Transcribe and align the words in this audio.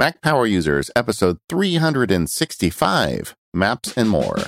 Mac 0.00 0.22
Power 0.22 0.46
Users, 0.46 0.90
episode 0.96 1.36
365 1.50 3.34
Maps 3.52 3.94
and 3.98 4.08
More. 4.08 4.38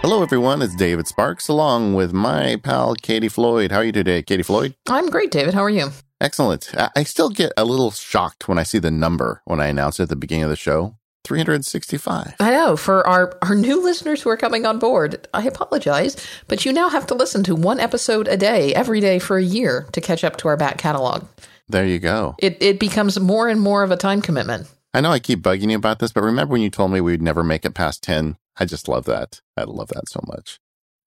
Hello, 0.00 0.22
everyone. 0.22 0.62
It's 0.62 0.76
David 0.76 1.08
Sparks 1.08 1.48
along 1.48 1.94
with 1.94 2.12
my 2.12 2.60
pal 2.62 2.94
Katie 2.94 3.28
Floyd. 3.28 3.72
How 3.72 3.78
are 3.78 3.84
you 3.84 3.90
today, 3.90 4.22
Katie 4.22 4.44
Floyd? 4.44 4.76
I'm 4.88 5.10
great, 5.10 5.32
David. 5.32 5.54
How 5.54 5.64
are 5.64 5.70
you? 5.70 5.90
Excellent. 6.20 6.72
I 6.94 7.02
still 7.02 7.30
get 7.30 7.52
a 7.56 7.64
little 7.64 7.90
shocked 7.90 8.46
when 8.46 8.58
I 8.58 8.62
see 8.62 8.78
the 8.78 8.92
number 8.92 9.42
when 9.44 9.60
I 9.60 9.66
announce 9.66 9.98
it 9.98 10.04
at 10.04 10.08
the 10.08 10.14
beginning 10.14 10.44
of 10.44 10.50
the 10.50 10.56
show. 10.56 10.97
365. 11.28 12.36
I 12.40 12.50
know. 12.50 12.74
For 12.74 13.06
our, 13.06 13.36
our 13.42 13.54
new 13.54 13.82
listeners 13.82 14.22
who 14.22 14.30
are 14.30 14.36
coming 14.36 14.64
on 14.64 14.78
board, 14.78 15.28
I 15.34 15.44
apologize, 15.46 16.16
but 16.46 16.64
you 16.64 16.72
now 16.72 16.88
have 16.88 17.06
to 17.08 17.14
listen 17.14 17.44
to 17.44 17.54
one 17.54 17.78
episode 17.78 18.28
a 18.28 18.36
day, 18.36 18.74
every 18.74 19.00
day 19.00 19.18
for 19.18 19.36
a 19.36 19.42
year 19.42 19.86
to 19.92 20.00
catch 20.00 20.24
up 20.24 20.38
to 20.38 20.48
our 20.48 20.56
back 20.56 20.78
catalog. 20.78 21.26
There 21.68 21.84
you 21.84 21.98
go. 21.98 22.34
It, 22.38 22.56
it 22.62 22.80
becomes 22.80 23.20
more 23.20 23.46
and 23.46 23.60
more 23.60 23.82
of 23.82 23.90
a 23.90 23.96
time 23.96 24.22
commitment. 24.22 24.68
I 24.94 25.02
know 25.02 25.10
I 25.10 25.18
keep 25.18 25.42
bugging 25.42 25.70
you 25.70 25.76
about 25.76 25.98
this, 25.98 26.12
but 26.12 26.22
remember 26.22 26.52
when 26.52 26.62
you 26.62 26.70
told 26.70 26.92
me 26.92 27.02
we'd 27.02 27.20
never 27.20 27.44
make 27.44 27.66
it 27.66 27.74
past 27.74 28.02
10? 28.02 28.38
I 28.56 28.64
just 28.64 28.88
love 28.88 29.04
that. 29.04 29.42
I 29.54 29.64
love 29.64 29.88
that 29.88 30.08
so 30.08 30.20
much. 30.26 30.58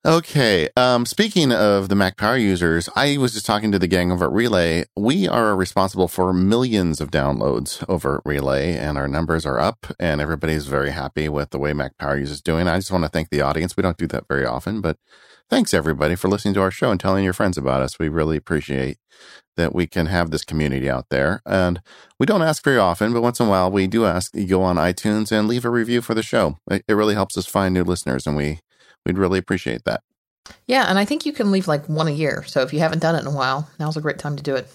Okay. 0.03 0.67
Um, 0.75 1.05
speaking 1.05 1.51
of 1.51 1.89
the 1.89 1.95
Mac 1.95 2.17
Power 2.17 2.35
users, 2.35 2.89
I 2.95 3.17
was 3.17 3.33
just 3.33 3.45
talking 3.45 3.71
to 3.71 3.77
the 3.77 3.85
gang 3.85 4.11
over 4.11 4.25
at 4.25 4.31
Relay. 4.31 4.85
We 4.97 5.27
are 5.27 5.55
responsible 5.55 6.07
for 6.07 6.33
millions 6.33 6.99
of 6.99 7.11
downloads 7.11 7.87
over 7.87 8.15
at 8.15 8.21
Relay, 8.25 8.75
and 8.75 8.97
our 8.97 9.07
numbers 9.07 9.45
are 9.45 9.59
up, 9.59 9.93
and 9.99 10.19
everybody's 10.19 10.65
very 10.65 10.89
happy 10.89 11.29
with 11.29 11.51
the 11.51 11.59
way 11.59 11.73
Mac 11.73 11.99
Power 11.99 12.17
users 12.17 12.37
is 12.37 12.41
doing. 12.41 12.67
I 12.67 12.77
just 12.77 12.91
want 12.91 13.03
to 13.03 13.11
thank 13.11 13.29
the 13.29 13.41
audience. 13.41 13.77
We 13.77 13.83
don't 13.83 13.97
do 13.97 14.07
that 14.07 14.27
very 14.27 14.43
often, 14.43 14.81
but 14.81 14.97
thanks 15.51 15.71
everybody 15.71 16.15
for 16.15 16.29
listening 16.29 16.55
to 16.55 16.61
our 16.61 16.71
show 16.71 16.89
and 16.89 16.99
telling 16.99 17.23
your 17.23 17.33
friends 17.33 17.59
about 17.59 17.83
us. 17.83 17.99
We 17.99 18.09
really 18.09 18.37
appreciate 18.37 18.98
that 19.55 19.76
we 19.76 19.85
can 19.85 20.07
have 20.07 20.31
this 20.31 20.43
community 20.43 20.89
out 20.89 21.09
there. 21.11 21.43
And 21.45 21.79
we 22.17 22.26
don't 22.26 22.41
ask 22.41 22.63
very 22.63 22.79
often, 22.79 23.13
but 23.13 23.21
once 23.21 23.39
in 23.39 23.45
a 23.45 23.49
while 23.49 23.70
we 23.70 23.85
do 23.85 24.05
ask 24.05 24.33
you 24.33 24.48
go 24.48 24.63
on 24.63 24.77
iTunes 24.77 25.31
and 25.31 25.48
leave 25.48 25.63
a 25.65 25.70
review 25.70 26.01
for 26.01 26.15
the 26.15 26.23
show. 26.23 26.57
It, 26.71 26.83
it 26.87 26.93
really 26.93 27.13
helps 27.13 27.37
us 27.37 27.45
find 27.45 27.71
new 27.71 27.83
listeners, 27.83 28.26
and 28.26 28.35
we 28.35 28.61
We'd 29.05 29.18
really 29.18 29.40
appreciate 29.40 29.84
that. 29.85 30.04
Yeah, 30.66 30.85
and 30.88 30.98
I 30.98 31.05
think 31.05 31.26
you 31.26 31.34
can 31.34 31.52
leave 31.52 31.68
like 31.68 31.88
one 31.88 32.07
a 32.07 32.12
year. 32.12 32.44
So 32.46 32.62
if 32.62 32.74
you 32.74 32.80
haven't 32.80 32.99
done 32.99 33.16
it 33.16 33.21
in 33.21 33.27
a 33.27 33.32
while, 33.35 33.70
now's 33.80 33.98
a 33.98 34.02
great 34.02 34.20
time 34.20 34.35
to 34.35 34.44
do 34.44 34.55
it. 34.55 34.68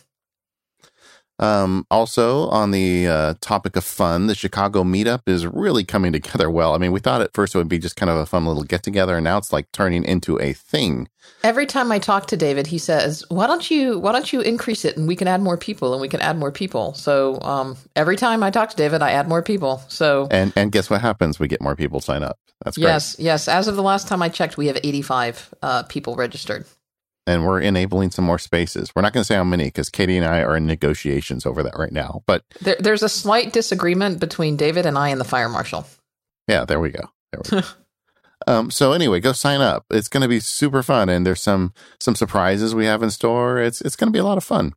Um, 1.39 1.87
also, 1.91 2.49
on 2.49 2.71
the 2.71 3.07
uh, 3.07 3.35
topic 3.41 3.77
of 3.77 3.85
fun, 3.85 4.27
the 4.27 4.35
Chicago 4.35 4.85
meetup 4.85 5.21
is 5.27 5.47
really 5.47 5.85
coming 5.85 6.13
together 6.19 6.51
well. 6.51 6.75
I 6.75 6.79
mean, 6.79 6.93
we 6.93 7.01
thought 7.01 7.21
at 7.21 7.35
first 7.35 7.55
it 7.55 7.59
would 7.59 7.69
be 7.69 7.79
just 7.79 7.97
kind 7.97 8.11
of 8.11 8.17
a 8.17 8.27
fun 8.27 8.47
little 8.47 8.65
get 8.65 8.83
together, 8.83 9.17
and 9.17 9.25
now 9.25 9.39
it's 9.39 9.53
like 9.53 9.71
turning 9.73 10.05
into 10.05 10.41
a 10.41 10.53
thing. 10.53 11.09
Every 11.43 11.67
time 11.67 11.91
I 11.93 11.99
talk 11.99 12.27
to 12.29 12.37
David, 12.37 12.69
he 12.69 12.79
says, 12.79 13.25
"Why 13.29 13.47
don't 13.47 13.71
you 13.71 13.99
Why 13.99 14.13
don't 14.13 14.33
you 14.33 14.41
increase 14.41 14.85
it, 14.85 14.97
and 14.97 15.07
we 15.07 15.17
can 15.17 15.29
add 15.29 15.43
more 15.43 15.57
people, 15.57 15.93
and 15.93 16.01
we 16.01 16.09
can 16.09 16.21
add 16.21 16.39
more 16.39 16.53
people." 16.53 16.95
So 16.95 17.41
um, 17.43 17.77
every 17.95 18.17
time 18.17 18.43
I 18.43 18.51
talk 18.51 18.71
to 18.71 18.77
David, 18.77 19.03
I 19.03 19.13
add 19.13 19.29
more 19.29 19.43
people. 19.43 19.83
So 19.89 20.29
and 20.31 20.53
and 20.57 20.73
guess 20.73 20.89
what 20.89 21.01
happens? 21.01 21.39
We 21.39 21.49
get 21.49 21.61
more 21.61 21.77
people 21.77 22.01
sign 22.01 22.23
up. 22.23 22.39
That's 22.65 22.79
great. 22.79 22.85
yes, 22.85 23.17
yes. 23.19 23.49
As 23.49 23.69
of 23.69 23.77
the 23.77 23.83
last 23.83 24.09
time 24.09 24.23
I 24.23 24.29
checked, 24.29 24.57
we 24.57 24.69
have 24.69 24.79
eighty 24.83 25.03
five 25.03 25.53
uh, 25.63 25.83
people 25.85 26.15
registered 26.15 26.65
and 27.27 27.45
we're 27.45 27.61
enabling 27.61 28.11
some 28.13 28.25
more 28.25 28.39
spaces. 28.39 28.93
We're 28.95 29.03
not 29.03 29.13
going 29.13 29.23
to 29.23 29.27
say 29.27 29.35
how 29.35 29.45
many 29.45 29.65
because 29.65 29.91
Katie 29.91 30.17
and 30.17 30.27
I 30.27 30.43
are 30.43 30.57
in 30.57 30.67
negotiations 30.67 31.45
over 31.45 31.63
that 31.63 31.77
right 31.77 31.93
now. 31.93 32.23
But 32.27 32.45
there, 32.61 32.77
there's 32.79 33.03
a 33.03 33.09
slight 33.09 33.53
disagreement 33.53 34.21
between 34.21 34.57
David 34.57 34.87
and 34.87 34.97
I 34.97 35.09
and 35.09 35.21
the 35.21 35.25
fire 35.25 35.49
marshal. 35.49 35.87
Yeah, 36.47 36.65
there 36.65 36.81
we 36.81 36.91
go. 36.91 37.11
There 37.33 37.41
we 37.45 37.61
go. 37.61 37.67
um, 38.47 38.71
so 38.71 38.93
anyway, 38.93 39.21
go 39.21 39.33
sign 39.33 39.61
up. 39.61 39.85
It's 39.91 40.09
going 40.09 40.23
to 40.23 40.29
be 40.29 40.41
super 40.41 40.83
fun, 40.83 41.09
and 41.09 41.27
there's 41.27 41.43
some 41.43 41.73
some 41.99 42.15
surprises 42.15 42.75
we 42.75 42.87
have 42.87 43.03
in 43.03 43.11
store. 43.11 43.59
It's 43.59 43.81
it's 43.81 43.97
going 43.97 44.09
to 44.09 44.17
be 44.17 44.21
a 44.21 44.25
lot 44.25 44.39
of 44.39 44.45
fun. 44.45 44.75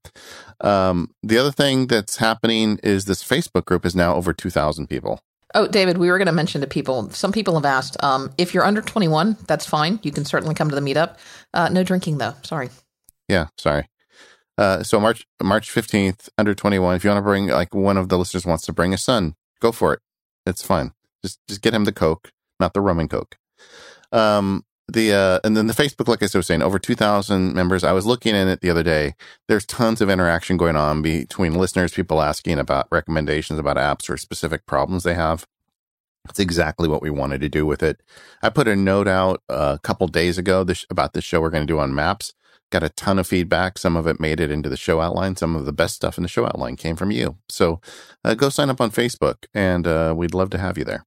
Um, 0.61 1.11
the 1.22 1.38
other 1.38 1.52
thing 1.52 1.88
that's 1.88 2.17
happening 2.17 2.80
is 2.83 3.05
this 3.05 3.23
Facebook 3.23 3.65
group 3.65 3.86
is 3.86 3.95
now 3.95 4.15
over 4.15 4.33
two 4.33 4.49
thousand 4.49 4.88
people. 4.88 5.21
Oh, 5.55 5.67
David, 5.67 5.98
we 5.98 6.11
were 6.11 6.17
going 6.17 6.27
to 6.27 6.32
mention 6.32 6.61
to 6.61 6.67
people. 6.67 7.10
Some 7.10 7.32
people 7.32 7.55
have 7.55 7.65
asked 7.65 8.02
um, 8.04 8.32
if 8.37 8.54
you're 8.54 8.65
under 8.65 8.82
21, 8.82 9.37
that's 9.48 9.65
fine. 9.65 9.99
You 10.04 10.11
can 10.11 10.23
certainly 10.26 10.54
come 10.54 10.70
to 10.70 10.76
the 10.76 10.82
meetup. 10.82 11.17
Uh, 11.54 11.70
no 11.70 11.83
drinking, 11.83 12.20
though. 12.20 12.36
Sorry. 12.43 12.70
Yeah, 13.27 13.48
sorry. 13.58 13.88
Uh, 14.58 14.83
so 14.83 14.99
March 14.99 15.26
March 15.42 15.73
15th, 15.73 16.30
under 16.38 16.54
21. 16.54 16.95
If 16.95 17.04
you 17.04 17.09
want 17.09 17.20
to 17.20 17.23
bring, 17.23 17.48
like 17.48 17.73
one 17.73 17.98
of 17.98 18.09
the 18.09 18.17
listeners 18.17 18.45
wants 18.45 18.65
to 18.65 18.73
bring 18.73 18.93
a 18.93 18.98
son, 18.98 19.36
go 19.61 19.71
for 19.71 19.93
it. 19.93 20.02
It's 20.45 20.64
fine. 20.64 20.92
Just 21.23 21.39
just 21.48 21.61
get 21.61 21.73
him 21.73 21.86
the 21.86 21.93
Coke, 21.93 22.32
not 22.59 22.73
the 22.73 22.82
rum 22.82 22.99
and 22.99 23.09
Coke. 23.09 23.38
Um, 24.11 24.65
the 24.94 25.14
uh, 25.14 25.39
and 25.44 25.55
then 25.55 25.67
the 25.67 25.73
Facebook, 25.73 26.08
like 26.08 26.22
I 26.22 26.38
was 26.38 26.48
saying, 26.48 26.61
over 26.61 26.80
2,000 26.80 27.54
members. 27.54 27.83
I 27.83 27.92
was 27.92 28.05
looking 28.05 28.36
in 28.36 28.48
it 28.48 28.61
the 28.61 28.70
other 28.70 28.83
day. 28.83 29.16
There's 29.48 29.66
tons 29.66 30.02
of 30.02 30.10
interaction 30.10 30.58
going 30.58 30.76
on 30.76 31.02
between 31.02 31.54
listeners, 31.55 31.94
people 31.94 32.22
asking 32.22 32.60
about 32.60 32.88
recommendations 32.92 33.60
about 33.60 33.77
apps 33.77 34.10
or 34.10 34.17
specific 34.17 34.66
problems 34.66 35.04
they 35.04 35.16
have. 35.16 35.45
It's 36.30 36.39
exactly 36.39 36.88
what 36.88 37.02
we 37.02 37.10
wanted 37.10 37.42
to 37.42 37.50
do 37.50 37.66
with 37.66 37.82
it. 37.82 38.02
I 38.44 38.50
put 38.50 38.67
a 38.67 38.76
note 38.76 39.08
out 39.08 39.42
a 39.50 39.80
couple 39.82 40.08
days 40.08 40.38
ago 40.38 40.64
this, 40.64 40.86
about 40.89 41.14
the 41.14 41.21
show 41.21 41.42
we're 41.42 41.50
going 41.50 41.66
to 41.66 41.73
do 41.73 41.80
on 41.80 41.95
maps. 41.95 42.33
Got 42.71 42.83
a 42.83 42.89
ton 42.89 43.17
of 43.17 43.26
feedback. 43.26 43.80
Some 43.80 43.95
of 43.95 44.06
it 44.06 44.20
made 44.20 44.39
it 44.39 44.52
into 44.52 44.70
the 44.70 44.77
show 44.77 45.02
outline. 45.02 45.36
Some 45.36 45.56
of 45.56 45.66
the 45.66 45.73
best 45.73 45.95
stuff 45.95 46.17
in 46.17 46.21
the 46.23 46.30
show 46.30 46.45
outline 46.45 46.76
came 46.76 46.95
from 46.95 47.10
you. 47.10 47.38
So 47.50 47.82
uh, 48.23 48.36
go 48.36 48.50
sign 48.50 48.70
up 48.70 48.80
on 48.80 48.92
Facebook, 48.92 49.45
and 49.56 49.88
uh, 49.88 50.14
we'd 50.16 50.36
love 50.36 50.52
to 50.52 50.60
have 50.60 50.77
you 50.77 50.83
there. 50.83 51.06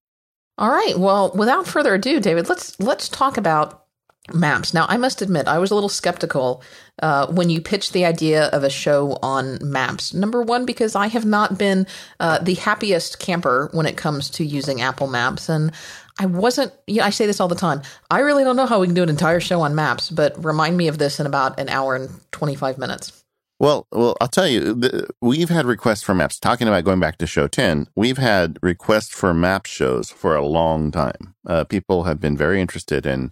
All 0.59 0.71
right. 0.71 0.99
Well, 0.99 1.33
without 1.35 1.67
further 1.67 1.95
ado, 1.95 2.21
David, 2.21 2.49
let's 2.49 2.79
let's 2.79 3.09
talk 3.09 3.37
about 3.37 3.87
maps. 4.33 4.73
Now, 4.73 4.87
I 4.89 4.97
must 4.99 5.21
admit, 5.23 5.49
I 5.49 5.59
was 5.59 5.71
a 5.71 5.75
little 5.75 5.89
skeptical 5.89 6.63
uh, 7.03 7.27
when 7.27 7.51
you 7.51 7.61
pitched 7.61 7.93
the 7.93 8.05
idea 8.05 8.47
of 8.49 8.63
a 8.63 8.71
show 8.71 9.19
on 9.23 9.59
maps. 9.63 10.15
Number 10.15 10.43
one, 10.43 10.65
because 10.65 10.95
I 10.95 11.09
have 11.09 11.25
not 11.25 11.59
been 11.59 11.87
uh, 12.21 12.39
the 12.39 12.55
happiest 12.55 13.19
camper 13.19 13.69
when 13.73 13.87
it 13.87 13.97
comes 13.97 14.31
to 14.31 14.45
using 14.45 14.81
Apple 14.81 15.09
Maps, 15.09 15.49
and 15.49 15.73
I 16.19 16.27
wasn't. 16.27 16.73
You 16.87 16.97
know, 16.97 17.05
I 17.05 17.11
say 17.11 17.27
this 17.27 17.41
all 17.41 17.49
the 17.49 17.55
time. 17.55 17.83
I 18.11 18.21
really 18.21 18.45
don't 18.45 18.57
know 18.57 18.67
how 18.67 18.81
we 18.81 18.87
can 18.87 18.95
do 18.95 19.03
an 19.03 19.09
entire 19.09 19.41
show 19.41 19.63
on 19.63 19.75
maps, 19.75 20.11
but 20.11 20.45
remind 20.45 20.77
me 20.77 20.89
of 20.89 20.99
this 20.99 21.19
in 21.19 21.27
about 21.27 21.59
an 21.59 21.69
hour 21.69 21.97
and 21.97 22.11
twenty 22.31 22.55
five 22.55 22.79
minutes. 22.79 23.22
Well, 23.63 23.87
well, 23.93 24.17
I'll 24.21 24.27
tell 24.27 24.49
you, 24.49 24.75
the, 24.75 25.09
we've 25.21 25.49
had 25.49 25.67
requests 25.67 26.03
for 26.03 26.17
maps. 26.17 26.41
Talking 26.41 26.67
about 26.67 26.83
going 26.83 26.99
back 26.99 27.19
to 27.19 27.29
show 27.29 27.47
10, 27.47 27.87
we've 27.95 28.19
had 28.19 28.59
requests 28.61 29.15
for 29.15 29.33
map 29.33 29.67
shows 29.67 30.11
for 30.11 30.35
a 30.35 30.45
long 30.45 30.91
time. 30.91 31.37
Uh, 31.47 31.63
people 31.63 32.03
have 32.03 32.19
been 32.19 32.37
very 32.37 32.61
interested 32.61 33.07
in 33.07 33.31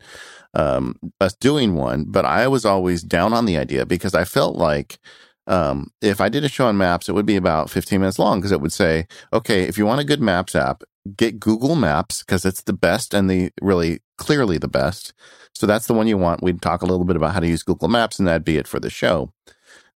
um, 0.54 0.94
us 1.20 1.34
doing 1.34 1.74
one, 1.74 2.04
but 2.06 2.24
I 2.24 2.46
was 2.46 2.64
always 2.64 3.02
down 3.02 3.32
on 3.32 3.44
the 3.44 3.58
idea 3.58 3.84
because 3.84 4.14
I 4.14 4.24
felt 4.24 4.54
like 4.54 5.00
um, 5.48 5.90
if 6.00 6.20
I 6.20 6.28
did 6.28 6.44
a 6.44 6.48
show 6.48 6.68
on 6.68 6.76
maps, 6.76 7.08
it 7.08 7.12
would 7.12 7.26
be 7.26 7.34
about 7.34 7.68
15 7.68 7.98
minutes 7.98 8.20
long 8.20 8.38
because 8.38 8.52
it 8.52 8.60
would 8.60 8.72
say, 8.72 9.08
okay, 9.32 9.64
if 9.64 9.76
you 9.76 9.84
want 9.84 10.00
a 10.00 10.04
good 10.04 10.20
maps 10.20 10.54
app, 10.54 10.84
get 11.16 11.40
Google 11.40 11.74
Maps 11.74 12.22
because 12.22 12.44
it's 12.44 12.62
the 12.62 12.72
best 12.72 13.14
and 13.14 13.28
the 13.28 13.50
really 13.60 13.98
clearly 14.16 14.58
the 14.58 14.68
best. 14.68 15.12
So 15.56 15.66
that's 15.66 15.88
the 15.88 15.94
one 15.94 16.06
you 16.06 16.18
want. 16.18 16.40
We'd 16.40 16.62
talk 16.62 16.82
a 16.82 16.86
little 16.86 17.04
bit 17.04 17.16
about 17.16 17.34
how 17.34 17.40
to 17.40 17.48
use 17.48 17.64
Google 17.64 17.88
Maps 17.88 18.20
and 18.20 18.28
that'd 18.28 18.44
be 18.44 18.58
it 18.58 18.68
for 18.68 18.78
the 18.78 18.90
show. 18.90 19.32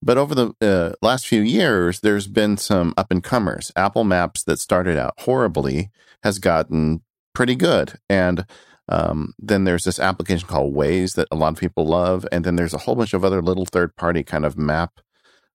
But 0.03 0.19
over 0.19 0.35
the 0.35 0.55
uh, 0.61 0.95
last 1.01 1.27
few 1.27 1.43
years, 1.43 2.01
there's 2.01 2.27
been 2.27 2.57
some 2.57 2.93
up 2.97 3.11
and 3.11 3.23
comers. 3.23 3.71
Apple 3.77 4.05
Maps 4.05 4.43
that 4.45 4.59
started 4.59 4.99
out 4.99 5.15
horribly 5.19 5.91
has 6.23 6.39
gotten 6.39 7.03
pretty 7.35 7.55
good. 7.55 7.95
And 8.09 8.45
um, 8.89 9.35
then 9.39 9.65
there's 9.65 9.85
this 9.85 10.01
application 10.01 10.49
called 10.49 10.75
Waze 10.75 11.15
that 11.15 11.29
a 11.31 11.37
lot 11.37 11.53
of 11.53 11.61
people 11.61 11.87
love. 11.87 12.27
And 12.33 12.45
then 12.45 12.57
there's 12.57 12.75
a 12.75 12.79
whole 12.79 12.97
bunch 12.97 13.15
of 13.15 13.25
other 13.25 13.41
little 13.41 13.65
third 13.65 13.95
party 13.97 14.25
kind 14.25 14.45
of 14.45 14.59
map 14.59 15.01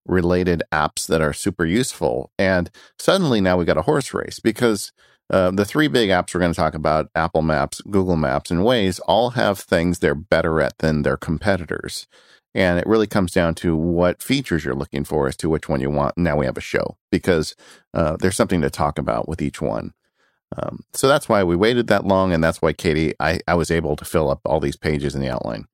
related 0.05 0.63
apps 0.71 1.05
that 1.07 1.21
are 1.21 1.33
super 1.33 1.65
useful. 1.65 2.31
And 2.39 2.71
suddenly 2.97 3.41
now 3.41 3.57
we 3.57 3.65
got 3.65 3.77
a 3.77 3.81
horse 3.83 4.13
race 4.13 4.39
because 4.39 4.93
uh, 5.29 5.51
the 5.51 5.65
three 5.65 5.89
big 5.89 6.09
apps 6.09 6.33
we're 6.33 6.39
going 6.39 6.53
to 6.53 6.55
talk 6.55 6.73
about 6.73 7.09
Apple 7.13 7.41
Maps, 7.41 7.81
Google 7.81 8.15
Maps, 8.15 8.49
and 8.49 8.61
Waze 8.61 9.01
all 9.07 9.31
have 9.31 9.59
things 9.59 9.99
they're 9.99 10.15
better 10.15 10.61
at 10.61 10.77
than 10.77 11.01
their 11.01 11.17
competitors. 11.17 12.07
And 12.57 12.79
it 12.79 12.87
really 12.87 13.05
comes 13.05 13.31
down 13.31 13.53
to 13.55 13.75
what 13.75 14.23
features 14.23 14.65
you're 14.65 14.73
looking 14.73 15.03
for 15.03 15.27
as 15.27 15.37
to 15.37 15.47
which 15.47 15.69
one 15.69 15.79
you 15.79 15.91
want. 15.91 16.17
Now 16.17 16.35
we 16.35 16.47
have 16.47 16.57
a 16.57 16.61
show 16.61 16.97
because 17.11 17.55
uh, 17.93 18.17
there's 18.17 18.35
something 18.35 18.61
to 18.61 18.71
talk 18.71 18.97
about 18.97 19.29
with 19.29 19.43
each 19.43 19.61
one. 19.61 19.93
Um, 20.57 20.83
so 20.91 21.07
that's 21.07 21.29
why 21.29 21.43
we 21.43 21.55
waited 21.55 21.85
that 21.87 22.07
long. 22.07 22.33
And 22.33 22.43
that's 22.43 22.59
why, 22.59 22.73
Katie, 22.73 23.13
I, 23.19 23.41
I 23.47 23.53
was 23.53 23.69
able 23.69 23.95
to 23.97 24.05
fill 24.05 24.31
up 24.31 24.41
all 24.43 24.59
these 24.59 24.75
pages 24.75 25.13
in 25.13 25.21
the 25.21 25.29
outline. 25.29 25.67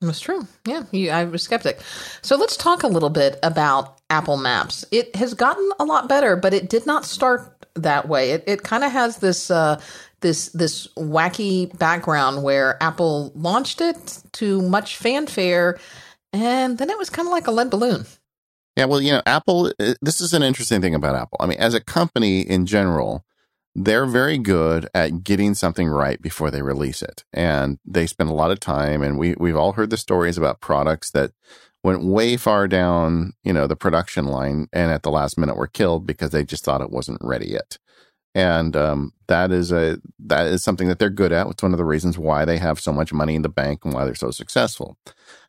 That's 0.00 0.18
true. 0.18 0.46
Yeah, 0.66 0.82
you, 0.90 1.10
I 1.10 1.22
was 1.22 1.44
skeptic. 1.44 1.80
So 2.20 2.36
let's 2.36 2.56
talk 2.56 2.82
a 2.82 2.88
little 2.88 3.08
bit 3.08 3.38
about 3.44 4.00
Apple 4.10 4.36
Maps. 4.36 4.84
It 4.90 5.14
has 5.14 5.34
gotten 5.34 5.70
a 5.78 5.84
lot 5.84 6.08
better, 6.08 6.34
but 6.34 6.52
it 6.52 6.68
did 6.68 6.84
not 6.84 7.04
start 7.04 7.64
that 7.76 8.08
way. 8.08 8.32
It, 8.32 8.44
it 8.46 8.62
kind 8.64 8.82
of 8.82 8.92
has 8.92 9.18
this 9.18 9.52
uh, 9.52 9.80
this 10.24 10.48
this 10.48 10.88
wacky 10.96 11.76
background 11.78 12.42
where 12.42 12.82
Apple 12.82 13.30
launched 13.36 13.80
it 13.82 14.22
to 14.32 14.62
much 14.62 14.96
fanfare, 14.96 15.78
and 16.32 16.78
then 16.78 16.90
it 16.90 16.98
was 16.98 17.10
kind 17.10 17.28
of 17.28 17.32
like 17.32 17.46
a 17.46 17.52
lead 17.52 17.70
balloon. 17.70 18.06
Yeah, 18.74 18.86
well, 18.86 19.00
you 19.00 19.12
know, 19.12 19.22
Apple. 19.26 19.70
Uh, 19.78 19.94
this 20.00 20.20
is 20.20 20.32
an 20.32 20.42
interesting 20.42 20.80
thing 20.80 20.94
about 20.94 21.14
Apple. 21.14 21.36
I 21.38 21.46
mean, 21.46 21.58
as 21.58 21.74
a 21.74 21.80
company 21.80 22.40
in 22.40 22.64
general, 22.64 23.24
they're 23.74 24.06
very 24.06 24.38
good 24.38 24.88
at 24.94 25.22
getting 25.24 25.54
something 25.54 25.88
right 25.88 26.20
before 26.22 26.50
they 26.50 26.62
release 26.62 27.02
it. 27.02 27.24
And 27.32 27.78
they 27.84 28.06
spend 28.06 28.30
a 28.30 28.34
lot 28.34 28.50
of 28.50 28.60
time 28.60 29.02
and 29.02 29.18
we 29.18 29.34
we've 29.38 29.56
all 29.56 29.72
heard 29.72 29.90
the 29.90 29.96
stories 29.96 30.38
about 30.38 30.60
products 30.60 31.10
that 31.10 31.32
went 31.82 32.02
way 32.02 32.36
far 32.38 32.66
down, 32.66 33.34
you 33.42 33.52
know, 33.52 33.66
the 33.66 33.76
production 33.76 34.24
line 34.24 34.68
and 34.72 34.90
at 34.90 35.02
the 35.02 35.10
last 35.10 35.36
minute 35.36 35.56
were 35.56 35.66
killed 35.66 36.06
because 36.06 36.30
they 36.30 36.44
just 36.44 36.64
thought 36.64 36.80
it 36.80 36.90
wasn't 36.90 37.18
ready 37.20 37.48
yet. 37.48 37.78
And 38.34 38.74
um, 38.74 39.12
that 39.28 39.52
is 39.52 39.70
a 39.70 39.98
that 40.18 40.46
is 40.46 40.62
something 40.62 40.88
that 40.88 40.98
they're 40.98 41.10
good 41.10 41.32
at. 41.32 41.46
It's 41.46 41.62
one 41.62 41.72
of 41.72 41.78
the 41.78 41.84
reasons 41.84 42.18
why 42.18 42.44
they 42.44 42.58
have 42.58 42.80
so 42.80 42.92
much 42.92 43.12
money 43.12 43.34
in 43.34 43.42
the 43.42 43.48
bank 43.48 43.84
and 43.84 43.94
why 43.94 44.04
they're 44.04 44.14
so 44.14 44.30
successful. 44.30 44.98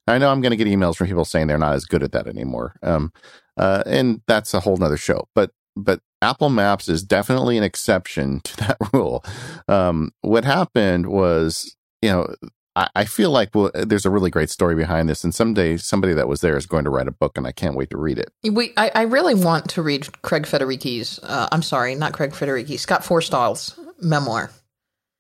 I 0.08 0.20
know 0.20 0.30
I'm 0.30 0.42
going 0.42 0.52
to 0.52 0.58
get 0.58 0.68
emails 0.68 0.96
from 0.96 1.08
people 1.08 1.26
saying 1.26 1.48
they're 1.48 1.58
not 1.58 1.74
as 1.74 1.86
good 1.86 2.04
at 2.04 2.12
that 2.12 2.28
anymore, 2.28 2.76
um, 2.84 3.12
uh, 3.58 3.82
and 3.88 4.22
that's 4.28 4.54
a 4.54 4.60
whole 4.60 4.78
nother 4.78 4.98
show. 4.98 5.28
But 5.34 5.52
but 5.76 6.02
Apple 6.22 6.50
Maps 6.50 6.88
is 6.88 7.04
definitely 7.04 7.58
an 7.58 7.64
exception 7.64 8.40
to 8.44 8.58
that 8.58 8.78
rule. 8.94 9.24
Um, 9.68 10.12
what 10.22 10.46
happened 10.46 11.08
was, 11.08 11.76
you 12.02 12.10
know, 12.10 12.36
I, 12.76 12.90
I 12.96 13.06
feel 13.06 13.32
like 13.32 13.54
well, 13.54 13.72
there's 13.74 14.06
a 14.06 14.10
really 14.10 14.30
great 14.30 14.50
story 14.50 14.76
behind 14.76 15.10
this, 15.10 15.24
and 15.24 15.34
someday 15.34 15.78
somebody 15.78 16.14
that 16.14 16.28
was 16.28 16.42
there 16.42 16.58
is 16.58 16.66
going 16.66 16.84
to 16.86 16.90
write 16.90 17.08
a 17.08 17.12
book, 17.12 17.38
and 17.38 17.48
I 17.48 17.52
can't 17.52 17.76
wait 17.76 17.90
to 17.92 17.98
read 17.98 18.20
it. 18.20 18.32
We, 18.44 18.74
I, 18.78 18.92
I 18.96 19.02
really 19.04 19.36
want 19.36 19.70
to 19.72 19.82
read 19.82 20.22
Craig 20.22 20.44
Federighi's. 20.44 21.20
Uh, 21.24 21.48
I'm 21.52 21.62
sorry, 21.62 21.96
not 21.96 22.14
Craig 22.14 22.32
Federighi, 22.32 22.80
Scott 22.80 23.04
Forstall's 23.04 23.80
memoir. 24.02 24.52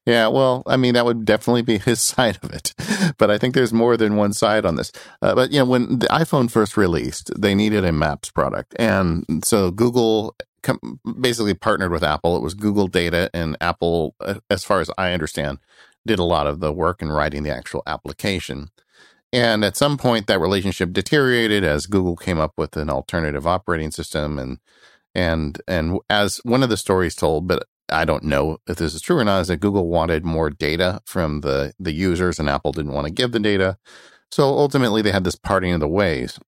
Yeah, 0.05 0.27
well, 0.27 0.61
I 0.67 0.77
mean, 0.77 0.93
that 0.93 1.05
would 1.05 1.25
definitely 1.25 1.63
be 1.63 1.77
his 1.85 2.01
side 2.01 2.37
of 2.43 2.51
it. 2.51 2.73
But 3.17 3.31
I 3.31 3.37
think 3.37 3.55
there's 3.55 3.73
more 3.73 3.97
than 3.97 4.15
one 4.15 4.33
side 4.33 4.65
on 4.65 4.75
this. 4.75 4.91
Uh, 5.21 5.33
but, 5.33 5.51
you 5.51 5.59
know, 5.59 5.65
when 5.65 5.99
the 5.99 6.07
iPhone 6.07 6.49
first 6.49 6.77
released, 6.77 7.31
they 7.39 7.55
needed 7.55 7.83
a 7.85 7.91
Maps 7.91 8.29
product. 8.29 8.75
And 8.77 9.43
so 9.43 9.71
Google 9.71 10.35
com- 10.65 10.99
basically 11.19 11.53
partnered 11.53 11.91
with 11.91 12.03
Apple. 12.03 12.35
It 12.35 12.43
was 12.43 12.53
Google 12.53 12.87
data, 12.87 13.29
and 13.33 13.55
Apple, 13.61 14.15
uh, 14.19 14.35
as 14.49 14.63
far 14.63 14.81
as 14.81 14.89
I 14.97 15.13
understand, 15.13 15.59
did 16.05 16.19
a 16.19 16.23
lot 16.23 16.47
of 16.47 16.59
the 16.59 16.71
work 16.71 17.01
in 17.01 17.11
writing 17.11 17.43
the 17.43 17.55
actual 17.55 17.83
application. 17.87 18.69
And 19.33 19.65
at 19.65 19.75
some 19.75 19.97
point, 19.97 20.27
that 20.27 20.39
relationship 20.39 20.93
deteriorated 20.93 21.63
as 21.63 21.87
Google 21.87 22.15
came 22.15 22.39
up 22.39 22.53
with 22.57 22.77
an 22.77 22.89
alternative 22.89 23.45
operating 23.45 23.91
system. 23.91 24.39
And 24.39 24.59
and 25.13 25.61
and 25.67 25.99
as 26.09 26.37
one 26.43 26.63
of 26.63 26.69
the 26.69 26.77
stories 26.77 27.15
told, 27.15 27.47
but 27.47 27.63
I 27.89 28.05
don't 28.05 28.23
know 28.23 28.57
if 28.67 28.77
this 28.77 28.93
is 28.93 29.01
true 29.01 29.17
or 29.17 29.23
not, 29.23 29.41
is 29.41 29.47
that 29.49 29.57
Google 29.57 29.87
wanted 29.87 30.25
more 30.25 30.49
data 30.49 31.01
from 31.05 31.41
the, 31.41 31.73
the 31.79 31.93
users 31.93 32.39
and 32.39 32.49
Apple 32.49 32.71
didn't 32.71 32.93
want 32.93 33.07
to 33.07 33.13
give 33.13 33.31
the 33.31 33.39
data. 33.39 33.77
So 34.31 34.43
ultimately, 34.45 35.01
they 35.01 35.11
had 35.11 35.23
this 35.23 35.35
parting 35.35 35.73
of 35.73 35.79
the 35.79 35.87
ways. 35.87 36.39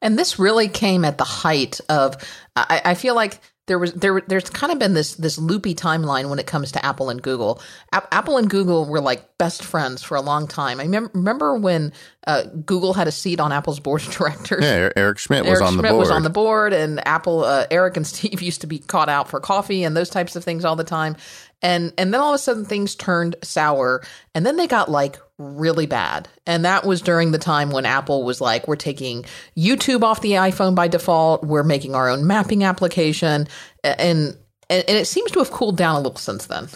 And 0.00 0.18
this 0.18 0.38
really 0.38 0.68
came 0.68 1.04
at 1.04 1.18
the 1.18 1.24
height 1.24 1.80
of, 1.88 2.16
I, 2.56 2.82
I 2.84 2.94
feel 2.94 3.14
like 3.14 3.40
there 3.66 3.78
was 3.78 3.92
there 3.94 4.20
there's 4.26 4.50
kind 4.50 4.72
of 4.72 4.78
been 4.78 4.94
this 4.94 5.14
this 5.14 5.38
loopy 5.38 5.74
timeline 5.74 6.28
when 6.28 6.38
it 6.38 6.46
comes 6.46 6.72
to 6.72 6.84
Apple 6.84 7.10
and 7.10 7.22
Google. 7.22 7.62
A- 7.92 8.14
Apple 8.14 8.36
and 8.36 8.50
Google 8.50 8.84
were 8.84 9.00
like 9.00 9.38
best 9.38 9.64
friends 9.64 10.02
for 10.02 10.16
a 10.16 10.20
long 10.20 10.46
time. 10.46 10.80
I 10.80 10.86
mem- 10.86 11.10
remember 11.14 11.56
when 11.56 11.92
uh, 12.26 12.44
Google 12.64 12.94
had 12.94 13.06
a 13.06 13.12
seat 13.12 13.40
on 13.40 13.52
Apple's 13.52 13.80
board 13.80 14.02
of 14.02 14.12
directors. 14.14 14.64
Yeah, 14.64 14.90
Eric 14.96 15.18
Schmidt 15.18 15.44
was 15.44 15.60
Eric 15.60 15.62
on 15.62 15.72
Schmidt 15.74 15.82
the 15.82 15.88
board. 15.90 15.98
was 15.98 16.10
on 16.10 16.22
the 16.22 16.30
board, 16.30 16.72
and 16.72 17.06
Apple 17.06 17.44
uh, 17.44 17.66
Eric 17.70 17.96
and 17.96 18.06
Steve 18.06 18.40
used 18.42 18.62
to 18.62 18.66
be 18.66 18.78
caught 18.78 19.08
out 19.08 19.28
for 19.28 19.40
coffee 19.40 19.84
and 19.84 19.96
those 19.96 20.10
types 20.10 20.36
of 20.36 20.44
things 20.44 20.64
all 20.64 20.76
the 20.76 20.84
time. 20.84 21.16
And 21.62 21.92
and 21.98 22.12
then 22.12 22.20
all 22.20 22.32
of 22.32 22.36
a 22.36 22.38
sudden 22.38 22.64
things 22.64 22.94
turned 22.94 23.36
sour, 23.42 24.02
and 24.34 24.44
then 24.44 24.56
they 24.56 24.66
got 24.66 24.90
like 24.90 25.18
really 25.38 25.86
bad. 25.86 26.28
And 26.46 26.64
that 26.64 26.84
was 26.84 27.02
during 27.02 27.32
the 27.32 27.38
time 27.38 27.70
when 27.70 27.86
Apple 27.86 28.22
was 28.22 28.40
like, 28.40 28.68
we're 28.68 28.76
taking 28.76 29.24
YouTube 29.56 30.02
off 30.02 30.20
the 30.20 30.32
iPhone 30.32 30.74
by 30.74 30.88
default, 30.88 31.42
we're 31.42 31.62
making 31.62 31.94
our 31.94 32.08
own 32.08 32.26
mapping 32.26 32.64
application, 32.64 33.48
and 33.82 34.36
and, 34.70 34.84
and 34.88 34.96
it 34.96 35.06
seems 35.06 35.30
to 35.32 35.40
have 35.40 35.50
cooled 35.50 35.76
down 35.76 35.96
a 35.96 36.00
little 36.00 36.16
since 36.16 36.46
then. 36.46 36.68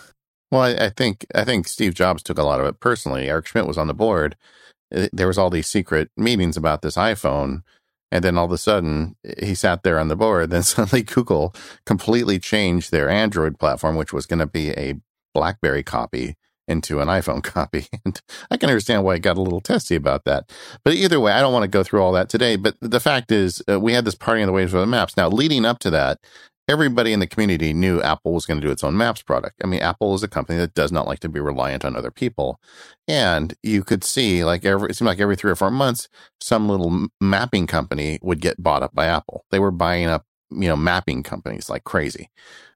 Well, 0.50 0.62
I, 0.62 0.86
I 0.86 0.90
think 0.90 1.26
I 1.34 1.44
think 1.44 1.68
Steve 1.68 1.94
Jobs 1.94 2.22
took 2.22 2.38
a 2.38 2.42
lot 2.42 2.60
of 2.60 2.66
it 2.66 2.80
personally. 2.80 3.28
Eric 3.28 3.46
Schmidt 3.46 3.66
was 3.66 3.78
on 3.78 3.86
the 3.86 3.94
board. 3.94 4.36
There 4.90 5.26
was 5.26 5.38
all 5.38 5.50
these 5.50 5.66
secret 5.66 6.10
meetings 6.16 6.56
about 6.56 6.82
this 6.82 6.96
iPhone 6.96 7.62
and 8.10 8.24
then 8.24 8.38
all 8.38 8.46
of 8.46 8.52
a 8.52 8.58
sudden, 8.58 9.16
he 9.42 9.54
sat 9.54 9.82
there 9.82 9.98
on 9.98 10.08
the 10.08 10.16
board. 10.16 10.50
Then 10.50 10.62
suddenly, 10.64 11.02
Google 11.02 11.54
completely 11.84 12.38
changed 12.38 12.90
their 12.90 13.08
Android 13.08 13.58
platform, 13.58 13.96
which 13.96 14.12
was 14.12 14.26
going 14.26 14.38
to 14.38 14.46
be 14.46 14.70
a 14.70 14.94
BlackBerry 15.34 15.82
copy, 15.82 16.36
into 16.66 17.00
an 17.00 17.08
iPhone 17.08 17.42
copy. 17.42 17.86
And 18.04 18.20
I 18.50 18.56
can 18.56 18.68
understand 18.68 19.04
why 19.04 19.14
he 19.14 19.20
got 19.20 19.38
a 19.38 19.42
little 19.42 19.60
testy 19.60 19.94
about 19.94 20.24
that. 20.24 20.50
But 20.84 20.94
either 20.94 21.20
way, 21.20 21.32
I 21.32 21.40
don't 21.40 21.52
want 21.52 21.64
to 21.64 21.68
go 21.68 21.82
through 21.82 22.02
all 22.02 22.12
that 22.12 22.28
today. 22.28 22.56
But 22.56 22.76
the 22.80 23.00
fact 23.00 23.30
is, 23.30 23.62
uh, 23.70 23.80
we 23.80 23.92
had 23.92 24.04
this 24.04 24.14
party 24.14 24.42
on 24.42 24.46
the 24.46 24.52
waves 24.52 24.72
for 24.72 24.80
the 24.80 24.86
maps. 24.86 25.16
Now, 25.16 25.28
leading 25.28 25.64
up 25.64 25.78
to 25.80 25.90
that, 25.90 26.18
everybody 26.68 27.12
in 27.12 27.20
the 27.20 27.26
community 27.26 27.72
knew 27.72 28.00
Apple 28.02 28.32
was 28.32 28.44
going 28.44 28.60
to 28.60 28.66
do 28.66 28.70
its 28.70 28.84
own 28.84 28.96
maps 28.96 29.22
product. 29.22 29.60
I 29.64 29.66
mean, 29.66 29.80
Apple 29.80 30.14
is 30.14 30.22
a 30.22 30.28
company 30.28 30.58
that 30.58 30.74
does 30.74 30.92
not 30.92 31.06
like 31.06 31.20
to 31.20 31.28
be 31.28 31.40
reliant 31.40 31.84
on 31.84 31.96
other 31.96 32.10
people. 32.10 32.60
And 33.08 33.54
you 33.62 33.82
could 33.82 34.04
see 34.04 34.44
like 34.44 34.64
every, 34.64 34.90
it 34.90 34.94
seemed 34.94 35.06
like 35.06 35.18
every 35.18 35.34
three 35.34 35.50
or 35.50 35.56
four 35.56 35.70
months, 35.70 36.08
some 36.40 36.68
little 36.68 37.08
mapping 37.20 37.66
company 37.66 38.18
would 38.22 38.40
get 38.40 38.62
bought 38.62 38.82
up 38.82 38.94
by 38.94 39.06
Apple. 39.06 39.44
They 39.50 39.58
were 39.58 39.70
buying 39.70 40.06
up, 40.06 40.26
you 40.50 40.68
know, 40.68 40.76
mapping 40.76 41.22
companies 41.22 41.70
like 41.70 41.84
crazy. 41.84 42.28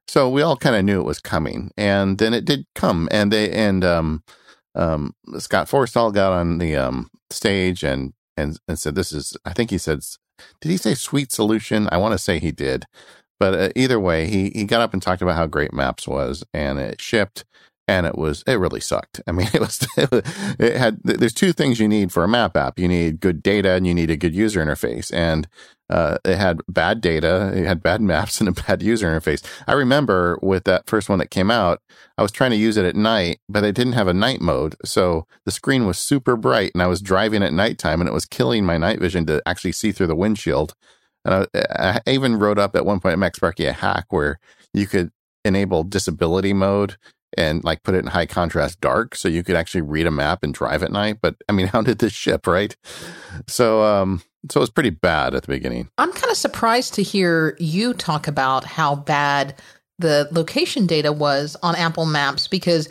So 0.07 0.27
we 0.29 0.41
all 0.41 0.57
kind 0.57 0.75
of 0.75 0.83
knew 0.83 0.99
it 0.99 1.05
was 1.05 1.19
coming 1.19 1.71
and 1.77 2.17
then 2.17 2.33
it 2.33 2.45
did 2.45 2.65
come 2.75 3.07
and 3.11 3.31
they, 3.31 3.51
and, 3.51 3.85
um, 3.85 4.23
um, 4.75 5.13
Scott 5.37 5.67
Forstall 5.69 6.13
got 6.13 6.33
on 6.33 6.57
the, 6.57 6.75
um, 6.75 7.09
stage 7.29 7.83
and, 7.83 8.13
and, 8.35 8.59
and 8.67 8.79
said, 8.79 8.95
this 8.95 9.13
is, 9.13 9.37
I 9.45 9.53
think 9.53 9.69
he 9.69 9.77
said, 9.77 9.99
did 10.61 10.69
he 10.69 10.77
say 10.77 10.95
sweet 10.95 11.31
solution? 11.31 11.87
I 11.91 11.97
want 11.97 12.13
to 12.13 12.17
say 12.17 12.39
he 12.39 12.51
did. 12.51 12.85
But 13.39 13.53
uh, 13.53 13.69
either 13.75 13.99
way, 13.99 14.27
he 14.27 14.51
he 14.53 14.63
got 14.65 14.81
up 14.81 14.93
and 14.93 15.01
talked 15.01 15.21
about 15.21 15.35
how 15.35 15.47
great 15.47 15.73
Maps 15.73 16.07
was, 16.07 16.43
and 16.53 16.79
it 16.79 17.01
shipped, 17.01 17.45
and 17.87 18.05
it 18.05 18.17
was 18.17 18.43
it 18.47 18.55
really 18.55 18.79
sucked. 18.79 19.21
I 19.27 19.31
mean, 19.31 19.49
it 19.53 19.59
was 19.59 19.85
it 19.97 20.77
had 20.77 20.99
there's 21.03 21.33
two 21.33 21.53
things 21.53 21.79
you 21.79 21.87
need 21.87 22.11
for 22.11 22.23
a 22.23 22.27
map 22.27 22.55
app. 22.55 22.79
You 22.79 22.87
need 22.87 23.19
good 23.19 23.43
data, 23.43 23.71
and 23.71 23.85
you 23.85 23.93
need 23.93 24.09
a 24.09 24.17
good 24.17 24.35
user 24.35 24.63
interface. 24.63 25.13
And 25.13 25.47
uh, 25.89 26.17
it 26.25 26.37
had 26.37 26.61
bad 26.67 27.01
data, 27.01 27.51
it 27.53 27.65
had 27.65 27.83
bad 27.83 28.01
maps, 28.01 28.39
and 28.41 28.49
a 28.49 28.51
bad 28.51 28.81
user 28.81 29.07
interface. 29.07 29.45
I 29.67 29.73
remember 29.73 30.39
with 30.41 30.63
that 30.63 30.87
first 30.87 31.09
one 31.09 31.19
that 31.19 31.29
came 31.29 31.51
out, 31.51 31.81
I 32.17 32.21
was 32.21 32.31
trying 32.31 32.51
to 32.51 32.57
use 32.57 32.77
it 32.77 32.85
at 32.85 32.95
night, 32.95 33.39
but 33.49 33.63
it 33.63 33.75
didn't 33.75 33.93
have 33.93 34.07
a 34.07 34.13
night 34.13 34.41
mode, 34.41 34.75
so 34.83 35.27
the 35.45 35.51
screen 35.51 35.85
was 35.85 35.97
super 35.97 36.35
bright, 36.35 36.71
and 36.73 36.81
I 36.81 36.87
was 36.87 37.01
driving 37.01 37.43
at 37.43 37.53
nighttime, 37.53 38.01
and 38.01 38.07
it 38.07 38.13
was 38.13 38.25
killing 38.25 38.65
my 38.65 38.77
night 38.77 38.99
vision 38.99 39.25
to 39.27 39.41
actually 39.45 39.73
see 39.73 39.91
through 39.91 40.07
the 40.07 40.15
windshield. 40.15 40.73
And 41.25 41.47
I, 41.55 41.99
I 42.05 42.11
even 42.11 42.37
wrote 42.37 42.59
up 42.59 42.75
at 42.75 42.85
one 42.85 42.99
point 42.99 43.13
at 43.13 43.19
MacSparky 43.19 43.67
a 43.67 43.73
hack 43.73 44.05
where 44.09 44.39
you 44.73 44.87
could 44.87 45.11
enable 45.45 45.83
disability 45.83 46.53
mode 46.53 46.97
and 47.37 47.63
like 47.63 47.83
put 47.83 47.95
it 47.95 47.99
in 47.99 48.07
high 48.07 48.25
contrast 48.25 48.79
dark 48.81 49.15
so 49.15 49.27
you 49.27 49.43
could 49.43 49.55
actually 49.55 49.81
read 49.81 50.05
a 50.05 50.11
map 50.11 50.43
and 50.43 50.53
drive 50.53 50.83
at 50.83 50.91
night. 50.91 51.17
But 51.21 51.35
I 51.49 51.51
mean, 51.51 51.67
how 51.73 51.81
did 51.81 51.99
this 51.99 52.13
ship, 52.13 52.47
right? 52.47 52.75
So, 53.47 53.83
um, 53.83 54.21
so 54.49 54.59
it 54.59 54.61
was 54.61 54.69
pretty 54.69 54.89
bad 54.89 55.33
at 55.33 55.43
the 55.43 55.47
beginning. 55.47 55.89
I'm 55.97 56.11
kind 56.11 56.31
of 56.31 56.37
surprised 56.37 56.93
to 56.95 57.03
hear 57.03 57.55
you 57.59 57.93
talk 57.93 58.27
about 58.27 58.65
how 58.65 58.95
bad 58.95 59.55
the 59.99 60.27
location 60.31 60.85
data 60.85 61.13
was 61.13 61.55
on 61.63 61.75
Apple 61.75 62.05
Maps 62.05 62.47
because 62.47 62.89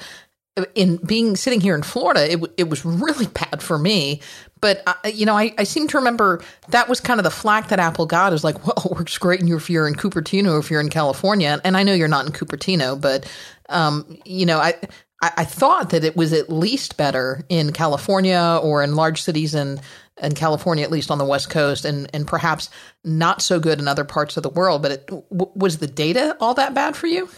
in 0.75 0.97
being 0.97 1.37
sitting 1.37 1.61
here 1.61 1.75
in 1.75 1.83
Florida, 1.83 2.33
it, 2.33 2.40
it 2.57 2.71
was 2.71 2.85
really 2.85 3.26
bad 3.35 3.62
for 3.62 3.78
me. 3.78 4.21
But 4.62 4.83
uh, 4.87 4.95
you 5.12 5.26
know, 5.26 5.37
I, 5.37 5.52
I 5.59 5.64
seem 5.64 5.88
to 5.88 5.99
remember 5.99 6.42
that 6.69 6.88
was 6.88 7.00
kind 7.00 7.21
of 7.21 7.25
the 7.25 7.31
flack 7.31 7.69
that 7.69 7.78
Apple 7.78 8.07
got 8.07 8.33
is 8.33 8.45
like, 8.45 8.66
well, 8.66 8.87
it 8.87 8.97
works 8.97 9.19
great 9.19 9.42
if 9.42 9.69
you're 9.69 9.87
in 9.87 9.95
Cupertino, 9.95 10.59
if 10.59 10.71
you're 10.71 10.81
in 10.81 10.88
California, 10.88 11.61
and 11.62 11.76
I 11.76 11.83
know 11.83 11.92
you're 11.92 12.09
not 12.09 12.25
in 12.25 12.33
Cupertino, 12.33 12.99
but 12.99 13.31
um, 13.69 14.16
you 14.25 14.47
know, 14.47 14.59
I, 14.59 14.75
I 15.21 15.33
I 15.38 15.45
thought 15.45 15.90
that 15.90 16.04
it 16.04 16.16
was 16.16 16.33
at 16.33 16.49
least 16.49 16.97
better 16.97 17.45
in 17.50 17.73
California 17.73 18.59
or 18.62 18.83
in 18.83 18.97
large 18.97 19.21
cities 19.21 19.54
in 19.54 19.81
in 20.23 20.35
California, 20.35 20.85
at 20.85 20.90
least 20.92 21.11
on 21.11 21.19
the 21.19 21.25
West 21.25 21.50
Coast, 21.50 21.85
and 21.85 22.09
and 22.14 22.26
perhaps 22.26 22.71
not 23.02 23.42
so 23.42 23.59
good 23.59 23.81
in 23.81 23.88
other 23.88 24.04
parts 24.04 24.37
of 24.37 24.45
the 24.45 24.49
world. 24.49 24.81
But 24.81 24.92
it, 24.92 25.07
w- 25.07 25.52
was 25.57 25.78
the 25.78 25.88
data 25.88 26.37
all 26.38 26.54
that 26.54 26.73
bad 26.73 26.97
for 26.97 27.09
you? 27.09 27.28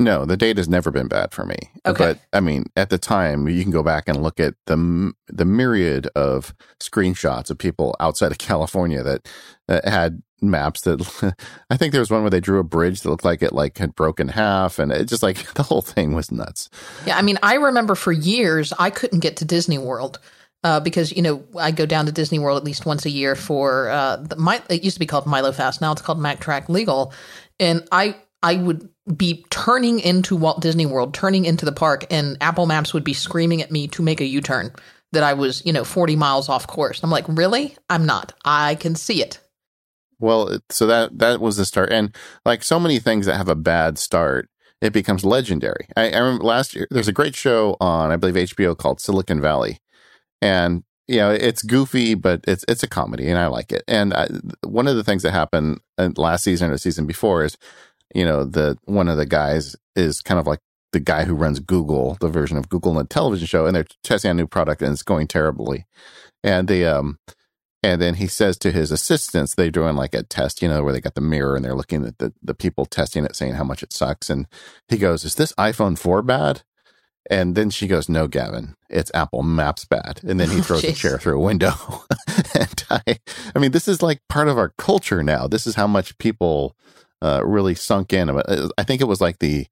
No, 0.00 0.24
the 0.24 0.36
data's 0.36 0.66
never 0.66 0.90
been 0.90 1.08
bad 1.08 1.32
for 1.32 1.44
me. 1.44 1.58
Okay. 1.84 2.04
But 2.04 2.18
I 2.32 2.40
mean, 2.40 2.64
at 2.74 2.88
the 2.88 2.96
time, 2.96 3.46
you 3.48 3.62
can 3.62 3.70
go 3.70 3.82
back 3.82 4.08
and 4.08 4.22
look 4.22 4.40
at 4.40 4.54
the 4.64 5.12
the 5.28 5.44
myriad 5.44 6.06
of 6.16 6.54
screenshots 6.80 7.50
of 7.50 7.58
people 7.58 7.94
outside 8.00 8.32
of 8.32 8.38
California 8.38 9.02
that, 9.02 9.28
that 9.68 9.86
had 9.86 10.22
maps 10.40 10.80
that 10.82 11.36
I 11.70 11.76
think 11.76 11.92
there 11.92 12.00
was 12.00 12.10
one 12.10 12.22
where 12.22 12.30
they 12.30 12.40
drew 12.40 12.60
a 12.60 12.64
bridge 12.64 13.02
that 13.02 13.10
looked 13.10 13.26
like 13.26 13.42
it 13.42 13.52
like 13.52 13.76
had 13.76 13.94
broken 13.94 14.28
half 14.28 14.78
and 14.78 14.90
it 14.90 15.04
just 15.06 15.22
like 15.22 15.52
the 15.54 15.62
whole 15.62 15.82
thing 15.82 16.14
was 16.14 16.32
nuts. 16.32 16.70
Yeah, 17.04 17.18
I 17.18 17.22
mean, 17.22 17.38
I 17.42 17.56
remember 17.56 17.94
for 17.94 18.10
years 18.10 18.72
I 18.78 18.88
couldn't 18.88 19.20
get 19.20 19.36
to 19.36 19.44
Disney 19.44 19.78
World. 19.78 20.18
Uh, 20.62 20.78
because 20.78 21.10
you 21.10 21.22
know 21.22 21.42
I 21.58 21.70
go 21.70 21.86
down 21.86 22.04
to 22.04 22.12
Disney 22.12 22.38
World 22.38 22.58
at 22.58 22.64
least 22.64 22.84
once 22.84 23.06
a 23.06 23.10
year 23.10 23.34
for 23.34 23.88
uh, 23.88 24.16
the, 24.16 24.36
my, 24.36 24.60
it 24.68 24.84
used 24.84 24.96
to 24.96 25.00
be 25.00 25.06
called 25.06 25.24
MILOfest 25.24 25.80
now 25.80 25.90
it's 25.90 26.02
called 26.02 26.18
MacTrack 26.18 26.68
Legal, 26.68 27.14
and 27.58 27.88
I 27.90 28.14
I 28.42 28.56
would 28.56 28.89
be 29.16 29.44
turning 29.50 30.00
into 30.00 30.36
Walt 30.36 30.60
Disney 30.60 30.86
World, 30.86 31.14
turning 31.14 31.44
into 31.44 31.64
the 31.64 31.72
park, 31.72 32.06
and 32.10 32.36
Apple 32.40 32.66
Maps 32.66 32.92
would 32.94 33.04
be 33.04 33.14
screaming 33.14 33.62
at 33.62 33.70
me 33.70 33.88
to 33.88 34.02
make 34.02 34.20
a 34.20 34.26
U 34.26 34.40
turn 34.40 34.72
that 35.12 35.22
I 35.22 35.34
was, 35.34 35.64
you 35.64 35.72
know, 35.72 35.84
40 35.84 36.16
miles 36.16 36.48
off 36.48 36.66
course. 36.66 37.02
I'm 37.02 37.10
like, 37.10 37.24
really? 37.28 37.76
I'm 37.88 38.06
not. 38.06 38.32
I 38.44 38.76
can 38.76 38.94
see 38.94 39.22
it. 39.22 39.40
Well, 40.20 40.58
so 40.68 40.86
that 40.86 41.18
that 41.18 41.40
was 41.40 41.56
the 41.56 41.64
start, 41.64 41.90
and 41.90 42.14
like 42.44 42.62
so 42.62 42.78
many 42.78 42.98
things 42.98 43.24
that 43.24 43.38
have 43.38 43.48
a 43.48 43.54
bad 43.54 43.96
start, 43.96 44.50
it 44.82 44.92
becomes 44.92 45.24
legendary. 45.24 45.86
I, 45.96 46.10
I 46.10 46.18
remember 46.18 46.44
last 46.44 46.74
year 46.74 46.86
there's 46.90 47.08
a 47.08 47.12
great 47.12 47.34
show 47.34 47.78
on 47.80 48.10
I 48.10 48.16
believe 48.16 48.34
HBO 48.34 48.76
called 48.76 49.00
Silicon 49.00 49.40
Valley, 49.40 49.78
and 50.42 50.84
you 51.08 51.16
know 51.16 51.30
it's 51.30 51.62
goofy, 51.62 52.14
but 52.14 52.44
it's 52.46 52.66
it's 52.68 52.82
a 52.82 52.88
comedy, 52.88 53.30
and 53.30 53.38
I 53.38 53.46
like 53.46 53.72
it. 53.72 53.82
And 53.88 54.12
I, 54.12 54.28
one 54.62 54.86
of 54.86 54.96
the 54.96 55.04
things 55.04 55.22
that 55.22 55.32
happened 55.32 55.80
uh, 55.96 56.10
last 56.16 56.44
season 56.44 56.68
or 56.68 56.74
the 56.74 56.78
season 56.78 57.06
before 57.06 57.42
is, 57.42 57.56
you 58.14 58.24
know, 58.24 58.44
the 58.44 58.76
one 58.84 59.08
of 59.08 59.16
the 59.16 59.26
guys 59.26 59.76
is 59.96 60.20
kind 60.20 60.40
of 60.40 60.46
like 60.46 60.60
the 60.92 61.00
guy 61.00 61.24
who 61.24 61.34
runs 61.34 61.60
Google, 61.60 62.16
the 62.20 62.28
version 62.28 62.56
of 62.56 62.68
Google 62.68 62.92
in 62.92 62.98
the 62.98 63.04
television 63.04 63.46
show, 63.46 63.66
and 63.66 63.74
they're 63.74 63.86
testing 64.02 64.30
a 64.30 64.34
new 64.34 64.46
product 64.46 64.82
and 64.82 64.92
it's 64.92 65.02
going 65.02 65.26
terribly. 65.26 65.86
And 66.42 66.68
they 66.68 66.84
um 66.84 67.18
and 67.82 68.00
then 68.00 68.14
he 68.14 68.26
says 68.26 68.58
to 68.58 68.72
his 68.72 68.90
assistants, 68.90 69.54
they're 69.54 69.70
doing 69.70 69.96
like 69.96 70.14
a 70.14 70.22
test, 70.22 70.60
you 70.60 70.68
know, 70.68 70.82
where 70.82 70.92
they 70.92 71.00
got 71.00 71.14
the 71.14 71.22
mirror 71.22 71.56
and 71.56 71.64
they're 71.64 71.74
looking 71.74 72.04
at 72.04 72.18
the, 72.18 72.32
the 72.42 72.54
people 72.54 72.84
testing 72.84 73.24
it, 73.24 73.34
saying 73.34 73.54
how 73.54 73.64
much 73.64 73.82
it 73.82 73.92
sucks. 73.92 74.28
And 74.28 74.46
he 74.88 74.98
goes, 74.98 75.24
Is 75.24 75.36
this 75.36 75.52
iPhone 75.54 75.98
4 75.98 76.22
bad? 76.22 76.62
And 77.30 77.54
then 77.54 77.70
she 77.70 77.86
goes, 77.86 78.08
No, 78.08 78.26
Gavin, 78.26 78.74
it's 78.90 79.10
Apple 79.14 79.42
Maps 79.42 79.86
bad. 79.86 80.20
And 80.22 80.38
then 80.38 80.50
he 80.50 80.60
throws 80.62 80.84
oh, 80.84 80.88
a 80.88 80.92
chair 80.92 81.18
through 81.18 81.38
a 81.38 81.44
window. 81.44 81.72
and 82.54 82.84
I, 82.90 83.18
I 83.54 83.58
mean, 83.58 83.70
this 83.70 83.88
is 83.88 84.02
like 84.02 84.20
part 84.28 84.48
of 84.48 84.58
our 84.58 84.74
culture 84.76 85.22
now. 85.22 85.46
This 85.46 85.66
is 85.66 85.76
how 85.76 85.86
much 85.86 86.18
people 86.18 86.76
uh, 87.22 87.42
really 87.44 87.74
sunk 87.74 88.12
in. 88.12 88.30
I 88.78 88.84
think 88.84 89.00
it 89.00 89.08
was 89.08 89.20
like 89.20 89.38
the, 89.38 89.66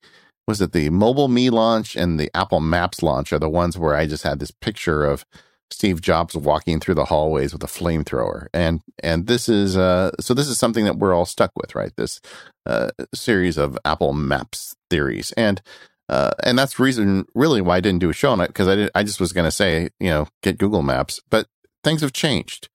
was 0.47 0.61
it 0.61 0.73
the 0.73 0.91
Mobile 0.91 1.29
Me 1.29 1.51
launch 1.51 1.97
and 1.97 2.19
the 2.19 2.31
Apple 2.35 2.61
Maps 2.61 3.03
launch 3.03 3.33
are 3.33 3.39
the 3.39 3.49
ones 3.49 3.77
where 3.77 3.95
I 3.95 4.07
just 4.07 4.23
had 4.23 4.39
this 4.39 4.51
picture 4.51 5.05
of 5.05 5.25
Steve 5.71 6.01
Jobs 6.01 6.35
walking 6.35 6.81
through 6.81 6.95
the 6.95 7.07
hallways 7.07 7.53
with 7.53 7.63
a 7.63 7.67
flamethrower, 7.67 8.47
and 8.55 8.81
and 9.03 9.27
this 9.27 9.49
is 9.49 9.77
uh 9.77 10.11
so 10.19 10.33
this 10.35 10.49
is 10.49 10.59
something 10.59 10.85
that 10.85 10.97
we're 10.97 11.15
all 11.15 11.27
stuck 11.27 11.53
with, 11.57 11.75
right? 11.75 11.93
This 11.97 12.21
uh, 12.67 12.91
series 13.15 13.59
of 13.59 13.79
Apple 13.85 14.13
Maps 14.13 14.75
theories, 14.91 15.33
and 15.33 15.61
uh, 16.09 16.31
and 16.43 16.59
that's 16.59 16.79
reason 16.79 17.27
really 17.35 17.61
why 17.61 17.77
I 17.77 17.81
didn't 17.81 18.01
do 18.01 18.11
a 18.11 18.15
show 18.15 18.31
on 18.31 18.41
it 18.41 18.49
because 18.49 18.67
I 18.67 18.77
did, 18.77 18.91
I 18.95 19.03
just 19.03 19.21
was 19.21 19.33
going 19.33 19.45
to 19.45 19.51
say 19.51 19.91
you 20.01 20.09
know 20.09 20.29
get 20.43 20.59
Google 20.59 20.83
Maps, 20.83 21.21
but 21.29 21.47
things 21.85 22.01
have 22.01 22.13
changed. 22.13 22.69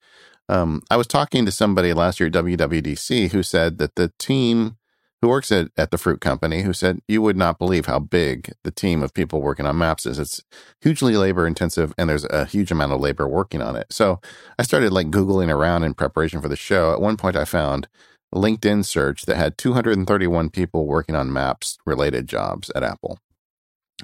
Um, 0.50 0.82
I 0.92 0.98
was 0.98 1.08
talking 1.08 1.46
to 1.46 1.52
somebody 1.52 1.94
last 1.94 2.20
year 2.20 2.28
at 2.28 2.34
WWDC 2.34 3.32
who 3.32 3.44
said 3.44 3.78
that 3.78 3.96
the 3.96 4.12
team 4.20 4.78
who 5.24 5.30
works 5.30 5.54
at, 5.54 5.70
at 5.78 5.90
the 5.90 5.98
fruit 5.98 6.20
company, 6.20 6.64
who 6.64 6.74
said, 6.74 7.00
You 7.08 7.22
would 7.22 7.38
not 7.38 7.58
believe 7.58 7.86
how 7.86 8.00
big 8.00 8.52
the 8.66 8.72
team 8.72 9.02
of 9.02 9.14
people 9.14 9.42
working 9.42 9.66
on 9.66 9.78
maps 9.78 10.06
is. 10.06 10.20
It's 10.20 10.44
hugely 10.82 11.16
labor 11.16 11.48
intensive 11.48 11.94
and 11.98 12.10
there's 12.10 12.26
a 12.26 12.44
huge 12.44 12.72
amount 12.72 12.92
of 12.92 13.00
labor 13.00 13.26
working 13.26 13.62
on 13.62 13.78
it. 13.78 13.88
So 13.90 14.20
I 14.60 14.64
started 14.64 14.92
like 14.92 15.12
Googling 15.12 15.50
around 15.50 15.86
in 15.86 15.94
preparation 15.94 16.42
for 16.42 16.50
the 16.50 16.58
show. 16.58 16.92
At 16.92 17.00
one 17.00 17.16
point, 17.16 17.38
I 17.38 17.46
found 17.46 17.88
a 18.34 18.38
LinkedIn 18.38 18.84
search 18.84 19.26
that 19.26 19.38
had 19.38 19.58
231 19.58 20.50
people 20.50 20.88
working 20.88 21.16
on 21.16 21.32
maps 21.32 21.78
related 21.86 22.28
jobs 22.28 22.70
at 22.76 22.84
Apple. 22.84 23.18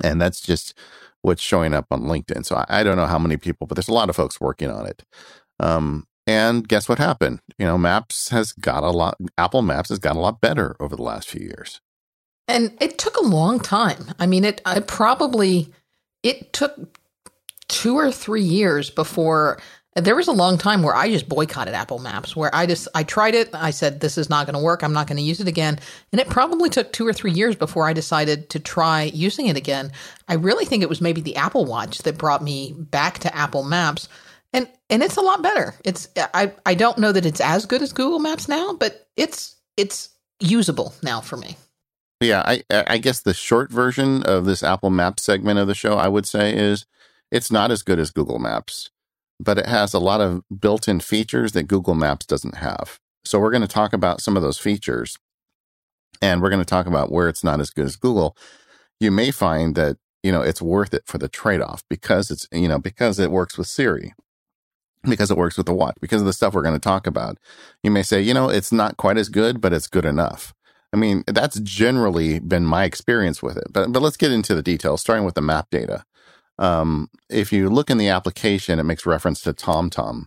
And 0.02 0.22
that's 0.22 0.40
just 0.40 0.74
what's 1.22 1.42
showing 1.42 1.74
up 1.74 1.88
on 1.92 2.04
LinkedIn. 2.04 2.46
So 2.46 2.56
I, 2.56 2.66
I 2.70 2.84
don't 2.84 2.96
know 2.96 3.08
how 3.08 3.20
many 3.20 3.36
people, 3.36 3.68
but 3.68 3.76
there's 3.76 3.90
a 3.90 3.94
lot 3.94 4.10
of 4.10 4.16
folks 4.16 4.40
working 4.40 4.72
on 4.72 4.86
it. 4.86 5.04
Um, 5.60 6.08
and 6.30 6.68
guess 6.68 6.88
what 6.88 7.00
happened? 7.00 7.42
You 7.58 7.66
know, 7.66 7.78
Maps 7.78 8.30
has 8.30 8.52
got 8.52 8.84
a 8.84 8.92
lot, 8.92 9.18
Apple 9.36 9.64
Maps 9.64 9.90
has 9.90 9.98
got 9.98 10.16
a 10.16 10.20
lot 10.20 10.40
better 10.40 10.76
over 10.80 10.96
the 10.96 11.02
last 11.02 11.28
few 11.28 11.42
years. 11.42 11.82
And 12.48 12.78
it 12.80 13.00
took 13.00 13.18
a 13.18 13.26
long 13.26 13.60
time. 13.60 14.14
I 14.20 14.28
mean, 14.28 14.46
it 14.46 14.62
I 14.64 14.80
probably, 14.80 15.74
it 16.22 16.54
took 16.54 17.00
two 17.68 17.96
or 17.96 18.12
three 18.12 18.44
years 18.44 18.92
before 18.92 19.60
there 19.96 20.16
was 20.16 20.28
a 20.28 20.34
long 20.34 20.60
time 20.60 20.84
where 20.84 20.96
I 20.96 21.10
just 21.10 21.28
boycotted 21.28 21.74
Apple 21.74 21.98
Maps, 21.98 22.36
where 22.36 22.54
I 22.54 22.68
just 22.68 22.88
I 22.94 23.02
tried 23.02 23.34
it. 23.34 23.50
I 23.54 23.72
said 23.72 24.00
this 24.00 24.18
is 24.18 24.30
not 24.30 24.46
going 24.46 24.54
to 24.54 24.64
work. 24.64 24.84
I'm 24.84 24.94
not 24.94 25.08
going 25.08 25.18
to 25.18 25.24
use 25.24 25.40
it 25.40 25.48
again. 25.48 25.80
And 26.12 26.22
it 26.22 26.30
probably 26.30 26.70
took 26.70 26.94
two 26.94 27.08
or 27.08 27.14
three 27.14 27.32
years 27.32 27.56
before 27.56 27.88
I 27.88 27.94
decided 27.94 28.52
to 28.52 28.60
try 28.60 29.04
using 29.04 29.48
it 29.48 29.58
again. 29.58 29.92
I 30.28 30.36
really 30.36 30.66
think 30.66 30.84
it 30.84 30.90
was 30.90 31.02
maybe 31.02 31.22
the 31.22 31.38
Apple 31.38 31.66
Watch 31.66 32.04
that 32.04 32.20
brought 32.20 32.44
me 32.44 32.74
back 32.78 33.18
to 33.20 33.36
Apple 33.36 33.64
Maps 33.64 34.08
and 34.54 34.68
and 34.90 35.04
it's 35.04 35.18
a 35.18 35.22
lot 35.22 35.42
better. 35.44 35.76
It's 35.84 36.08
I 36.18 36.54
I 36.66 36.74
don't 36.74 36.98
know 36.98 37.12
that 37.12 37.26
it's 37.26 37.42
as 37.42 37.66
good 37.66 37.82
as 37.82 37.94
Google 37.94 38.20
Maps 38.20 38.48
now, 38.48 38.74
but 38.74 39.08
it's 39.16 39.56
it's 39.78 40.10
usable 40.40 40.94
now 41.04 41.22
for 41.22 41.38
me. 41.38 41.58
Yeah, 42.22 42.44
I 42.46 42.64
I 42.72 42.98
guess 42.98 43.22
the 43.22 43.34
short 43.34 43.72
version 43.72 44.24
of 44.24 44.46
this 44.46 44.64
Apple 44.64 44.90
Maps 44.90 45.24
segment 45.24 45.60
of 45.60 45.68
the 45.68 45.76
show, 45.76 45.96
I 45.98 46.08
would 46.08 46.26
say, 46.26 46.54
is 46.56 46.86
it's 47.32 47.52
not 47.52 47.72
as 47.72 47.84
good 47.84 48.00
as 48.00 48.12
Google 48.12 48.40
Maps, 48.40 48.90
but 49.40 49.58
it 49.58 49.68
has 49.68 49.94
a 49.94 50.00
lot 50.00 50.20
of 50.20 50.44
built-in 50.60 51.00
features 51.00 51.52
that 51.54 51.64
Google 51.64 51.94
Maps 51.94 52.26
doesn't 52.26 52.58
have. 52.58 53.00
So 53.24 53.40
we're 53.40 53.52
going 53.52 53.62
to 53.62 53.68
talk 53.68 53.94
about 53.94 54.22
some 54.22 54.36
of 54.36 54.42
those 54.44 54.58
features, 54.58 55.18
and 56.22 56.42
we're 56.42 56.50
going 56.50 56.62
to 56.62 56.66
talk 56.66 56.88
about 56.88 57.12
where 57.12 57.30
it's 57.30 57.44
not 57.44 57.60
as 57.60 57.70
good 57.70 57.86
as 57.86 57.96
Google. 57.96 58.36
You 59.00 59.12
may 59.12 59.32
find 59.32 59.76
that 59.76 59.98
you 60.24 60.32
know 60.32 60.42
it's 60.42 60.62
worth 60.62 60.94
it 60.94 61.04
for 61.06 61.20
the 61.20 61.30
trade-off 61.30 61.84
because 61.90 62.32
it's 62.32 62.48
you 62.52 62.68
know 62.68 62.80
because 62.80 63.20
it 63.20 63.32
works 63.32 63.58
with 63.58 63.68
Siri 63.68 64.14
because 65.04 65.32
it 65.32 65.38
works 65.38 65.58
with 65.58 65.66
the 65.66 65.74
watch, 65.74 65.96
because 66.02 66.22
of 66.22 66.26
the 66.26 66.34
stuff 66.34 66.54
we're 66.54 66.62
going 66.62 66.76
to 66.76 66.80
talk 66.80 67.08
about. 67.08 67.38
You 67.84 67.92
may 67.92 68.04
say, 68.04 68.22
you 68.22 68.34
know, 68.34 68.50
it's 68.50 68.72
not 68.72 68.98
quite 68.98 69.18
as 69.18 69.30
good, 69.30 69.62
but 69.62 69.74
it's 69.74 69.88
good 69.88 70.06
enough. 70.06 70.54
I 70.92 70.98
mean, 70.98 71.24
that's 71.28 71.60
generally 71.60 72.40
been 72.40 72.66
my 72.66 72.84
experience 72.84 73.44
with 73.44 73.58
it. 73.58 73.72
But 73.72 73.92
but 73.92 74.02
let's 74.02 74.18
get 74.18 74.32
into 74.32 74.56
the 74.56 74.64
details, 74.64 75.02
starting 75.02 75.26
with 75.26 75.36
the 75.36 75.42
map 75.42 75.68
data. 75.70 76.04
Um, 76.58 77.10
if 77.30 77.54
you 77.54 77.70
look 77.70 77.90
in 77.90 77.98
the 77.98 78.10
application, 78.10 78.80
it 78.80 78.84
makes 78.84 79.06
reference 79.06 79.42
to 79.42 79.54
TomTom. 79.54 80.26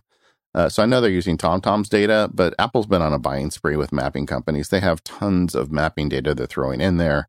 Uh, 0.55 0.69
so 0.69 0.83
I 0.83 0.85
know 0.85 1.01
they're 1.01 1.09
using 1.09 1.37
TomTom's 1.37 1.89
data, 1.89 2.29
but 2.33 2.53
Apple's 2.59 2.85
been 2.85 3.01
on 3.01 3.13
a 3.13 3.19
buying 3.19 3.51
spree 3.51 3.75
with 3.75 3.91
mapping 3.91 4.25
companies. 4.25 4.69
They 4.69 4.79
have 4.79 5.03
tons 5.03 5.55
of 5.55 5.71
mapping 5.71 6.09
data 6.09 6.33
they're 6.33 6.45
throwing 6.45 6.79
in 6.79 6.97
there. 6.97 7.27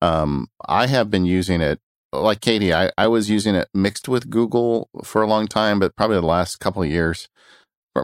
Um, 0.00 0.48
I 0.66 0.86
have 0.86 1.10
been 1.10 1.24
using 1.24 1.60
it 1.60 1.80
like 2.22 2.40
Katie, 2.40 2.74
I, 2.74 2.90
I 2.96 3.08
was 3.08 3.30
using 3.30 3.54
it 3.54 3.68
mixed 3.74 4.08
with 4.08 4.30
Google 4.30 4.88
for 5.02 5.22
a 5.22 5.26
long 5.26 5.46
time, 5.46 5.78
but 5.78 5.96
probably 5.96 6.16
the 6.16 6.26
last 6.26 6.60
couple 6.60 6.82
of 6.82 6.90
years, 6.90 7.28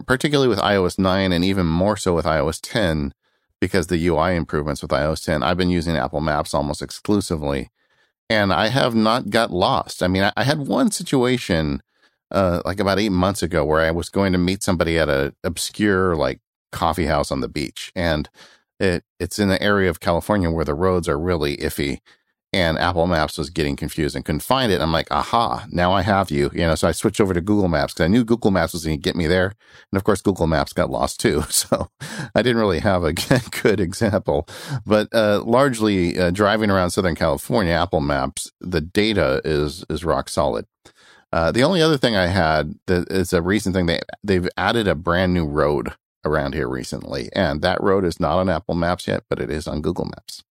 particularly 0.06 0.48
with 0.48 0.58
iOS 0.58 0.98
9 0.98 1.32
and 1.32 1.44
even 1.44 1.66
more 1.66 1.96
so 1.96 2.14
with 2.14 2.24
iOS 2.24 2.60
10, 2.62 3.12
because 3.60 3.86
the 3.88 4.06
UI 4.06 4.36
improvements 4.36 4.82
with 4.82 4.90
iOS 4.90 5.24
10, 5.24 5.42
I've 5.42 5.56
been 5.56 5.70
using 5.70 5.96
Apple 5.96 6.20
Maps 6.20 6.54
almost 6.54 6.82
exclusively. 6.82 7.70
And 8.28 8.52
I 8.52 8.68
have 8.68 8.94
not 8.94 9.30
got 9.30 9.50
lost. 9.50 10.02
I 10.02 10.08
mean, 10.08 10.22
I, 10.22 10.32
I 10.36 10.44
had 10.44 10.66
one 10.66 10.90
situation 10.90 11.82
uh, 12.30 12.62
like 12.64 12.78
about 12.78 12.98
eight 13.00 13.10
months 13.10 13.42
ago 13.42 13.64
where 13.64 13.80
I 13.80 13.90
was 13.90 14.08
going 14.08 14.32
to 14.32 14.38
meet 14.38 14.62
somebody 14.62 14.98
at 14.98 15.08
a 15.08 15.34
obscure 15.42 16.14
like 16.14 16.40
coffee 16.70 17.06
house 17.06 17.32
on 17.32 17.40
the 17.40 17.48
beach. 17.48 17.90
And 17.96 18.28
it, 18.78 19.04
it's 19.18 19.38
in 19.38 19.48
the 19.48 19.60
area 19.60 19.90
of 19.90 20.00
California 20.00 20.50
where 20.50 20.64
the 20.64 20.74
roads 20.74 21.08
are 21.08 21.18
really 21.18 21.56
iffy 21.56 21.98
and 22.52 22.78
Apple 22.78 23.06
Maps 23.06 23.38
was 23.38 23.48
getting 23.48 23.76
confused 23.76 24.16
and 24.16 24.24
couldn't 24.24 24.42
find 24.42 24.72
it. 24.72 24.80
I'm 24.80 24.92
like, 24.92 25.06
aha, 25.10 25.66
now 25.70 25.92
I 25.92 26.02
have 26.02 26.30
you. 26.30 26.50
You 26.52 26.62
know, 26.62 26.74
so 26.74 26.88
I 26.88 26.92
switched 26.92 27.20
over 27.20 27.32
to 27.32 27.40
Google 27.40 27.68
Maps 27.68 27.92
because 27.94 28.04
I 28.04 28.08
knew 28.08 28.24
Google 28.24 28.50
Maps 28.50 28.72
was 28.72 28.84
going 28.84 28.98
to 28.98 29.02
get 29.02 29.14
me 29.14 29.28
there. 29.28 29.54
And 29.92 29.96
of 29.96 30.02
course, 30.02 30.20
Google 30.20 30.48
Maps 30.48 30.72
got 30.72 30.90
lost 30.90 31.20
too. 31.20 31.44
So 31.60 31.90
I 32.34 32.40
didn't 32.40 32.60
really 32.60 32.80
have 32.80 33.04
a 33.04 33.12
good 33.62 33.80
example. 33.80 34.48
But 34.86 35.08
uh, 35.12 35.42
largely 35.44 36.18
uh, 36.18 36.30
driving 36.30 36.70
around 36.70 36.90
Southern 36.90 37.14
California, 37.14 37.72
Apple 37.72 38.00
Maps, 38.00 38.50
the 38.60 38.80
data 38.80 39.42
is 39.44 39.84
is 39.90 40.04
rock 40.04 40.30
solid. 40.30 40.66
Uh, 41.32 41.52
the 41.52 41.62
only 41.62 41.82
other 41.82 41.98
thing 41.98 42.16
I 42.16 42.28
had 42.28 42.74
that 42.86 43.10
is 43.12 43.34
a 43.34 43.42
recent 43.42 43.74
thing 43.74 43.86
they 43.86 44.00
they've 44.24 44.48
added 44.56 44.88
a 44.88 44.94
brand 44.94 45.34
new 45.34 45.46
road 45.46 45.92
around 46.24 46.54
here 46.54 46.68
recently, 46.68 47.28
and 47.34 47.60
that 47.60 47.82
road 47.82 48.06
is 48.06 48.18
not 48.18 48.38
on 48.38 48.48
Apple 48.48 48.74
Maps 48.74 49.06
yet, 49.06 49.24
but 49.28 49.38
it 49.38 49.50
is 49.50 49.68
on 49.68 49.82
Google 49.82 50.06
Maps. 50.06 50.42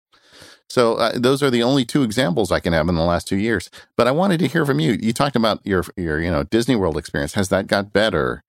So 0.70 0.94
uh, 0.94 1.12
those 1.18 1.42
are 1.42 1.50
the 1.50 1.62
only 1.62 1.84
two 1.84 2.02
examples 2.02 2.52
I 2.52 2.60
can 2.60 2.72
have 2.72 2.88
in 2.88 2.94
the 2.94 3.04
last 3.04 3.26
two 3.26 3.38
years. 3.38 3.70
But 3.96 4.06
I 4.06 4.10
wanted 4.10 4.38
to 4.40 4.48
hear 4.48 4.66
from 4.66 4.80
you. 4.80 4.92
You 5.00 5.12
talked 5.12 5.36
about 5.36 5.60
your 5.64 5.84
your 5.96 6.20
you 6.20 6.30
know 6.30 6.44
Disney 6.44 6.76
World 6.76 6.96
experience. 6.96 7.34
Has 7.34 7.48
that 7.48 7.66
got 7.66 7.92
better? 7.92 8.42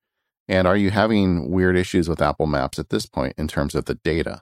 And 0.48 0.68
are 0.68 0.78
you 0.78 0.90
having 0.90 1.52
weird 1.52 1.78
issues 1.78 2.10
with 2.10 2.22
Apple 2.22 2.48
Maps 2.48 2.80
at 2.80 2.90
this 2.90 3.06
point 3.06 3.36
in 3.38 3.48
terms 3.48 3.76
of 3.76 3.86
the 3.86 3.96
data? 3.96 4.42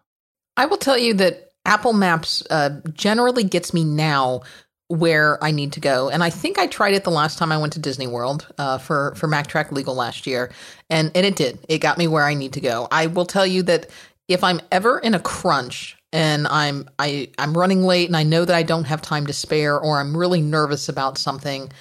I 0.55 0.65
will 0.65 0.77
tell 0.77 0.98
you 0.98 1.13
that 1.15 1.51
Apple 1.65 1.91
Maps 1.91 2.41
uh, 2.50 2.79
generally 2.93 3.43
gets 3.43 3.74
me 3.74 3.84
now 3.84 4.41
where 4.88 5.43
I 5.43 5.51
need 5.51 5.74
to 5.74 5.81
go. 5.81 6.10
And 6.10 6.24
I 6.24 6.29
think 6.29 6.57
I 6.57 6.67
tried 6.67 6.93
it 6.93 7.03
the 7.03 7.12
last 7.12 7.38
time 7.38 7.51
I 7.51 7.57
went 7.57 7.74
to 7.74 7.79
Disney 7.79 8.07
World 8.07 8.48
uh, 8.57 8.77
for 8.77 9.13
for 9.15 9.27
MacTrack 9.27 9.72
Legal 9.72 9.96
last 9.96 10.25
year, 10.25 10.51
and 10.89 11.12
and 11.13 11.25
it 11.25 11.36
did. 11.36 11.60
It 11.67 11.79
got 11.79 11.98
me 11.98 12.07
where 12.07 12.24
I 12.24 12.34
need 12.34 12.53
to 12.53 12.62
go. 12.62 12.88
I 12.89 13.07
will 13.07 13.25
tell 13.25 13.46
you 13.46 13.63
that 13.63 13.88
if 14.29 14.43
I'm 14.43 14.62
ever 14.72 14.98
in 14.98 15.13
a 15.13 15.19
crunch 15.19 15.96
and 16.13 16.47
I'm 16.47 16.89
I 16.99 17.29
I'm 17.37 17.57
running 17.57 17.83
late 17.83 18.07
and 18.07 18.17
I 18.17 18.23
know 18.23 18.45
that 18.45 18.55
I 18.55 18.63
don't 18.63 18.85
have 18.85 19.01
time 19.01 19.27
to 19.27 19.33
spare 19.33 19.79
or 19.79 19.99
I'm 19.99 20.15
really 20.15 20.41
nervous 20.41 20.89
about 20.89 21.17
something, 21.17 21.71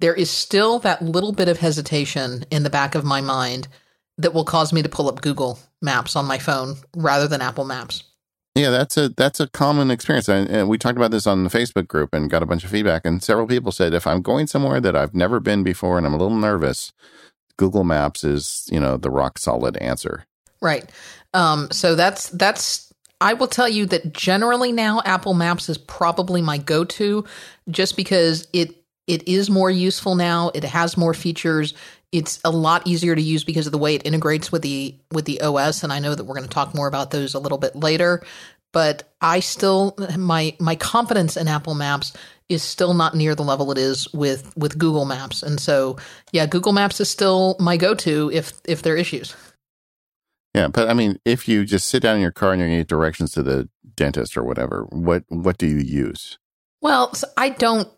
there 0.00 0.14
is 0.14 0.30
still 0.30 0.78
that 0.80 1.02
little 1.02 1.32
bit 1.32 1.48
of 1.48 1.58
hesitation 1.58 2.44
in 2.50 2.62
the 2.62 2.70
back 2.70 2.94
of 2.94 3.04
my 3.04 3.20
mind 3.20 3.68
that 4.18 4.34
will 4.34 4.44
cause 4.44 4.72
me 4.72 4.82
to 4.82 4.88
pull 4.88 5.08
up 5.08 5.20
Google 5.20 5.58
Maps 5.82 6.16
on 6.16 6.26
my 6.26 6.38
phone 6.38 6.76
rather 6.96 7.28
than 7.28 7.42
Apple 7.42 7.64
Maps. 7.64 8.04
Yeah, 8.54 8.70
that's 8.70 8.96
a 8.96 9.08
that's 9.08 9.40
a 9.40 9.48
common 9.48 9.90
experience. 9.90 10.28
And 10.28 10.68
we 10.68 10.78
talked 10.78 10.96
about 10.96 11.10
this 11.10 11.26
on 11.26 11.42
the 11.42 11.50
Facebook 11.50 11.88
group 11.88 12.14
and 12.14 12.30
got 12.30 12.42
a 12.42 12.46
bunch 12.46 12.62
of 12.64 12.70
feedback. 12.70 13.04
And 13.04 13.22
several 13.22 13.48
people 13.48 13.72
said 13.72 13.94
if 13.94 14.06
I'm 14.06 14.22
going 14.22 14.46
somewhere 14.46 14.80
that 14.80 14.94
I've 14.94 15.14
never 15.14 15.40
been 15.40 15.64
before 15.64 15.98
and 15.98 16.06
I'm 16.06 16.14
a 16.14 16.18
little 16.18 16.36
nervous, 16.36 16.92
Google 17.56 17.82
Maps 17.82 18.22
is 18.22 18.68
you 18.70 18.78
know 18.78 18.96
the 18.96 19.10
rock 19.10 19.38
solid 19.38 19.76
answer. 19.78 20.26
Right. 20.60 20.88
Um, 21.34 21.68
so 21.72 21.96
that's 21.96 22.28
that's 22.30 22.83
I 23.24 23.32
will 23.32 23.48
tell 23.48 23.68
you 23.70 23.86
that 23.86 24.12
generally 24.12 24.70
now 24.70 25.00
Apple 25.02 25.32
Maps 25.32 25.70
is 25.70 25.78
probably 25.78 26.42
my 26.42 26.58
go-to 26.58 27.24
just 27.70 27.96
because 27.96 28.46
it 28.52 28.76
it 29.06 29.26
is 29.26 29.48
more 29.48 29.70
useful 29.70 30.14
now. 30.14 30.50
It 30.54 30.64
has 30.64 30.98
more 30.98 31.14
features. 31.14 31.72
It's 32.12 32.38
a 32.44 32.50
lot 32.50 32.86
easier 32.86 33.14
to 33.14 33.22
use 33.22 33.42
because 33.42 33.66
of 33.66 33.72
the 33.72 33.78
way 33.78 33.94
it 33.94 34.04
integrates 34.04 34.52
with 34.52 34.60
the 34.60 34.94
with 35.10 35.24
the 35.24 35.40
OS 35.40 35.82
and 35.82 35.90
I 35.90 36.00
know 36.00 36.14
that 36.14 36.24
we're 36.24 36.34
going 36.34 36.46
to 36.46 36.52
talk 36.52 36.74
more 36.74 36.86
about 36.86 37.12
those 37.12 37.32
a 37.32 37.38
little 37.38 37.56
bit 37.56 37.74
later, 37.74 38.22
but 38.74 39.10
I 39.22 39.40
still 39.40 39.96
my 40.18 40.54
my 40.60 40.76
confidence 40.76 41.38
in 41.38 41.48
Apple 41.48 41.74
Maps 41.74 42.12
is 42.50 42.62
still 42.62 42.92
not 42.92 43.14
near 43.14 43.34
the 43.34 43.42
level 43.42 43.72
it 43.72 43.78
is 43.78 44.12
with 44.12 44.54
with 44.54 44.76
Google 44.76 45.06
Maps. 45.06 45.42
And 45.42 45.58
so, 45.58 45.96
yeah, 46.32 46.44
Google 46.44 46.74
Maps 46.74 47.00
is 47.00 47.08
still 47.08 47.56
my 47.58 47.78
go-to 47.78 48.30
if 48.34 48.52
if 48.66 48.82
there 48.82 48.92
are 48.92 48.98
issues. 48.98 49.34
Yeah, 50.54 50.68
but 50.68 50.88
I 50.88 50.94
mean, 50.94 51.18
if 51.24 51.48
you 51.48 51.64
just 51.64 51.88
sit 51.88 52.02
down 52.02 52.16
in 52.16 52.22
your 52.22 52.30
car 52.30 52.52
and 52.52 52.62
to 52.62 52.68
get 52.68 52.86
directions 52.86 53.32
to 53.32 53.42
the 53.42 53.68
dentist 53.96 54.36
or 54.36 54.44
whatever, 54.44 54.86
what 54.90 55.24
what 55.28 55.58
do 55.58 55.66
you 55.66 55.78
use? 55.78 56.38
Well, 56.80 57.12
so 57.14 57.26
I 57.36 57.48
don't. 57.50 57.88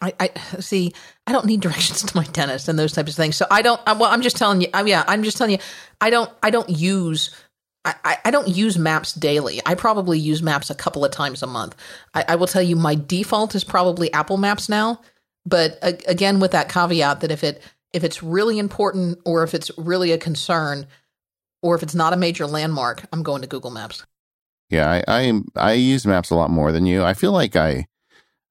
I, 0.00 0.14
I 0.20 0.30
see. 0.60 0.92
I 1.26 1.32
don't 1.32 1.46
need 1.46 1.60
directions 1.62 2.02
to 2.04 2.16
my 2.16 2.24
dentist 2.24 2.68
and 2.68 2.78
those 2.78 2.92
types 2.92 3.10
of 3.10 3.16
things. 3.16 3.36
So 3.36 3.46
I 3.50 3.62
don't. 3.62 3.80
Uh, 3.86 3.96
well, 3.98 4.10
I'm 4.10 4.22
just 4.22 4.36
telling 4.36 4.60
you. 4.60 4.68
I, 4.72 4.82
yeah, 4.82 5.04
I'm 5.08 5.24
just 5.24 5.36
telling 5.36 5.52
you. 5.52 5.58
I 6.00 6.10
don't. 6.10 6.30
I 6.42 6.50
don't 6.50 6.70
use. 6.70 7.34
I, 7.82 8.18
I 8.26 8.30
don't 8.30 8.46
use 8.46 8.76
maps 8.78 9.14
daily. 9.14 9.62
I 9.64 9.74
probably 9.74 10.18
use 10.18 10.42
maps 10.42 10.68
a 10.68 10.74
couple 10.74 11.02
of 11.02 11.12
times 11.12 11.42
a 11.42 11.46
month. 11.46 11.74
I, 12.12 12.24
I 12.28 12.36
will 12.36 12.46
tell 12.46 12.60
you, 12.60 12.76
my 12.76 12.94
default 12.94 13.54
is 13.54 13.64
probably 13.64 14.12
Apple 14.12 14.36
Maps 14.36 14.68
now. 14.68 15.00
But 15.46 15.78
uh, 15.80 15.92
again, 16.06 16.40
with 16.40 16.50
that 16.50 16.68
caveat 16.68 17.20
that 17.20 17.30
if 17.30 17.42
it 17.42 17.62
if 17.92 18.04
it's 18.04 18.22
really 18.22 18.58
important 18.58 19.18
or 19.24 19.42
if 19.42 19.54
it's 19.54 19.70
really 19.78 20.12
a 20.12 20.18
concern, 20.18 20.86
or 21.62 21.74
if 21.74 21.82
it's 21.82 21.94
not 21.94 22.12
a 22.12 22.16
major 22.16 22.46
landmark, 22.46 23.04
I'm 23.12 23.22
going 23.22 23.42
to 23.42 23.48
Google 23.48 23.70
Maps. 23.70 24.04
Yeah, 24.70 24.88
I, 24.88 25.02
I 25.08 25.40
I 25.56 25.72
use 25.72 26.06
maps 26.06 26.30
a 26.30 26.36
lot 26.36 26.50
more 26.50 26.70
than 26.70 26.86
you. 26.86 27.02
I 27.02 27.14
feel 27.14 27.32
like 27.32 27.56
I 27.56 27.86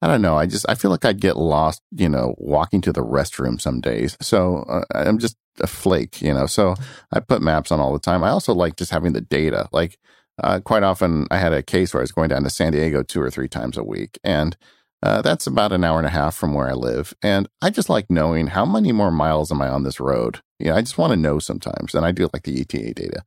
I 0.02 0.08
don't 0.08 0.22
know. 0.22 0.38
I 0.38 0.46
just 0.46 0.66
I 0.70 0.76
feel 0.76 0.92
like 0.92 1.06
I'd 1.06 1.22
get 1.22 1.38
lost, 1.38 1.82
you 1.92 2.10
know, 2.10 2.36
walking 2.38 2.82
to 2.82 2.94
the 2.94 3.04
restroom 3.04 3.60
some 3.60 3.82
days. 3.82 4.18
So 4.22 4.64
uh, 4.70 4.84
I'm 4.94 5.18
just 5.18 5.38
a 5.62 5.68
flake, 5.68 6.22
you 6.22 6.34
know. 6.34 6.46
So 6.46 6.76
I 7.12 7.20
put 7.20 7.42
maps 7.42 7.72
on 7.72 7.80
all 7.80 7.94
the 7.94 8.00
time. 8.00 8.24
I 8.24 8.30
also 8.30 8.54
like 8.54 8.76
just 8.76 8.92
having 8.92 9.14
the 9.14 9.22
data. 9.22 9.68
Like 9.72 9.98
uh, 10.42 10.60
quite 10.62 10.84
often, 10.84 11.28
I 11.32 11.38
had 11.38 11.54
a 11.54 11.64
case 11.64 11.94
where 11.94 12.02
I 12.02 12.04
was 12.04 12.12
going 12.12 12.30
down 12.30 12.44
to 12.44 12.50
San 12.50 12.74
Diego 12.74 13.04
two 13.04 13.22
or 13.22 13.30
three 13.30 13.50
times 13.50 13.78
a 13.78 13.84
week, 13.84 14.20
and 14.24 14.58
uh, 15.02 15.22
that's 15.22 15.48
about 15.48 15.72
an 15.72 15.84
hour 15.84 15.98
and 15.98 16.08
a 16.08 16.12
half 16.12 16.36
from 16.36 16.54
where 16.54 16.68
I 16.68 16.74
live. 16.74 17.14
And 17.24 17.48
I 17.62 17.70
just 17.70 17.90
like 17.90 18.10
knowing 18.10 18.48
how 18.48 18.66
many 18.66 18.92
more 18.92 19.12
miles 19.12 19.52
am 19.52 19.62
I 19.62 19.70
on 19.70 19.84
this 19.84 20.00
road. 20.00 20.42
Yeah, 20.60 20.76
I 20.76 20.82
just 20.82 20.98
want 20.98 21.12
to 21.12 21.18
know 21.18 21.40
sometimes, 21.40 21.96
and 21.96 22.06
I 22.06 22.12
do 22.12 22.28
like 22.34 22.44
the 22.44 22.60
ETA 22.60 22.94
data. 22.94 23.24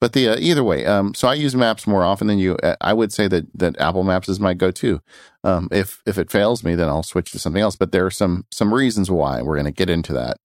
But 0.00 0.14
the 0.14 0.30
uh, 0.30 0.36
either 0.40 0.64
way, 0.64 0.84
um, 0.84 1.14
so 1.14 1.28
I 1.28 1.34
use 1.34 1.54
Maps 1.54 1.86
more 1.86 2.02
often 2.02 2.26
than 2.26 2.40
you. 2.40 2.56
Uh, 2.56 2.74
I 2.80 2.92
would 2.92 3.12
say 3.12 3.28
that 3.28 3.46
that 3.54 3.80
Apple 3.80 4.02
Maps 4.02 4.28
is 4.28 4.40
my 4.40 4.52
go-to. 4.52 5.00
Um, 5.44 5.68
if 5.70 6.02
if 6.06 6.18
it 6.18 6.30
fails 6.30 6.64
me, 6.64 6.74
then 6.74 6.88
I'll 6.88 7.04
switch 7.04 7.30
to 7.32 7.38
something 7.38 7.62
else. 7.62 7.76
But 7.76 7.92
there 7.92 8.04
are 8.04 8.10
some 8.10 8.46
some 8.50 8.74
reasons 8.74 9.12
why. 9.12 9.42
We're 9.42 9.54
going 9.54 9.66
to 9.66 9.70
get 9.70 9.90
into 9.90 10.12
that 10.14 10.38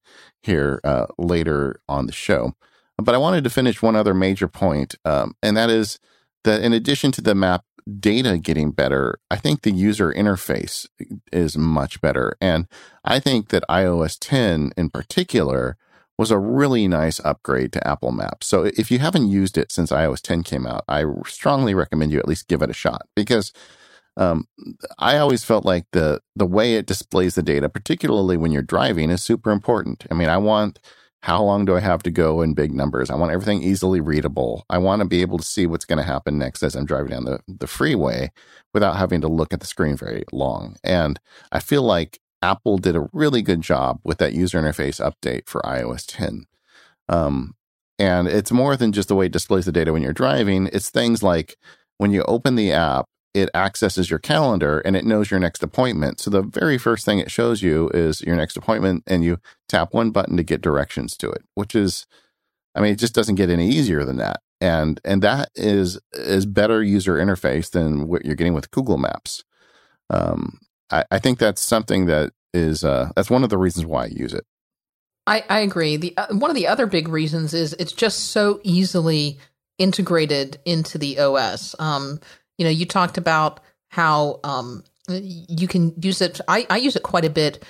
here 0.43 0.79
uh, 0.83 1.07
later 1.17 1.81
on 1.89 2.05
the 2.05 2.13
show. 2.13 2.53
But 2.99 3.15
I 3.15 3.19
wanted 3.19 3.43
to 3.45 3.49
finish 3.49 3.81
one 3.81 3.95
other 3.95 4.13
major 4.13 4.47
point, 4.47 4.93
um, 5.05 5.35
and 5.41 5.57
that 5.57 5.71
is 5.71 5.97
that 6.43 6.61
in 6.61 6.71
addition 6.71 7.11
to 7.13 7.21
the 7.21 7.33
map 7.33 7.65
data 7.99 8.37
getting 8.37 8.71
better, 8.71 9.19
I 9.31 9.37
think 9.37 9.61
the 9.61 9.71
user 9.71 10.13
interface 10.13 10.87
is 11.31 11.57
much 11.57 12.01
better. 12.01 12.35
And 12.41 12.67
I 13.03 13.19
think 13.19 13.49
that 13.49 13.63
iOS 13.69 14.17
10 14.19 14.71
in 14.75 14.89
particular 14.89 15.77
was 16.17 16.31
a 16.31 16.39
really 16.39 16.87
nice 16.87 17.19
upgrade 17.23 17.71
to 17.73 17.87
Apple 17.87 18.11
Maps. 18.11 18.47
So 18.47 18.63
if 18.63 18.89
you 18.89 18.99
haven't 18.99 19.29
used 19.29 19.57
it 19.57 19.71
since 19.71 19.91
iOS 19.91 20.21
10 20.21 20.43
came 20.43 20.65
out, 20.65 20.83
I 20.87 21.05
strongly 21.25 21.73
recommend 21.73 22.11
you 22.11 22.19
at 22.19 22.27
least 22.27 22.47
give 22.47 22.61
it 22.61 22.69
a 22.69 22.73
shot 22.73 23.07
because 23.15 23.53
um, 24.17 24.47
I 24.97 25.17
always 25.19 25.43
felt 25.43 25.63
like 25.63 25.85
the 25.91 26.21
the 26.35 26.45
way 26.45 26.73
it 26.73 26.87
displays 26.87 27.35
the 27.35 27.43
data, 27.43 27.69
particularly 27.69 28.35
when 28.35 28.51
you're 28.51 28.63
driving, 28.63 29.11
is 29.11 29.23
super 29.23 29.51
important. 29.51 30.05
I 30.09 30.15
mean, 30.15 30.27
I 30.27 30.37
want 30.37 30.79
how 31.23 31.41
long 31.41 31.65
do 31.65 31.75
I 31.75 31.79
have 31.79 32.03
to 32.03 32.11
go 32.11 32.41
in 32.41 32.53
big 32.53 32.71
numbers? 32.71 33.09
I 33.09 33.15
want 33.15 33.31
everything 33.31 33.63
easily 33.63 33.99
readable. 33.99 34.65
I 34.69 34.77
want 34.77 35.01
to 35.01 35.07
be 35.07 35.21
able 35.21 35.37
to 35.37 35.43
see 35.43 35.65
what's 35.65 35.85
going 35.85 35.97
to 35.97 36.03
happen 36.03 36.37
next 36.37 36.63
as 36.63 36.75
I'm 36.75 36.85
driving 36.85 37.11
down 37.11 37.25
the, 37.25 37.39
the 37.47 37.67
freeway 37.67 38.31
without 38.73 38.97
having 38.97 39.21
to 39.21 39.27
look 39.27 39.51
at 39.51 39.59
the 39.59 39.65
screen 39.65 39.97
very 39.97 40.23
long. 40.31 40.77
And 40.83 41.19
I 41.51 41.59
feel 41.59 41.81
like 41.81 42.19
Apple 42.41 42.77
did 42.77 42.95
a 42.95 43.09
really 43.13 43.41
good 43.41 43.61
job 43.61 43.99
with 44.03 44.19
that 44.19 44.33
user 44.33 44.61
interface 44.61 45.01
update 45.03 45.47
for 45.49 45.61
iOS 45.61 46.05
10. 46.07 46.45
Um, 47.09 47.55
and 47.99 48.27
it's 48.27 48.51
more 48.51 48.77
than 48.77 48.91
just 48.91 49.07
the 49.07 49.15
way 49.15 49.25
it 49.25 49.31
displays 49.31 49.65
the 49.65 49.71
data 49.71 49.91
when 49.91 50.03
you're 50.03 50.13
driving. 50.13 50.69
It's 50.71 50.89
things 50.89 51.23
like 51.23 51.57
when 51.97 52.11
you 52.11 52.23
open 52.23 52.55
the 52.55 52.71
app, 52.71 53.05
it 53.33 53.49
accesses 53.53 54.09
your 54.09 54.19
calendar 54.19 54.79
and 54.79 54.95
it 54.95 55.05
knows 55.05 55.29
your 55.29 55.39
next 55.39 55.61
appointment. 55.61 56.19
So 56.19 56.29
the 56.29 56.41
very 56.41 56.77
first 56.77 57.05
thing 57.05 57.19
it 57.19 57.31
shows 57.31 57.61
you 57.61 57.89
is 57.93 58.21
your 58.21 58.35
next 58.35 58.57
appointment, 58.57 59.03
and 59.07 59.23
you 59.23 59.39
tap 59.69 59.93
one 59.93 60.11
button 60.11 60.37
to 60.37 60.43
get 60.43 60.61
directions 60.61 61.15
to 61.17 61.29
it, 61.29 61.43
which 61.55 61.75
is, 61.75 62.05
I 62.75 62.81
mean, 62.81 62.93
it 62.93 62.99
just 62.99 63.13
doesn't 63.15 63.35
get 63.35 63.49
any 63.49 63.69
easier 63.69 64.03
than 64.03 64.17
that. 64.17 64.41
And 64.59 64.99
and 65.05 65.21
that 65.21 65.49
is 65.55 65.99
is 66.13 66.47
better 66.47 66.81
user 66.81 67.15
interface 67.15 67.69
than 67.69 68.07
what 68.07 68.25
you're 68.25 68.35
getting 68.35 68.55
with 68.55 68.71
Google 68.71 68.97
Maps. 68.97 69.43
Um, 70.09 70.59
I, 70.89 71.03
I 71.11 71.19
think 71.19 71.37
that's 71.37 71.61
something 71.61 72.07
that 72.07 72.31
is 72.53 72.83
uh, 72.83 73.11
that's 73.15 73.29
one 73.29 73.43
of 73.43 73.49
the 73.49 73.57
reasons 73.57 73.85
why 73.85 74.05
I 74.05 74.07
use 74.07 74.33
it. 74.33 74.45
I, 75.27 75.43
I 75.49 75.59
agree. 75.59 75.97
The 75.97 76.15
uh, 76.17 76.27
one 76.31 76.49
of 76.49 76.55
the 76.55 76.67
other 76.67 76.87
big 76.87 77.07
reasons 77.07 77.53
is 77.53 77.73
it's 77.73 77.91
just 77.91 78.31
so 78.31 78.59
easily 78.63 79.37
integrated 79.77 80.57
into 80.65 80.97
the 80.97 81.19
OS. 81.19 81.75
Um, 81.79 82.19
you 82.57 82.65
know, 82.65 82.71
you 82.71 82.85
talked 82.85 83.17
about 83.17 83.59
how 83.89 84.39
um, 84.43 84.83
you 85.09 85.67
can 85.67 85.93
use 86.01 86.21
it. 86.21 86.41
I, 86.47 86.65
I 86.69 86.77
use 86.77 86.95
it 86.95 87.03
quite 87.03 87.25
a 87.25 87.29
bit 87.29 87.63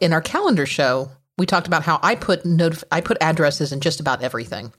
in 0.00 0.12
our 0.12 0.20
calendar 0.20 0.66
show. 0.66 1.10
We 1.38 1.46
talked 1.46 1.66
about 1.66 1.82
how 1.82 1.98
I 2.02 2.14
put 2.14 2.44
notif- 2.44 2.84
I 2.92 3.00
put 3.00 3.18
addresses 3.20 3.72
in 3.72 3.80
just 3.80 4.00
about 4.00 4.22
everything. 4.22 4.72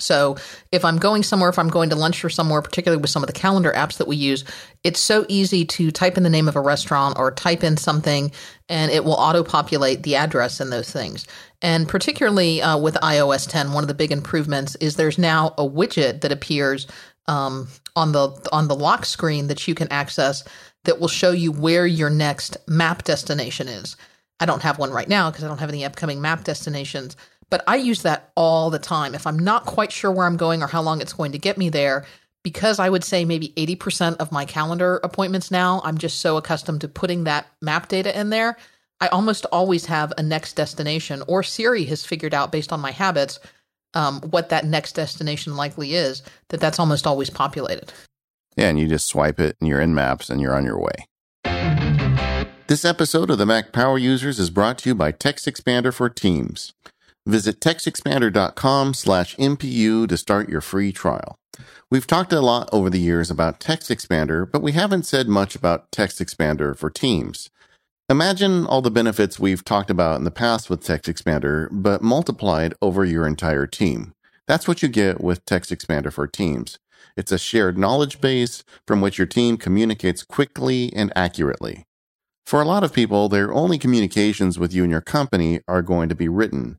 So 0.00 0.36
if 0.70 0.84
I'm 0.84 0.98
going 0.98 1.22
somewhere, 1.22 1.48
if 1.48 1.58
I'm 1.58 1.68
going 1.68 1.90
to 1.90 1.96
lunch 1.96 2.24
or 2.24 2.28
somewhere, 2.28 2.62
particularly 2.62 3.00
with 3.00 3.10
some 3.10 3.22
of 3.22 3.26
the 3.26 3.32
calendar 3.32 3.72
apps 3.72 3.96
that 3.98 4.06
we 4.06 4.16
use, 4.16 4.44
it's 4.84 5.00
so 5.00 5.24
easy 5.28 5.64
to 5.64 5.90
type 5.90 6.16
in 6.16 6.22
the 6.22 6.30
name 6.30 6.48
of 6.48 6.56
a 6.56 6.60
restaurant 6.60 7.18
or 7.18 7.30
type 7.30 7.64
in 7.64 7.76
something 7.76 8.30
and 8.68 8.92
it 8.92 9.04
will 9.04 9.14
auto 9.14 9.42
populate 9.42 10.02
the 10.02 10.16
address 10.16 10.60
and 10.60 10.72
those 10.72 10.90
things. 10.90 11.26
And 11.62 11.88
particularly 11.88 12.62
uh, 12.62 12.78
with 12.78 12.94
iOS 12.96 13.48
10, 13.48 13.72
one 13.72 13.82
of 13.82 13.88
the 13.88 13.94
big 13.94 14.12
improvements 14.12 14.76
is 14.76 14.96
there's 14.96 15.18
now 15.18 15.54
a 15.58 15.68
widget 15.68 16.20
that 16.20 16.32
appears 16.32 16.86
um, 17.26 17.68
on 17.98 18.12
the 18.12 18.28
on 18.52 18.68
the 18.68 18.76
lock 18.76 19.04
screen 19.04 19.48
that 19.48 19.66
you 19.66 19.74
can 19.74 19.90
access 19.90 20.44
that 20.84 21.00
will 21.00 21.08
show 21.08 21.32
you 21.32 21.52
where 21.52 21.86
your 21.86 22.08
next 22.08 22.56
map 22.68 23.02
destination 23.02 23.68
is. 23.68 23.96
I 24.40 24.46
don't 24.46 24.62
have 24.62 24.78
one 24.78 24.92
right 24.92 25.08
now 25.08 25.30
because 25.30 25.44
I 25.44 25.48
don't 25.48 25.58
have 25.58 25.68
any 25.68 25.84
upcoming 25.84 26.20
map 26.20 26.44
destinations, 26.44 27.16
but 27.50 27.64
I 27.66 27.76
use 27.76 28.02
that 28.02 28.30
all 28.36 28.70
the 28.70 28.78
time. 28.78 29.14
If 29.14 29.26
I'm 29.26 29.38
not 29.38 29.66
quite 29.66 29.90
sure 29.90 30.12
where 30.12 30.26
I'm 30.26 30.36
going 30.36 30.62
or 30.62 30.68
how 30.68 30.80
long 30.80 31.00
it's 31.00 31.12
going 31.12 31.32
to 31.32 31.38
get 31.38 31.58
me 31.58 31.68
there, 31.70 32.06
because 32.44 32.78
I 32.78 32.88
would 32.88 33.02
say 33.02 33.24
maybe 33.24 33.52
80% 33.56 34.18
of 34.18 34.30
my 34.30 34.44
calendar 34.44 35.00
appointments 35.02 35.50
now, 35.50 35.80
I'm 35.82 35.98
just 35.98 36.20
so 36.20 36.36
accustomed 36.36 36.82
to 36.82 36.88
putting 36.88 37.24
that 37.24 37.48
map 37.60 37.88
data 37.88 38.18
in 38.18 38.30
there. 38.30 38.56
I 39.00 39.08
almost 39.08 39.44
always 39.46 39.86
have 39.86 40.12
a 40.16 40.22
next 40.22 40.54
destination, 40.54 41.22
or 41.26 41.42
Siri 41.42 41.84
has 41.86 42.06
figured 42.06 42.34
out 42.34 42.52
based 42.52 42.72
on 42.72 42.80
my 42.80 42.92
habits 42.92 43.40
um, 43.98 44.20
what 44.30 44.48
that 44.50 44.64
next 44.64 44.92
destination 44.92 45.56
likely 45.56 45.94
is, 45.94 46.22
that 46.50 46.60
that's 46.60 46.78
almost 46.78 47.06
always 47.06 47.30
populated. 47.30 47.92
Yeah, 48.56 48.68
and 48.68 48.78
you 48.78 48.86
just 48.86 49.08
swipe 49.08 49.40
it 49.40 49.56
and 49.60 49.68
you're 49.68 49.80
in 49.80 49.94
maps 49.94 50.30
and 50.30 50.40
you're 50.40 50.54
on 50.54 50.64
your 50.64 50.78
way. 50.78 51.06
This 52.68 52.84
episode 52.84 53.30
of 53.30 53.38
the 53.38 53.46
Mac 53.46 53.72
Power 53.72 53.98
Users 53.98 54.38
is 54.38 54.50
brought 54.50 54.78
to 54.78 54.90
you 54.90 54.94
by 54.94 55.10
Text 55.10 55.46
Expander 55.46 55.92
for 55.92 56.08
Teams. 56.08 56.72
Visit 57.26 57.60
textexpander.com 57.60 58.94
slash 58.94 59.34
MPU 59.36 60.08
to 60.08 60.16
start 60.16 60.48
your 60.48 60.60
free 60.60 60.92
trial. 60.92 61.36
We've 61.90 62.06
talked 62.06 62.32
a 62.32 62.40
lot 62.40 62.68
over 62.72 62.90
the 62.90 63.00
years 63.00 63.30
about 63.30 63.58
Text 63.58 63.90
Expander, 63.90 64.50
but 64.50 64.62
we 64.62 64.72
haven't 64.72 65.06
said 65.06 65.28
much 65.28 65.56
about 65.56 65.90
Text 65.90 66.20
Expander 66.20 66.76
for 66.76 66.88
Teams. 66.88 67.50
Imagine 68.10 68.64
all 68.64 68.80
the 68.80 68.90
benefits 68.90 69.38
we've 69.38 69.62
talked 69.62 69.90
about 69.90 70.16
in 70.16 70.24
the 70.24 70.30
past 70.30 70.70
with 70.70 70.82
Text 70.82 71.10
Expander, 71.10 71.68
but 71.70 72.00
multiplied 72.00 72.72
over 72.80 73.04
your 73.04 73.26
entire 73.26 73.66
team. 73.66 74.14
That's 74.46 74.66
what 74.66 74.82
you 74.82 74.88
get 74.88 75.20
with 75.20 75.44
Text 75.44 75.70
Expander 75.70 76.10
for 76.10 76.26
Teams. 76.26 76.78
It's 77.18 77.32
a 77.32 77.38
shared 77.38 77.76
knowledge 77.76 78.18
base 78.22 78.64
from 78.86 79.02
which 79.02 79.18
your 79.18 79.26
team 79.26 79.58
communicates 79.58 80.22
quickly 80.22 80.90
and 80.96 81.12
accurately. 81.14 81.84
For 82.46 82.62
a 82.62 82.64
lot 82.64 82.82
of 82.82 82.94
people, 82.94 83.28
their 83.28 83.52
only 83.52 83.76
communications 83.76 84.58
with 84.58 84.72
you 84.72 84.84
and 84.84 84.90
your 84.90 85.02
company 85.02 85.60
are 85.68 85.82
going 85.82 86.08
to 86.08 86.14
be 86.14 86.28
written. 86.28 86.78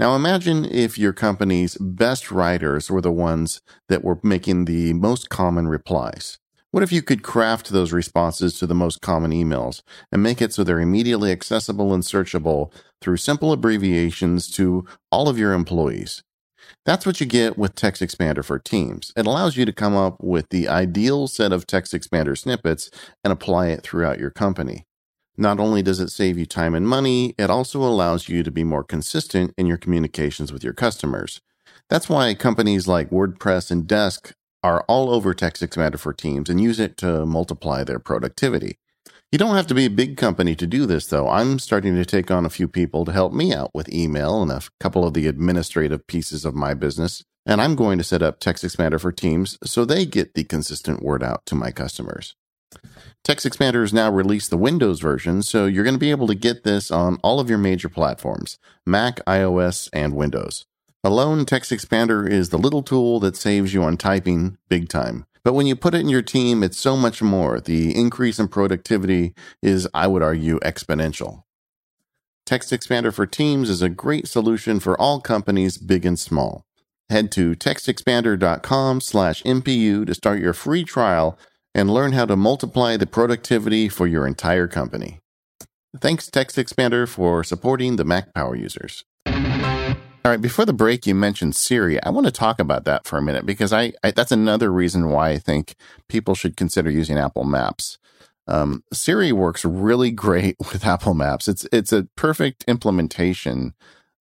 Now 0.00 0.16
imagine 0.16 0.64
if 0.64 0.98
your 0.98 1.12
company's 1.12 1.76
best 1.78 2.32
writers 2.32 2.90
were 2.90 3.00
the 3.00 3.12
ones 3.12 3.62
that 3.88 4.02
were 4.02 4.18
making 4.24 4.64
the 4.64 4.92
most 4.92 5.30
common 5.30 5.68
replies. 5.68 6.40
What 6.74 6.82
if 6.82 6.90
you 6.90 7.02
could 7.02 7.22
craft 7.22 7.68
those 7.68 7.92
responses 7.92 8.58
to 8.58 8.66
the 8.66 8.74
most 8.74 9.00
common 9.00 9.30
emails 9.30 9.82
and 10.10 10.20
make 10.20 10.42
it 10.42 10.52
so 10.52 10.64
they're 10.64 10.80
immediately 10.80 11.30
accessible 11.30 11.94
and 11.94 12.02
searchable 12.02 12.72
through 13.00 13.18
simple 13.18 13.52
abbreviations 13.52 14.50
to 14.56 14.84
all 15.12 15.28
of 15.28 15.38
your 15.38 15.52
employees? 15.52 16.24
That's 16.84 17.06
what 17.06 17.20
you 17.20 17.26
get 17.26 17.56
with 17.56 17.76
Text 17.76 18.02
Expander 18.02 18.44
for 18.44 18.58
Teams. 18.58 19.12
It 19.16 19.24
allows 19.24 19.56
you 19.56 19.64
to 19.64 19.72
come 19.72 19.94
up 19.94 20.16
with 20.20 20.48
the 20.48 20.66
ideal 20.66 21.28
set 21.28 21.52
of 21.52 21.64
Text 21.64 21.92
Expander 21.92 22.36
snippets 22.36 22.90
and 23.22 23.32
apply 23.32 23.68
it 23.68 23.84
throughout 23.84 24.18
your 24.18 24.32
company. 24.32 24.84
Not 25.36 25.60
only 25.60 25.80
does 25.80 26.00
it 26.00 26.10
save 26.10 26.36
you 26.36 26.44
time 26.44 26.74
and 26.74 26.88
money, 26.88 27.36
it 27.38 27.50
also 27.50 27.84
allows 27.84 28.28
you 28.28 28.42
to 28.42 28.50
be 28.50 28.64
more 28.64 28.82
consistent 28.82 29.54
in 29.56 29.66
your 29.68 29.78
communications 29.78 30.52
with 30.52 30.64
your 30.64 30.72
customers. 30.72 31.40
That's 31.88 32.08
why 32.08 32.34
companies 32.34 32.88
like 32.88 33.10
WordPress 33.10 33.70
and 33.70 33.86
Desk 33.86 34.32
are 34.64 34.82
all 34.88 35.10
over 35.10 35.34
Expander 35.34 35.98
for 35.98 36.14
Teams 36.14 36.48
and 36.48 36.58
use 36.58 36.80
it 36.80 36.96
to 36.96 37.26
multiply 37.26 37.84
their 37.84 37.98
productivity. 37.98 38.78
You 39.30 39.38
don't 39.38 39.56
have 39.56 39.66
to 39.66 39.74
be 39.74 39.84
a 39.84 39.90
big 39.90 40.16
company 40.16 40.54
to 40.56 40.66
do 40.66 40.86
this, 40.86 41.06
though. 41.06 41.28
I'm 41.28 41.58
starting 41.58 41.94
to 41.96 42.04
take 42.06 42.30
on 42.30 42.46
a 42.46 42.50
few 42.50 42.66
people 42.66 43.04
to 43.04 43.12
help 43.12 43.34
me 43.34 43.52
out 43.52 43.72
with 43.74 43.92
email 43.92 44.40
and 44.40 44.50
a 44.50 44.62
couple 44.80 45.06
of 45.06 45.12
the 45.12 45.26
administrative 45.26 46.06
pieces 46.06 46.46
of 46.46 46.54
my 46.54 46.72
business. 46.72 47.22
And 47.44 47.60
I'm 47.60 47.76
going 47.76 47.98
to 47.98 48.04
set 48.04 48.22
up 48.22 48.40
Text 48.40 48.64
Expander 48.64 48.98
for 48.98 49.12
Teams 49.12 49.58
so 49.64 49.84
they 49.84 50.06
get 50.06 50.32
the 50.32 50.44
consistent 50.44 51.02
word 51.02 51.22
out 51.22 51.44
to 51.46 51.54
my 51.54 51.70
customers. 51.70 52.34
Text 53.22 53.46
Expander 53.46 53.82
has 53.82 53.92
now 53.92 54.10
released 54.10 54.48
the 54.48 54.56
Windows 54.56 55.00
version, 55.00 55.42
so 55.42 55.66
you're 55.66 55.84
going 55.84 55.94
to 55.94 56.00
be 56.00 56.10
able 56.10 56.26
to 56.26 56.34
get 56.34 56.64
this 56.64 56.90
on 56.90 57.18
all 57.22 57.38
of 57.38 57.50
your 57.50 57.58
major 57.58 57.90
platforms 57.90 58.58
Mac, 58.86 59.22
iOS, 59.26 59.90
and 59.92 60.14
Windows. 60.14 60.64
Alone, 61.06 61.44
Text 61.44 61.70
Expander 61.70 62.26
is 62.26 62.48
the 62.48 62.56
little 62.56 62.82
tool 62.82 63.20
that 63.20 63.36
saves 63.36 63.74
you 63.74 63.82
on 63.82 63.98
typing 63.98 64.56
big 64.70 64.88
time. 64.88 65.26
But 65.42 65.52
when 65.52 65.66
you 65.66 65.76
put 65.76 65.94
it 65.94 66.00
in 66.00 66.08
your 66.08 66.22
team, 66.22 66.62
it's 66.62 66.78
so 66.78 66.96
much 66.96 67.20
more. 67.20 67.60
The 67.60 67.94
increase 67.94 68.38
in 68.38 68.48
productivity 68.48 69.34
is, 69.62 69.86
I 69.92 70.06
would 70.06 70.22
argue, 70.22 70.58
exponential. 70.60 71.42
Text 72.46 72.70
Expander 72.70 73.12
for 73.12 73.26
Teams 73.26 73.68
is 73.68 73.82
a 73.82 73.90
great 73.90 74.26
solution 74.28 74.80
for 74.80 74.98
all 74.98 75.20
companies, 75.20 75.76
big 75.76 76.06
and 76.06 76.18
small. 76.18 76.64
Head 77.10 77.30
to 77.32 77.54
textexpander.com 77.54 79.02
slash 79.02 79.42
MPU 79.42 80.06
to 80.06 80.14
start 80.14 80.40
your 80.40 80.54
free 80.54 80.84
trial 80.84 81.38
and 81.74 81.92
learn 81.92 82.12
how 82.12 82.24
to 82.24 82.34
multiply 82.34 82.96
the 82.96 83.06
productivity 83.06 83.90
for 83.90 84.06
your 84.06 84.26
entire 84.26 84.68
company. 84.68 85.20
Thanks, 86.00 86.30
Text 86.30 86.56
Expander, 86.56 87.06
for 87.06 87.44
supporting 87.44 87.96
the 87.96 88.04
Mac 88.04 88.32
Power 88.32 88.56
users. 88.56 89.04
All 90.24 90.30
right, 90.30 90.40
before 90.40 90.64
the 90.64 90.72
break, 90.72 91.06
you 91.06 91.14
mentioned 91.14 91.54
Siri. 91.54 92.02
I 92.02 92.08
want 92.08 92.24
to 92.26 92.32
talk 92.32 92.58
about 92.58 92.86
that 92.86 93.06
for 93.06 93.18
a 93.18 93.22
minute 93.22 93.44
because 93.44 93.74
I, 93.74 93.92
I 94.02 94.10
that's 94.10 94.32
another 94.32 94.72
reason 94.72 95.10
why 95.10 95.30
I 95.30 95.38
think 95.38 95.74
people 96.08 96.34
should 96.34 96.56
consider 96.56 96.88
using 96.90 97.18
Apple 97.18 97.44
Maps. 97.44 97.98
Um, 98.48 98.84
Siri 98.90 99.32
works 99.32 99.66
really 99.66 100.10
great 100.26 100.56
with 100.60 100.86
Apple 100.86 101.12
Maps. 101.12 101.46
It's 101.46 101.66
it's 101.70 101.92
a 101.92 102.08
perfect 102.16 102.64
implementation 102.66 103.74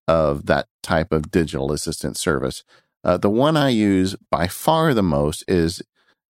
of 0.05 0.45
that 0.47 0.67
type 0.81 1.13
of 1.13 1.31
digital 1.31 1.71
assistant 1.71 2.17
service. 2.17 2.65
Uh, 3.05 3.15
the 3.15 3.29
one 3.29 3.55
I 3.55 3.69
use 3.69 4.17
by 4.29 4.49
far 4.49 4.93
the 4.93 5.03
most 5.03 5.45
is 5.47 5.81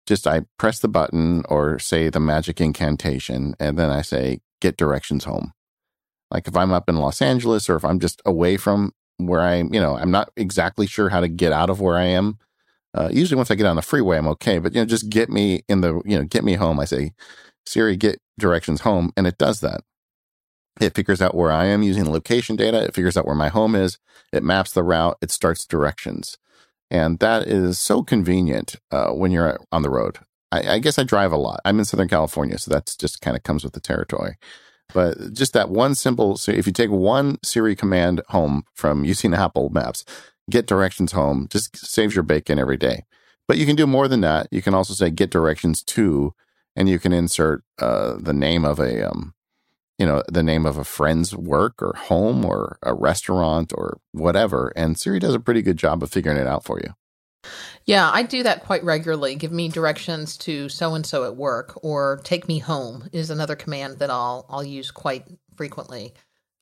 just 0.06 0.28
I 0.28 0.42
press 0.58 0.80
the 0.80 0.90
button 0.90 1.44
or 1.48 1.80
say 1.80 2.10
the 2.10 2.20
magic 2.20 2.60
incantation, 2.60 3.56
and 3.58 3.80
then 3.80 3.90
I 3.90 4.02
say, 4.02 4.42
get 4.60 4.76
directions 4.76 5.24
home. 5.24 5.54
Like 6.30 6.50
if 6.50 6.58
I'm 6.58 6.74
up 6.74 6.90
in 6.90 6.98
Los 6.98 7.22
Angeles 7.22 7.70
or 7.70 7.78
if 7.78 7.86
I'm 7.86 8.00
just 8.00 8.22
away 8.26 8.58
from 8.58 8.92
where 9.28 9.42
I'm, 9.42 9.74
you 9.74 9.80
know, 9.80 9.98
I'm 9.98 10.12
not 10.12 10.32
exactly 10.36 10.88
sure 10.88 11.10
how 11.10 11.20
to 11.20 11.28
get 11.28 11.52
out 11.52 11.70
of 11.70 11.82
where 11.82 11.98
I 11.98 12.06
am. 12.06 12.38
Uh, 12.94 13.10
usually 13.12 13.38
once 13.38 13.52
I 13.52 13.56
get 13.56 13.66
on 13.66 13.78
the 13.78 13.82
freeway, 13.82 14.18
I'm 14.18 14.28
okay, 14.28 14.60
but 14.60 14.74
you 14.74 14.82
know, 14.82 14.86
just 14.86 15.10
get 15.10 15.30
me 15.30 15.64
in 15.70 15.82
the, 15.82 16.02
you 16.06 16.18
know, 16.18 16.26
get 16.26 16.44
me 16.44 16.56
home. 16.56 16.80
I 16.80 16.86
say, 16.86 17.14
Siri, 17.66 17.96
get 17.96 18.20
directions 18.38 18.82
home. 18.82 19.14
And 19.16 19.28
it 19.28 19.38
does 19.38 19.62
that. 19.62 19.82
It 20.80 20.96
figures 20.96 21.22
out 21.22 21.36
where 21.36 21.52
I 21.52 21.66
am 21.66 21.84
using 21.84 22.12
location 22.12 22.56
data. 22.56 22.84
It 22.84 22.94
figures 22.94 23.18
out 23.18 23.26
where 23.26 23.36
my 23.36 23.50
home 23.50 23.76
is. 23.76 23.98
It 24.32 24.44
maps 24.44 24.72
the 24.72 24.84
route. 24.84 25.18
It 25.22 25.32
starts 25.32 25.66
directions. 25.66 26.38
And 26.90 27.20
that 27.20 27.48
is 27.48 27.80
so 27.80 28.04
convenient 28.04 28.76
uh, 28.92 29.12
when 29.12 29.32
you're 29.32 29.60
on 29.72 29.82
the 29.82 29.90
road. 29.90 30.20
I, 30.52 30.76
I, 30.76 30.80
guess 30.80 31.00
I 31.00 31.04
drive 31.04 31.32
a 31.32 31.38
lot. 31.38 31.62
I'm 31.64 31.80
in 31.80 31.86
Southern 31.86 32.10
California, 32.10 32.58
so 32.58 32.72
that's 32.72 32.98
just 32.98 33.22
kind 33.22 33.38
of 33.38 33.44
comes 33.44 33.64
with 33.64 33.74
the 33.74 33.80
territory. 33.80 34.38
But 34.94 35.34
just 35.34 35.54
that 35.54 35.70
one 35.70 35.96
simple, 35.96 36.38
so 36.38 36.52
if 36.52 36.68
you 36.68 36.74
take 36.74 36.90
one 36.90 37.38
Siri 37.44 37.76
command 37.76 38.22
home 38.30 38.64
from 38.74 39.06
using 39.06 39.34
Apple 39.34 39.70
Maps, 39.70 40.06
get 40.50 40.68
directions 40.68 41.12
home, 41.12 41.48
just 41.50 41.78
saves 41.78 42.16
your 42.16 42.24
bacon 42.24 42.60
every 42.60 42.78
day. 42.78 43.06
But 43.48 43.58
you 43.58 43.66
can 43.66 43.76
do 43.76 43.88
more 43.88 44.08
than 44.08 44.22
that. 44.22 44.48
You 44.52 44.62
can 44.62 44.74
also 44.74 44.94
say 44.94 45.10
get 45.10 45.30
directions 45.30 45.84
to, 45.84 46.34
and 46.76 46.88
you 46.88 47.00
can 47.00 47.14
insert 47.14 47.64
uh, 47.80 48.16
the 48.18 48.34
name 48.34 48.66
of 48.66 48.80
a 48.80 49.10
um, 49.10 49.34
you 50.02 50.08
know, 50.08 50.24
the 50.28 50.42
name 50.42 50.66
of 50.66 50.78
a 50.78 50.84
friend's 50.84 51.36
work 51.36 51.80
or 51.80 51.94
home 51.96 52.44
or 52.44 52.80
a 52.82 52.92
restaurant 52.92 53.72
or 53.76 54.00
whatever. 54.14 54.74
And 54.76 54.98
Siri 54.98 55.20
does 55.20 55.36
a 55.36 55.40
pretty 55.40 55.62
good 55.62 55.78
job 55.78 56.02
of 56.02 56.10
figuring 56.10 56.40
it 56.40 56.48
out 56.48 56.64
for 56.64 56.80
you. 56.80 56.96
Yeah, 57.86 58.10
I 58.12 58.24
do 58.24 58.44
that 58.44 58.64
quite 58.64 58.84
regularly. 58.84 59.36
Give 59.36 59.52
me 59.52 59.68
directions 59.70 60.38
to 60.40 60.70
so 60.70 60.94
and 60.94 61.06
so 61.06 61.26
at 61.26 61.36
work, 61.36 61.74
or 61.84 62.22
take 62.24 62.48
me 62.48 62.60
home 62.60 63.10
is 63.12 63.30
another 63.30 63.56
command 63.56 64.00
that 64.00 64.10
I'll 64.10 64.46
I'll 64.50 64.64
use 64.64 64.92
quite 64.92 65.26
frequently. 65.56 66.14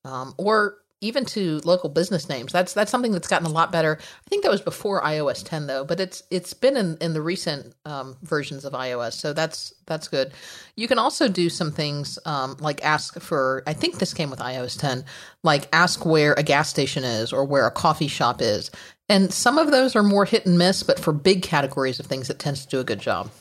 Um, 0.05 0.33
or 0.37 0.77
even 1.01 1.23
to 1.23 1.61
local 1.63 1.89
business 1.89 2.27
names. 2.27 2.51
That's 2.51 2.73
that's 2.73 2.91
something 2.91 3.11
that's 3.11 3.27
gotten 3.27 3.47
a 3.47 3.51
lot 3.51 3.71
better. 3.71 3.97
I 4.01 4.29
think 4.29 4.43
that 4.43 4.51
was 4.51 4.61
before 4.61 5.01
iOS 5.01 5.43
10 5.45 5.67
though, 5.67 5.85
but 5.85 5.99
it's 5.99 6.23
it's 6.29 6.53
been 6.53 6.75
in, 6.75 6.97
in 6.99 7.13
the 7.13 7.21
recent 7.21 7.73
um, 7.85 8.17
versions 8.21 8.65
of 8.65 8.73
iOS, 8.73 9.13
so 9.13 9.33
that's 9.33 9.73
that's 9.85 10.07
good. 10.07 10.31
You 10.75 10.87
can 10.87 10.99
also 10.99 11.27
do 11.27 11.49
some 11.49 11.71
things 11.71 12.19
um, 12.25 12.57
like 12.59 12.83
ask 12.83 13.19
for. 13.21 13.63
I 13.65 13.73
think 13.73 13.99
this 13.99 14.13
came 14.13 14.29
with 14.29 14.39
iOS 14.39 14.77
10, 14.79 15.05
like 15.43 15.69
ask 15.71 16.05
where 16.05 16.33
a 16.33 16.43
gas 16.43 16.69
station 16.69 17.03
is 17.03 17.31
or 17.31 17.45
where 17.45 17.65
a 17.65 17.71
coffee 17.71 18.07
shop 18.07 18.41
is, 18.41 18.69
and 19.07 19.33
some 19.33 19.57
of 19.57 19.71
those 19.71 19.95
are 19.95 20.03
more 20.03 20.25
hit 20.25 20.45
and 20.45 20.57
miss, 20.57 20.83
but 20.83 20.99
for 20.99 21.13
big 21.13 21.41
categories 21.43 21.99
of 21.99 22.05
things, 22.05 22.29
it 22.29 22.39
tends 22.39 22.65
to 22.65 22.69
do 22.69 22.79
a 22.79 22.83
good 22.83 22.99
job. 22.99 23.31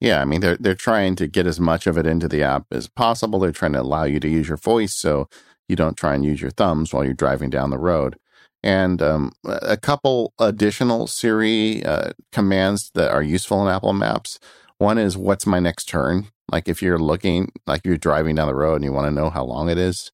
Yeah, 0.00 0.20
I 0.20 0.24
mean 0.24 0.40
they're 0.40 0.56
they're 0.58 0.74
trying 0.74 1.14
to 1.16 1.28
get 1.28 1.46
as 1.46 1.60
much 1.60 1.86
of 1.86 1.96
it 1.96 2.06
into 2.06 2.26
the 2.26 2.42
app 2.42 2.66
as 2.72 2.88
possible. 2.88 3.38
They're 3.38 3.52
trying 3.52 3.74
to 3.74 3.80
allow 3.80 4.04
you 4.04 4.18
to 4.18 4.28
use 4.28 4.48
your 4.48 4.56
voice, 4.56 4.94
so 4.94 5.28
you 5.68 5.76
don't 5.76 5.96
try 5.96 6.14
and 6.14 6.24
use 6.24 6.40
your 6.40 6.50
thumbs 6.50 6.92
while 6.92 7.04
you're 7.04 7.14
driving 7.14 7.50
down 7.50 7.70
the 7.70 7.78
road. 7.78 8.16
And 8.62 9.02
um, 9.02 9.32
a 9.44 9.76
couple 9.76 10.32
additional 10.38 11.06
Siri 11.06 11.84
uh, 11.84 12.12
commands 12.32 12.90
that 12.94 13.10
are 13.10 13.22
useful 13.22 13.62
in 13.66 13.72
Apple 13.72 13.92
Maps. 13.92 14.38
One 14.78 14.96
is 14.96 15.18
what's 15.18 15.46
my 15.46 15.58
next 15.58 15.86
turn? 15.86 16.28
Like 16.50 16.68
if 16.68 16.82
you're 16.82 16.98
looking, 16.98 17.52
like 17.66 17.82
you're 17.84 17.98
driving 17.98 18.36
down 18.36 18.48
the 18.48 18.54
road 18.54 18.76
and 18.76 18.84
you 18.84 18.92
want 18.92 19.06
to 19.06 19.10
know 19.10 19.28
how 19.28 19.44
long 19.44 19.68
it 19.68 19.76
is, 19.76 20.12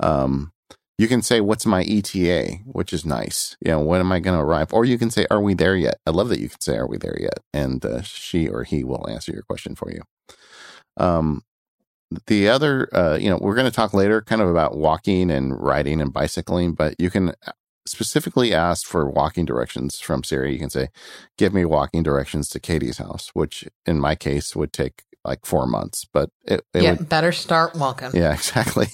um, 0.00 0.52
you 0.98 1.08
can 1.08 1.20
say 1.20 1.40
what's 1.40 1.66
my 1.66 1.82
ETA, 1.82 2.58
which 2.64 2.92
is 2.92 3.04
nice. 3.04 3.56
You 3.60 3.72
know, 3.72 3.80
when 3.80 4.00
am 4.00 4.12
I 4.12 4.20
going 4.20 4.38
to 4.38 4.44
arrive? 4.44 4.72
Or 4.72 4.84
you 4.84 4.98
can 4.98 5.10
say, 5.10 5.26
are 5.30 5.40
we 5.40 5.54
there 5.54 5.76
yet? 5.76 5.98
I 6.06 6.10
love 6.10 6.28
that 6.28 6.40
you 6.40 6.48
can 6.48 6.60
say, 6.60 6.76
are 6.76 6.86
we 6.86 6.96
there 6.96 7.16
yet? 7.18 7.40
And 7.52 7.84
uh, 7.84 8.02
she 8.02 8.48
or 8.48 8.64
he 8.64 8.84
will 8.84 9.08
answer 9.08 9.32
your 9.32 9.42
question 9.42 9.74
for 9.74 9.90
you. 9.90 10.02
Um, 10.96 11.42
the 12.26 12.48
other, 12.48 12.88
uh, 12.94 13.16
you 13.16 13.30
know, 13.30 13.38
we're 13.40 13.54
going 13.54 13.70
to 13.70 13.74
talk 13.74 13.94
later 13.94 14.20
kind 14.20 14.42
of 14.42 14.48
about 14.48 14.76
walking 14.76 15.30
and 15.30 15.58
riding 15.60 16.00
and 16.00 16.12
bicycling, 16.12 16.72
but 16.72 16.94
you 16.98 17.10
can 17.10 17.34
specifically 17.86 18.54
ask 18.54 18.86
for 18.86 19.08
walking 19.08 19.44
directions 19.44 20.00
from 20.00 20.24
Siri. 20.24 20.52
You 20.52 20.58
can 20.58 20.70
say, 20.70 20.88
give 21.36 21.52
me 21.52 21.64
walking 21.64 22.02
directions 22.02 22.48
to 22.50 22.60
Katie's 22.60 22.98
house, 22.98 23.30
which 23.34 23.68
in 23.86 23.98
my 23.98 24.14
case 24.14 24.54
would 24.54 24.72
take 24.72 25.04
like 25.24 25.46
four 25.46 25.66
months, 25.66 26.04
but 26.12 26.30
it, 26.44 26.62
it 26.74 26.82
yeah, 26.82 26.92
would, 26.92 27.08
better 27.08 27.30
start 27.32 27.76
walking. 27.76 28.10
Yeah, 28.12 28.32
exactly. 28.34 28.88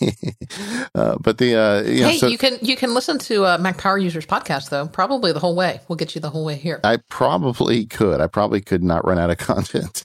uh, 0.94 1.16
but 1.20 1.38
the 1.38 1.56
uh, 1.56 1.82
you 1.82 2.02
know, 2.02 2.08
hey, 2.08 2.18
so, 2.18 2.26
you 2.26 2.38
can 2.38 2.58
you 2.60 2.76
can 2.76 2.94
listen 2.94 3.18
to 3.20 3.46
uh, 3.46 3.58
Mac 3.58 3.78
Power 3.78 3.98
Users 3.98 4.26
podcast 4.26 4.68
though, 4.68 4.86
probably 4.86 5.32
the 5.32 5.40
whole 5.40 5.56
way. 5.56 5.80
We'll 5.88 5.96
get 5.96 6.14
you 6.14 6.20
the 6.20 6.30
whole 6.30 6.44
way 6.44 6.56
here. 6.56 6.80
I 6.84 6.98
probably 7.08 7.86
could. 7.86 8.20
I 8.20 8.26
probably 8.26 8.60
could 8.60 8.82
not 8.82 9.06
run 9.06 9.18
out 9.18 9.30
of 9.30 9.38
content. 9.38 10.04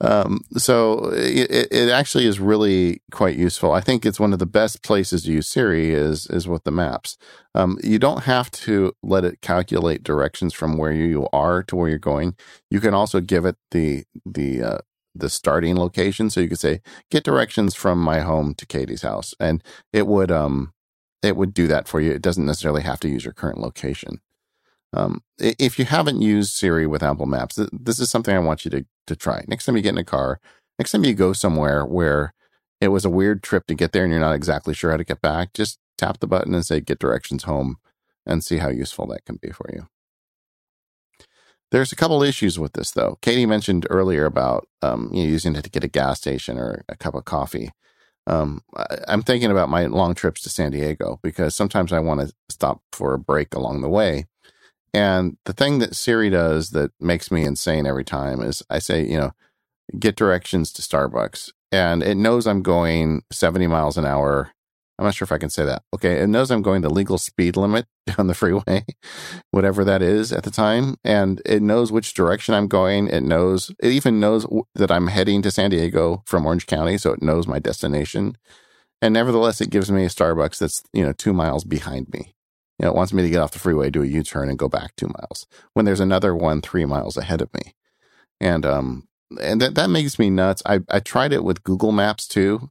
Um, 0.00 0.40
so 0.56 1.10
it, 1.12 1.68
it 1.70 1.90
actually 1.90 2.26
is 2.26 2.40
really 2.40 3.02
quite 3.10 3.36
useful. 3.36 3.72
I 3.72 3.80
think 3.80 4.04
it's 4.04 4.20
one 4.20 4.32
of 4.32 4.38
the 4.38 4.46
best 4.46 4.82
places 4.82 5.24
to 5.24 5.32
use 5.32 5.48
Siri 5.48 5.90
is 5.90 6.26
is 6.26 6.46
with 6.46 6.64
the 6.64 6.70
maps. 6.70 7.16
Um, 7.54 7.78
you 7.82 7.98
don't 7.98 8.24
have 8.24 8.50
to 8.52 8.92
let 9.02 9.24
it 9.24 9.40
calculate 9.40 10.02
directions 10.02 10.54
from 10.54 10.76
where 10.76 10.92
you 10.92 11.28
are 11.32 11.62
to 11.64 11.76
where 11.76 11.88
you're 11.88 11.98
going. 11.98 12.36
You 12.70 12.80
can 12.80 12.94
also 12.94 13.20
give 13.20 13.44
it 13.44 13.56
the 13.70 14.04
the 14.24 14.62
uh, 14.62 14.78
the 15.14 15.28
starting 15.28 15.76
location. 15.76 16.30
So 16.30 16.40
you 16.40 16.48
could 16.48 16.58
say, 16.58 16.80
get 17.10 17.24
directions 17.24 17.74
from 17.74 17.98
my 17.98 18.20
home 18.20 18.54
to 18.54 18.66
Katie's 18.66 19.02
house. 19.02 19.34
And 19.40 19.62
it 19.92 20.06
would, 20.06 20.30
um, 20.30 20.72
it 21.22 21.36
would 21.36 21.54
do 21.54 21.66
that 21.66 21.88
for 21.88 22.00
you. 22.00 22.12
It 22.12 22.22
doesn't 22.22 22.46
necessarily 22.46 22.82
have 22.82 23.00
to 23.00 23.08
use 23.08 23.24
your 23.24 23.34
current 23.34 23.58
location. 23.58 24.20
Um, 24.92 25.22
if 25.38 25.78
you 25.78 25.84
haven't 25.84 26.20
used 26.20 26.52
Siri 26.52 26.86
with 26.86 27.02
Apple 27.02 27.26
Maps, 27.26 27.58
this 27.72 28.00
is 28.00 28.10
something 28.10 28.34
I 28.34 28.40
want 28.40 28.64
you 28.64 28.70
to, 28.72 28.84
to 29.10 29.16
try. 29.16 29.44
Next 29.46 29.66
time 29.66 29.76
you 29.76 29.82
get 29.82 29.90
in 29.90 29.98
a 29.98 30.04
car, 30.04 30.40
next 30.78 30.92
time 30.92 31.04
you 31.04 31.14
go 31.14 31.32
somewhere 31.32 31.84
where 31.84 32.32
it 32.80 32.88
was 32.88 33.04
a 33.04 33.10
weird 33.10 33.42
trip 33.42 33.66
to 33.66 33.74
get 33.74 33.92
there 33.92 34.04
and 34.04 34.12
you're 34.12 34.20
not 34.20 34.34
exactly 34.34 34.72
sure 34.74 34.90
how 34.90 34.96
to 34.96 35.04
get 35.04 35.20
back, 35.20 35.52
just 35.52 35.78
tap 35.98 36.18
the 36.18 36.26
button 36.26 36.54
and 36.54 36.64
say, 36.64 36.80
get 36.80 36.98
directions 36.98 37.44
home 37.44 37.76
and 38.24 38.42
see 38.42 38.56
how 38.56 38.68
useful 38.68 39.06
that 39.08 39.24
can 39.24 39.36
be 39.36 39.50
for 39.50 39.68
you. 39.72 39.86
There's 41.70 41.92
a 41.92 41.96
couple 41.96 42.22
issues 42.22 42.58
with 42.58 42.72
this, 42.72 42.90
though. 42.90 43.18
Katie 43.22 43.46
mentioned 43.46 43.86
earlier 43.90 44.24
about 44.24 44.66
um, 44.82 45.10
you 45.12 45.22
know, 45.22 45.30
using 45.30 45.54
it 45.54 45.62
to 45.62 45.70
get 45.70 45.84
a 45.84 45.88
gas 45.88 46.18
station 46.18 46.58
or 46.58 46.84
a 46.88 46.96
cup 46.96 47.14
of 47.14 47.24
coffee. 47.24 47.70
Um, 48.26 48.62
I'm 49.08 49.22
thinking 49.22 49.50
about 49.50 49.68
my 49.68 49.86
long 49.86 50.14
trips 50.14 50.40
to 50.42 50.50
San 50.50 50.72
Diego 50.72 51.20
because 51.22 51.54
sometimes 51.54 51.92
I 51.92 52.00
want 52.00 52.20
to 52.20 52.34
stop 52.48 52.82
for 52.92 53.14
a 53.14 53.18
break 53.18 53.54
along 53.54 53.82
the 53.82 53.88
way. 53.88 54.26
And 54.92 55.36
the 55.44 55.52
thing 55.52 55.78
that 55.78 55.94
Siri 55.94 56.30
does 56.30 56.70
that 56.70 56.92
makes 57.00 57.30
me 57.30 57.44
insane 57.44 57.86
every 57.86 58.04
time 58.04 58.42
is 58.42 58.62
I 58.68 58.78
say, 58.78 59.06
you 59.06 59.16
know, 59.16 59.32
get 59.98 60.16
directions 60.16 60.72
to 60.72 60.82
Starbucks. 60.82 61.50
And 61.72 62.02
it 62.02 62.16
knows 62.16 62.46
I'm 62.46 62.62
going 62.62 63.22
70 63.30 63.66
miles 63.68 63.96
an 63.96 64.04
hour. 64.04 64.50
I'm 64.98 65.04
not 65.04 65.14
sure 65.14 65.24
if 65.24 65.32
I 65.32 65.38
can 65.38 65.50
say 65.50 65.64
that. 65.64 65.82
Okay. 65.94 66.20
It 66.20 66.26
knows 66.26 66.50
I'm 66.50 66.62
going 66.62 66.82
the 66.82 66.90
legal 66.90 67.16
speed 67.16 67.56
limit 67.56 67.86
on 68.18 68.26
the 68.26 68.34
freeway, 68.34 68.84
whatever 69.50 69.84
that 69.84 70.02
is 70.02 70.32
at 70.32 70.42
the 70.42 70.50
time. 70.50 70.96
And 71.04 71.40
it 71.46 71.62
knows 71.62 71.92
which 71.92 72.12
direction 72.12 72.54
I'm 72.54 72.68
going. 72.68 73.08
It 73.08 73.22
knows, 73.22 73.70
it 73.80 73.92
even 73.92 74.20
knows 74.20 74.46
that 74.74 74.90
I'm 74.90 75.06
heading 75.06 75.42
to 75.42 75.50
San 75.50 75.70
Diego 75.70 76.22
from 76.26 76.44
Orange 76.44 76.66
County. 76.66 76.98
So 76.98 77.12
it 77.12 77.22
knows 77.22 77.46
my 77.46 77.60
destination. 77.60 78.36
And 79.00 79.14
nevertheless, 79.14 79.60
it 79.60 79.70
gives 79.70 79.90
me 79.90 80.04
a 80.04 80.08
Starbucks 80.08 80.58
that's, 80.58 80.82
you 80.92 81.04
know, 81.04 81.12
two 81.12 81.32
miles 81.32 81.64
behind 81.64 82.08
me. 82.12 82.34
You 82.80 82.86
know, 82.86 82.92
it 82.92 82.96
wants 82.96 83.12
me 83.12 83.22
to 83.22 83.28
get 83.28 83.40
off 83.40 83.50
the 83.50 83.58
freeway, 83.58 83.90
do 83.90 84.02
a 84.02 84.06
U 84.06 84.22
turn, 84.22 84.48
and 84.48 84.58
go 84.58 84.66
back 84.66 84.96
two 84.96 85.08
miles 85.08 85.46
when 85.74 85.84
there's 85.84 86.00
another 86.00 86.34
one 86.34 86.62
three 86.62 86.86
miles 86.86 87.18
ahead 87.18 87.42
of 87.42 87.52
me. 87.52 87.74
And 88.40 88.64
um, 88.64 89.06
and 89.38 89.60
that 89.60 89.74
that 89.74 89.90
makes 89.90 90.18
me 90.18 90.30
nuts. 90.30 90.62
I 90.64 90.80
I 90.88 91.00
tried 91.00 91.34
it 91.34 91.44
with 91.44 91.62
Google 91.62 91.92
Maps 91.92 92.26
too, 92.26 92.70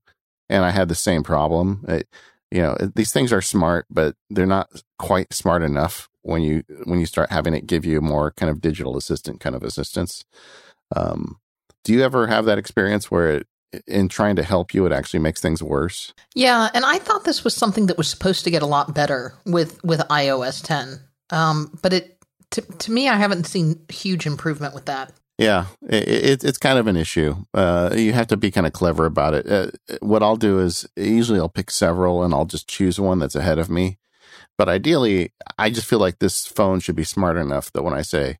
and 0.49 0.65
I 0.65 0.71
had 0.71 0.89
the 0.89 0.95
same 0.95 1.21
problem. 1.21 1.85
It, 1.87 2.07
you 2.49 2.63
know, 2.63 2.75
these 2.95 3.13
things 3.13 3.31
are 3.31 3.41
smart, 3.41 3.85
but 3.91 4.15
they're 4.31 4.47
not 4.47 4.71
quite 4.97 5.31
smart 5.31 5.61
enough 5.61 6.09
when 6.23 6.41
you 6.41 6.63
when 6.85 6.99
you 6.99 7.05
start 7.05 7.29
having 7.29 7.53
it 7.53 7.67
give 7.67 7.85
you 7.85 8.01
more 8.01 8.31
kind 8.31 8.49
of 8.49 8.61
digital 8.61 8.97
assistant 8.97 9.39
kind 9.39 9.55
of 9.55 9.61
assistance. 9.61 10.25
Um, 10.95 11.37
do 11.83 11.93
you 11.93 12.03
ever 12.03 12.25
have 12.25 12.45
that 12.45 12.57
experience 12.57 13.11
where 13.11 13.29
it 13.29 13.47
in 13.87 14.09
trying 14.09 14.35
to 14.35 14.43
help 14.43 14.73
you, 14.73 14.85
it 14.85 14.91
actually 14.91 15.19
makes 15.19 15.41
things 15.41 15.61
worse. 15.61 16.13
Yeah, 16.35 16.69
and 16.73 16.85
I 16.85 16.99
thought 16.99 17.23
this 17.23 17.43
was 17.43 17.55
something 17.55 17.87
that 17.87 17.97
was 17.97 18.09
supposed 18.09 18.43
to 18.43 18.51
get 18.51 18.61
a 18.61 18.67
lot 18.67 18.93
better 18.93 19.35
with 19.45 19.83
with 19.83 19.99
iOS 20.01 20.63
10, 20.63 20.99
um, 21.29 21.77
but 21.81 21.93
it 21.93 22.19
to, 22.51 22.61
to 22.61 22.91
me, 22.91 23.07
I 23.07 23.15
haven't 23.15 23.45
seen 23.45 23.81
huge 23.89 24.25
improvement 24.25 24.73
with 24.73 24.85
that. 24.85 25.13
Yeah, 25.37 25.67
it, 25.87 26.07
it, 26.07 26.43
it's 26.43 26.57
kind 26.57 26.77
of 26.77 26.87
an 26.87 26.97
issue. 26.97 27.35
Uh, 27.53 27.91
you 27.95 28.11
have 28.11 28.27
to 28.27 28.37
be 28.37 28.51
kind 28.51 28.67
of 28.67 28.73
clever 28.73 29.05
about 29.05 29.33
it. 29.33 29.49
Uh, 29.49 29.71
what 30.01 30.21
I'll 30.21 30.35
do 30.35 30.59
is 30.59 30.85
usually 30.97 31.39
I'll 31.39 31.47
pick 31.47 31.71
several 31.71 32.23
and 32.23 32.33
I'll 32.33 32.45
just 32.45 32.67
choose 32.67 32.99
one 32.99 33.19
that's 33.19 33.35
ahead 33.35 33.57
of 33.57 33.69
me. 33.69 33.99
But 34.57 34.67
ideally, 34.67 35.31
I 35.57 35.69
just 35.69 35.87
feel 35.87 35.99
like 35.99 36.19
this 36.19 36.45
phone 36.45 36.81
should 36.81 36.97
be 36.97 37.05
smart 37.05 37.37
enough 37.37 37.71
that 37.71 37.83
when 37.83 37.93
I 37.93 38.01
say, 38.01 38.37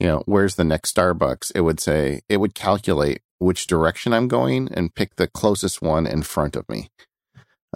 you 0.00 0.08
know, 0.08 0.24
where's 0.26 0.56
the 0.56 0.64
next 0.64 0.96
Starbucks, 0.96 1.52
it 1.54 1.60
would 1.60 1.78
say, 1.78 2.22
it 2.28 2.38
would 2.38 2.56
calculate 2.56 3.22
which 3.40 3.66
direction 3.66 4.12
I'm 4.12 4.28
going 4.28 4.68
and 4.72 4.94
pick 4.94 5.16
the 5.16 5.26
closest 5.26 5.82
one 5.82 6.06
in 6.06 6.22
front 6.22 6.54
of 6.54 6.68
me. 6.68 6.90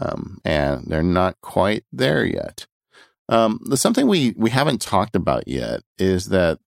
Um, 0.01 0.39
and 0.45 0.85
they're 0.87 1.03
not 1.03 1.41
quite 1.41 1.85
there 1.93 2.25
yet. 2.25 2.67
Um, 3.29 3.61
something 3.75 4.07
we, 4.07 4.35
we 4.37 4.51
haven't 4.51 4.83
talked 4.83 5.17
about 5.17 5.49
yet 5.49 5.81
is 5.99 6.27
that 6.27 6.59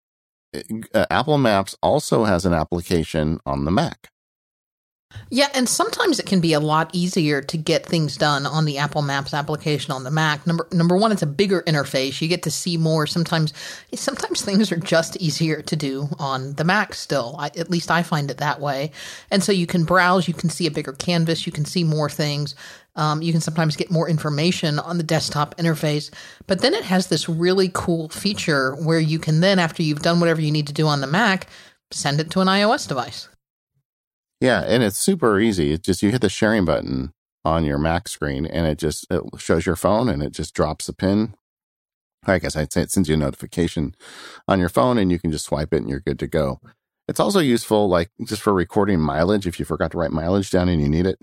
uh, 0.94 1.06
Apple 1.10 1.38
Maps 1.38 1.78
also 1.82 2.24
has 2.24 2.46
an 2.46 2.54
application 2.54 3.40
on 3.46 3.66
the 3.66 3.72
Mac. 3.72 4.10
Yeah, 5.30 5.50
and 5.54 5.68
sometimes 5.68 6.20
it 6.20 6.26
can 6.26 6.40
be 6.40 6.54
a 6.54 6.60
lot 6.60 6.90
easier 6.94 7.42
to 7.42 7.58
get 7.58 7.86
things 7.86 8.16
done 8.16 8.46
on 8.46 8.66
the 8.66 8.78
Apple 8.78 9.02
Maps 9.02 9.34
application 9.34 9.92
on 9.92 10.04
the 10.04 10.12
Mac. 10.12 10.48
Number 10.48 10.68
number 10.72 10.96
one, 10.96 11.12
it's 11.12 11.22
a 11.22 11.28
bigger 11.28 11.64
interface. 11.64 12.22
You 12.22 12.28
get 12.30 12.44
to 12.44 12.52
see 12.52 12.78
more. 12.78 13.06
Sometimes 13.08 13.54
sometimes 13.94 14.42
things 14.42 14.72
are 14.72 14.78
just 14.78 15.18
easier 15.18 15.62
to 15.62 15.76
do 15.76 16.08
on 16.18 16.54
the 16.54 16.64
Mac 16.64 16.94
still. 16.94 17.36
I, 17.38 17.48
at 17.48 17.70
least 17.70 17.92
I 17.92 18.04
find 18.04 18.32
it 18.32 18.38
that 18.38 18.62
way. 18.62 18.92
And 19.30 19.44
so 19.44 19.52
you 19.52 19.68
can 19.68 19.84
browse, 19.84 20.28
you 20.28 20.34
can 20.34 20.50
see 20.50 20.68
a 20.68 20.72
bigger 20.72 20.94
canvas, 20.94 21.46
you 21.46 21.52
can 21.52 21.66
see 21.66 21.84
more 21.84 22.10
things. 22.10 22.56
Um, 22.96 23.22
you 23.22 23.32
can 23.32 23.42
sometimes 23.42 23.76
get 23.76 23.92
more 23.92 24.10
information 24.10 24.80
on 24.80 24.98
the 24.98 25.04
desktop 25.04 25.56
interface. 25.58 26.12
But 26.48 26.62
then 26.62 26.74
it 26.74 26.84
has 26.84 27.08
this 27.08 27.30
really 27.30 27.70
cool 27.74 28.10
feature 28.10 28.76
where 28.76 29.00
you 29.00 29.20
can 29.20 29.40
then, 29.42 29.60
after 29.60 29.84
you've 29.84 30.02
done 30.02 30.20
whatever 30.20 30.42
you 30.42 30.52
need 30.52 30.68
to 30.68 30.74
do 30.74 30.88
on 30.88 31.02
the 31.02 31.08
Mac, 31.08 31.48
send 31.92 32.20
it 32.20 32.32
to 32.32 32.40
an 32.40 32.48
iOS 32.48 32.88
device. 32.88 33.30
Yeah, 34.40 34.64
and 34.66 34.84
it's 34.84 34.98
super 34.98 35.40
easy. 35.40 35.74
It's 35.74 35.86
just 35.86 36.04
you 36.04 36.12
hit 36.12 36.22
the 36.22 36.30
sharing 36.30 36.66
button 36.66 37.14
on 37.44 37.64
your 37.64 37.78
Mac 37.78 38.08
screen 38.08 38.46
and 38.46 38.68
it 38.68 38.78
just 38.78 39.08
it 39.10 39.22
shows 39.38 39.66
your 39.66 39.76
phone 39.76 40.10
and 40.10 40.22
it 40.22 40.34
just 40.34 40.54
drops 40.54 40.90
a 40.90 40.94
pin. 40.94 41.34
I 42.26 42.40
guess 42.40 42.56
I'd 42.56 42.74
say 42.74 42.82
it 42.82 42.92
sends 42.92 43.08
you 43.08 43.16
a 43.16 43.18
notification 43.18 43.96
on 44.48 44.60
your 44.60 44.70
phone 44.70 44.98
and 44.98 45.12
you 45.12 45.18
can 45.18 45.32
just 45.32 45.46
swipe 45.46 45.74
it 45.74 45.78
and 45.78 45.90
you're 45.90 46.02
good 46.02 46.20
to 46.20 46.28
go. 46.28 46.60
It's 47.08 47.22
also 47.22 47.40
useful 47.40 47.88
like 47.88 48.12
just 48.26 48.42
for 48.42 48.54
recording 48.54 49.00
mileage 49.00 49.48
if 49.48 49.60
you 49.60 49.66
forgot 49.66 49.92
to 49.92 49.98
write 49.98 50.12
mileage 50.12 50.52
down 50.52 50.68
and 50.68 50.82
you 50.82 50.90
need 50.90 51.06
it. 51.06 51.20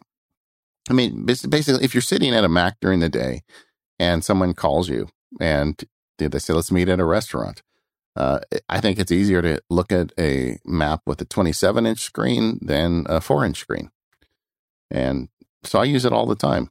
I 0.88 0.94
mean, 0.94 1.27
basically 1.27 1.85
if 1.85 1.94
you're 1.94 2.00
sitting 2.00 2.35
at 2.35 2.44
a 2.44 2.48
Mac 2.48 2.77
during 2.81 3.00
the 3.00 3.11
day 3.11 3.42
and 3.98 4.24
someone 4.24 4.55
calls 4.55 4.88
you 4.88 5.09
and 5.40 5.83
they 6.18 6.38
say 6.38 6.55
let's 6.55 6.72
meet 6.72 6.88
at 6.88 7.00
a 7.00 7.05
restaurant 7.05 7.62
uh, 8.16 8.40
I 8.68 8.81
think 8.81 8.98
it's 8.98 9.12
easier 9.12 9.42
to 9.42 9.61
look 9.70 9.90
at 9.90 10.12
a 10.18 10.59
map 10.64 11.03
with 11.07 11.20
a 11.20 11.24
27 11.24 11.87
inch 11.87 12.00
screen 12.00 12.59
than 12.62 13.07
a 13.09 13.20
four 13.20 13.44
inch 13.44 13.59
screen. 13.59 13.90
And 14.90 15.29
so 15.64 15.81
I 15.81 15.85
use 15.85 16.05
it 16.05 16.12
all 16.12 16.27
the 16.27 16.37
time. 16.37 16.70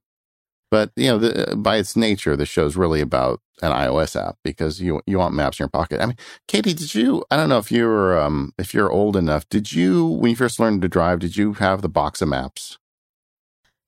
But, 0.71 0.91
you 0.95 1.07
know, 1.07 1.19
the, 1.19 1.55
by 1.55 1.77
its 1.77 1.95
nature, 1.95 2.35
the 2.35 2.45
show's 2.45 2.75
really 2.75 3.01
about 3.01 3.41
an 3.61 3.71
iOS 3.71 4.19
app 4.19 4.37
because 4.43 4.81
you 4.81 5.01
you 5.05 5.19
want 5.19 5.35
maps 5.35 5.59
in 5.59 5.63
your 5.63 5.69
pocket. 5.69 6.01
I 6.01 6.07
mean, 6.07 6.17
Katie, 6.47 6.73
did 6.73 6.95
you? 6.95 7.23
I 7.29 7.37
don't 7.37 7.49
know 7.49 7.59
if 7.59 7.71
you're 7.71 8.19
um, 8.19 8.53
if 8.57 8.73
you're 8.73 8.91
old 8.91 9.15
enough. 9.15 9.47
Did 9.49 9.71
you, 9.71 10.05
when 10.05 10.31
you 10.31 10.35
first 10.35 10.59
learned 10.59 10.81
to 10.81 10.89
drive, 10.89 11.19
did 11.19 11.37
you 11.37 11.53
have 11.53 11.81
the 11.81 11.89
box 11.89 12.21
of 12.21 12.29
maps? 12.29 12.79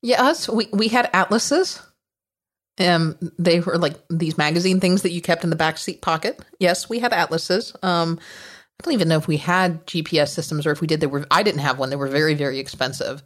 Yes, 0.02 0.48
we 0.48 0.68
we 0.72 0.90
had 0.90 1.10
atlases. 1.12 1.82
Um, 2.78 3.18
they 3.40 3.62
were 3.62 3.78
like 3.78 3.96
these 4.10 4.38
magazine 4.38 4.80
things 4.80 5.02
that 5.04 5.12
you 5.12 5.22
kept 5.22 5.44
in 5.44 5.50
the 5.50 5.56
back 5.56 5.78
seat 5.78 6.02
pocket. 6.02 6.40
Yes, 6.60 6.90
we 6.90 7.00
had 7.00 7.14
atlases. 7.14 7.74
Um, 7.82 8.20
I 8.80 8.84
don't 8.84 8.94
even 8.94 9.08
know 9.08 9.18
if 9.18 9.28
we 9.28 9.38
had 9.38 9.86
GPS 9.88 10.30
systems 10.30 10.66
or 10.66 10.72
if 10.72 10.82
we 10.82 10.88
did. 10.88 11.00
They 11.00 11.08
were. 11.08 11.26
I 11.32 11.44
didn't 11.44 11.62
have 11.62 11.80
one. 11.80 11.90
They 11.90 11.96
were 11.96 12.08
very, 12.08 12.34
very 12.34 12.60
expensive. 12.60 13.24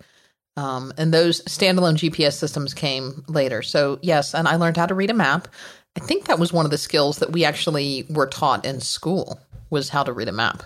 Um, 0.55 0.93
and 0.97 1.13
those 1.13 1.41
standalone 1.43 1.95
GPS 1.95 2.33
systems 2.33 2.73
came 2.73 3.23
later. 3.27 3.61
So 3.61 3.97
yes, 4.01 4.35
and 4.35 4.47
I 4.47 4.57
learned 4.57 4.77
how 4.77 4.85
to 4.85 4.93
read 4.93 5.09
a 5.09 5.15
map. 5.15 5.47
I 5.95 5.99
think 6.01 6.25
that 6.25 6.39
was 6.39 6.53
one 6.53 6.65
of 6.65 6.71
the 6.71 6.77
skills 6.77 7.17
that 7.19 7.31
we 7.31 7.45
actually 7.45 8.05
were 8.09 8.27
taught 8.27 8.65
in 8.65 8.79
school 8.81 9.39
was 9.69 9.89
how 9.89 10.03
to 10.03 10.13
read 10.13 10.27
a 10.27 10.33
map. 10.33 10.63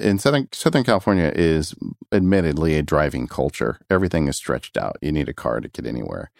In 0.00 0.18
Southern 0.18 0.48
Southern 0.52 0.84
California 0.84 1.32
is 1.34 1.74
admittedly 2.10 2.76
a 2.76 2.82
driving 2.82 3.26
culture. 3.26 3.78
Everything 3.90 4.26
is 4.28 4.36
stretched 4.36 4.76
out. 4.76 4.96
You 5.02 5.12
need 5.12 5.28
a 5.28 5.34
car 5.34 5.60
to 5.60 5.68
get 5.68 5.86
anywhere. 5.86 6.30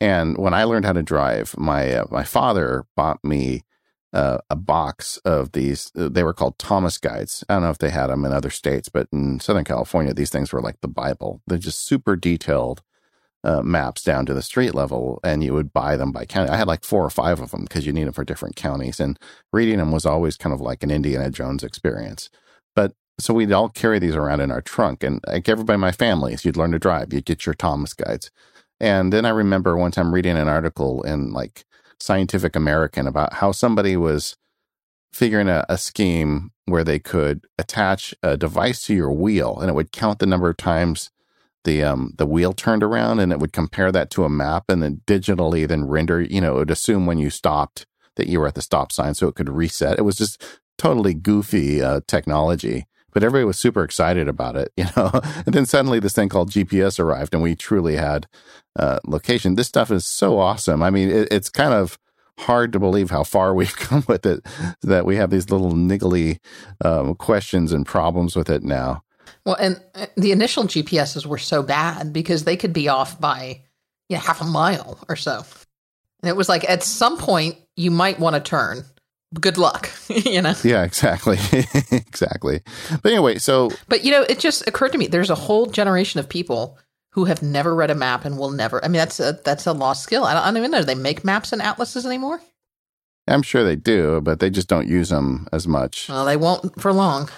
And 0.00 0.38
when 0.38 0.54
I 0.54 0.64
learned 0.64 0.86
how 0.86 0.94
to 0.94 1.02
drive, 1.02 1.54
my 1.58 1.92
uh, 1.92 2.04
my 2.10 2.24
father 2.24 2.86
bought 2.96 3.22
me 3.22 3.62
uh, 4.12 4.38
a 4.48 4.56
box 4.56 5.18
of 5.18 5.52
these. 5.52 5.92
Uh, 5.96 6.08
they 6.08 6.22
were 6.22 6.32
called 6.32 6.58
Thomas 6.58 6.98
guides. 6.98 7.44
I 7.48 7.54
don't 7.54 7.62
know 7.62 7.70
if 7.70 7.78
they 7.78 7.90
had 7.90 8.08
them 8.08 8.24
in 8.24 8.32
other 8.32 8.50
states, 8.50 8.88
but 8.88 9.08
in 9.12 9.40
Southern 9.40 9.64
California, 9.64 10.14
these 10.14 10.30
things 10.30 10.52
were 10.52 10.62
like 10.62 10.80
the 10.80 10.88
Bible. 10.88 11.42
They're 11.46 11.58
just 11.58 11.86
super 11.86 12.16
detailed 12.16 12.82
uh, 13.44 13.62
maps 13.62 14.02
down 14.02 14.26
to 14.26 14.34
the 14.34 14.42
street 14.42 14.74
level, 14.74 15.20
and 15.22 15.42
you 15.44 15.52
would 15.54 15.72
buy 15.72 15.96
them 15.96 16.12
by 16.12 16.24
county. 16.24 16.50
I 16.50 16.56
had 16.56 16.66
like 16.66 16.84
four 16.84 17.04
or 17.04 17.10
five 17.10 17.40
of 17.40 17.50
them 17.50 17.62
because 17.62 17.86
you 17.86 17.92
need 17.92 18.04
them 18.04 18.12
for 18.12 18.24
different 18.24 18.56
counties, 18.56 19.00
and 19.00 19.18
reading 19.52 19.78
them 19.78 19.92
was 19.92 20.06
always 20.06 20.36
kind 20.36 20.54
of 20.54 20.60
like 20.60 20.82
an 20.82 20.90
Indiana 20.90 21.30
Jones 21.30 21.62
experience. 21.62 22.30
But 22.74 22.92
so 23.18 23.34
we'd 23.34 23.52
all 23.52 23.68
carry 23.68 23.98
these 23.98 24.16
around 24.16 24.40
in 24.40 24.50
our 24.50 24.62
trunk, 24.62 25.02
and 25.02 25.20
like 25.26 25.48
everybody 25.48 25.74
in 25.74 25.80
my 25.80 25.92
family, 25.92 26.32
as 26.34 26.44
you'd 26.44 26.56
learn 26.56 26.72
to 26.72 26.78
drive, 26.78 27.12
you'd 27.12 27.24
get 27.26 27.46
your 27.46 27.54
Thomas 27.54 27.94
guides. 27.94 28.30
And 28.80 29.12
then 29.12 29.24
I 29.24 29.30
remember 29.30 29.76
one 29.76 29.90
time 29.90 30.12
reading 30.12 30.36
an 30.36 30.48
article 30.48 31.02
in 31.02 31.32
like 31.32 31.64
Scientific 31.98 32.56
American 32.56 33.06
about 33.06 33.34
how 33.34 33.52
somebody 33.52 33.96
was 33.96 34.36
figuring 35.12 35.48
a, 35.48 35.66
a, 35.68 35.76
scheme 35.76 36.50
where 36.66 36.84
they 36.84 36.98
could 36.98 37.44
attach 37.58 38.14
a 38.22 38.36
device 38.36 38.84
to 38.86 38.94
your 38.94 39.10
wheel 39.10 39.58
and 39.58 39.68
it 39.68 39.74
would 39.74 39.90
count 39.90 40.20
the 40.20 40.26
number 40.26 40.48
of 40.48 40.56
times 40.56 41.10
the 41.64 41.82
um 41.82 42.14
the 42.16 42.26
wheel 42.26 42.52
turned 42.52 42.82
around 42.82 43.18
and 43.18 43.32
it 43.32 43.40
would 43.40 43.52
compare 43.52 43.90
that 43.90 44.08
to 44.08 44.22
a 44.22 44.30
map 44.30 44.64
and 44.68 44.84
then 44.84 45.00
digitally 45.08 45.66
then 45.66 45.84
render 45.84 46.22
you 46.22 46.40
know 46.40 46.54
it 46.54 46.58
would 46.58 46.70
assume 46.70 47.06
when 47.06 47.18
you 47.18 47.28
stopped 47.28 47.86
that 48.16 48.28
you 48.28 48.38
were 48.38 48.46
at 48.46 48.54
the 48.54 48.62
stop 48.62 48.92
sign 48.92 49.14
so 49.14 49.28
it 49.28 49.34
could 49.34 49.48
reset. 49.48 49.98
It 49.98 50.02
was 50.02 50.16
just 50.16 50.60
totally 50.78 51.14
goofy 51.14 51.82
uh, 51.82 52.00
technology 52.06 52.86
but 53.12 53.22
everybody 53.22 53.44
was 53.44 53.58
super 53.58 53.82
excited 53.82 54.28
about 54.28 54.56
it, 54.56 54.72
you 54.76 54.84
know. 54.96 55.10
and 55.46 55.54
then 55.54 55.66
suddenly 55.66 56.00
this 56.00 56.14
thing 56.14 56.28
called 56.28 56.50
GPS 56.50 56.98
arrived, 56.98 57.34
and 57.34 57.42
we 57.42 57.54
truly 57.54 57.96
had 57.96 58.26
uh, 58.78 58.98
location. 59.06 59.54
This 59.54 59.68
stuff 59.68 59.90
is 59.90 60.06
so 60.06 60.38
awesome. 60.38 60.82
I 60.82 60.90
mean, 60.90 61.10
it, 61.10 61.28
it's 61.30 61.48
kind 61.48 61.74
of 61.74 61.98
hard 62.38 62.72
to 62.72 62.78
believe 62.78 63.10
how 63.10 63.24
far 63.24 63.54
we've 63.54 63.76
come 63.76 64.04
with 64.08 64.26
it. 64.26 64.44
That 64.82 65.06
we 65.06 65.16
have 65.16 65.30
these 65.30 65.50
little 65.50 65.72
niggly 65.72 66.38
um, 66.84 67.14
questions 67.14 67.72
and 67.72 67.86
problems 67.86 68.36
with 68.36 68.50
it 68.50 68.62
now. 68.62 69.02
Well, 69.44 69.56
and 69.56 69.80
uh, 69.94 70.06
the 70.16 70.32
initial 70.32 70.64
GPSs 70.64 71.24
were 71.24 71.38
so 71.38 71.62
bad 71.62 72.12
because 72.12 72.44
they 72.44 72.56
could 72.56 72.72
be 72.72 72.88
off 72.88 73.20
by 73.20 73.62
you 74.08 74.16
know, 74.16 74.20
half 74.20 74.40
a 74.40 74.44
mile 74.44 74.98
or 75.08 75.16
so. 75.16 75.44
And 76.22 76.28
it 76.28 76.36
was 76.36 76.48
like 76.48 76.68
at 76.68 76.82
some 76.82 77.16
point 77.16 77.56
you 77.76 77.90
might 77.90 78.18
want 78.18 78.34
to 78.34 78.40
turn 78.40 78.84
good 79.38 79.58
luck, 79.58 79.90
you 80.08 80.42
know? 80.42 80.54
Yeah, 80.64 80.82
exactly. 80.82 81.38
exactly. 81.92 82.62
But 83.02 83.12
anyway, 83.12 83.38
so. 83.38 83.70
But, 83.88 84.04
you 84.04 84.10
know, 84.10 84.22
it 84.22 84.38
just 84.38 84.66
occurred 84.66 84.92
to 84.92 84.98
me 84.98 85.06
there's 85.06 85.30
a 85.30 85.34
whole 85.34 85.66
generation 85.66 86.20
of 86.20 86.28
people 86.28 86.78
who 87.10 87.24
have 87.26 87.42
never 87.42 87.74
read 87.74 87.90
a 87.90 87.94
map 87.94 88.24
and 88.24 88.38
will 88.38 88.50
never. 88.50 88.84
I 88.84 88.88
mean, 88.88 88.98
that's 88.98 89.20
a, 89.20 89.38
that's 89.44 89.66
a 89.66 89.72
lost 89.72 90.02
skill. 90.02 90.24
I 90.24 90.34
don't, 90.34 90.42
I 90.42 90.46
don't 90.46 90.56
even 90.58 90.70
know. 90.70 90.80
Do 90.80 90.84
they 90.84 90.94
make 90.94 91.24
maps 91.24 91.52
and 91.52 91.62
atlases 91.62 92.06
anymore? 92.06 92.40
I'm 93.28 93.42
sure 93.42 93.64
they 93.64 93.76
do, 93.76 94.20
but 94.20 94.40
they 94.40 94.50
just 94.50 94.68
don't 94.68 94.88
use 94.88 95.10
them 95.10 95.46
as 95.52 95.68
much. 95.68 96.08
Well, 96.08 96.24
they 96.24 96.36
won't 96.36 96.80
for 96.80 96.92
long. 96.92 97.30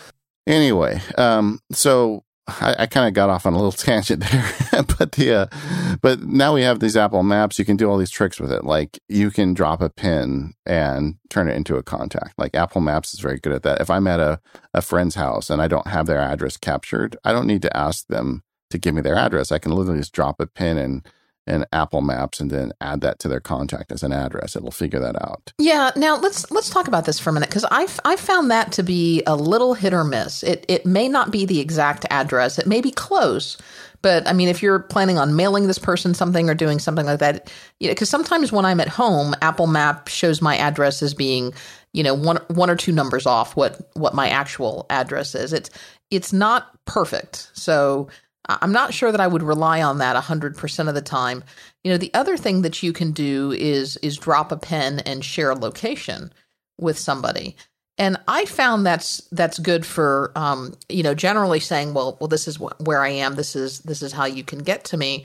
Anyway, 0.47 1.01
um, 1.19 1.61
so 1.71 2.25
I, 2.47 2.75
I 2.81 2.87
kind 2.87 3.07
of 3.07 3.15
got 3.15 3.31
off 3.31 3.47
on 3.47 3.53
a 3.53 3.57
little 3.57 3.73
tangent 3.73 4.25
there, 4.25 4.53
but 4.99 5.13
the 5.13 5.35
uh, 5.35 5.97
but 6.01 6.23
now 6.23 6.55
we 6.55 6.63
have 6.63 6.81
these 6.81 6.97
Apple 6.97 7.23
Maps. 7.23 7.59
You 7.59 7.65
can 7.65 7.77
do 7.77 7.89
all 7.89 7.99
these 7.99 8.11
tricks 8.11 8.41
with 8.41 8.51
it. 8.51 8.65
Like 8.65 8.99
you 9.09 9.31
can 9.31 9.55
drop 9.55 9.81
a 9.81 9.89
pin 9.89 10.55
and 10.67 11.17
turn 11.31 11.49
it 11.49 11.57
into 11.57 11.77
a 11.77 11.83
contact. 11.83 12.35
Like 12.39 12.55
Apple 12.55 12.81
Maps 12.81 13.15
is 13.15 13.21
very 13.21 13.39
good 13.39 13.53
at 13.53 13.63
that. 13.63 13.81
If 13.81 13.91
I'm 13.91 14.07
at 14.07 14.21
a 14.21 14.41
a 14.75 14.83
friend's 14.83 15.15
house 15.15 15.51
and 15.51 15.63
I 15.63 15.69
don't 15.69 15.87
have 15.87 16.07
their 16.07 16.21
address 16.21 16.57
captured, 16.57 17.17
I 17.25 17.33
don't 17.33 17.47
need 17.47 17.63
to 17.63 17.77
ask 17.77 18.07
them 18.09 18.43
to 18.71 18.79
give 18.79 18.95
me 18.95 19.03
their 19.03 19.17
address. 19.17 19.53
I 19.53 19.59
can 19.59 19.73
literally 19.73 20.01
just 20.01 20.13
drop 20.13 20.41
a 20.41 20.47
pin 20.47 20.79
and 20.79 21.07
and 21.47 21.67
Apple 21.73 22.03
Maps 22.03 22.41
and 22.41 22.51
then 22.51 22.73
add 22.81 23.01
that 23.01 23.19
to 23.21 23.29
their 23.29 23.41
contact 23.41 23.91
as 23.91 24.03
an 24.03 24.13
address. 24.13 24.55
It'll 24.55 24.71
figure 24.71 25.01
that 25.01 25.21
out. 25.21 25.53
Yeah. 25.59 25.91
Now 25.97 26.17
let's 26.17 26.51
let's 26.51 26.71
talk 26.71 26.89
about 26.89 27.05
this 27.05 27.19
for 27.19 27.31
a 27.31 27.33
minute 27.33 27.49
because 27.49 27.65
I've 27.71 27.99
I 28.05 28.17
found 28.17 28.51
that 28.51 28.73
to 28.73 28.83
be 28.83 29.23
a 29.27 29.35
little 29.35 29.75
hit 29.75 29.93
or 29.93 30.05
miss. 30.05 30.43
It 30.43 30.65
it 30.69 30.87
may 30.87 31.09
not 31.09 31.31
be 31.31 31.45
the 31.45 31.61
exact 31.61 32.07
address. 32.11 32.59
It 32.59 32.67
may 32.67 32.81
be 32.81 32.91
close. 32.91 33.59
But 34.03 34.27
I 34.27 34.33
mean, 34.33 34.49
if 34.49 34.63
you're 34.63 34.81
planning 34.81 35.17
on 35.17 35.37
mailing 35.37 35.69
this 35.69 35.79
person 35.79 36.13
something 36.13 36.51
or 36.51 36.55
doing 36.55 36.81
something 36.81 37.07
like 37.07 37.21
that, 37.21 37.53
you 37.79 37.87
know, 37.87 37.93
because 37.93 38.11
sometimes 38.11 38.51
when 38.51 38.65
I'm 38.65 38.81
at 38.81 38.89
home, 38.89 39.35
Apple 39.41 39.69
Map 39.69 40.09
shows 40.09 40.43
my 40.43 40.57
address 40.57 41.03
as 41.03 41.15
being, 41.15 41.55
you 41.93 42.03
know, 42.03 42.15
one 42.15 42.39
one 42.49 42.69
or 42.69 42.77
two 42.77 42.93
numbers 42.93 43.27
off 43.27 43.57
what 43.57 43.81
what 43.95 44.15
my 44.15 44.29
actual 44.29 44.87
address 44.91 45.35
is. 45.35 45.53
It's 45.53 45.71
it's 46.11 46.33
not 46.33 46.69
perfect. 46.85 47.49
So 47.55 48.09
I'm 48.49 48.73
not 48.73 48.93
sure 48.93 49.13
that 49.13 49.21
I 49.21 49.27
would 49.27 49.43
rely 49.43 49.83
on 49.83 49.99
that 49.99 50.23
100% 50.23 50.89
of 50.89 50.95
the 50.95 51.03
time. 51.03 51.45
You 51.85 51.93
know, 51.93 51.99
the 51.99 52.13
other 52.13 52.37
thing 52.37 52.63
that 52.63 52.83
you 52.83 52.93
can 52.93 53.13
do 53.13 53.53
is 53.53 53.97
is 53.99 54.17
drop 54.17 54.51
a 54.51 54.57
pen 54.57 55.01
and 55.01 55.25
share 55.25 55.51
a 55.51 55.59
location 55.59 56.33
with 56.79 56.99
somebody. 56.99 57.57
And 57.99 58.17
I 58.27 58.47
found 58.47 58.85
that's 58.85 59.19
that's 59.31 59.59
good 59.59 59.87
for 59.87 60.33
um, 60.35 60.75
you 60.89 61.03
know, 61.03 61.15
generally 61.15 61.61
saying, 61.61 61.95
well, 61.95 62.17
well 62.21 62.29
this 62.29 62.49
is 62.49 62.57
wh- 62.57 62.81
where 62.81 63.03
I 63.03 63.11
am. 63.11 63.37
This 63.37 63.55
is 63.55 63.81
this 63.81 64.03
is 64.03 64.13
how 64.13 64.25
you 64.25 64.43
can 64.43 64.61
get 64.61 64.85
to 64.85 64.97
me. 64.97 65.25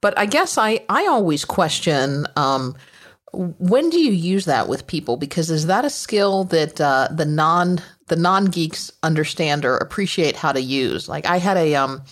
But 0.00 0.16
I 0.16 0.26
guess 0.26 0.58
I 0.58 0.84
I 0.88 1.06
always 1.06 1.44
question 1.44 2.26
um, 2.36 2.76
when 3.32 3.90
do 3.90 3.98
you 3.98 4.12
use 4.12 4.44
that 4.44 4.68
with 4.68 4.86
people 4.86 5.16
because 5.16 5.50
is 5.50 5.66
that 5.66 5.84
a 5.84 5.90
skill 5.90 6.44
that 6.44 6.80
uh, 6.80 7.08
the 7.10 7.24
non 7.24 7.80
the 8.08 8.16
non 8.16 8.46
geeks 8.46 8.92
understand 9.02 9.64
or 9.64 9.76
appreciate 9.76 10.36
how 10.36 10.52
to 10.52 10.60
use? 10.60 11.08
Like 11.08 11.26
I 11.26 11.38
had 11.38 11.56
a 11.56 11.74
um 11.74 12.02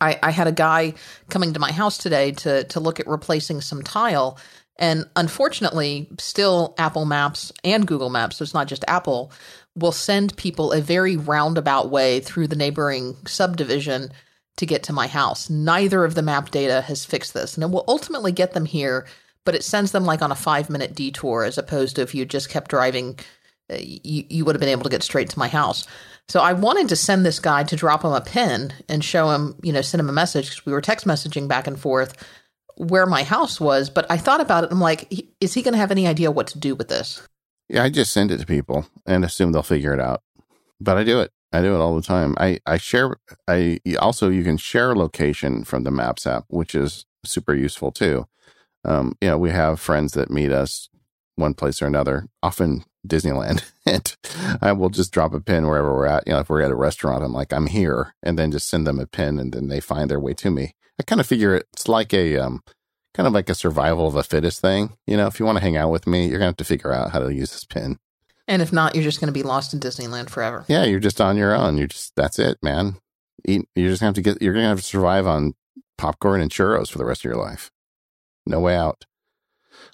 I, 0.00 0.18
I 0.22 0.30
had 0.30 0.46
a 0.46 0.52
guy 0.52 0.94
coming 1.28 1.52
to 1.52 1.60
my 1.60 1.72
house 1.72 1.98
today 1.98 2.32
to 2.32 2.64
to 2.64 2.80
look 2.80 3.00
at 3.00 3.06
replacing 3.06 3.60
some 3.60 3.82
tile, 3.82 4.38
and 4.78 5.06
unfortunately, 5.16 6.08
still 6.18 6.74
Apple 6.78 7.04
Maps 7.04 7.52
and 7.64 7.86
Google 7.86 8.10
Maps, 8.10 8.36
so 8.36 8.42
it's 8.42 8.54
not 8.54 8.68
just 8.68 8.84
Apple, 8.88 9.32
will 9.74 9.92
send 9.92 10.36
people 10.36 10.72
a 10.72 10.80
very 10.80 11.16
roundabout 11.16 11.90
way 11.90 12.20
through 12.20 12.48
the 12.48 12.56
neighboring 12.56 13.16
subdivision 13.26 14.10
to 14.56 14.66
get 14.66 14.82
to 14.84 14.92
my 14.92 15.06
house. 15.06 15.50
Neither 15.50 16.04
of 16.04 16.14
the 16.14 16.22
map 16.22 16.50
data 16.50 16.80
has 16.82 17.04
fixed 17.04 17.34
this, 17.34 17.54
and 17.54 17.64
it 17.64 17.70
will 17.70 17.84
ultimately 17.88 18.32
get 18.32 18.52
them 18.52 18.64
here, 18.64 19.06
but 19.44 19.54
it 19.54 19.64
sends 19.64 19.92
them 19.92 20.04
like 20.04 20.22
on 20.22 20.32
a 20.32 20.36
five 20.36 20.70
minute 20.70 20.94
detour 20.94 21.44
as 21.44 21.58
opposed 21.58 21.96
to 21.96 22.02
if 22.02 22.14
you 22.14 22.24
just 22.24 22.48
kept 22.48 22.70
driving, 22.70 23.18
uh, 23.70 23.76
you, 23.78 24.24
you 24.28 24.44
would 24.44 24.54
have 24.54 24.60
been 24.60 24.68
able 24.68 24.84
to 24.84 24.90
get 24.90 25.02
straight 25.02 25.30
to 25.30 25.38
my 25.38 25.48
house. 25.48 25.86
So 26.28 26.40
I 26.40 26.52
wanted 26.52 26.88
to 26.88 26.96
send 26.96 27.24
this 27.24 27.38
guy 27.38 27.62
to 27.64 27.76
drop 27.76 28.04
him 28.04 28.12
a 28.12 28.20
pin 28.20 28.72
and 28.88 29.04
show 29.04 29.30
him, 29.30 29.54
you 29.62 29.72
know, 29.72 29.82
send 29.82 30.00
him 30.00 30.08
a 30.08 30.12
message 30.12 30.46
because 30.50 30.66
we 30.66 30.72
were 30.72 30.80
text 30.80 31.06
messaging 31.06 31.46
back 31.46 31.66
and 31.66 31.78
forth 31.78 32.14
where 32.76 33.06
my 33.06 33.22
house 33.22 33.60
was. 33.60 33.90
But 33.90 34.06
I 34.10 34.16
thought 34.16 34.40
about 34.40 34.64
it. 34.64 34.72
I'm 34.72 34.80
like, 34.80 35.12
is 35.40 35.54
he 35.54 35.62
going 35.62 35.72
to 35.72 35.78
have 35.78 35.92
any 35.92 36.06
idea 36.06 36.30
what 36.30 36.48
to 36.48 36.58
do 36.58 36.74
with 36.74 36.88
this? 36.88 37.26
Yeah, 37.68 37.84
I 37.84 37.90
just 37.90 38.12
send 38.12 38.30
it 38.30 38.38
to 38.38 38.46
people 38.46 38.86
and 39.06 39.24
assume 39.24 39.52
they'll 39.52 39.62
figure 39.62 39.92
it 39.92 40.00
out. 40.00 40.22
But 40.80 40.96
I 40.96 41.04
do 41.04 41.20
it. 41.20 41.32
I 41.52 41.62
do 41.62 41.74
it 41.74 41.78
all 41.78 41.94
the 41.94 42.02
time. 42.02 42.34
I, 42.38 42.58
I 42.66 42.76
share, 42.76 43.16
I 43.48 43.78
also, 43.98 44.28
you 44.28 44.42
can 44.42 44.56
share 44.56 44.94
location 44.94 45.64
from 45.64 45.84
the 45.84 45.90
Maps 45.90 46.26
app, 46.26 46.44
which 46.48 46.74
is 46.74 47.06
super 47.24 47.54
useful 47.54 47.92
too. 47.92 48.26
Um, 48.84 49.16
you 49.20 49.28
know, 49.28 49.38
we 49.38 49.50
have 49.50 49.80
friends 49.80 50.12
that 50.12 50.30
meet 50.30 50.52
us 50.52 50.88
one 51.36 51.54
place 51.54 51.80
or 51.80 51.86
another, 51.86 52.26
often 52.42 52.84
Disneyland, 53.06 53.64
and 53.86 54.16
I 54.60 54.72
will 54.72 54.90
just 54.90 55.12
drop 55.12 55.32
a 55.32 55.40
pin 55.40 55.66
wherever 55.66 55.94
we're 55.94 56.06
at. 56.06 56.26
You 56.26 56.34
know, 56.34 56.40
if 56.40 56.48
we're 56.48 56.62
at 56.62 56.70
a 56.70 56.76
restaurant, 56.76 57.24
I'm 57.24 57.32
like, 57.32 57.52
I'm 57.52 57.68
here, 57.68 58.14
and 58.22 58.38
then 58.38 58.52
just 58.52 58.68
send 58.68 58.86
them 58.86 58.98
a 58.98 59.06
pin, 59.06 59.38
and 59.38 59.52
then 59.52 59.68
they 59.68 59.80
find 59.80 60.10
their 60.10 60.20
way 60.20 60.34
to 60.34 60.50
me. 60.50 60.74
I 60.98 61.02
kind 61.02 61.20
of 61.20 61.26
figure 61.26 61.54
it's 61.56 61.88
like 61.88 62.12
a 62.12 62.36
um, 62.36 62.62
kind 63.14 63.26
of 63.26 63.32
like 63.32 63.48
a 63.48 63.54
survival 63.54 64.08
of 64.08 64.16
a 64.16 64.22
fittest 64.22 64.60
thing. 64.60 64.96
You 65.06 65.16
know, 65.16 65.26
if 65.26 65.38
you 65.38 65.46
want 65.46 65.58
to 65.58 65.62
hang 65.62 65.76
out 65.76 65.90
with 65.90 66.06
me, 66.06 66.26
you're 66.26 66.38
gonna 66.38 66.46
have 66.46 66.56
to 66.58 66.64
figure 66.64 66.92
out 66.92 67.12
how 67.12 67.20
to 67.20 67.32
use 67.32 67.52
this 67.52 67.64
pin. 67.64 67.98
And 68.48 68.62
if 68.62 68.72
not, 68.72 68.94
you're 68.94 69.04
just 69.04 69.20
going 69.20 69.28
to 69.28 69.32
be 69.32 69.42
lost 69.42 69.74
in 69.74 69.80
Disneyland 69.80 70.30
forever. 70.30 70.64
Yeah, 70.68 70.84
you're 70.84 71.00
just 71.00 71.20
on 71.20 71.36
your 71.36 71.54
own. 71.54 71.76
You're 71.76 71.88
just 71.88 72.14
that's 72.14 72.38
it, 72.38 72.58
man. 72.62 72.96
Eat, 73.44 73.68
you're 73.74 73.90
just 73.90 74.00
gonna 74.00 74.08
have 74.08 74.14
to 74.14 74.22
get. 74.22 74.40
You're 74.40 74.54
gonna 74.54 74.68
have 74.68 74.78
to 74.78 74.84
survive 74.84 75.26
on 75.26 75.54
popcorn 75.98 76.40
and 76.40 76.50
churros 76.50 76.90
for 76.90 76.98
the 76.98 77.04
rest 77.04 77.22
of 77.22 77.30
your 77.30 77.42
life. 77.42 77.70
No 78.46 78.60
way 78.60 78.76
out. 78.76 79.04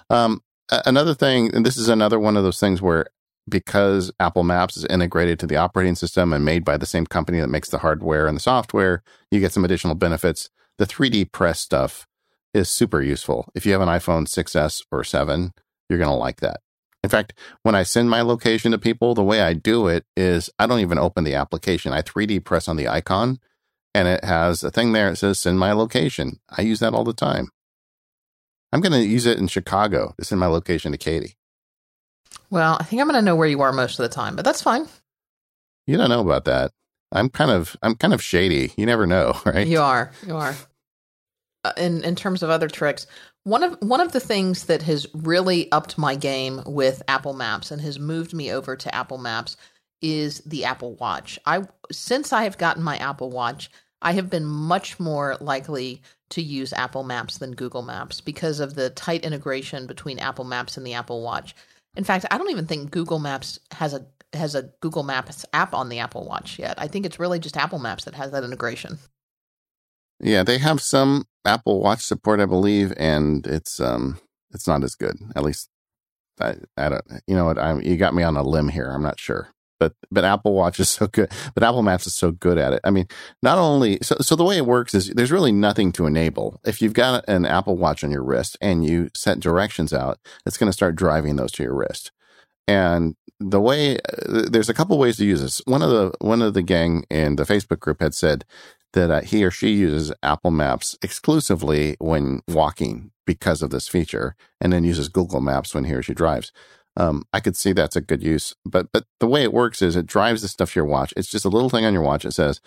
Um, 0.09 0.41
another 0.85 1.13
thing, 1.13 1.53
and 1.53 1.65
this 1.65 1.77
is 1.77 1.89
another 1.89 2.19
one 2.19 2.37
of 2.37 2.43
those 2.43 2.59
things 2.59 2.81
where 2.81 3.07
because 3.47 4.11
Apple 4.19 4.43
Maps 4.43 4.77
is 4.77 4.85
integrated 4.85 5.39
to 5.39 5.47
the 5.47 5.57
operating 5.57 5.95
system 5.95 6.33
and 6.33 6.45
made 6.45 6.63
by 6.63 6.77
the 6.77 6.85
same 6.85 7.05
company 7.05 7.39
that 7.39 7.49
makes 7.49 7.69
the 7.69 7.79
hardware 7.79 8.27
and 8.27 8.35
the 8.35 8.41
software, 8.41 9.03
you 9.31 9.39
get 9.39 9.51
some 9.51 9.65
additional 9.65 9.95
benefits. 9.95 10.49
The 10.77 10.85
3D 10.85 11.31
press 11.31 11.59
stuff 11.59 12.07
is 12.53 12.69
super 12.69 13.01
useful. 13.01 13.49
If 13.53 13.65
you 13.65 13.71
have 13.73 13.81
an 13.81 13.89
iPhone 13.89 14.27
6S 14.27 14.83
or 14.91 15.03
7, 15.03 15.51
you're 15.89 15.99
going 15.99 16.09
to 16.09 16.15
like 16.15 16.39
that. 16.39 16.61
In 17.03 17.09
fact, 17.09 17.33
when 17.63 17.75
I 17.75 17.83
send 17.83 18.09
my 18.09 18.21
location 18.21 18.71
to 18.71 18.77
people, 18.77 19.13
the 19.13 19.23
way 19.23 19.41
I 19.41 19.53
do 19.53 19.87
it 19.87 20.05
is 20.15 20.49
I 20.57 20.65
don't 20.67 20.79
even 20.79 20.97
open 20.97 21.25
the 21.25 21.35
application. 21.35 21.91
I 21.91 22.01
3D 22.01 22.45
press 22.45 22.67
on 22.67 22.77
the 22.77 22.87
icon 22.87 23.39
and 23.93 24.07
it 24.07 24.23
has 24.23 24.63
a 24.63 24.71
thing 24.71 24.93
there 24.93 25.09
that 25.09 25.17
says 25.17 25.39
send 25.39 25.59
my 25.59 25.73
location. 25.73 26.39
I 26.49 26.61
use 26.61 26.79
that 26.79 26.93
all 26.93 27.03
the 27.03 27.13
time. 27.13 27.49
I'm 28.71 28.81
going 28.81 28.93
to 28.93 29.05
use 29.05 29.25
it 29.25 29.37
in 29.37 29.47
Chicago 29.47 30.15
to 30.17 30.25
send 30.25 30.39
my 30.39 30.47
location 30.47 30.91
to 30.93 30.97
Katie. 30.97 31.35
Well, 32.49 32.77
I 32.79 32.83
think 32.83 33.01
I'm 33.01 33.07
going 33.07 33.19
to 33.19 33.25
know 33.25 33.35
where 33.35 33.47
you 33.47 33.61
are 33.61 33.71
most 33.71 33.99
of 33.99 34.03
the 34.03 34.13
time, 34.13 34.35
but 34.35 34.45
that's 34.45 34.61
fine. 34.61 34.87
You 35.87 35.97
don't 35.97 36.09
know 36.09 36.21
about 36.21 36.45
that. 36.45 36.71
I'm 37.11 37.29
kind 37.29 37.51
of 37.51 37.77
I'm 37.81 37.95
kind 37.95 38.13
of 38.13 38.21
shady. 38.21 38.73
You 38.75 38.85
never 38.85 39.05
know, 39.05 39.39
right? 39.45 39.67
You 39.67 39.81
are. 39.81 40.11
You 40.25 40.35
are. 40.35 40.55
Uh, 41.63 41.73
in 41.77 42.03
in 42.03 42.15
terms 42.15 42.43
of 42.43 42.49
other 42.49 42.67
tricks, 42.67 43.07
one 43.43 43.63
of 43.63 43.77
one 43.81 44.01
of 44.01 44.11
the 44.11 44.19
things 44.19 44.65
that 44.65 44.81
has 44.83 45.07
really 45.13 45.71
upped 45.71 45.97
my 45.97 46.15
game 46.15 46.61
with 46.65 47.03
Apple 47.07 47.33
Maps 47.33 47.71
and 47.71 47.81
has 47.81 47.99
moved 47.99 48.33
me 48.33 48.51
over 48.51 48.75
to 48.75 48.93
Apple 48.93 49.17
Maps 49.17 49.55
is 50.01 50.39
the 50.41 50.65
Apple 50.65 50.95
Watch. 50.95 51.39
I 51.45 51.63
since 51.91 52.33
I 52.33 52.43
have 52.43 52.57
gotten 52.57 52.83
my 52.83 52.97
Apple 52.97 53.29
Watch, 53.29 53.69
I 54.01 54.13
have 54.13 54.29
been 54.29 54.45
much 54.45 54.99
more 54.99 55.37
likely 55.39 56.01
to 56.29 56.41
use 56.41 56.73
Apple 56.73 57.03
Maps 57.03 57.37
than 57.37 57.53
Google 57.53 57.83
Maps 57.83 58.19
because 58.19 58.59
of 58.59 58.73
the 58.73 58.89
tight 58.89 59.23
integration 59.23 59.85
between 59.85 60.19
Apple 60.19 60.45
Maps 60.45 60.77
and 60.77 60.85
the 60.85 60.93
Apple 60.93 61.21
Watch. 61.21 61.55
In 61.95 62.03
fact, 62.03 62.25
I 62.31 62.37
don't 62.37 62.49
even 62.49 62.65
think 62.65 62.91
Google 62.91 63.19
Maps 63.19 63.59
has 63.71 63.93
a 63.93 64.05
has 64.33 64.55
a 64.55 64.71
Google 64.81 65.03
Maps 65.03 65.45
app 65.53 65.73
on 65.73 65.89
the 65.89 65.99
Apple 65.99 66.25
Watch 66.25 66.57
yet. 66.57 66.75
I 66.77 66.87
think 66.87 67.05
it's 67.05 67.19
really 67.19 67.39
just 67.39 67.55
Apple 67.55 67.79
Maps 67.79 68.05
that 68.05 68.15
has 68.15 68.31
that 68.31 68.43
integration. 68.43 68.97
Yeah, 70.19 70.43
they 70.43 70.57
have 70.57 70.81
some 70.81 71.25
Apple 71.45 71.81
Watch 71.81 72.01
support, 72.01 72.39
I 72.39 72.45
believe, 72.45 72.93
and 72.97 73.45
it's 73.45 73.79
um 73.79 74.19
it's 74.51 74.67
not 74.67 74.83
as 74.83 74.95
good. 74.95 75.17
At 75.35 75.43
least 75.43 75.69
I 76.39 76.55
I 76.77 76.89
don't 76.89 77.05
you 77.27 77.35
know 77.35 77.45
what 77.45 77.59
I'm 77.59 77.81
you 77.81 77.97
got 77.97 78.15
me 78.15 78.23
on 78.23 78.37
a 78.37 78.43
limb 78.43 78.69
here. 78.69 78.89
I'm 78.89 79.03
not 79.03 79.19
sure 79.19 79.49
but 79.83 79.95
but 80.09 80.23
Apple 80.23 80.53
Watch 80.53 80.79
is 80.79 80.89
so 80.89 81.07
good. 81.07 81.29
But 81.53 81.63
Apple 81.63 81.83
Maps 81.83 82.07
is 82.07 82.15
so 82.15 82.31
good 82.31 82.57
at 82.57 82.71
it. 82.71 82.79
I 82.85 82.89
mean, 82.89 83.07
not 83.41 83.57
only 83.57 83.99
so 84.01 84.15
so 84.21 84.35
the 84.35 84.45
way 84.45 84.57
it 84.57 84.65
works 84.65 84.95
is 84.95 85.09
there's 85.09 85.31
really 85.31 85.51
nothing 85.51 85.91
to 85.93 86.05
enable. 86.05 86.61
If 86.63 86.81
you've 86.81 86.93
got 86.93 87.25
an 87.27 87.45
Apple 87.45 87.75
Watch 87.75 88.03
on 88.03 88.11
your 88.11 88.23
wrist 88.23 88.57
and 88.61 88.85
you 88.85 89.09
set 89.13 89.41
directions 89.41 89.91
out, 89.91 90.19
it's 90.45 90.57
going 90.57 90.69
to 90.69 90.73
start 90.73 90.95
driving 90.95 91.35
those 91.35 91.51
to 91.53 91.63
your 91.63 91.75
wrist. 91.75 92.11
And 92.65 93.15
the 93.41 93.59
way 93.59 93.97
there's 94.25 94.69
a 94.69 94.73
couple 94.73 94.97
ways 94.97 95.17
to 95.17 95.25
use 95.25 95.41
this. 95.41 95.61
One 95.65 95.81
of 95.81 95.89
the 95.89 96.13
one 96.19 96.41
of 96.41 96.53
the 96.53 96.61
gang 96.61 97.03
in 97.09 97.35
the 97.35 97.43
Facebook 97.43 97.79
group 97.79 97.99
had 97.99 98.13
said 98.13 98.45
that 98.93 99.11
uh, 99.11 99.21
he 99.21 99.43
or 99.43 99.51
she 99.51 99.71
uses 99.71 100.13
Apple 100.21 100.51
Maps 100.51 100.97
exclusively 101.01 101.97
when 101.99 102.41
walking 102.47 103.11
because 103.25 103.61
of 103.61 103.69
this 103.69 103.89
feature, 103.89 104.35
and 104.61 104.71
then 104.71 104.85
uses 104.85 105.09
Google 105.09 105.41
Maps 105.41 105.75
when 105.75 105.83
he 105.83 105.93
or 105.93 106.03
she 106.03 106.13
drives. 106.13 106.53
Um, 106.95 107.23
I 107.33 107.39
could 107.39 107.55
see 107.55 107.73
that's 107.73 107.95
a 107.95 108.01
good 108.01 108.21
use, 108.21 108.55
but 108.65 108.87
but 108.93 109.05
the 109.19 109.27
way 109.27 109.43
it 109.43 109.53
works 109.53 109.81
is 109.81 109.95
it 109.95 110.05
drives 110.05 110.41
the 110.41 110.47
stuff 110.47 110.73
to 110.73 110.79
your 110.79 110.85
watch. 110.85 111.13
It's 111.17 111.29
just 111.29 111.45
a 111.45 111.49
little 111.49 111.69
thing 111.69 111.85
on 111.85 111.93
your 111.93 112.03
watch. 112.03 112.23
It 112.25 112.33
says, 112.33 112.61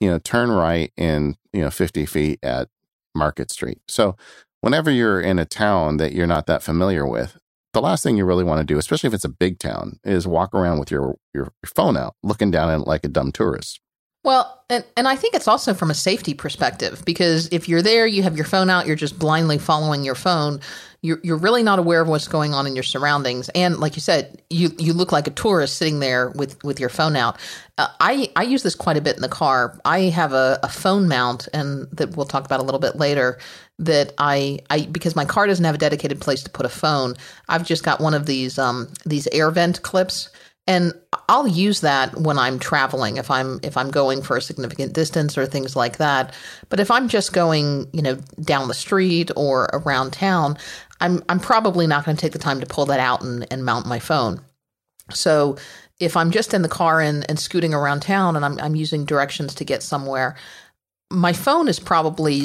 you 0.00 0.10
know, 0.10 0.18
turn 0.18 0.50
right 0.50 0.92
in 0.96 1.36
you 1.52 1.62
know 1.62 1.70
50 1.70 2.04
feet 2.06 2.38
at 2.42 2.68
Market 3.14 3.50
Street. 3.50 3.78
So 3.88 4.16
whenever 4.60 4.90
you're 4.90 5.20
in 5.20 5.38
a 5.38 5.44
town 5.44 5.96
that 5.96 6.12
you're 6.12 6.26
not 6.26 6.46
that 6.46 6.62
familiar 6.62 7.06
with, 7.06 7.38
the 7.72 7.80
last 7.80 8.02
thing 8.02 8.16
you 8.16 8.24
really 8.24 8.44
want 8.44 8.60
to 8.60 8.64
do, 8.64 8.78
especially 8.78 9.08
if 9.08 9.14
it's 9.14 9.24
a 9.24 9.28
big 9.28 9.58
town, 9.58 9.98
is 10.04 10.26
walk 10.26 10.54
around 10.54 10.78
with 10.78 10.90
your 10.90 11.16
your 11.32 11.52
phone 11.64 11.96
out, 11.96 12.16
looking 12.22 12.50
down 12.50 12.70
at 12.70 12.80
it 12.80 12.86
like 12.86 13.04
a 13.04 13.08
dumb 13.08 13.32
tourist. 13.32 13.80
Well, 14.22 14.62
and, 14.68 14.84
and 14.96 15.08
I 15.08 15.16
think 15.16 15.34
it's 15.34 15.48
also 15.48 15.72
from 15.72 15.90
a 15.90 15.94
safety 15.94 16.34
perspective 16.34 17.02
because 17.06 17.48
if 17.52 17.68
you're 17.68 17.80
there, 17.80 18.06
you 18.06 18.22
have 18.22 18.36
your 18.36 18.44
phone 18.44 18.68
out, 18.68 18.86
you're 18.86 18.96
just 18.96 19.18
blindly 19.18 19.56
following 19.56 20.04
your 20.04 20.14
phone. 20.14 20.60
You're, 21.02 21.18
you're 21.22 21.38
really 21.38 21.62
not 21.62 21.78
aware 21.78 22.02
of 22.02 22.08
what's 22.08 22.28
going 22.28 22.52
on 22.52 22.66
in 22.66 22.74
your 22.74 22.82
surroundings. 22.82 23.48
And 23.50 23.78
like 23.78 23.96
you 23.96 24.02
said, 24.02 24.42
you, 24.50 24.72
you 24.78 24.92
look 24.92 25.12
like 25.12 25.26
a 25.26 25.30
tourist 25.30 25.78
sitting 25.78 26.00
there 26.00 26.28
with, 26.30 26.62
with 26.62 26.78
your 26.78 26.90
phone 26.90 27.16
out. 27.16 27.38
Uh, 27.78 27.88
I, 27.98 28.30
I 28.36 28.42
use 28.42 28.62
this 28.62 28.74
quite 28.74 28.98
a 28.98 29.00
bit 29.00 29.16
in 29.16 29.22
the 29.22 29.28
car. 29.28 29.80
I 29.86 30.00
have 30.00 30.34
a, 30.34 30.60
a 30.62 30.68
phone 30.68 31.08
mount, 31.08 31.48
and 31.54 31.88
that 31.92 32.14
we'll 32.14 32.26
talk 32.26 32.44
about 32.44 32.60
a 32.60 32.62
little 32.62 32.80
bit 32.80 32.96
later. 32.96 33.38
That 33.78 34.12
I, 34.18 34.58
I 34.68 34.82
because 34.82 35.16
my 35.16 35.24
car 35.24 35.46
doesn't 35.46 35.64
have 35.64 35.74
a 35.74 35.78
dedicated 35.78 36.20
place 36.20 36.42
to 36.42 36.50
put 36.50 36.66
a 36.66 36.68
phone. 36.68 37.14
I've 37.48 37.64
just 37.64 37.82
got 37.82 37.98
one 37.98 38.12
of 38.12 38.26
these 38.26 38.58
um, 38.58 38.92
these 39.06 39.26
air 39.28 39.50
vent 39.50 39.80
clips 39.80 40.28
and 40.66 40.92
I'll 41.28 41.48
use 41.48 41.80
that 41.80 42.16
when 42.16 42.38
I'm 42.38 42.58
traveling 42.58 43.16
if 43.16 43.30
I'm 43.30 43.60
if 43.62 43.76
I'm 43.76 43.90
going 43.90 44.22
for 44.22 44.36
a 44.36 44.42
significant 44.42 44.92
distance 44.92 45.36
or 45.36 45.46
things 45.46 45.74
like 45.74 45.96
that. 45.98 46.34
But 46.68 46.80
if 46.80 46.90
I'm 46.90 47.08
just 47.08 47.32
going, 47.32 47.88
you 47.92 48.02
know, 48.02 48.16
down 48.40 48.68
the 48.68 48.74
street 48.74 49.30
or 49.36 49.64
around 49.72 50.12
town, 50.12 50.58
I'm 51.00 51.22
I'm 51.28 51.40
probably 51.40 51.86
not 51.86 52.04
going 52.04 52.16
to 52.16 52.20
take 52.20 52.32
the 52.32 52.38
time 52.38 52.60
to 52.60 52.66
pull 52.66 52.86
that 52.86 53.00
out 53.00 53.22
and, 53.22 53.46
and 53.50 53.64
mount 53.64 53.86
my 53.86 53.98
phone. 53.98 54.40
So 55.12 55.56
if 55.98 56.16
I'm 56.16 56.30
just 56.30 56.54
in 56.54 56.62
the 56.62 56.68
car 56.68 57.00
and, 57.00 57.28
and 57.28 57.38
scooting 57.38 57.74
around 57.74 58.00
town 58.00 58.36
and 58.36 58.44
I'm 58.44 58.58
I'm 58.60 58.76
using 58.76 59.04
directions 59.04 59.54
to 59.56 59.64
get 59.64 59.82
somewhere, 59.82 60.36
my 61.10 61.32
phone 61.32 61.68
is 61.68 61.80
probably 61.80 62.44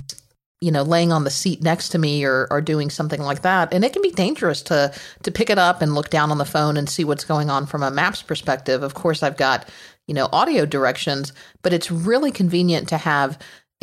you 0.62 0.72
know, 0.72 0.84
laying 0.84 1.12
on 1.12 1.24
the 1.24 1.30
seat 1.30 1.62
next 1.62 1.90
to 1.90 2.00
me 2.00 2.24
or, 2.24 2.48
or 2.50 2.62
doing 2.62 2.90
something 2.90 3.22
like 3.22 3.42
that. 3.42 3.74
And 3.74 3.84
it 3.84 3.94
can 3.94 4.02
be 4.02 4.12
dangerous 4.12 4.62
to 4.64 4.94
to 5.24 5.32
pick 5.32 5.50
it 5.50 5.58
up 5.58 5.82
and 5.82 5.94
look 5.94 6.10
down 6.10 6.32
on 6.32 6.38
the 6.38 6.46
phone 6.46 6.78
and 6.78 6.90
see 6.90 7.04
what's 7.04 7.26
going 7.26 7.50
on 7.50 7.66
from 7.66 7.84
a 7.84 7.92
maps 7.92 8.22
perspective. 8.22 8.82
Of 8.84 8.94
course, 8.94 9.22
I've 9.22 9.38
got, 9.38 9.70
you 10.08 10.14
know, 10.14 10.30
audio 10.32 10.66
directions, 10.66 11.34
but 11.62 11.74
it's 11.74 11.92
really 11.92 12.32
convenient 12.32 12.90
to 12.90 12.98
have 12.98 13.38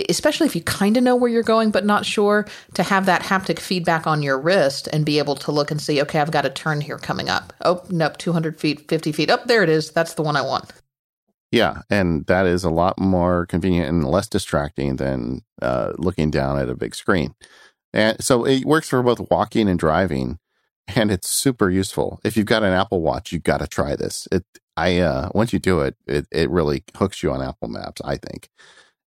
especially 0.09 0.47
if 0.47 0.57
you 0.57 0.63
kind 0.63 0.97
of 0.97 1.03
know 1.03 1.15
where 1.15 1.31
you're 1.31 1.43
going 1.43 1.71
but 1.71 1.85
not 1.85 2.07
sure 2.07 2.47
to 2.73 2.83
have 2.83 3.07
that 3.07 3.23
haptic 3.23 3.59
feedback 3.59 4.07
on 4.07 4.23
your 4.23 4.39
wrist 4.39 4.89
and 4.91 5.05
be 5.05 5.19
able 5.19 5.35
to 5.35 5.53
look 5.53 5.71
and 5.71 5.83
see 5.83 6.01
okay 6.01 6.19
i've 6.19 6.31
got 6.31 6.47
a 6.47 6.51
turn 6.51 6.81
here 6.81 6.97
coming 6.97 7.29
up 7.29 7.53
oh 7.63 7.85
nope 7.91 8.17
200 8.17 8.59
feet 8.59 8.89
50 8.89 9.13
feet 9.13 9.31
up 9.31 9.43
oh, 9.43 9.47
there 9.47 9.63
it 9.63 9.69
is 9.69 9.91
that's 9.91 10.15
the 10.15 10.23
one 10.23 10.35
i 10.35 10.41
want 10.41 10.73
yeah, 11.53 11.83
and 11.91 12.27
that 12.27 12.47
is 12.47 12.65
a 12.65 12.71
lot 12.71 12.99
more 12.99 13.45
convenient 13.47 13.89
and 13.89 14.05
less 14.05 14.27
distracting 14.27 14.97
than 14.97 15.43
uh, 15.61 15.93
looking 15.99 16.31
down 16.31 16.59
at 16.59 16.71
a 16.71 16.75
big 16.75 16.95
screen. 16.95 17.35
And 17.93 18.23
so 18.25 18.47
it 18.47 18.65
works 18.65 18.89
for 18.89 19.03
both 19.03 19.31
walking 19.31 19.69
and 19.69 19.79
driving, 19.79 20.39
and 20.97 21.13
it's 21.13 21.29
super 21.29 21.71
useful. 21.71 22.21
If 22.25 22.37
you've 22.37 22.47
got 22.47 22.63
an 22.63 22.73
Apple 22.73 23.03
Watch, 23.03 23.33
you've 23.33 23.43
got 23.43 23.59
to 23.59 23.67
try 23.67 23.95
this. 23.95 24.27
It, 24.33 24.45
I, 24.79 24.99
uh, 25.01 25.29
once 25.35 25.53
you 25.53 25.59
do 25.59 25.81
it, 25.81 25.95
it, 26.07 26.27
it 26.33 26.49
really 26.49 26.83
hooks 26.97 27.23
you 27.23 27.31
on 27.31 27.43
Apple 27.43 27.69
Maps. 27.69 28.01
I 28.03 28.17
think, 28.17 28.49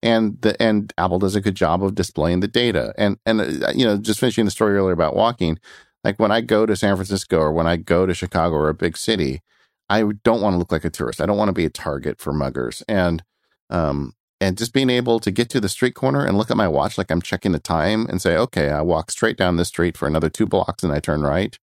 and 0.04 0.40
the 0.42 0.62
and 0.62 0.94
Apple 1.00 1.18
does 1.18 1.36
a 1.36 1.42
good 1.42 1.56
job 1.56 1.84
of 1.84 1.96
displaying 1.96 2.42
the 2.42 2.48
data. 2.48 2.94
And 2.96 3.18
and 3.26 3.42
uh, 3.42 3.72
you 3.74 3.86
know, 3.86 3.98
just 3.98 4.20
finishing 4.20 4.46
the 4.46 4.52
story 4.52 4.78
earlier 4.78 4.94
about 4.94 5.16
walking, 5.16 5.58
like 6.04 6.20
when 6.20 6.32
I 6.32 6.42
go 6.42 6.68
to 6.68 6.76
San 6.76 6.96
Francisco 6.96 7.40
or 7.40 7.52
when 7.52 7.66
I 7.66 7.78
go 7.78 8.06
to 8.06 8.14
Chicago 8.14 8.56
or 8.56 8.70
a 8.70 8.76
big 8.76 8.98
city, 8.98 9.42
I 9.90 10.02
don't 10.24 10.42
want 10.42 10.54
to 10.54 10.58
look 10.58 10.72
like 10.72 10.86
a 10.86 10.90
tourist. 10.90 11.22
I 11.22 11.26
don't 11.26 11.38
want 11.38 11.50
to 11.50 11.54
be 11.54 11.66
a 11.66 11.70
target 11.70 12.20
for 12.20 12.34
muggers. 12.34 12.84
And 12.88 13.24
um, 13.70 14.14
and 14.42 14.58
just 14.58 14.74
being 14.74 14.90
able 14.90 15.20
to 15.20 15.32
get 15.32 15.50
to 15.52 15.62
the 15.62 15.70
street 15.70 15.96
corner 15.96 16.26
and 16.26 16.38
look 16.38 16.52
at 16.52 16.58
my 16.58 16.68
watch 16.68 16.98
like 16.98 17.10
I'm 17.10 17.22
checking 17.22 17.52
the 17.52 17.60
time 17.60 18.06
and 18.08 18.22
say, 18.22 18.36
okay, 18.38 18.70
I 18.70 18.82
walk 18.82 19.10
straight 19.10 19.38
down 19.38 19.56
this 19.56 19.70
street 19.70 19.98
for 19.98 20.08
another 20.08 20.30
two 20.30 20.46
blocks 20.46 20.84
and 20.84 20.92
I 20.92 21.00
turn 21.00 21.22
right. 21.22 21.58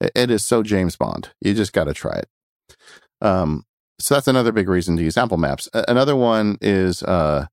It 0.00 0.30
is 0.30 0.44
so 0.44 0.62
James 0.62 0.96
Bond. 0.96 1.30
You 1.40 1.54
just 1.54 1.72
got 1.72 1.84
to 1.84 1.94
try 1.94 2.18
it. 2.18 2.28
Um, 3.20 3.64
so 3.98 4.14
that's 4.14 4.28
another 4.28 4.52
big 4.52 4.68
reason 4.68 4.96
to 4.96 5.02
use 5.02 5.16
Apple 5.16 5.36
Maps. 5.36 5.68
Another 5.74 6.16
one 6.16 6.56
is, 6.60 7.02
uh, 7.02 7.46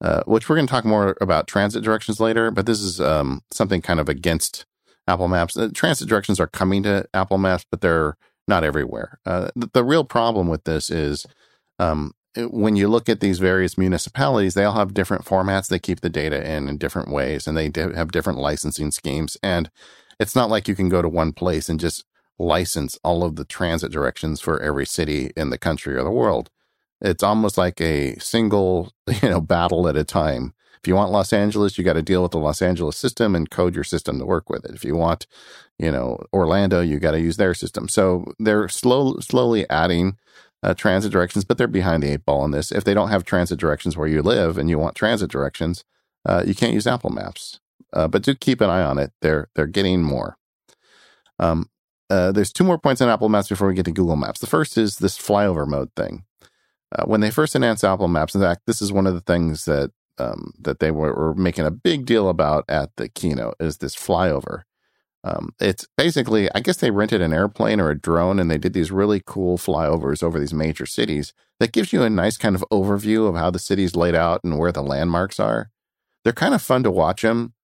uh, 0.00 0.22
which 0.24 0.48
we're 0.48 0.56
going 0.56 0.66
to 0.66 0.70
talk 0.70 0.84
more 0.84 1.16
about 1.20 1.46
transit 1.46 1.84
directions 1.84 2.18
later, 2.18 2.50
but 2.50 2.66
this 2.66 2.80
is 2.80 3.00
um, 3.00 3.42
something 3.52 3.80
kind 3.80 4.00
of 4.00 4.08
against 4.08 4.66
Apple 5.06 5.28
Maps. 5.28 5.56
Uh, 5.56 5.68
transit 5.72 6.08
directions 6.08 6.40
are 6.40 6.48
coming 6.48 6.82
to 6.82 7.06
Apple 7.14 7.38
Maps, 7.38 7.64
but 7.70 7.82
they're 7.82 8.16
not 8.48 8.64
everywhere. 8.64 9.18
Uh, 9.24 9.50
the, 9.54 9.70
the, 9.72 9.84
real 9.84 10.04
problem 10.04 10.48
with 10.48 10.64
this 10.64 10.90
is 10.90 11.26
um, 11.78 12.12
when 12.36 12.76
you 12.76 12.88
look 12.88 13.08
at 13.08 13.20
these 13.20 13.38
various 13.38 13.76
municipalities, 13.76 14.54
they 14.54 14.64
all 14.64 14.74
have 14.74 14.94
different 14.94 15.24
formats. 15.24 15.68
They 15.68 15.78
keep 15.78 16.00
the 16.00 16.08
data 16.08 16.48
in 16.48 16.68
in 16.68 16.78
different 16.78 17.10
ways, 17.10 17.46
and 17.46 17.56
they 17.56 17.70
have 17.94 18.12
different 18.12 18.38
licensing 18.38 18.90
schemes. 18.90 19.36
And 19.42 19.70
it's 20.18 20.36
not 20.36 20.50
like 20.50 20.68
you 20.68 20.74
can 20.74 20.88
go 20.88 21.02
to 21.02 21.08
one 21.08 21.32
place 21.32 21.68
and 21.68 21.78
just 21.78 22.04
license 22.38 22.98
all 23.04 23.24
of 23.24 23.36
the 23.36 23.44
transit 23.44 23.92
directions 23.92 24.40
for 24.40 24.60
every 24.60 24.86
city 24.86 25.30
in 25.36 25.50
the 25.50 25.58
country 25.58 25.96
or 25.96 26.02
the 26.02 26.10
world. 26.10 26.50
It's 27.00 27.22
almost 27.22 27.58
like 27.58 27.80
a 27.80 28.16
single, 28.18 28.92
you 29.22 29.28
know, 29.28 29.40
battle 29.40 29.88
at 29.88 29.96
a 29.96 30.04
time. 30.04 30.54
If 30.82 30.88
you 30.88 30.96
want 30.96 31.12
Los 31.12 31.32
Angeles, 31.32 31.78
you 31.78 31.84
got 31.84 31.92
to 31.92 32.02
deal 32.02 32.22
with 32.22 32.32
the 32.32 32.38
Los 32.38 32.60
Angeles 32.60 32.96
system 32.96 33.36
and 33.36 33.48
code 33.48 33.74
your 33.74 33.84
system 33.84 34.18
to 34.18 34.26
work 34.26 34.50
with 34.50 34.64
it. 34.64 34.74
If 34.74 34.84
you 34.84 34.96
want, 34.96 35.28
you 35.78 35.92
know, 35.92 36.18
Orlando, 36.32 36.80
you 36.80 36.98
got 36.98 37.12
to 37.12 37.20
use 37.20 37.36
their 37.36 37.54
system. 37.54 37.88
So 37.88 38.32
they're 38.40 38.68
slow, 38.68 39.18
slowly 39.20 39.68
adding 39.70 40.16
uh, 40.64 40.74
transit 40.74 41.12
directions, 41.12 41.44
but 41.44 41.56
they're 41.56 41.68
behind 41.68 42.02
the 42.02 42.10
eight 42.10 42.24
ball 42.24 42.40
on 42.40 42.50
this. 42.50 42.72
If 42.72 42.82
they 42.82 42.94
don't 42.94 43.10
have 43.10 43.24
transit 43.24 43.60
directions 43.60 43.96
where 43.96 44.08
you 44.08 44.22
live 44.22 44.58
and 44.58 44.68
you 44.68 44.76
want 44.76 44.96
transit 44.96 45.30
directions, 45.30 45.84
uh, 46.26 46.42
you 46.44 46.54
can't 46.54 46.74
use 46.74 46.86
Apple 46.88 47.10
Maps. 47.10 47.60
Uh, 47.92 48.08
but 48.08 48.22
do 48.22 48.34
keep 48.34 48.60
an 48.60 48.70
eye 48.70 48.82
on 48.82 48.98
it. 48.98 49.12
They're 49.20 49.50
they're 49.54 49.66
getting 49.66 50.02
more. 50.02 50.36
Um, 51.38 51.68
uh, 52.10 52.32
there's 52.32 52.52
two 52.52 52.64
more 52.64 52.78
points 52.78 53.00
on 53.00 53.08
Apple 53.08 53.28
Maps 53.28 53.48
before 53.48 53.68
we 53.68 53.74
get 53.74 53.84
to 53.84 53.92
Google 53.92 54.16
Maps. 54.16 54.40
The 54.40 54.46
first 54.46 54.76
is 54.76 54.96
this 54.96 55.18
flyover 55.18 55.66
mode 55.66 55.90
thing. 55.94 56.24
Uh, 56.94 57.04
when 57.04 57.20
they 57.20 57.30
first 57.30 57.54
announced 57.54 57.84
Apple 57.84 58.08
Maps, 58.08 58.34
in 58.34 58.40
fact, 58.40 58.62
this 58.66 58.82
is 58.82 58.92
one 58.92 59.06
of 59.06 59.14
the 59.14 59.20
things 59.20 59.64
that 59.64 59.90
um, 60.22 60.52
that 60.60 60.78
they 60.78 60.90
were, 60.90 61.14
were, 61.14 61.34
making 61.34 61.66
a 61.66 61.70
big 61.70 62.06
deal 62.06 62.28
about 62.28 62.64
at 62.68 62.90
the 62.96 63.08
keynote 63.08 63.56
is 63.58 63.78
this 63.78 63.96
flyover. 63.96 64.62
Um, 65.24 65.50
it's 65.60 65.86
basically, 65.96 66.48
I 66.54 66.60
guess 66.60 66.78
they 66.78 66.90
rented 66.90 67.20
an 67.20 67.32
airplane 67.32 67.80
or 67.80 67.90
a 67.90 67.98
drone 67.98 68.38
and 68.38 68.50
they 68.50 68.58
did 68.58 68.72
these 68.72 68.90
really 68.90 69.22
cool 69.24 69.56
flyovers 69.56 70.22
over 70.22 70.38
these 70.38 70.54
major 70.54 70.86
cities 70.86 71.32
that 71.60 71.72
gives 71.72 71.92
you 71.92 72.02
a 72.02 72.10
nice 72.10 72.36
kind 72.36 72.56
of 72.56 72.64
overview 72.72 73.28
of 73.28 73.36
how 73.36 73.50
the 73.50 73.58
city's 73.58 73.94
laid 73.94 74.16
out 74.16 74.42
and 74.42 74.58
where 74.58 74.72
the 74.72 74.82
landmarks 74.82 75.38
are. 75.38 75.70
They're 76.24 76.32
kind 76.32 76.54
of 76.54 76.62
fun 76.62 76.82
to 76.82 76.90
watch 76.90 77.22
them. 77.22 77.54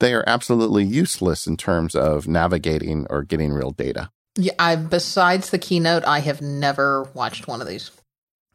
They 0.00 0.12
are 0.12 0.24
absolutely 0.26 0.84
useless 0.84 1.46
in 1.46 1.56
terms 1.56 1.94
of 1.94 2.28
navigating 2.28 3.06
or 3.08 3.22
getting 3.22 3.52
real 3.52 3.70
data. 3.70 4.10
Yeah, 4.36 4.54
I 4.58 4.76
besides 4.76 5.50
the 5.50 5.58
keynote, 5.58 6.04
I 6.04 6.20
have 6.20 6.40
never 6.40 7.04
watched 7.14 7.46
one 7.46 7.60
of 7.60 7.68
these. 7.68 7.90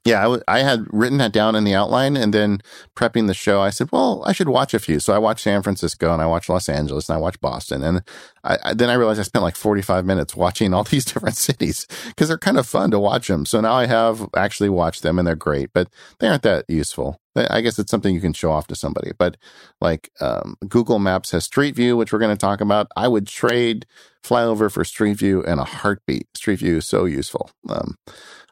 Yeah, 0.08 0.20
I, 0.22 0.24
w- 0.24 0.44
I 0.48 0.60
had 0.60 0.88
written 0.92 1.18
that 1.18 1.34
down 1.34 1.56
in 1.56 1.66
the 1.66 1.76
outline, 1.76 2.16
and 2.16 2.34
then 2.34 2.62
prepping 2.96 3.28
the 3.28 3.34
show, 3.34 3.60
I 3.62 3.72
said, 3.72 3.90
"Well, 3.92 4.24
I 4.26 4.32
should 4.32 4.48
watch 4.48 4.74
a 4.74 4.80
few." 4.80 5.02
So 5.02 5.14
I 5.14 5.18
watched 5.18 5.44
San 5.44 5.62
Francisco, 5.64 6.14
and 6.14 6.22
I 6.22 6.28
watched 6.28 6.50
Los 6.50 6.70
Angeles, 6.70 7.10
and 7.10 7.18
I 7.18 7.20
watched 7.20 7.42
Boston, 7.42 7.84
and 7.84 8.04
I, 8.44 8.58
I, 8.64 8.74
then 8.74 8.90
I 8.90 8.94
realized 8.94 9.20
I 9.20 9.24
spent 9.24 9.44
like 9.44 9.58
forty-five 9.58 10.06
minutes 10.06 10.36
watching 10.36 10.74
all 10.74 10.84
these 10.86 11.06
different 11.06 11.36
cities 11.36 11.88
because 12.08 12.30
they're 12.30 12.40
kind 12.40 12.58
of 12.58 12.66
fun 12.66 12.92
to 12.92 13.00
watch 13.00 13.28
them. 13.28 13.46
So 13.46 13.62
now 13.62 13.74
I 13.74 13.88
have 13.88 14.28
actually 14.36 14.70
watched 14.70 15.04
them, 15.04 15.20
and 15.20 15.28
they're 15.28 15.36
great, 15.36 15.72
but 15.74 15.90
they 16.20 16.30
aren't 16.30 16.44
that 16.44 16.66
useful. 16.70 17.20
I 17.36 17.62
guess 17.62 17.78
it's 17.78 17.92
something 17.92 18.16
you 18.16 18.22
can 18.22 18.34
show 18.34 18.52
off 18.52 18.68
to 18.68 18.76
somebody. 18.76 19.12
But 19.18 19.38
like 19.82 20.10
um, 20.22 20.56
Google 20.68 21.00
Maps 21.00 21.32
has 21.32 21.46
Street 21.46 21.76
View, 21.76 21.98
which 21.98 22.14
we're 22.14 22.20
going 22.20 22.36
to 22.36 22.40
talk 22.40 22.62
about. 22.62 22.88
I 22.96 23.08
would 23.08 23.28
trade 23.28 23.86
Flyover 24.24 24.72
for 24.72 24.84
Street 24.84 25.18
View 25.20 25.44
and 25.44 25.60
a 25.60 25.64
heartbeat. 25.66 26.28
Street 26.36 26.60
View 26.60 26.78
is 26.78 26.88
so 26.88 27.06
useful. 27.06 27.52
Um, 27.70 27.96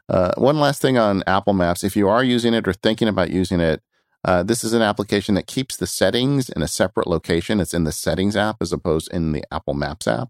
uh, 0.10 0.34
one 0.38 0.60
last 0.60 0.82
thing 0.82 0.98
on 0.98 1.24
Apple 1.28 1.54
Maps. 1.54 1.84
If 1.84 1.96
you 1.96 2.08
are 2.08 2.24
using 2.24 2.54
it 2.54 2.68
or 2.68 2.74
thinking 2.74 3.08
about 3.08 3.32
using 3.32 3.60
it, 3.60 3.82
uh, 4.24 4.44
this 4.44 4.64
is 4.64 4.74
an 4.74 4.82
application 4.82 5.36
that 5.36 5.48
keeps 5.48 5.78
the 5.78 5.88
settings 5.88 6.50
in 6.50 6.62
a 6.62 6.68
separate 6.68 7.08
location. 7.08 7.60
It's 7.60 7.74
in 7.74 7.84
the 7.84 7.92
settings 7.92 8.36
app 8.36 8.58
as 8.60 8.74
opposed 8.74 9.12
in 9.14 9.32
the 9.34 9.44
Apple 9.52 9.76
Maps 9.76 10.08
app. 10.08 10.30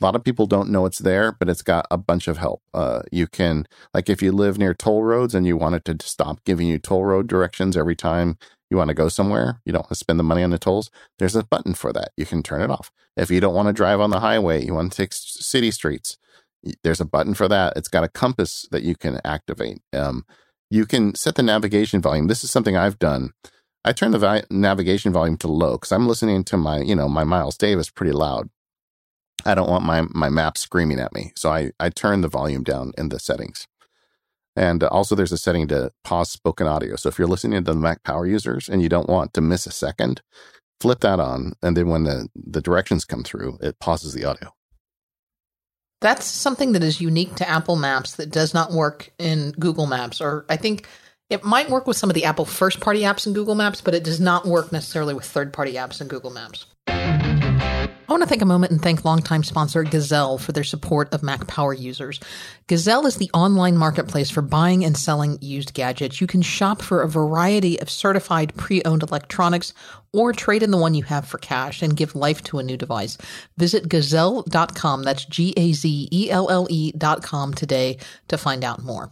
A 0.00 0.04
lot 0.04 0.16
of 0.16 0.24
people 0.24 0.46
don't 0.46 0.70
know 0.70 0.86
it's 0.86 0.98
there, 0.98 1.32
but 1.32 1.48
it's 1.48 1.62
got 1.62 1.86
a 1.90 1.96
bunch 1.96 2.26
of 2.26 2.38
help. 2.38 2.62
Uh, 2.74 3.02
you 3.12 3.26
can, 3.26 3.66
like, 3.94 4.08
if 4.08 4.20
you 4.22 4.32
live 4.32 4.58
near 4.58 4.74
toll 4.74 5.02
roads 5.04 5.34
and 5.34 5.46
you 5.46 5.56
want 5.56 5.76
it 5.76 5.84
to 5.84 5.96
stop 6.06 6.42
giving 6.44 6.66
you 6.66 6.78
toll 6.78 7.04
road 7.04 7.28
directions 7.28 7.76
every 7.76 7.94
time 7.94 8.36
you 8.68 8.76
want 8.76 8.88
to 8.88 8.94
go 8.94 9.08
somewhere, 9.08 9.60
you 9.64 9.72
don't 9.72 9.82
want 9.82 9.90
to 9.90 9.94
spend 9.96 10.18
the 10.18 10.24
money 10.24 10.42
on 10.42 10.50
the 10.50 10.58
tolls, 10.58 10.90
there's 11.18 11.36
a 11.36 11.44
button 11.44 11.74
for 11.74 11.92
that. 11.92 12.10
You 12.16 12.26
can 12.26 12.42
turn 12.42 12.62
it 12.62 12.70
off. 12.70 12.90
If 13.16 13.30
you 13.30 13.38
don't 13.40 13.54
want 13.54 13.68
to 13.68 13.72
drive 13.72 14.00
on 14.00 14.10
the 14.10 14.20
highway, 14.20 14.64
you 14.64 14.74
want 14.74 14.90
to 14.90 14.96
take 14.96 15.12
city 15.12 15.70
streets, 15.70 16.16
there's 16.82 17.00
a 17.00 17.04
button 17.04 17.34
for 17.34 17.48
that. 17.48 17.74
It's 17.76 17.88
got 17.88 18.04
a 18.04 18.08
compass 18.08 18.66
that 18.70 18.82
you 18.82 18.94
can 18.94 19.20
activate. 19.24 19.78
Um, 19.92 20.24
you 20.70 20.86
can 20.86 21.14
set 21.14 21.34
the 21.34 21.42
navigation 21.42 22.00
volume. 22.00 22.28
This 22.28 22.44
is 22.44 22.50
something 22.50 22.76
I've 22.76 22.98
done. 22.98 23.30
I 23.84 23.92
turn 23.92 24.12
the 24.12 24.18
vi- 24.18 24.44
navigation 24.50 25.12
volume 25.12 25.36
to 25.38 25.48
low 25.48 25.72
because 25.72 25.92
I'm 25.92 26.06
listening 26.06 26.44
to 26.44 26.56
my, 26.56 26.80
you 26.80 26.94
know, 26.94 27.08
my 27.08 27.24
Miles 27.24 27.56
Davis 27.56 27.90
pretty 27.90 28.12
loud. 28.12 28.48
I 29.44 29.54
don't 29.54 29.68
want 29.68 29.84
my 29.84 30.02
my 30.10 30.28
map 30.28 30.56
screaming 30.56 31.00
at 31.00 31.12
me, 31.12 31.32
so 31.36 31.50
I 31.50 31.72
I 31.80 31.90
turn 31.90 32.20
the 32.20 32.28
volume 32.28 32.62
down 32.62 32.92
in 32.96 33.08
the 33.08 33.18
settings. 33.18 33.66
And 34.54 34.84
also, 34.84 35.14
there's 35.14 35.32
a 35.32 35.38
setting 35.38 35.66
to 35.68 35.90
pause 36.04 36.30
spoken 36.30 36.66
audio. 36.66 36.96
So 36.96 37.08
if 37.08 37.18
you're 37.18 37.26
listening 37.26 37.64
to 37.64 37.72
the 37.72 37.78
Mac 37.78 38.04
Power 38.04 38.26
users 38.26 38.68
and 38.68 38.82
you 38.82 38.88
don't 38.88 39.08
want 39.08 39.32
to 39.34 39.40
miss 39.40 39.66
a 39.66 39.72
second, 39.72 40.20
flip 40.80 41.00
that 41.00 41.18
on, 41.18 41.54
and 41.62 41.76
then 41.76 41.88
when 41.88 42.04
the 42.04 42.28
the 42.36 42.60
directions 42.60 43.04
come 43.04 43.24
through, 43.24 43.58
it 43.62 43.80
pauses 43.80 44.12
the 44.14 44.24
audio. 44.24 44.52
That's 46.02 46.26
something 46.26 46.72
that 46.72 46.82
is 46.82 47.00
unique 47.00 47.36
to 47.36 47.48
Apple 47.48 47.76
Maps 47.76 48.16
that 48.16 48.30
does 48.30 48.52
not 48.52 48.72
work 48.72 49.10
in 49.18 49.52
Google 49.52 49.86
Maps, 49.86 50.20
or 50.20 50.44
I 50.48 50.56
think 50.56 50.86
It 51.32 51.44
might 51.44 51.70
work 51.70 51.86
with 51.86 51.96
some 51.96 52.10
of 52.10 52.14
the 52.14 52.26
Apple 52.26 52.44
first 52.44 52.78
party 52.78 53.00
apps 53.00 53.26
in 53.26 53.32
Google 53.32 53.54
Maps, 53.54 53.80
but 53.80 53.94
it 53.94 54.04
does 54.04 54.20
not 54.20 54.44
work 54.44 54.70
necessarily 54.70 55.14
with 55.14 55.24
third 55.24 55.50
party 55.50 55.74
apps 55.74 55.98
in 56.02 56.08
Google 56.08 56.30
Maps. 56.30 56.66
I 56.88 57.88
want 58.08 58.22
to 58.22 58.28
take 58.28 58.42
a 58.42 58.46
moment 58.46 58.72
and 58.72 58.82
thank 58.82 59.06
longtime 59.06 59.42
sponsor 59.42 59.82
Gazelle 59.82 60.36
for 60.36 60.52
their 60.52 60.62
support 60.64 61.10
of 61.14 61.22
Mac 61.22 61.46
Power 61.46 61.72
users. 61.72 62.20
Gazelle 62.72 63.04
is 63.04 63.16
the 63.16 63.30
online 63.34 63.76
marketplace 63.76 64.30
for 64.30 64.40
buying 64.40 64.82
and 64.82 64.96
selling 64.96 65.36
used 65.42 65.74
gadgets. 65.74 66.22
You 66.22 66.26
can 66.26 66.40
shop 66.40 66.80
for 66.80 67.02
a 67.02 67.06
variety 67.06 67.78
of 67.78 67.90
certified 67.90 68.56
pre 68.56 68.82
owned 68.84 69.02
electronics 69.02 69.74
or 70.14 70.32
trade 70.32 70.62
in 70.62 70.70
the 70.70 70.78
one 70.78 70.94
you 70.94 71.02
have 71.02 71.26
for 71.26 71.38
cash 71.38 71.82
and 71.82 71.96
give 71.96 72.14
life 72.14 72.42
to 72.44 72.58
a 72.58 72.62
new 72.62 72.76
device. 72.76 73.16
Visit 73.56 73.88
gazelle.com, 73.88 75.02
that's 75.02 75.24
G 75.24 75.54
A 75.56 75.72
Z 75.72 76.08
E 76.12 76.30
L 76.30 76.50
L 76.50 76.66
E.com 76.70 77.54
today 77.54 77.98
to 78.28 78.38
find 78.38 78.64
out 78.64 78.82
more. 78.82 79.10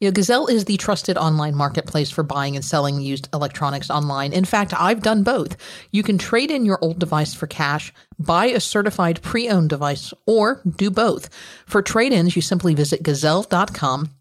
You 0.00 0.08
know, 0.08 0.12
Gazelle 0.12 0.46
is 0.46 0.64
the 0.64 0.76
trusted 0.76 1.18
online 1.18 1.54
marketplace 1.54 2.10
for 2.10 2.22
buying 2.22 2.54
and 2.54 2.64
selling 2.64 3.00
used 3.00 3.28
electronics 3.34 3.90
online. 3.90 4.32
In 4.32 4.44
fact, 4.44 4.72
I've 4.78 5.02
done 5.02 5.24
both. 5.24 5.56
You 5.90 6.02
can 6.02 6.16
trade 6.16 6.50
in 6.50 6.64
your 6.64 6.78
old 6.80 6.98
device 6.98 7.34
for 7.34 7.46
cash, 7.46 7.92
buy 8.18 8.46
a 8.46 8.60
certified 8.60 9.20
pre-owned 9.20 9.68
device, 9.68 10.14
or 10.24 10.62
do 10.64 10.90
both. 10.90 11.28
For 11.66 11.82
trade-ins, 11.82 12.36
you 12.36 12.42
simply 12.42 12.74
visit 12.74 12.97
gazelle.com 13.00 14.17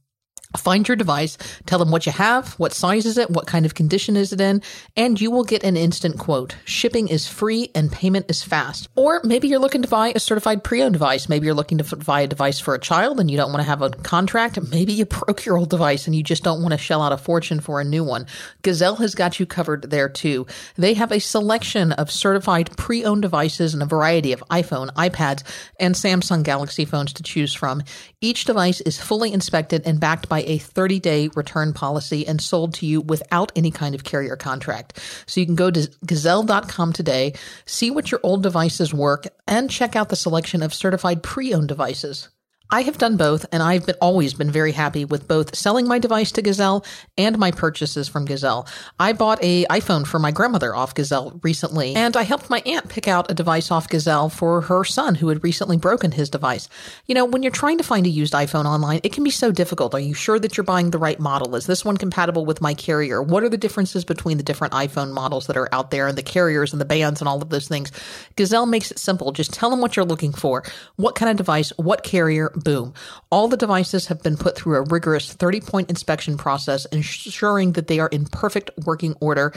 Find 0.56 0.88
your 0.88 0.96
device, 0.96 1.38
tell 1.66 1.78
them 1.78 1.92
what 1.92 2.06
you 2.06 2.12
have, 2.14 2.54
what 2.54 2.72
size 2.72 3.06
is 3.06 3.18
it, 3.18 3.30
what 3.30 3.48
kind 3.48 3.66
of 3.66 3.76
condition 3.76 4.16
is 4.16 4.32
it 4.32 4.40
in, 4.40 4.62
and 4.96 5.20
you 5.20 5.30
will 5.30 5.44
get 5.44 5.64
an 5.64 5.76
instant 5.76 6.18
quote. 6.18 6.56
Shipping 6.64 7.10
is 7.10 7.28
free 7.28 7.70
and 7.76 7.92
payment 7.92 8.28
is 8.30 8.44
fast. 8.44 8.88
Or 8.96 9.20
maybe 9.24 9.50
you're 9.50 9.60
looking 9.60 9.82
to 9.82 9.88
buy 9.88 10.14
a 10.16 10.20
certified 10.20 10.64
pre-owned 10.64 10.94
device. 10.94 11.28
Maybe 11.28 11.46
you're 11.46 11.54
looking 11.54 11.78
to 11.80 11.96
buy 11.98 12.22
a 12.22 12.28
device 12.28 12.60
for 12.60 12.74
a 12.74 12.80
child 12.80 13.20
and 13.20 13.30
you 13.30 13.36
don't 13.36 13.52
want 13.52 13.60
to 13.60 13.70
have 13.70 13.82
a 13.82 13.90
contract. 13.90 14.62
Maybe 14.70 14.94
you 14.94 15.06
broke 15.28 15.46
your 15.46 15.58
old 15.58 15.70
device 15.70 16.08
and 16.08 16.16
you 16.16 16.24
just 16.24 16.44
don't 16.44 16.62
want 16.62 16.72
to 16.72 16.78
shell 16.78 17.02
out 17.02 17.12
a 17.12 17.18
fortune 17.18 17.60
for 17.60 17.82
a 17.82 17.86
new 17.86 18.04
one. 18.04 18.26
Gazelle 18.62 18.96
has 18.96 19.16
got 19.16 19.40
you 19.40 19.46
covered 19.46 19.90
there 19.90 20.10
too. 20.10 20.48
They 20.76 20.94
have 20.94 21.12
a 21.12 21.20
selection 21.20 21.92
of 21.92 22.10
certified 22.10 22.76
pre-owned 22.78 23.22
devices 23.22 23.74
and 23.74 23.84
a 23.84 23.86
variety 23.86 24.32
of 24.32 24.44
iPhone, 24.50 24.94
iPads, 24.94 25.44
and 25.80 25.94
Samsung 25.94 26.44
Galaxy 26.44 26.86
phones 26.86 27.14
to 27.14 27.24
choose 27.24 27.54
from. 27.54 27.84
Each 28.22 28.46
device 28.46 28.82
is 28.82 29.00
fully 29.00 29.34
inspected 29.34 29.84
and 29.86 30.00
backed 30.00 30.30
by 30.30 30.37
a 30.46 30.58
30 30.58 31.00
day 31.00 31.30
return 31.36 31.74
policy 31.74 32.28
and 32.28 32.42
sold 32.42 32.74
to 32.76 32.86
you 32.86 33.02
without 33.02 33.52
any 33.56 33.72
kind 33.72 33.96
of 33.96 34.04
carrier 34.04 34.36
contract. 34.36 35.00
So 35.26 35.40
you 35.40 35.46
can 35.46 35.56
go 35.56 35.72
to 35.72 35.90
gazelle.com 36.06 36.94
today, 36.94 37.34
see 37.66 37.92
what 37.92 38.12
your 38.12 38.20
old 38.24 38.44
devices 38.44 38.94
work, 38.94 39.28
and 39.48 39.70
check 39.70 39.96
out 39.96 40.10
the 40.10 40.16
selection 40.16 40.62
of 40.62 40.74
certified 40.74 41.24
pre 41.24 41.54
owned 41.54 41.68
devices. 41.68 42.30
I 42.70 42.82
have 42.82 42.98
done 42.98 43.16
both, 43.16 43.46
and 43.54 43.64
I've 43.64 43.86
been, 43.86 43.96
always 44.02 44.34
been 44.34 44.52
very 44.52 44.74
happy 44.74 45.06
with 45.06 45.26
both 45.26 45.56
selling 45.56 45.88
my 45.88 46.00
device 46.00 46.34
to 46.34 46.42
Gazelle 46.42 46.86
and 47.18 47.38
my 47.38 47.52
purchases 47.52 48.10
from 48.10 48.26
Gazelle. 48.26 48.68
I 49.00 49.14
bought 49.14 49.40
a 49.42 49.66
iPhone 49.66 50.06
for 50.06 50.20
my 50.20 50.32
grandmother 50.32 50.76
off 50.76 50.94
Gazelle 50.94 51.40
recently, 51.44 51.96
and 51.96 52.18
I 52.18 52.24
helped 52.24 52.50
my 52.50 52.62
aunt 52.66 52.90
pick 52.90 53.08
out 53.08 53.32
a 53.32 53.34
device 53.34 53.72
off 53.72 53.88
Gazelle 53.88 54.30
for 54.30 54.62
her 54.62 54.84
son 54.84 55.16
who 55.16 55.30
had 55.30 55.46
recently 55.46 55.78
broken 55.78 56.12
his 56.12 56.30
device. 56.30 56.68
You 57.06 57.16
know, 57.16 57.24
when 57.24 57.42
you're 57.42 57.54
trying 57.54 57.78
to 57.78 57.86
find 57.86 58.06
a 58.06 58.10
used 58.10 58.34
iPhone 58.34 58.66
online, 58.66 59.00
it 59.04 59.14
can 59.14 59.24
be 59.24 59.30
so 59.30 59.50
difficult. 59.50 59.94
Are 59.94 60.00
you 60.00 60.14
sure 60.14 60.38
that 60.38 60.58
you're 60.58 60.66
buying 60.66 60.92
the 60.92 60.98
right 60.98 61.20
model? 61.22 61.56
Is 61.56 61.68
this 61.68 61.86
one 61.86 61.96
compatible 61.96 62.46
with 62.46 62.60
my 62.60 62.74
carrier? 62.74 63.24
What 63.24 63.44
are 63.44 63.50
the 63.50 63.58
differences 63.58 64.04
between 64.04 64.36
the 64.36 64.44
different 64.44 64.74
iPhone 64.74 65.14
models 65.14 65.48
that 65.48 65.56
are 65.56 65.70
out 65.72 65.92
there 65.92 66.08
and 66.08 66.18
the 66.18 66.24
carriers 66.24 66.74
and 66.74 66.82
the 66.82 66.86
bands 66.86 67.22
and 67.22 67.30
all 67.30 67.42
of 67.42 67.50
those 67.50 67.70
things? 67.70 67.94
Gazelle 68.36 68.66
makes 68.66 68.92
it 68.92 69.00
simple. 69.00 69.32
Just 69.32 69.54
tell 69.54 69.70
them 69.70 69.80
what 69.80 69.96
you're 69.96 70.04
looking 70.04 70.34
for. 70.34 70.64
What 70.98 71.16
kind 71.16 71.32
of 71.32 71.38
device, 71.38 71.72
what 71.78 72.04
carrier, 72.04 72.52
boom. 72.60 72.94
All 73.30 73.48
the 73.48 73.58
devices 73.58 74.08
have 74.08 74.22
been 74.24 74.38
put 74.38 74.56
through 74.56 74.76
a 74.76 74.82
rigorous 74.82 75.32
30 75.32 75.62
point 75.62 75.90
inspection 75.90 76.38
process, 76.38 76.86
ensuring 76.86 77.74
that 77.74 77.88
they 77.88 78.00
are 78.00 78.08
in 78.08 78.26
perfect 78.26 78.72
working 78.86 79.16
order. 79.20 79.54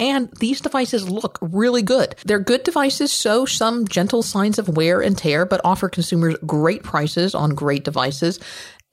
And 0.00 0.30
these 0.40 0.60
devices 0.60 1.08
look 1.08 1.38
really 1.40 1.82
good. 1.82 2.16
They're 2.24 2.40
good 2.40 2.64
devices, 2.64 3.12
show 3.12 3.46
some 3.46 3.86
gentle 3.86 4.22
signs 4.22 4.58
of 4.58 4.76
wear 4.76 5.00
and 5.00 5.16
tear, 5.16 5.46
but 5.46 5.60
offer 5.64 5.88
consumers 5.88 6.36
great 6.46 6.82
prices 6.82 7.34
on 7.34 7.50
great 7.54 7.84
devices 7.84 8.40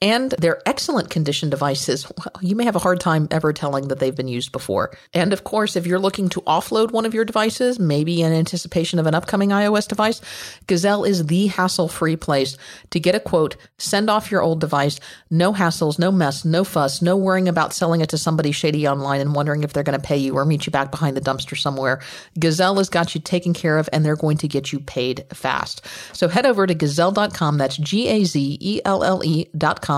and 0.02 0.32
they're 0.32 0.60
excellent 0.66 1.10
condition 1.10 1.48
devices. 1.48 2.10
Well, 2.18 2.32
You 2.42 2.56
may 2.56 2.64
have 2.64 2.76
a 2.76 2.80
hard 2.80 2.98
time 2.98 3.28
ever 3.30 3.52
telling 3.52 3.88
that 3.88 4.00
they've 4.00 4.14
been 4.14 4.26
used 4.28 4.50
before. 4.50 4.90
And 5.14 5.32
of 5.32 5.44
course, 5.44 5.76
if 5.76 5.86
you're 5.86 6.00
looking 6.00 6.28
to 6.30 6.40
offload 6.40 6.90
one 6.90 7.06
of 7.06 7.14
your 7.14 7.24
devices, 7.24 7.78
maybe 7.78 8.20
in 8.20 8.32
anticipation 8.32 8.98
of 8.98 9.06
an 9.06 9.14
upcoming 9.14 9.50
iOS 9.50 9.86
device, 9.86 10.20
Gazelle 10.66 11.04
is 11.04 11.26
the 11.26 11.46
hassle 11.46 11.86
free 11.86 12.16
place 12.16 12.56
to 12.90 12.98
get 12.98 13.14
a 13.14 13.20
quote, 13.20 13.56
send 13.78 14.10
off 14.10 14.30
your 14.30 14.42
old 14.42 14.60
device, 14.60 14.98
no 15.30 15.52
hassles, 15.52 16.00
no 16.00 16.10
mess, 16.10 16.44
no 16.44 16.64
fuss, 16.64 17.00
no 17.00 17.16
worrying 17.16 17.48
about 17.48 17.72
selling 17.72 18.00
it 18.00 18.08
to 18.08 18.18
somebody 18.18 18.50
shady 18.50 18.88
online 18.88 19.20
and 19.20 19.34
wondering 19.34 19.62
if 19.62 19.72
they're 19.72 19.84
going 19.84 19.98
to 19.98 20.04
pay 20.04 20.16
you 20.16 20.36
or 20.36 20.44
meet 20.44 20.66
you 20.66 20.72
back 20.72 20.90
behind 20.90 21.16
the 21.16 21.20
dumpster 21.20 21.56
somewhere. 21.56 22.00
Gazelle 22.40 22.76
has 22.76 22.88
got 22.88 23.14
you 23.14 23.20
taken 23.20 23.54
care 23.54 23.78
of 23.78 23.88
and 23.92 24.04
they're 24.04 24.16
going 24.16 24.38
to 24.38 24.48
get 24.48 24.72
you 24.72 24.80
paid 24.80 25.24
fast. 25.32 25.86
So 26.12 26.26
head 26.26 26.44
over 26.44 26.66
to 26.66 26.74
gazelle.com. 26.74 27.56
That's 27.56 27.76
G 27.76 28.08
A 28.08 28.24
Z 28.24 28.58
E 28.60 28.80
L 28.84 29.04
L 29.04 29.22
E.com 29.24 29.91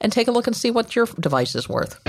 and 0.00 0.12
take 0.12 0.28
a 0.28 0.32
look 0.32 0.46
and 0.46 0.56
see 0.56 0.70
what 0.70 0.94
your 0.94 1.06
device 1.18 1.54
is 1.54 1.68
worth. 1.68 2.00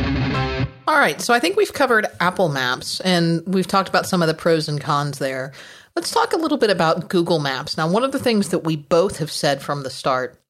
All 0.87 0.97
right, 0.97 1.21
so 1.21 1.33
I 1.33 1.39
think 1.39 1.55
we've 1.55 1.73
covered 1.73 2.07
Apple 2.19 2.49
Maps 2.49 2.99
and 3.01 3.43
we've 3.45 3.67
talked 3.67 3.89
about 3.89 4.07
some 4.07 4.21
of 4.21 4.27
the 4.27 4.33
pros 4.33 4.67
and 4.67 4.81
cons 4.81 5.19
there. 5.19 5.53
Let's 5.95 6.11
talk 6.11 6.33
a 6.33 6.37
little 6.37 6.57
bit 6.57 6.69
about 6.69 7.09
Google 7.09 7.39
Maps. 7.39 7.77
Now, 7.77 7.89
one 7.89 8.03
of 8.03 8.11
the 8.11 8.19
things 8.19 8.49
that 8.49 8.63
we 8.63 8.75
both 8.75 9.17
have 9.17 9.31
said 9.31 9.61
from 9.61 9.83
the 9.83 9.89
start, 9.89 10.41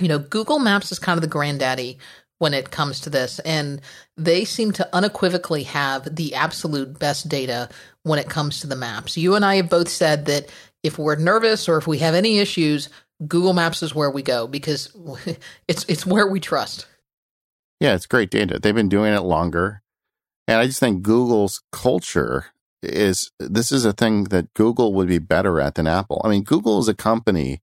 you 0.00 0.08
know, 0.08 0.18
Google 0.18 0.58
Maps 0.58 0.92
is 0.92 0.98
kind 0.98 1.16
of 1.16 1.22
the 1.22 1.28
granddaddy 1.28 1.98
when 2.38 2.54
it 2.54 2.72
comes 2.72 2.98
to 2.98 3.10
this, 3.10 3.38
and 3.40 3.80
they 4.16 4.44
seem 4.44 4.72
to 4.72 4.88
unequivocally 4.92 5.62
have 5.62 6.16
the 6.16 6.34
absolute 6.34 6.98
best 6.98 7.28
data 7.28 7.68
when 8.02 8.18
it 8.18 8.28
comes 8.28 8.58
to 8.58 8.66
the 8.66 8.74
maps. 8.74 9.16
You 9.16 9.36
and 9.36 9.44
I 9.44 9.56
have 9.56 9.70
both 9.70 9.88
said 9.88 10.26
that 10.26 10.50
if 10.82 10.98
we're 10.98 11.14
nervous 11.14 11.68
or 11.68 11.76
if 11.76 11.86
we 11.86 11.98
have 11.98 12.14
any 12.14 12.40
issues, 12.40 12.88
Google 13.26 13.52
Maps 13.52 13.82
is 13.82 13.94
where 13.94 14.10
we 14.10 14.22
go 14.22 14.46
because 14.46 14.94
it's 15.68 15.84
it's 15.88 16.06
where 16.06 16.26
we 16.26 16.40
trust. 16.40 16.86
Yeah, 17.80 17.94
it's 17.94 18.06
great 18.06 18.30
data. 18.30 18.58
They've 18.58 18.74
been 18.74 18.88
doing 18.88 19.12
it 19.12 19.22
longer. 19.22 19.82
And 20.48 20.58
I 20.58 20.66
just 20.66 20.80
think 20.80 21.02
Google's 21.02 21.62
culture 21.72 22.46
is 22.82 23.30
this 23.38 23.70
is 23.70 23.84
a 23.84 23.92
thing 23.92 24.24
that 24.24 24.52
Google 24.54 24.92
would 24.94 25.08
be 25.08 25.18
better 25.18 25.60
at 25.60 25.76
than 25.76 25.86
Apple. 25.86 26.20
I 26.24 26.28
mean, 26.28 26.42
Google 26.42 26.78
is 26.80 26.88
a 26.88 26.94
company 26.94 27.60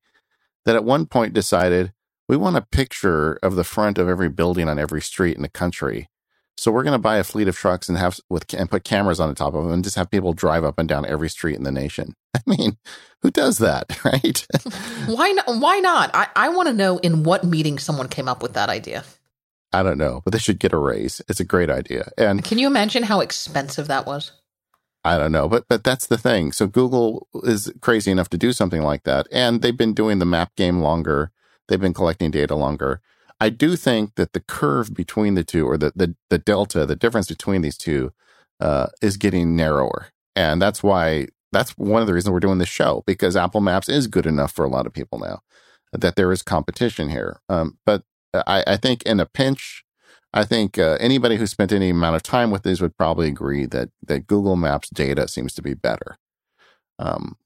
that 0.65 0.75
at 0.75 0.83
one 0.83 1.05
point 1.05 1.33
decided 1.33 1.93
we 2.27 2.37
want 2.37 2.55
a 2.55 2.61
picture 2.61 3.33
of 3.41 3.55
the 3.55 3.63
front 3.63 3.97
of 3.97 4.07
every 4.07 4.29
building 4.29 4.69
on 4.69 4.79
every 4.79 5.01
street 5.01 5.35
in 5.35 5.41
the 5.41 5.49
country. 5.49 6.09
So 6.57 6.71
we're 6.71 6.83
going 6.83 6.93
to 6.93 6.99
buy 6.99 7.17
a 7.17 7.23
fleet 7.23 7.47
of 7.47 7.55
trucks 7.55 7.89
and 7.89 7.97
have 7.97 8.19
with 8.29 8.53
and 8.53 8.69
put 8.69 8.83
cameras 8.83 9.19
on 9.19 9.29
the 9.29 9.35
top 9.35 9.53
of 9.53 9.63
them 9.63 9.71
and 9.71 9.83
just 9.83 9.95
have 9.95 10.11
people 10.11 10.33
drive 10.33 10.63
up 10.63 10.77
and 10.77 10.87
down 10.87 11.05
every 11.05 11.29
street 11.29 11.55
in 11.55 11.63
the 11.63 11.71
nation. 11.71 12.15
I 12.35 12.41
mean, 12.45 12.77
who 13.21 13.31
does 13.31 13.57
that, 13.57 14.03
right? 14.05 14.45
why 15.07 15.31
not? 15.31 15.45
Why 15.47 15.79
not? 15.79 16.11
I, 16.13 16.27
I 16.35 16.49
want 16.49 16.67
to 16.67 16.73
know 16.73 16.97
in 16.99 17.23
what 17.23 17.43
meeting 17.43 17.79
someone 17.79 18.07
came 18.07 18.27
up 18.27 18.41
with 18.41 18.53
that 18.53 18.69
idea. 18.69 19.03
I 19.71 19.83
don't 19.83 19.97
know, 19.97 20.21
but 20.23 20.33
they 20.33 20.39
should 20.39 20.59
get 20.59 20.73
a 20.73 20.77
raise. 20.77 21.21
It's 21.29 21.39
a 21.39 21.45
great 21.45 21.69
idea. 21.69 22.11
And 22.17 22.43
can 22.43 22.57
you 22.57 22.65
imagine 22.65 23.03
how 23.03 23.19
expensive 23.19 23.87
that 23.87 24.07
was? 24.07 24.31
I 25.03 25.17
don't 25.17 25.31
know, 25.31 25.47
but 25.47 25.65
but 25.69 25.83
that's 25.83 26.07
the 26.07 26.17
thing. 26.17 26.51
So 26.51 26.67
Google 26.67 27.27
is 27.43 27.71
crazy 27.81 28.11
enough 28.11 28.29
to 28.29 28.37
do 28.37 28.51
something 28.51 28.81
like 28.81 29.03
that, 29.03 29.27
and 29.31 29.61
they've 29.61 29.77
been 29.77 29.93
doing 29.93 30.19
the 30.19 30.25
map 30.25 30.55
game 30.55 30.81
longer. 30.81 31.31
They've 31.67 31.79
been 31.79 31.93
collecting 31.93 32.31
data 32.31 32.55
longer. 32.55 33.01
I 33.39 33.49
do 33.49 33.77
think 33.77 34.15
that 34.15 34.33
the 34.33 34.41
curve 34.41 34.93
between 34.93 35.35
the 35.35 35.43
two, 35.43 35.65
or 35.65 35.77
the 35.77 35.93
the, 35.95 36.15
the 36.29 36.37
delta, 36.37 36.85
the 36.85 36.97
difference 36.97 37.29
between 37.29 37.61
these 37.61 37.77
two, 37.77 38.11
uh, 38.59 38.87
is 39.01 39.15
getting 39.15 39.55
narrower, 39.55 40.07
and 40.35 40.61
that's 40.61 40.83
why 40.83 41.27
that's 41.51 41.71
one 41.77 42.01
of 42.01 42.07
the 42.07 42.13
reasons 42.13 42.31
we're 42.31 42.39
doing 42.39 42.59
this 42.59 42.69
show 42.69 43.03
because 43.05 43.35
Apple 43.35 43.61
Maps 43.61 43.89
is 43.89 44.07
good 44.07 44.25
enough 44.25 44.51
for 44.51 44.65
a 44.65 44.69
lot 44.69 44.85
of 44.85 44.93
people 44.93 45.19
now 45.19 45.41
that 45.93 46.15
there 46.15 46.31
is 46.31 46.41
competition 46.41 47.09
here. 47.09 47.39
Um, 47.49 47.77
but 47.85 48.03
I, 48.33 48.63
I, 48.67 48.77
think 48.77 49.03
in 49.03 49.19
a 49.19 49.25
pinch, 49.25 49.83
I 50.33 50.43
think 50.43 50.77
uh, 50.77 50.97
anybody 50.99 51.37
who 51.37 51.47
spent 51.47 51.71
any 51.71 51.89
amount 51.89 52.15
of 52.15 52.23
time 52.23 52.51
with 52.51 52.63
these 52.63 52.81
would 52.81 52.97
probably 52.97 53.27
agree 53.27 53.65
that 53.65 53.89
that 54.05 54.27
Google 54.27 54.55
Maps 54.55 54.89
data 54.89 55.27
seems 55.27 55.53
to 55.55 55.61
be 55.61 55.73
better. 55.73 56.17
Um, 56.99 57.37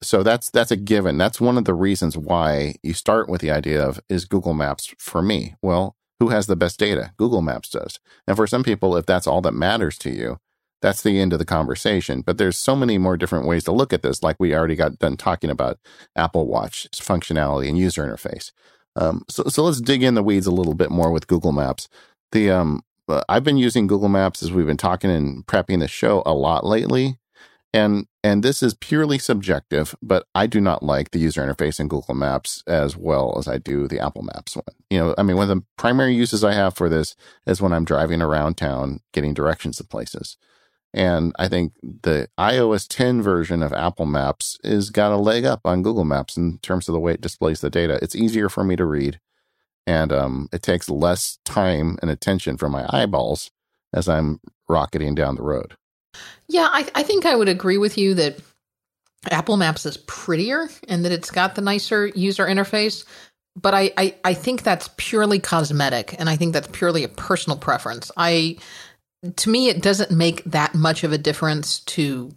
so 0.00 0.22
that's 0.22 0.48
that's 0.50 0.70
a 0.70 0.76
given. 0.76 1.18
That's 1.18 1.40
one 1.40 1.58
of 1.58 1.64
the 1.64 1.74
reasons 1.74 2.16
why 2.16 2.76
you 2.82 2.94
start 2.94 3.28
with 3.28 3.40
the 3.40 3.50
idea 3.50 3.84
of 3.84 4.00
is 4.08 4.26
Google 4.26 4.54
Maps 4.54 4.94
for 4.98 5.22
me? 5.22 5.56
Well, 5.60 5.96
who 6.20 6.28
has 6.28 6.46
the 6.46 6.56
best 6.56 6.78
data? 6.78 7.12
Google 7.16 7.42
Maps 7.42 7.70
does. 7.70 7.98
And 8.26 8.36
for 8.36 8.46
some 8.46 8.62
people, 8.62 8.96
if 8.96 9.06
that's 9.06 9.26
all 9.26 9.40
that 9.40 9.52
matters 9.52 9.98
to 9.98 10.10
you, 10.10 10.38
that's 10.80 11.02
the 11.02 11.20
end 11.20 11.32
of 11.32 11.38
the 11.38 11.44
conversation. 11.44 12.20
But 12.22 12.38
there's 12.38 12.56
so 12.56 12.76
many 12.76 12.98
more 12.98 13.16
different 13.16 13.46
ways 13.46 13.64
to 13.64 13.72
look 13.72 13.92
at 13.92 14.02
this, 14.02 14.22
like 14.22 14.36
we 14.38 14.54
already 14.54 14.76
got 14.76 14.98
done 14.98 15.16
talking 15.16 15.50
about 15.50 15.78
Apple 16.16 16.46
Watch 16.46 16.88
functionality 16.92 17.68
and 17.68 17.78
user 17.78 18.06
interface. 18.06 18.52
Um, 18.96 19.24
so, 19.28 19.44
so 19.44 19.62
let's 19.62 19.80
dig 19.80 20.02
in 20.02 20.14
the 20.14 20.22
weeds 20.22 20.46
a 20.46 20.52
little 20.52 20.74
bit 20.74 20.90
more 20.90 21.10
with 21.10 21.26
Google 21.26 21.52
Maps. 21.52 21.88
The 22.32 22.50
um, 22.50 22.82
uh, 23.08 23.22
I've 23.28 23.44
been 23.44 23.56
using 23.56 23.86
Google 23.86 24.08
Maps 24.08 24.42
as 24.42 24.52
we've 24.52 24.66
been 24.66 24.76
talking 24.76 25.10
and 25.10 25.46
prepping 25.46 25.80
the 25.80 25.88
show 25.88 26.22
a 26.26 26.34
lot 26.34 26.66
lately, 26.66 27.18
and 27.72 28.06
and 28.24 28.42
this 28.42 28.62
is 28.62 28.74
purely 28.74 29.18
subjective. 29.18 29.94
But 30.02 30.26
I 30.34 30.46
do 30.46 30.60
not 30.60 30.82
like 30.82 31.10
the 31.10 31.18
user 31.18 31.42
interface 31.42 31.80
in 31.80 31.88
Google 31.88 32.14
Maps 32.14 32.62
as 32.66 32.96
well 32.96 33.36
as 33.38 33.48
I 33.48 33.58
do 33.58 33.88
the 33.88 34.00
Apple 34.00 34.22
Maps 34.22 34.56
one. 34.56 34.64
You 34.90 34.98
know, 34.98 35.14
I 35.16 35.22
mean, 35.22 35.36
one 35.36 35.50
of 35.50 35.56
the 35.56 35.64
primary 35.76 36.14
uses 36.14 36.44
I 36.44 36.52
have 36.52 36.74
for 36.74 36.88
this 36.88 37.14
is 37.46 37.62
when 37.62 37.72
I'm 37.72 37.84
driving 37.84 38.20
around 38.20 38.56
town 38.56 39.00
getting 39.12 39.32
directions 39.32 39.76
to 39.76 39.84
places. 39.84 40.36
And 40.94 41.34
I 41.38 41.48
think 41.48 41.74
the 41.82 42.28
iOS 42.38 42.86
10 42.88 43.20
version 43.20 43.62
of 43.62 43.72
Apple 43.72 44.06
Maps 44.06 44.58
is 44.64 44.90
got 44.90 45.12
a 45.12 45.16
leg 45.16 45.44
up 45.44 45.60
on 45.64 45.82
Google 45.82 46.04
Maps 46.04 46.36
in 46.36 46.58
terms 46.58 46.88
of 46.88 46.94
the 46.94 47.00
way 47.00 47.12
it 47.12 47.20
displays 47.20 47.60
the 47.60 47.70
data. 47.70 47.98
It's 48.00 48.16
easier 48.16 48.48
for 48.48 48.64
me 48.64 48.74
to 48.76 48.86
read, 48.86 49.20
and 49.86 50.12
um, 50.12 50.48
it 50.52 50.62
takes 50.62 50.88
less 50.88 51.38
time 51.44 51.98
and 52.00 52.10
attention 52.10 52.56
from 52.56 52.72
my 52.72 52.86
eyeballs 52.88 53.50
as 53.92 54.08
I'm 54.08 54.40
rocketing 54.68 55.14
down 55.14 55.36
the 55.36 55.42
road. 55.42 55.74
Yeah, 56.48 56.68
I, 56.72 56.88
I 56.94 57.02
think 57.02 57.26
I 57.26 57.36
would 57.36 57.48
agree 57.48 57.78
with 57.78 57.98
you 57.98 58.14
that 58.14 58.38
Apple 59.30 59.56
Maps 59.56 59.84
is 59.84 59.98
prettier 59.98 60.68
and 60.88 61.04
that 61.04 61.12
it's 61.12 61.30
got 61.30 61.54
the 61.54 61.60
nicer 61.60 62.06
user 62.06 62.46
interface. 62.46 63.04
But 63.56 63.74
I, 63.74 63.90
I, 63.96 64.14
I 64.24 64.34
think 64.34 64.62
that's 64.62 64.88
purely 64.98 65.40
cosmetic, 65.40 66.14
and 66.18 66.30
I 66.30 66.36
think 66.36 66.52
that's 66.52 66.68
purely 66.68 67.02
a 67.02 67.08
personal 67.08 67.58
preference. 67.58 68.10
I 68.16 68.56
to 69.36 69.50
me, 69.50 69.68
it 69.68 69.82
doesn't 69.82 70.10
make 70.10 70.44
that 70.44 70.74
much 70.74 71.04
of 71.04 71.12
a 71.12 71.18
difference 71.18 71.80
to 71.80 72.34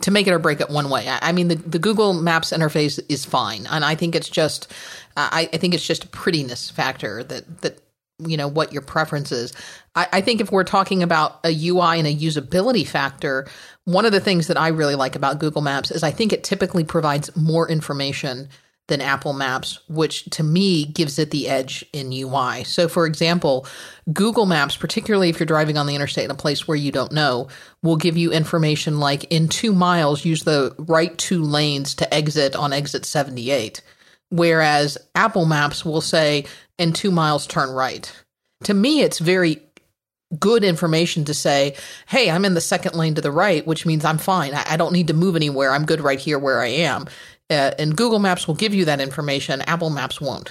to 0.00 0.10
make 0.10 0.26
it 0.26 0.32
or 0.32 0.38
break 0.38 0.60
it 0.60 0.70
one 0.70 0.88
way. 0.88 1.06
I, 1.06 1.18
I 1.28 1.32
mean, 1.32 1.48
the, 1.48 1.56
the 1.56 1.78
Google 1.78 2.14
Maps 2.14 2.50
interface 2.50 2.98
is 3.10 3.24
fine, 3.24 3.66
and 3.70 3.84
I 3.84 3.94
think 3.94 4.14
it's 4.14 4.28
just 4.28 4.72
I, 5.16 5.48
I 5.52 5.56
think 5.56 5.74
it's 5.74 5.86
just 5.86 6.04
a 6.04 6.08
prettiness 6.08 6.70
factor 6.70 7.24
that 7.24 7.62
that 7.62 7.78
you 8.18 8.36
know 8.36 8.48
what 8.48 8.72
your 8.72 8.82
preference 8.82 9.32
is. 9.32 9.52
I, 9.94 10.06
I, 10.12 10.20
think 10.20 10.40
if 10.40 10.52
we're 10.52 10.64
talking 10.64 11.02
about 11.02 11.40
a 11.44 11.68
UI 11.68 11.98
and 11.98 12.06
a 12.06 12.14
usability 12.14 12.86
factor, 12.86 13.48
one 13.84 14.06
of 14.06 14.12
the 14.12 14.20
things 14.20 14.46
that 14.46 14.56
I 14.56 14.68
really 14.68 14.94
like 14.94 15.16
about 15.16 15.38
Google 15.38 15.62
Maps 15.62 15.90
is 15.90 16.02
I 16.02 16.10
think 16.10 16.32
it 16.32 16.44
typically 16.44 16.84
provides 16.84 17.34
more 17.36 17.68
information 17.68 18.48
than 18.88 19.00
Apple 19.00 19.32
Maps, 19.32 19.78
which 19.88 20.24
to 20.26 20.42
me 20.42 20.84
gives 20.84 21.18
it 21.18 21.30
the 21.30 21.48
edge 21.48 21.84
in 21.92 22.12
UI. 22.12 22.64
So, 22.64 22.88
for 22.88 23.06
example, 23.06 23.66
Google 24.12 24.46
Maps, 24.46 24.76
particularly 24.76 25.28
if 25.28 25.38
you're 25.38 25.46
driving 25.46 25.78
on 25.78 25.86
the 25.86 25.94
interstate 25.94 26.24
in 26.24 26.30
a 26.30 26.34
place 26.34 26.66
where 26.66 26.76
you 26.76 26.90
don't 26.90 27.12
know, 27.12 27.48
will 27.82 27.96
give 27.96 28.16
you 28.16 28.32
information 28.32 28.98
like 28.98 29.24
in 29.24 29.48
two 29.48 29.72
miles, 29.72 30.24
use 30.24 30.42
the 30.42 30.74
right 30.78 31.16
two 31.16 31.42
lanes 31.42 31.94
to 31.96 32.12
exit 32.12 32.56
on 32.56 32.72
exit 32.72 33.04
78. 33.04 33.82
Whereas 34.30 34.98
Apple 35.14 35.46
Maps 35.46 35.84
will 35.84 36.00
say, 36.00 36.46
in 36.78 36.92
two 36.92 37.10
miles, 37.10 37.46
turn 37.46 37.70
right. 37.70 38.10
To 38.64 38.74
me, 38.74 39.02
it's 39.02 39.18
very 39.18 39.62
good 40.38 40.64
information 40.64 41.24
to 41.26 41.34
say, 41.34 41.76
hey, 42.06 42.30
I'm 42.30 42.44
in 42.44 42.54
the 42.54 42.60
second 42.60 42.94
lane 42.94 43.14
to 43.16 43.20
the 43.20 43.30
right, 43.30 43.66
which 43.66 43.84
means 43.84 44.04
I'm 44.04 44.18
fine. 44.18 44.54
I, 44.54 44.76
don't 44.76 44.92
need 44.92 45.08
to 45.08 45.14
move 45.14 45.36
anywhere. 45.36 45.72
I'm 45.72 45.84
good 45.84 46.00
right 46.00 46.18
here 46.18 46.38
where 46.38 46.60
I 46.60 46.68
am. 46.68 47.06
Uh, 47.50 47.72
and 47.78 47.96
Google 47.96 48.18
Maps 48.18 48.46
will 48.46 48.54
give 48.54 48.74
you 48.74 48.84
that 48.86 49.00
information. 49.00 49.60
Apple 49.62 49.90
Maps 49.90 50.20
won't. 50.20 50.50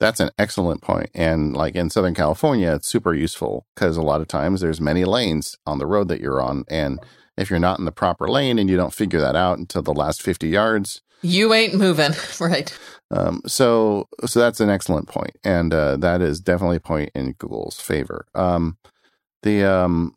That's 0.00 0.20
an 0.20 0.30
excellent 0.38 0.82
point. 0.82 1.10
And 1.14 1.54
like 1.54 1.76
in 1.76 1.90
Southern 1.90 2.14
California, 2.14 2.74
it's 2.74 2.88
super 2.88 3.14
useful 3.14 3.66
because 3.74 3.96
a 3.96 4.02
lot 4.02 4.20
of 4.20 4.28
times 4.28 4.60
there's 4.60 4.80
many 4.80 5.04
lanes 5.04 5.56
on 5.66 5.78
the 5.78 5.86
road 5.86 6.08
that 6.08 6.20
you're 6.20 6.42
on. 6.42 6.64
And 6.68 6.98
if 7.36 7.50
you're 7.50 7.58
not 7.58 7.78
in 7.78 7.84
the 7.84 7.92
proper 7.92 8.28
lane 8.28 8.58
and 8.58 8.68
you 8.68 8.76
don't 8.76 8.94
figure 8.94 9.20
that 9.20 9.36
out 9.36 9.58
until 9.58 9.82
the 9.82 9.92
last 9.92 10.22
50 10.22 10.48
yards, 10.48 11.02
you 11.22 11.54
ain't 11.54 11.74
moving. 11.74 12.12
right. 12.40 12.76
Um, 13.10 13.42
so, 13.46 14.08
so 14.26 14.40
that's 14.40 14.60
an 14.60 14.70
excellent 14.70 15.08
point, 15.08 15.36
and 15.44 15.72
uh, 15.72 15.96
that 15.98 16.20
is 16.20 16.40
definitely 16.40 16.76
a 16.76 16.80
point 16.80 17.10
in 17.14 17.32
Google's 17.32 17.80
favor. 17.80 18.26
Um, 18.34 18.78
the 19.42 19.64
um, 19.64 20.14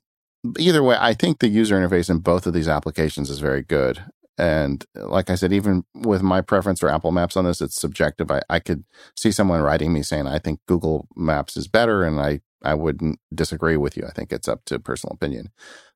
either 0.58 0.82
way, 0.82 0.98
I 1.00 1.14
think 1.14 1.40
the 1.40 1.48
user 1.48 1.76
interface 1.76 2.10
in 2.10 2.20
both 2.20 2.48
of 2.48 2.54
these 2.54 2.70
applications 2.70 3.30
is 3.30 3.40
very 3.40 3.64
good. 3.64 4.04
And 4.38 4.84
like 4.96 5.30
I 5.30 5.36
said, 5.36 5.54
even 5.54 5.86
with 5.94 6.22
my 6.22 6.42
preference 6.42 6.80
for 6.80 6.90
Apple 6.90 7.12
Maps 7.12 7.38
on 7.38 7.46
this, 7.46 7.62
it's 7.62 7.80
subjective. 7.80 8.30
I, 8.30 8.42
I 8.50 8.60
could 8.60 8.84
see 9.16 9.32
someone 9.32 9.62
writing 9.62 9.94
me 9.94 10.04
saying, 10.04 10.28
I 10.28 10.40
think 10.40 10.60
Google 10.68 11.08
Maps 11.16 11.56
is 11.56 11.68
better. 11.68 12.04
And 12.04 12.20
I, 12.20 12.42
I 12.62 12.74
wouldn't 12.74 13.20
disagree 13.34 13.78
with 13.78 13.96
you. 13.96 14.04
I 14.06 14.12
think 14.12 14.34
it's 14.34 14.48
up 14.48 14.66
to 14.66 14.80
personal 14.80 15.14
opinion. 15.14 15.52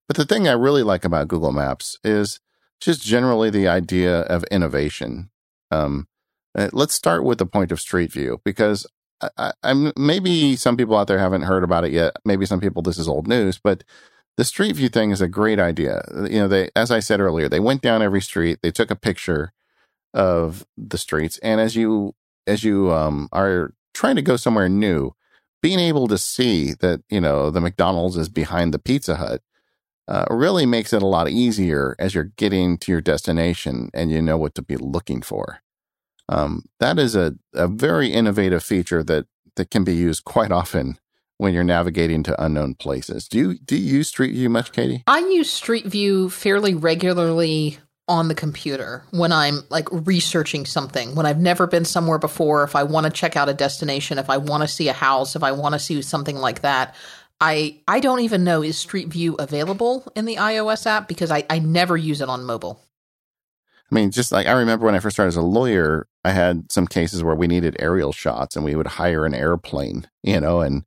But 0.08 0.16
the 0.16 0.26
thing 0.26 0.48
I 0.48 0.54
really 0.54 0.84
like 0.84 1.04
about 1.04 1.28
Google 1.28 1.52
Maps 1.52 2.00
is 2.04 2.40
just 2.80 3.02
generally 3.02 3.50
the 3.50 3.68
idea 3.68 4.22
of 4.22 4.44
innovation. 4.46 5.30
Um, 5.70 6.08
uh, 6.58 6.70
let's 6.72 6.94
start 6.94 7.24
with 7.24 7.38
the 7.38 7.46
point 7.46 7.72
of 7.72 7.80
Street 7.80 8.12
View 8.12 8.42
because 8.44 8.88
I, 9.38 9.52
am 9.64 9.92
maybe 9.98 10.56
some 10.56 10.78
people 10.78 10.96
out 10.96 11.08
there 11.08 11.20
haven't 11.20 11.44
heard 11.44 11.64
about 11.64 11.84
it 11.84 11.92
yet. 11.92 12.16
Maybe 12.26 12.46
some 12.46 12.60
people 12.60 12.82
this 12.82 12.98
is 12.98 13.08
old 13.08 13.28
news, 13.28 13.60
but 13.62 13.84
the 14.40 14.46
street 14.46 14.78
view 14.78 14.88
thing 14.88 15.12
is 15.12 15.20
a 15.20 15.28
great 15.28 15.60
idea. 15.60 16.02
You 16.16 16.40
know, 16.40 16.48
they, 16.48 16.70
as 16.74 16.92
I 16.92 17.02
said 17.02 17.20
earlier, 17.20 17.50
they 17.50 17.60
went 17.60 17.82
down 17.82 18.02
every 18.02 18.22
street, 18.22 18.60
they 18.64 18.72
took 18.72 18.90
a 18.90 18.96
picture 18.96 19.52
of 20.14 20.66
the 20.78 20.98
streets, 20.98 21.38
and 21.40 21.60
as 21.60 21.76
you 21.76 22.16
as 22.48 22.64
you 22.64 22.90
um, 22.94 23.28
are 23.34 23.74
trying 23.94 24.16
to 24.16 24.22
go 24.22 24.38
somewhere 24.38 24.70
new, 24.70 25.12
being 25.62 25.78
able 25.78 26.08
to 26.08 26.18
see 26.18 26.74
that 26.76 27.02
you 27.10 27.20
know 27.20 27.50
the 27.50 27.60
McDonald's 27.60 28.16
is 28.16 28.30
behind 28.30 28.74
the 28.74 28.80
Pizza 28.80 29.18
Hut 29.18 29.42
uh, 30.08 30.24
really 30.30 30.66
makes 30.66 30.94
it 30.94 31.04
a 31.04 31.08
lot 31.08 31.28
easier 31.28 31.98
as 32.00 32.16
you're 32.16 32.32
getting 32.38 32.78
to 32.78 32.94
your 32.94 33.02
destination 33.02 33.90
and 33.94 34.10
you 34.10 34.22
know 34.22 34.38
what 34.38 34.56
to 34.56 34.62
be 34.62 34.78
looking 34.78 35.22
for. 35.22 35.60
Um, 36.30 36.64
that 36.80 36.98
is 36.98 37.14
a, 37.14 37.36
a 37.54 37.68
very 37.68 38.14
innovative 38.14 38.64
feature 38.64 39.04
that 39.04 39.26
that 39.58 39.70
can 39.70 39.84
be 39.84 39.96
used 39.96 40.24
quite 40.24 40.54
often 40.54 40.98
when 41.40 41.54
you're 41.54 41.64
navigating 41.64 42.22
to 42.22 42.44
unknown 42.44 42.76
places. 42.76 43.28
Do 43.28 43.40
you 43.40 43.54
do 43.58 43.76
you 43.76 43.98
use 43.98 44.10
Street 44.10 44.34
View 44.34 44.50
much, 44.50 44.72
Katie? 44.72 45.04
I 45.08 45.20
use 45.20 45.50
Street 45.50 45.86
View 45.86 46.30
fairly 46.30 46.76
regularly 46.76 47.80
on 48.08 48.28
the 48.28 48.36
computer 48.36 49.04
when 49.12 49.32
I'm 49.32 49.62
like 49.70 49.88
researching 49.92 50.66
something, 50.66 51.16
when 51.16 51.26
I've 51.26 51.40
never 51.40 51.66
been 51.66 51.86
somewhere 51.86 52.18
before, 52.18 52.64
if 52.64 52.76
I 52.76 52.84
want 52.84 53.06
to 53.06 53.12
check 53.12 53.38
out 53.38 53.50
a 53.50 53.54
destination, 53.54 54.18
if 54.18 54.30
I 54.30 54.38
want 54.38 54.64
to 54.64 54.68
see 54.68 54.90
a 54.90 54.94
house, 54.94 55.36
if 55.36 55.44
I 55.44 55.54
want 55.54 55.74
to 55.74 55.80
see 55.80 56.02
something 56.02 56.36
like 56.36 56.62
that. 56.62 56.94
I 57.40 57.80
I 57.88 58.02
don't 58.02 58.20
even 58.20 58.44
know 58.44 58.62
is 58.62 58.78
Street 58.78 59.08
View 59.08 59.36
available 59.36 60.12
in 60.16 60.26
the 60.26 60.36
iOS 60.36 60.86
app 60.86 61.08
because 61.08 61.32
I, 61.32 61.46
I 61.50 61.60
never 61.60 61.96
use 61.96 62.20
it 62.20 62.28
on 62.28 62.44
mobile. 62.44 62.82
I 63.90 63.96
mean, 63.96 64.12
just 64.12 64.34
like 64.34 64.46
I 64.46 64.52
remember 64.52 64.86
when 64.86 64.96
I 64.96 65.00
first 65.00 65.16
started 65.16 65.30
as 65.30 65.38
a 65.38 65.42
lawyer, 65.42 66.06
I 66.26 66.32
had 66.32 66.70
some 66.70 66.86
cases 66.86 67.24
where 67.24 67.36
we 67.36 67.48
needed 67.48 67.78
aerial 67.80 68.12
shots 68.12 68.58
and 68.58 68.66
we 68.66 68.76
would 68.76 68.88
hire 68.88 69.26
an 69.26 69.34
airplane, 69.34 70.06
you 70.22 70.42
know, 70.42 70.60
and 70.60 70.84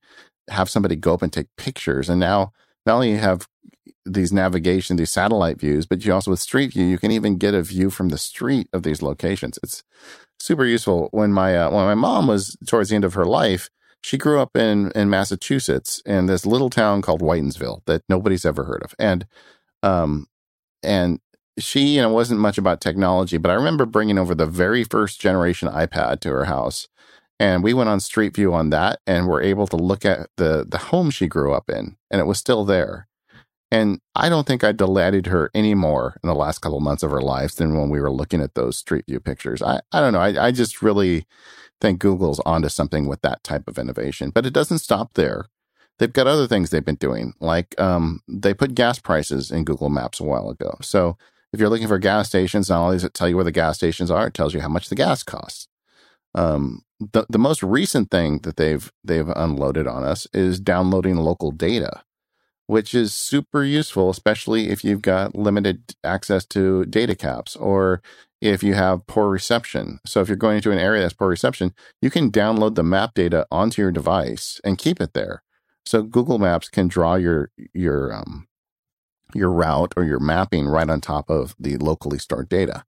have 0.53 0.70
somebody 0.70 0.96
go 0.96 1.14
up 1.14 1.22
and 1.22 1.32
take 1.32 1.48
pictures. 1.57 2.09
And 2.09 2.20
now 2.20 2.53
not 2.86 2.94
only 2.94 3.11
you 3.11 3.18
have 3.18 3.48
these 4.05 4.32
navigation, 4.32 4.96
these 4.96 5.11
satellite 5.11 5.59
views, 5.61 5.86
but 5.86 6.05
you 6.05 6.12
also 6.12 6.30
with 6.30 6.40
Street 6.40 6.72
View, 6.72 6.84
you 6.84 6.98
can 6.98 7.11
even 7.11 7.36
get 7.36 7.55
a 7.55 7.62
view 7.62 7.90
from 7.90 8.09
the 8.09 8.18
street 8.18 8.68
of 8.72 8.82
these 8.82 9.03
locations. 9.03 9.59
It's 9.62 9.82
super 10.40 10.66
useful. 10.66 11.09
When 11.12 11.32
my 11.32 11.57
uh, 11.57 11.70
when 11.70 11.84
my 11.84 11.94
mom 11.94 12.26
was 12.26 12.57
towards 12.66 12.90
the 12.90 12.96
end 12.96 13.05
of 13.05 13.14
her 13.14 13.24
life, 13.24 13.70
she 14.03 14.18
grew 14.18 14.40
up 14.40 14.57
in 14.57 14.90
in 14.94 15.09
Massachusetts 15.11 16.03
in 16.05 16.26
this 16.26 16.44
little 16.44 16.70
town 16.70 17.03
called 17.03 17.22
Whitinsville 17.22 17.82
that 17.86 18.03
nobody's 18.09 18.44
ever 18.44 18.64
heard 18.64 18.82
of, 18.82 18.94
and 18.98 19.26
um 19.82 20.26
and 20.82 21.20
she 21.59 21.96
you 21.96 22.03
know 22.03 22.11
wasn't 22.11 22.40
much 22.40 22.59
about 22.59 22.80
technology, 22.80 23.36
but 23.38 23.50
I 23.50 23.55
remember 23.55 23.86
bringing 23.86 24.18
over 24.18 24.34
the 24.34 24.46
very 24.46 24.84
first 24.84 25.20
generation 25.20 25.68
iPad 25.68 26.20
to 26.20 26.30
her 26.30 26.46
house 26.46 26.88
and 27.43 27.64
we 27.64 27.74
went 27.74 27.88
on 27.88 27.99
Street 27.99 28.36
View 28.36 28.55
on 28.55 28.70
that 28.70 29.01
and 29.05 29.26
were 29.26 29.43
able 29.43 29.66
to 29.66 29.76
look 29.76 30.05
at 30.05 30.28
the 30.36 30.64
the 30.66 30.78
home 30.78 31.11
she 31.11 31.26
grew 31.26 31.53
up 31.53 31.68
in 31.68 31.97
and 32.09 32.20
it 32.20 32.26
was 32.26 32.38
still 32.38 32.64
there. 32.64 33.09
And 33.72 33.99
I 34.14 34.28
don't 34.28 34.47
think 34.47 34.62
I 34.62 34.70
delighted 34.70 35.26
her 35.26 35.51
any 35.53 35.74
more 35.74 36.20
in 36.22 36.28
the 36.28 36.36
last 36.36 36.61
couple 36.61 36.78
months 36.78 37.03
of 37.03 37.11
her 37.11 37.20
life 37.20 37.57
than 37.57 37.76
when 37.76 37.90
we 37.90 38.01
were 38.01 38.12
looking 38.12 38.40
at 38.40 38.55
those 38.55 38.78
Street 38.78 39.07
View 39.09 39.18
pictures. 39.18 39.61
I, 39.61 39.80
I 39.90 40.01
don't 40.01 40.12
know. 40.12 40.20
I, 40.20 40.47
I 40.47 40.53
just 40.53 40.82
really 40.82 41.26
think 41.80 41.99
Google's 41.99 42.38
onto 42.47 42.68
something 42.68 43.09
with 43.09 43.22
that 43.22 43.43
type 43.43 43.66
of 43.66 43.76
innovation. 43.76 44.30
But 44.30 44.47
it 44.47 44.53
doesn't 44.53 44.78
stop 44.78 45.14
there. 45.14 45.47
They've 45.99 46.12
got 46.12 46.28
other 46.28 46.47
things 46.47 46.70
they've 46.70 46.84
been 46.84 46.95
doing, 46.95 47.34
like 47.40 47.78
um, 47.80 48.20
they 48.28 48.55
put 48.55 48.76
gas 48.76 49.01
prices 49.01 49.51
in 49.51 49.64
Google 49.64 49.90
Maps 49.90 50.20
a 50.20 50.24
while 50.24 50.49
ago. 50.49 50.76
So 50.80 51.16
if 51.53 51.59
you're 51.59 51.70
looking 51.70 51.88
for 51.88 51.99
gas 51.99 52.28
stations, 52.28 52.68
not 52.68 52.84
only 52.84 52.97
does 52.97 53.05
it 53.05 53.14
tell 53.14 53.28
you 53.28 53.36
where 53.36 53.45
the 53.45 53.53
gas 53.53 53.78
stations 53.78 54.11
are, 54.12 54.28
it 54.28 54.34
tells 54.34 54.55
you 54.55 54.61
how 54.61 54.68
much 54.68 54.90
the 54.90 54.95
gas 54.95 55.24
costs. 55.24 55.66
Um, 56.35 56.83
the 57.12 57.26
the 57.28 57.39
most 57.39 57.62
recent 57.62 58.11
thing 58.11 58.41
that 58.41 58.57
they've 58.57 58.91
they've 59.05 59.28
unloaded 59.28 59.87
on 59.87 60.05
us 60.05 60.26
is 60.33 60.61
downloading 60.61 61.16
local 61.16 61.51
data, 61.51 62.03
which 62.66 62.95
is 62.95 63.12
super 63.12 63.64
useful, 63.64 64.11
especially 64.11 64.70
if 64.70 64.85
you've 64.85 65.03
got 65.03 65.35
limited 65.35 65.95
access 66.05 66.45
to 66.47 66.85
data 66.87 67.14
caps 67.14 67.57
or 67.57 68.03
if 68.41 68.62
you 68.62 68.74
have 68.74 69.07
poor 69.07 69.28
reception. 69.28 70.01
So 70.05 70.20
if 70.20 70.28
you're 70.28 70.37
going 70.37 70.57
into 70.57 70.72
an 70.72 70.78
area 70.78 71.03
that's 71.03 71.14
poor 71.14 71.28
reception, 71.28 71.74
you 72.01 72.11
can 72.11 72.30
download 72.30 72.74
the 72.74 72.83
map 72.83 73.14
data 73.14 73.47
onto 73.51 73.83
your 73.83 73.93
device 73.93 74.61
and 74.64 74.78
keep 74.78 75.01
it 75.01 75.12
there. 75.14 75.43
So 75.85 76.03
Google 76.03 76.39
Maps 76.39 76.68
can 76.68 76.89
draw 76.89 77.16
your 77.16 77.51
your 77.72 78.12
um, 78.14 78.49
your 79.35 79.51
route 79.51 79.95
or 79.97 80.05
your 80.05 80.20
mapping 80.20 80.66
right 80.66 80.89
on 80.89 81.01
top 81.01 81.30
of 81.30 81.55
the 81.59 81.76
locally 81.76 82.18
stored 82.18 82.49
data. 82.49 82.85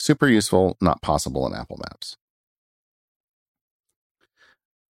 Super 0.00 0.28
useful, 0.28 0.76
not 0.80 1.02
possible 1.02 1.46
in 1.46 1.54
Apple 1.54 1.78
Maps. 1.78 2.16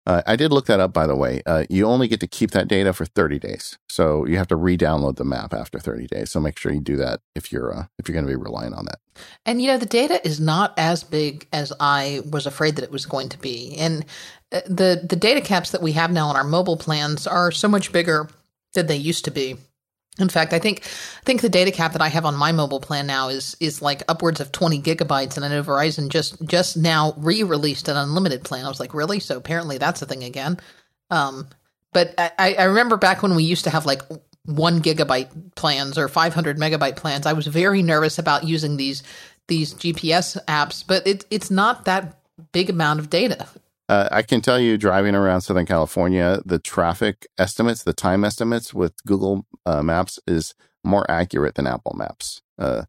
Uh, 0.06 0.22
I 0.28 0.36
did 0.36 0.51
look 0.51 0.68
that 0.68 0.80
up, 0.80 0.93
by 0.93 1.08
the 1.08 1.16
way. 1.16 1.41
Uh, 1.45 1.66
you 1.70 1.86
only 1.86 2.08
get 2.08 2.20
to 2.20 2.28
keep 2.28 2.51
that 2.51 2.68
data 2.68 2.93
for 2.93 3.06
30 3.06 3.39
days, 3.39 3.78
so 3.89 4.26
you 4.28 4.38
have 4.38 4.47
to 4.49 4.56
re-download 4.56 5.16
the 5.16 5.24
map 5.24 5.53
after 5.53 5.80
30 5.80 6.08
days. 6.08 6.32
So 6.32 6.39
make 6.39 6.60
sure 6.60 6.72
you 6.72 6.80
do 6.80 6.95
that 6.97 7.22
if 7.34 7.51
you're 7.51 7.76
uh, 7.76 7.86
if 7.97 8.08
you're 8.08 8.14
going 8.14 8.26
to 8.26 8.32
be 8.32 8.36
relying 8.36 8.74
on 8.74 8.86
that. 8.86 8.99
And 9.45 9.62
you 9.62 9.68
know, 9.68 9.78
the 9.78 9.86
data 9.88 10.26
is 10.26 10.39
not 10.39 10.74
as 10.78 11.03
big 11.03 11.47
as 11.51 11.74
I 11.80 12.22
was 12.30 12.45
afraid 12.45 12.76
that 12.76 12.84
it 12.84 12.91
was 12.91 13.06
going 13.08 13.30
to 13.30 13.39
be. 13.39 13.76
And 13.78 14.06
uh, 14.51 14.62
the 14.68 15.06
the 15.10 15.16
data 15.16 15.41
caps 15.41 15.72
that 15.72 15.82
we 15.82 15.93
have 15.93 16.12
now 16.12 16.28
on 16.28 16.36
our 16.36 16.43
mobile 16.43 16.78
plans 16.78 17.26
are 17.26 17.51
so 17.51 17.68
much 17.68 17.91
bigger 17.91 18.30
than 18.76 18.86
they 18.86 18.97
used 18.97 19.26
to 19.26 19.32
be. 19.32 19.58
In 20.18 20.30
fact, 20.30 20.53
I 20.53 20.59
think 20.59 20.82
I 20.84 21.24
think 21.26 21.41
the 21.41 21.49
data 21.49 21.72
cap 21.72 21.93
that 21.93 22.01
I 22.01 22.07
have 22.07 22.26
on 22.26 22.36
my 22.36 22.51
mobile 22.51 22.80
plan 22.80 23.05
now 23.05 23.28
is 23.30 23.57
is 23.59 23.82
like 23.82 24.03
upwards 24.07 24.39
of 24.39 24.51
20 24.51 24.82
gigabytes, 24.82 25.36
and 25.36 25.43
I 25.45 25.49
know 25.49 25.63
Verizon 25.63 26.09
just 26.09 26.41
just 26.45 26.78
now 26.78 27.13
re-released 27.18 27.89
an 27.89 27.97
unlimited 27.97 28.43
plan. 28.43 28.66
I 28.66 28.70
was 28.70 28.80
like, 28.80 28.93
really? 28.93 29.20
So 29.20 29.36
apparently 29.36 29.78
that's 29.78 30.01
a 30.01 30.05
thing 30.05 30.24
again. 30.24 30.59
Um, 31.11 31.49
but 31.91 32.13
I, 32.18 32.55
I 32.59 32.63
remember 32.66 32.97
back 32.97 33.24
when 33.24 33.36
we 33.36 33.43
used 33.43 33.66
to 33.66 33.70
have 33.70 33.86
like 33.86 34.01
one 34.45 34.82
gigabyte 34.82 35.55
plans 35.55 35.97
or 35.97 36.07
500 36.07 36.57
megabyte 36.57 36.95
plans. 36.95 37.26
I 37.26 37.34
was 37.34 37.47
very 37.47 37.82
nervous 37.82 38.20
about 38.20 38.43
using 38.43 38.78
these 38.78 39.03
these 39.47 39.74
GPS 39.74 40.43
apps, 40.45 40.84
but 40.86 41.05
it, 41.05 41.26
it's 41.30 41.51
not 41.51 41.86
that 41.86 42.20
big 42.51 42.70
amount 42.70 42.99
of 42.99 43.09
data. 43.09 43.47
Uh, 43.88 44.10
I 44.12 44.24
can 44.24 44.42
tell 44.42 44.60
you, 44.60 44.78
driving 44.78 45.14
around 45.14 45.42
Southern 45.42 45.66
California, 45.66 46.42
the 46.44 46.58
traffic 46.58 47.28
estimates, 47.38 47.84
the 47.84 47.94
time 47.94 48.24
estimates 48.24 48.74
with 48.74 48.94
Google 49.06 49.46
uh, 49.66 49.84
Maps 49.84 50.20
is 50.26 50.56
more 50.84 51.10
accurate 51.10 51.56
than 51.56 51.68
Apple 51.68 51.94
Maps. 51.96 52.42
Uh, 52.58 52.84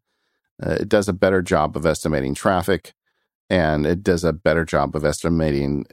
uh 0.63 0.71
it 0.71 0.89
does 0.89 1.07
a 1.07 1.13
better 1.13 1.41
job 1.41 1.77
of 1.77 1.85
estimating 1.85 2.33
traffic, 2.33 2.93
and 3.49 3.85
it 3.85 4.01
does 4.01 4.23
a 4.23 4.33
better 4.33 4.65
job 4.65 4.95
of 4.95 5.05
estimating 5.05 5.85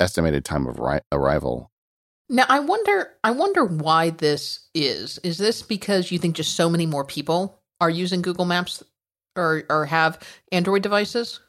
estimated 0.00 0.44
time 0.44 0.66
of 0.66 0.78
ri- 0.80 1.00
arrival. 1.12 1.70
Now, 2.28 2.44
I 2.48 2.60
wonder, 2.60 3.10
I 3.24 3.30
wonder 3.30 3.64
why 3.64 4.10
this 4.10 4.66
is. 4.74 5.18
Is 5.18 5.38
this 5.38 5.62
because 5.62 6.10
you 6.10 6.18
think 6.18 6.36
just 6.36 6.56
so 6.56 6.68
many 6.68 6.84
more 6.84 7.04
people 7.04 7.62
are 7.80 7.88
using 7.88 8.22
Google 8.22 8.44
Maps 8.44 8.82
or 9.36 9.62
or 9.70 9.86
have 9.86 10.18
Android 10.50 10.82
devices? 10.82 11.40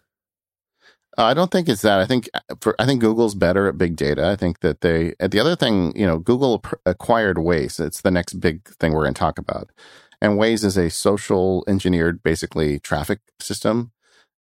Uh, 1.19 1.25
I 1.25 1.33
don't 1.33 1.51
think 1.51 1.67
it's 1.67 1.81
that. 1.81 1.99
I 1.99 2.05
think 2.05 2.29
uh, 2.33 2.39
for 2.61 2.75
I 2.79 2.85
think 2.85 3.01
Google's 3.01 3.35
better 3.35 3.67
at 3.67 3.77
big 3.77 3.97
data. 3.97 4.29
I 4.29 4.37
think 4.37 4.61
that 4.61 4.79
they 4.79 5.15
the 5.19 5.39
other 5.39 5.57
thing, 5.57 5.91
you 5.93 6.07
know, 6.07 6.17
Google 6.17 6.63
acquired 6.85 7.35
Waze. 7.35 7.85
It's 7.85 8.01
the 8.01 8.09
next 8.09 8.35
big 8.35 8.65
thing 8.75 8.93
we're 8.93 9.03
going 9.03 9.13
to 9.15 9.19
talk 9.19 9.37
about. 9.37 9.69
And 10.21 10.39
Waze 10.39 10.63
is 10.63 10.77
a 10.77 10.89
social 10.89 11.65
engineered 11.67 12.23
basically 12.23 12.79
traffic 12.79 13.19
system. 13.41 13.91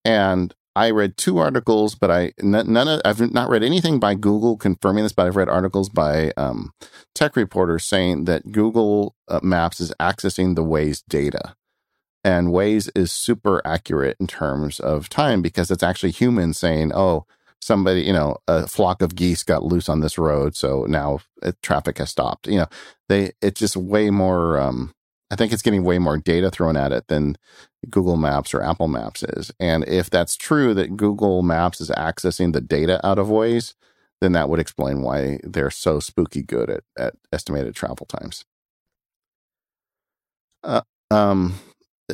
And 0.05 0.55
I 0.75 0.91
read 0.91 1.17
two 1.17 1.39
articles, 1.39 1.95
but 1.95 2.11
I 2.11 2.33
none 2.43 2.89
of 2.89 3.01
I've 3.07 3.33
not 3.33 3.49
read 3.49 3.63
anything 3.63 3.99
by 3.99 4.15
Google 4.15 4.59
confirming 4.59 5.05
this, 5.05 5.15
but 5.15 5.27
I've 5.27 5.37
read 5.37 5.49
articles 5.49 5.89
by 5.89 6.33
um, 6.37 6.73
tech 7.15 7.37
reporters 7.37 7.87
saying 7.87 8.27
that 8.27 8.53
Google 8.53 9.15
uh, 9.29 9.41
Maps 9.43 9.81
is 9.81 9.95
accessing 9.99 10.55
the 10.55 10.65
Waze 10.65 11.03
data 11.09 11.57
and 12.27 12.49
Waze 12.49 12.91
is 12.97 13.13
super 13.13 13.63
accurate 13.65 14.17
in 14.19 14.27
terms 14.27 14.81
of 14.81 15.09
time 15.09 15.43
because 15.43 15.71
it's 15.71 15.85
actually 15.85 16.11
humans 16.11 16.59
saying, 16.59 16.91
oh, 16.93 17.25
somebody, 17.61 18.03
you 18.03 18.13
know, 18.13 18.39
a 18.49 18.67
flock 18.67 19.01
of 19.01 19.15
geese 19.15 19.45
got 19.45 19.63
loose 19.63 19.89
on 19.89 20.01
this 20.01 20.19
road. 20.19 20.57
So 20.57 20.87
now 20.89 21.21
uh, 21.45 21.53
traffic 21.63 21.99
has 21.99 22.11
stopped. 22.11 22.49
You 22.49 22.59
know, 22.59 22.67
they, 23.09 23.31
it's 23.41 23.61
just 23.61 23.77
way 23.77 24.11
more, 24.11 24.59
um, 24.59 24.93
I 25.31 25.37
think 25.37 25.53
it's 25.53 25.63
getting 25.63 25.85
way 25.85 26.01
more 26.01 26.19
data 26.19 26.51
thrown 26.51 26.77
at 26.77 26.91
it 26.91 27.07
than 27.07 27.37
Google 27.89 28.17
Maps 28.17 28.53
or 28.53 28.61
Apple 28.61 28.89
Maps 28.89 29.23
is. 29.23 29.53
And 29.61 29.87
if 29.89 30.11
that's 30.11 30.35
true 30.35 30.75
that 30.75 30.97
Google 30.97 31.45
Maps 31.45 31.81
is 31.81 31.91
accessing 31.91 32.53
the 32.53 32.61
data 32.61 33.05
out 33.07 33.21
of 33.21 33.29
Waze, 33.29 33.75
then 34.21 34.33
that 34.33 34.49
would 34.49 34.59
explain 34.59 35.03
why 35.03 35.39
they're 35.45 35.71
so 35.71 36.01
spooky 36.01 36.43
good 36.43 36.71
at, 36.71 36.83
at 36.99 37.15
estimated 37.33 37.77
travel 37.77 38.07
times. 38.07 38.45
Uh, 40.65 40.81
um, 41.13 41.55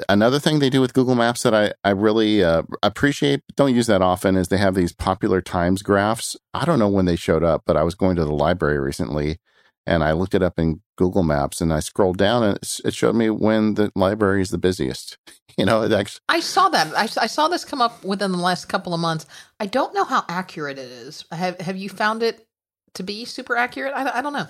another 0.09 0.39
thing 0.39 0.59
they 0.59 0.71
do 0.71 0.81
with 0.81 0.95
Google 0.95 1.15
Maps 1.15 1.43
that 1.43 1.55
I, 1.55 1.73
I 1.85 1.91
really 1.91 2.43
uh, 2.43 2.63
appreciate, 2.83 3.43
don't 3.57 3.75
use 3.75 3.87
that 3.87 4.03
often, 4.03 4.37
is 4.37 4.49
they 4.49 4.59
have 4.59 4.75
these 4.75 4.93
popular 4.93 5.41
times 5.41 5.83
graphs. 5.83 6.37
I 6.55 6.65
don't 6.65 6.79
know 6.79 6.89
when 6.89 7.05
they 7.05 7.17
showed 7.17 7.45
up, 7.45 7.63
but 7.67 7.77
I 7.77 7.83
was 7.83 7.95
going 7.95 8.17
to 8.17 8.25
the 8.25 8.33
library 8.33 8.79
recently 8.79 9.39
and 9.87 10.05
I 10.05 10.13
looked 10.13 10.35
it 10.35 10.43
up 10.43 10.59
in 10.59 10.81
Google 10.97 11.23
Maps 11.23 11.61
and 11.61 11.73
I 11.73 11.81
scrolled 11.81 12.19
down 12.19 12.43
and 12.43 12.59
it 12.85 12.95
showed 12.95 13.17
me 13.17 13.31
when 13.31 13.75
the 13.75 13.91
library 13.97 14.43
is 14.43 14.51
the 14.51 14.59
busiest. 14.59 15.19
You 15.59 15.67
know, 15.67 15.85
actually. 15.85 16.23
I 16.31 16.41
saw 16.41 16.71
that. 16.71 16.97
I, 16.97 17.03
I 17.03 17.27
saw 17.27 17.47
this 17.49 17.67
come 17.67 17.83
up 17.83 18.03
within 18.03 18.33
the 18.33 18.39
last 18.39 18.71
couple 18.71 18.95
of 18.95 19.01
months. 19.01 19.27
I 19.61 19.67
don't 19.67 19.93
know 19.93 20.05
how 20.05 20.25
accurate 20.27 20.79
it 20.79 20.91
is. 20.91 21.27
Have 21.31 21.61
Have 21.61 21.77
you 21.77 21.91
found 21.91 22.23
it 22.23 22.47
to 22.95 23.03
be 23.03 23.27
super 23.27 23.55
accurate? 23.55 23.93
I, 23.95 24.21
I 24.21 24.23
don't 24.23 24.33
know. 24.33 24.47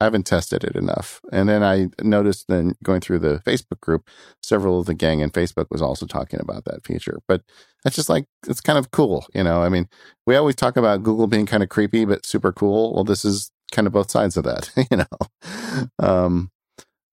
I 0.00 0.04
haven't 0.04 0.26
tested 0.26 0.64
it 0.64 0.76
enough. 0.76 1.20
And 1.30 1.48
then 1.48 1.62
I 1.62 1.88
noticed 2.02 2.46
then 2.48 2.74
going 2.82 3.00
through 3.00 3.18
the 3.18 3.42
Facebook 3.44 3.80
group, 3.80 4.08
several 4.42 4.80
of 4.80 4.86
the 4.86 4.94
gang 4.94 5.20
in 5.20 5.30
Facebook 5.30 5.66
was 5.70 5.82
also 5.82 6.06
talking 6.06 6.40
about 6.40 6.64
that 6.64 6.84
feature. 6.84 7.20
But 7.28 7.42
that's 7.84 7.96
just 7.96 8.08
like, 8.08 8.26
it's 8.48 8.60
kind 8.62 8.78
of 8.78 8.90
cool. 8.92 9.26
You 9.34 9.44
know, 9.44 9.62
I 9.62 9.68
mean, 9.68 9.88
we 10.26 10.36
always 10.36 10.56
talk 10.56 10.76
about 10.76 11.02
Google 11.02 11.26
being 11.26 11.46
kind 11.46 11.62
of 11.62 11.68
creepy, 11.68 12.04
but 12.04 12.24
super 12.24 12.52
cool. 12.52 12.94
Well, 12.94 13.04
this 13.04 13.24
is 13.24 13.50
kind 13.72 13.86
of 13.86 13.92
both 13.92 14.10
sides 14.10 14.36
of 14.36 14.44
that, 14.44 14.70
you 14.90 14.96
know. 14.96 15.86
Um, 15.98 16.50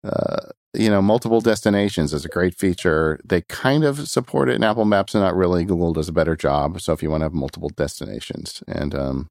uh, 0.03 0.51
you 0.73 0.89
know, 0.89 1.01
multiple 1.01 1.41
destinations 1.41 2.13
is 2.13 2.23
a 2.23 2.29
great 2.29 2.55
feature. 2.55 3.19
They 3.25 3.41
kind 3.41 3.83
of 3.83 4.07
support 4.07 4.47
it 4.47 4.55
in 4.55 4.63
Apple 4.63 4.85
Maps 4.85 5.15
and 5.15 5.23
not 5.23 5.35
really. 5.35 5.65
Google 5.65 5.93
does 5.93 6.07
a 6.07 6.13
better 6.13 6.35
job. 6.35 6.79
So 6.81 6.93
if 6.93 7.01
you 7.01 7.09
want 7.09 7.21
to 7.21 7.25
have 7.25 7.33
multiple 7.33 7.69
destinations 7.69 8.63
and, 8.67 8.93
um, 8.93 9.29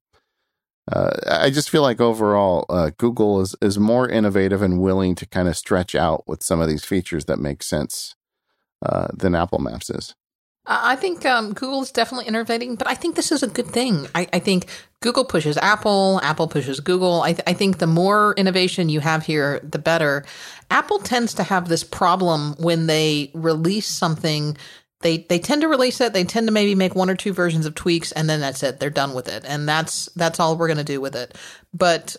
uh, 0.93 1.11
I 1.27 1.51
just 1.51 1.71
feel 1.71 1.83
like 1.83 2.01
overall, 2.01 2.65
uh, 2.69 2.91
Google 2.97 3.41
is 3.41 3.57
is 3.61 3.79
more 3.79 4.09
innovative 4.09 4.63
and 4.63 4.81
willing 4.81 5.15
to 5.17 5.27
kind 5.27 5.49
of 5.49 5.57
stretch 5.57 5.95
out 5.95 6.25
with 6.29 6.43
some 6.43 6.61
of 6.61 6.69
these 6.69 6.85
features 6.85 7.25
that 7.25 7.39
make 7.39 7.63
sense 7.63 8.15
uh, 8.85 9.09
than 9.13 9.35
Apple 9.35 9.59
Maps 9.59 9.91
is. 9.91 10.15
I 10.69 10.97
think 10.97 11.25
um, 11.25 11.53
Google 11.53 11.83
is 11.83 11.93
definitely 11.93 12.27
innovating, 12.27 12.75
but 12.75 12.89
I 12.89 12.95
think 12.95 13.15
this 13.15 13.31
is 13.31 13.43
a 13.43 13.47
good 13.47 13.69
thing. 13.69 14.09
I, 14.17 14.27
I 14.33 14.39
think 14.41 14.67
Google 15.01 15.25
pushes 15.25 15.57
Apple, 15.59 16.21
Apple 16.25 16.49
pushes 16.49 16.81
Google. 16.81 17.23
I, 17.23 17.35
th- 17.35 17.45
I, 17.47 17.53
think 17.53 17.79
the 17.79 17.87
more 17.87 18.35
innovation 18.37 18.89
you 18.89 18.99
have 18.99 19.25
here, 19.25 19.61
the 19.63 19.79
better. 19.79 20.25
Apple 20.69 20.99
tends 20.99 21.35
to 21.35 21.45
have 21.45 21.69
this 21.69 21.85
problem 21.85 22.57
when 22.59 22.87
they 22.89 23.31
release 23.33 23.87
something 23.87 24.57
they 25.07 25.19
they 25.19 25.39
tend 25.39 25.63
to 25.63 25.69
release 25.69 26.01
it. 26.01 26.13
They 26.13 26.25
tend 26.25 26.49
to 26.49 26.53
maybe 26.53 26.75
make 26.75 26.97
one 26.97 27.09
or 27.09 27.15
two 27.15 27.33
versions 27.33 27.65
of 27.65 27.77
tweaks, 27.77 28.11
and 28.11 28.29
then 28.29 28.41
that's 28.41 28.65
it. 28.65 28.81
They're 28.81 28.91
done 28.91 29.15
with 29.15 29.29
it, 29.29 29.45
and 29.47 29.69
that's 29.69 30.07
that's 30.17 30.41
all 30.41 30.57
we're 30.57 30.67
going 30.67 30.79
to 30.79 30.85
do 30.85 31.01
with 31.01 31.15
it. 31.15 31.39
But 31.73 32.17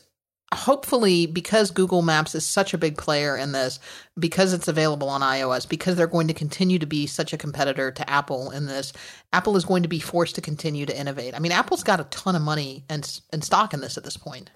hopefully, 0.54 1.26
because 1.26 1.72
Google 1.72 2.02
Maps 2.02 2.34
is 2.34 2.46
such 2.46 2.74
a 2.74 2.78
big 2.78 2.98
player 2.98 3.36
in 3.36 3.52
this, 3.52 3.82
because 4.18 4.54
it's 4.54 4.70
available 4.70 5.10
on 5.10 5.20
iOS, 5.20 5.68
because 5.68 5.98
they're 5.98 6.08
going 6.08 6.30
to 6.30 6.34
continue 6.34 6.80
to 6.80 6.86
be 6.86 7.08
such 7.08 7.34
a 7.34 7.38
competitor 7.38 7.92
to 7.92 8.10
Apple 8.10 8.52
in 8.52 8.68
this, 8.68 8.94
Apple 9.34 9.58
is 9.58 9.66
going 9.66 9.84
to 9.84 9.90
be 9.90 10.00
forced 10.00 10.36
to 10.36 10.42
continue 10.42 10.86
to 10.86 10.98
innovate. 10.98 11.36
I 11.36 11.40
mean, 11.40 11.52
Apple's 11.52 11.84
got 11.84 12.00
a 12.00 12.06
ton 12.06 12.38
of 12.38 12.42
money 12.42 12.86
and 12.90 13.20
and 13.34 13.44
stock 13.44 13.74
in 13.74 13.82
this 13.82 13.98
at 13.98 14.06
this 14.06 14.18
point. 14.18 14.50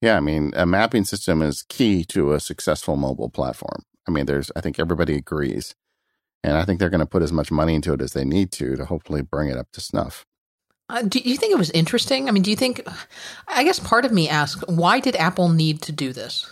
Yeah, 0.00 0.16
I 0.16 0.20
mean, 0.20 0.52
a 0.54 0.66
mapping 0.66 1.02
system 1.02 1.42
is 1.42 1.64
key 1.68 2.04
to 2.10 2.32
a 2.32 2.38
successful 2.38 2.94
mobile 2.94 3.30
platform. 3.30 3.82
I 4.06 4.12
mean, 4.12 4.26
there's 4.26 4.52
I 4.54 4.60
think 4.60 4.78
everybody 4.78 5.16
agrees. 5.16 5.74
And 6.46 6.56
I 6.56 6.64
think 6.64 6.78
they're 6.78 6.90
going 6.90 7.00
to 7.00 7.06
put 7.06 7.22
as 7.22 7.32
much 7.32 7.50
money 7.50 7.74
into 7.74 7.92
it 7.92 8.00
as 8.00 8.12
they 8.12 8.24
need 8.24 8.52
to 8.52 8.76
to 8.76 8.84
hopefully 8.84 9.20
bring 9.20 9.48
it 9.48 9.58
up 9.58 9.72
to 9.72 9.80
snuff. 9.80 10.24
Uh, 10.88 11.02
do 11.02 11.18
you 11.18 11.36
think 11.36 11.52
it 11.52 11.58
was 11.58 11.72
interesting? 11.72 12.28
I 12.28 12.30
mean, 12.30 12.44
do 12.44 12.50
you 12.50 12.56
think? 12.56 12.86
I 13.48 13.64
guess 13.64 13.80
part 13.80 14.04
of 14.04 14.12
me 14.12 14.28
asks, 14.28 14.62
why 14.68 15.00
did 15.00 15.16
Apple 15.16 15.48
need 15.48 15.82
to 15.82 15.92
do 15.92 16.12
this? 16.12 16.48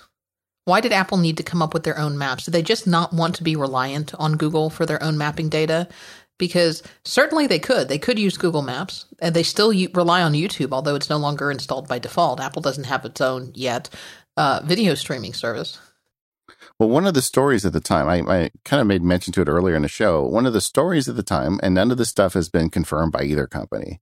Why 0.65 0.81
did 0.81 0.93
Apple 0.93 1.19
need 1.19 1.37
to 1.37 1.45
come 1.45 1.63
up 1.63 1.73
with 1.73 1.85
their 1.85 1.97
own 1.97 2.19
maps? 2.19 2.47
Did 2.47 2.51
they 2.51 2.63
just 2.63 2.89
not 2.89 3.13
want 3.13 3.37
to 3.37 3.45
be 3.45 3.55
reliant 3.55 4.13
on 4.17 4.37
Google 4.37 4.69
for 4.69 4.85
their 4.85 5.01
own 5.01 5.17
mapping 5.17 5.49
data? 5.49 5.87
Because 6.39 6.83
certainly 7.05 7.47
they 7.47 7.61
could. 7.61 7.89
They 7.89 7.99
could 7.99 8.19
use 8.19 8.37
Google 8.37 8.63
Maps, 8.63 9.07
and 9.21 9.37
they 9.37 9.45
still 9.45 9.73
u- 9.73 9.91
rely 9.95 10.21
on 10.23 10.33
YouTube, 10.33 10.73
although 10.73 10.97
it's 10.97 11.11
no 11.11 11.19
longer 11.19 11.53
installed 11.53 11.87
by 11.87 12.01
default. 12.01 12.41
Apple 12.41 12.63
doesn't 12.63 12.85
have 12.85 13.05
its 13.05 13.21
own 13.21 13.53
yet 13.55 13.89
uh, 14.37 14.61
video 14.65 14.97
streaming 14.97 15.35
service. 15.35 15.79
Well, 16.79 16.89
one 16.89 17.07
of 17.07 17.15
the 17.15 17.23
stories 17.23 17.65
at 17.65 17.73
the 17.73 17.81
time, 17.81 18.09
I, 18.09 18.19
I 18.33 18.51
kind 18.65 18.81
of 18.81 18.87
made 18.87 19.03
mention 19.03 19.33
to 19.35 19.43
it 19.43 19.49
earlier 19.49 19.77
in 19.77 19.83
the 19.83 19.89
show. 19.89 20.23
One 20.23 20.45
of 20.45 20.53
the 20.53 20.61
stories 20.61 21.09
at 21.09 21.15
the 21.15 21.23
time, 21.23 21.61
and 21.63 21.75
none 21.75 21.91
of 21.91 21.99
this 21.99 22.09
stuff 22.09 22.35
has 22.35 22.49
been 22.49 22.69
confirmed 22.69 23.13
by 23.13 23.23
either 23.23 23.47
company, 23.47 24.01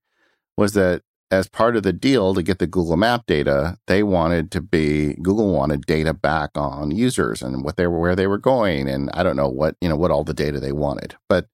was 0.57 0.73
that 0.73 1.03
as 1.31 1.49
part 1.49 1.77
of 1.77 1.83
the 1.83 1.93
deal 1.93 2.35
to 2.35 2.43
get 2.43 2.59
the 2.59 2.67
Google 2.67 2.97
Map 2.97 3.27
data, 3.27 3.79
they 3.87 4.03
wanted 4.03 4.51
to 4.53 4.61
be 4.61 5.15
Google 5.15 5.53
wanted 5.53 5.87
data 5.87 6.13
back 6.15 6.51
on 6.55 6.91
users 6.91 7.43
and 7.43 7.65
what 7.65 7.77
they 7.77 7.87
were 7.87 7.99
where 7.99 8.17
they 8.17 8.27
were 8.27 8.39
going, 8.39 8.89
and 8.89 9.11
I 9.15 9.23
don't 9.23 9.37
know 9.37 9.49
what 9.49 9.77
you 9.81 9.89
know 9.89 9.97
what 9.97 10.11
all 10.11 10.25
the 10.25 10.35
data 10.35 10.61
they 10.61 10.73
wanted, 10.73 11.17
but 11.29 11.47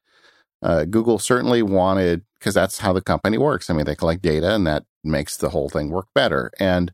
uh, 0.62 0.84
Google 0.84 1.18
certainly 1.20 1.62
wanted 1.62 2.24
because 2.38 2.54
that's 2.54 2.78
how 2.78 2.92
the 2.92 3.00
company 3.00 3.38
works. 3.38 3.70
I 3.70 3.74
mean, 3.74 3.86
they 3.86 3.94
collect 3.94 4.22
data, 4.22 4.52
and 4.54 4.66
that 4.66 4.84
makes 5.04 5.36
the 5.36 5.50
whole 5.50 5.68
thing 5.68 5.90
work 5.90 6.08
better. 6.14 6.50
And 6.58 6.92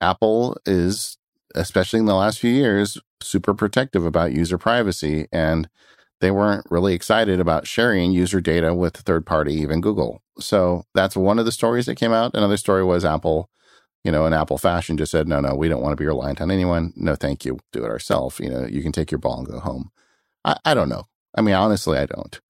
Apple 0.00 0.56
is 0.64 1.18
especially 1.54 1.98
in 1.98 2.06
the 2.06 2.14
last 2.14 2.38
few 2.38 2.50
years, 2.50 2.98
super 3.22 3.54
protective 3.54 4.04
about 4.04 4.32
user 4.32 4.58
privacy. 4.58 5.26
And 5.32 5.68
they 6.20 6.30
weren't 6.30 6.66
really 6.70 6.94
excited 6.94 7.40
about 7.40 7.66
sharing 7.66 8.12
user 8.12 8.40
data 8.40 8.74
with 8.74 8.96
third 8.96 9.26
party, 9.26 9.54
even 9.54 9.80
Google. 9.80 10.22
So 10.38 10.84
that's 10.94 11.16
one 11.16 11.38
of 11.38 11.44
the 11.44 11.52
stories 11.52 11.86
that 11.86 11.96
came 11.96 12.12
out. 12.12 12.34
Another 12.34 12.56
story 12.56 12.84
was 12.84 13.04
Apple 13.04 13.50
you 14.04 14.10
know, 14.10 14.26
in 14.26 14.32
Apple 14.32 14.58
fashion, 14.58 14.96
just 14.96 15.12
said, 15.12 15.28
no, 15.28 15.40
no, 15.40 15.54
we 15.54 15.68
don't 15.68 15.82
want 15.82 15.92
to 15.92 16.00
be 16.00 16.06
reliant 16.06 16.40
on 16.40 16.50
anyone. 16.50 16.92
No, 16.96 17.14
thank 17.14 17.44
you. 17.44 17.58
Do 17.72 17.84
it 17.84 17.90
ourselves. 17.90 18.40
You 18.40 18.50
know, 18.50 18.66
you 18.66 18.82
can 18.82 18.92
take 18.92 19.10
your 19.10 19.18
ball 19.18 19.38
and 19.38 19.46
go 19.46 19.60
home. 19.60 19.90
I, 20.44 20.56
I 20.64 20.74
don't 20.74 20.88
know. 20.88 21.04
I 21.36 21.40
mean, 21.40 21.54
honestly, 21.54 21.98
I 21.98 22.06
don't. 22.06 22.40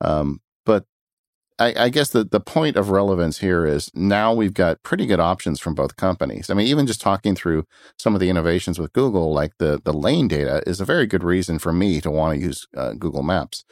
Um, 0.00 0.40
I, 1.60 1.74
I, 1.76 1.88
guess 1.90 2.10
the, 2.10 2.24
the 2.24 2.40
point 2.40 2.76
of 2.76 2.88
relevance 2.88 3.38
here 3.38 3.66
is 3.66 3.90
now 3.94 4.32
we've 4.32 4.54
got 4.54 4.82
pretty 4.82 5.04
good 5.04 5.20
options 5.20 5.60
from 5.60 5.74
both 5.74 5.96
companies. 5.96 6.48
I 6.48 6.54
mean, 6.54 6.66
even 6.66 6.86
just 6.86 7.02
talking 7.02 7.34
through 7.34 7.66
some 7.98 8.14
of 8.14 8.20
the 8.20 8.30
innovations 8.30 8.78
with 8.78 8.94
Google, 8.94 9.32
like 9.34 9.52
the, 9.58 9.80
the 9.84 9.92
lane 9.92 10.26
data 10.26 10.62
is 10.66 10.80
a 10.80 10.86
very 10.86 11.06
good 11.06 11.22
reason 11.22 11.58
for 11.58 11.72
me 11.72 12.00
to 12.00 12.10
want 12.10 12.34
to 12.34 12.44
use 12.44 12.66
uh, 12.74 12.94
Google 12.94 13.22
Maps. 13.22 13.64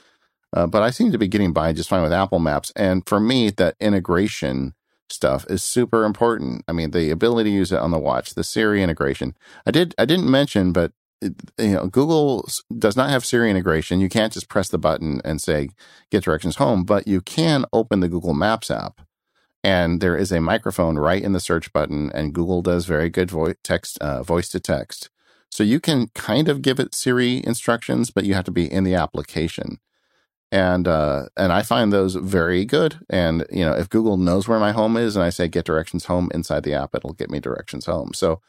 Uh, 0.53 0.67
but 0.67 0.83
I 0.83 0.91
seem 0.91 1.13
to 1.13 1.19
be 1.19 1.29
getting 1.29 1.53
by 1.53 1.73
just 1.73 1.89
fine 1.89 2.03
with 2.03 2.13
Apple 2.13 2.39
Maps. 2.39 2.73
And 2.77 3.07
for 3.09 3.19
me, 3.19 3.51
that 3.51 3.75
integration 3.81 4.75
stuff 5.09 5.47
is 5.49 5.63
super 5.63 6.05
important. 6.05 6.65
I 6.69 6.73
mean, 6.73 6.91
the 6.91 7.11
ability 7.11 7.51
to 7.51 7.57
use 7.57 7.73
it 7.73 7.79
on 7.79 7.91
the 7.91 7.99
watch, 7.99 8.35
the 8.35 8.45
Siri 8.45 8.83
integration. 8.83 9.35
I 9.67 9.71
did, 9.71 9.95
I 9.99 10.05
didn't 10.05 10.31
mention, 10.31 10.73
but 10.73 10.93
you 11.21 11.35
know, 11.59 11.87
Google 11.87 12.49
does 12.79 12.97
not 12.97 13.11
have 13.11 13.25
Siri 13.25 13.51
integration. 13.51 14.01
You 14.01 14.09
can't 14.09 14.33
just 14.33 14.49
press 14.49 14.69
the 14.69 14.79
button 14.79 15.21
and 15.25 15.41
say, 15.41 15.71
get 16.11 16.25
directions 16.25 16.57
home, 16.57 16.85
but 16.85 17.09
you 17.09 17.21
can 17.21 17.65
open 17.73 18.01
the 18.01 18.09
Google 18.09 18.35
Maps 18.35 18.71
app. 18.71 19.01
And 19.65 20.01
there 20.01 20.17
is 20.17 20.31
a 20.31 20.41
microphone 20.41 20.99
right 20.99 21.23
in 21.23 21.33
the 21.33 21.41
search 21.41 21.73
button, 21.73 22.13
and 22.15 22.33
Google 22.33 22.63
does 22.63 22.87
very 22.87 23.11
good 23.11 23.31
voice 23.31 23.57
text, 23.65 23.99
uh, 23.99 24.23
voice 24.23 24.49
to 24.51 24.61
text. 24.61 25.11
So 25.51 25.65
you 25.65 25.81
can 25.81 26.09
kind 26.15 26.49
of 26.49 26.63
give 26.63 26.79
it 26.79 26.95
Siri 26.95 27.45
instructions, 27.45 28.11
but 28.11 28.25
you 28.25 28.35
have 28.35 28.45
to 28.45 28.51
be 28.53 28.71
in 28.71 28.85
the 28.85 28.95
application. 28.95 29.79
And 30.51 30.89
uh, 30.89 31.27
and 31.37 31.53
I 31.53 31.63
find 31.63 31.93
those 31.93 32.15
very 32.15 32.65
good. 32.65 33.01
And 33.11 33.45
you 33.51 33.65
know, 33.65 33.73
if 33.73 33.91
Google 33.91 34.17
knows 34.17 34.49
where 34.49 34.61
my 34.61 34.73
home 34.73 34.97
is, 34.97 35.17
and 35.17 35.25
I 35.25 35.31
say 35.31 35.49
get 35.49 35.67
directions 35.67 36.07
home 36.07 36.31
inside 36.33 36.63
the 36.63 36.75
app, 36.75 36.95
it'll 36.95 37.13
get 37.13 37.31
me 37.31 37.41
directions 37.41 37.87
home. 37.87 38.13
So 38.15 38.41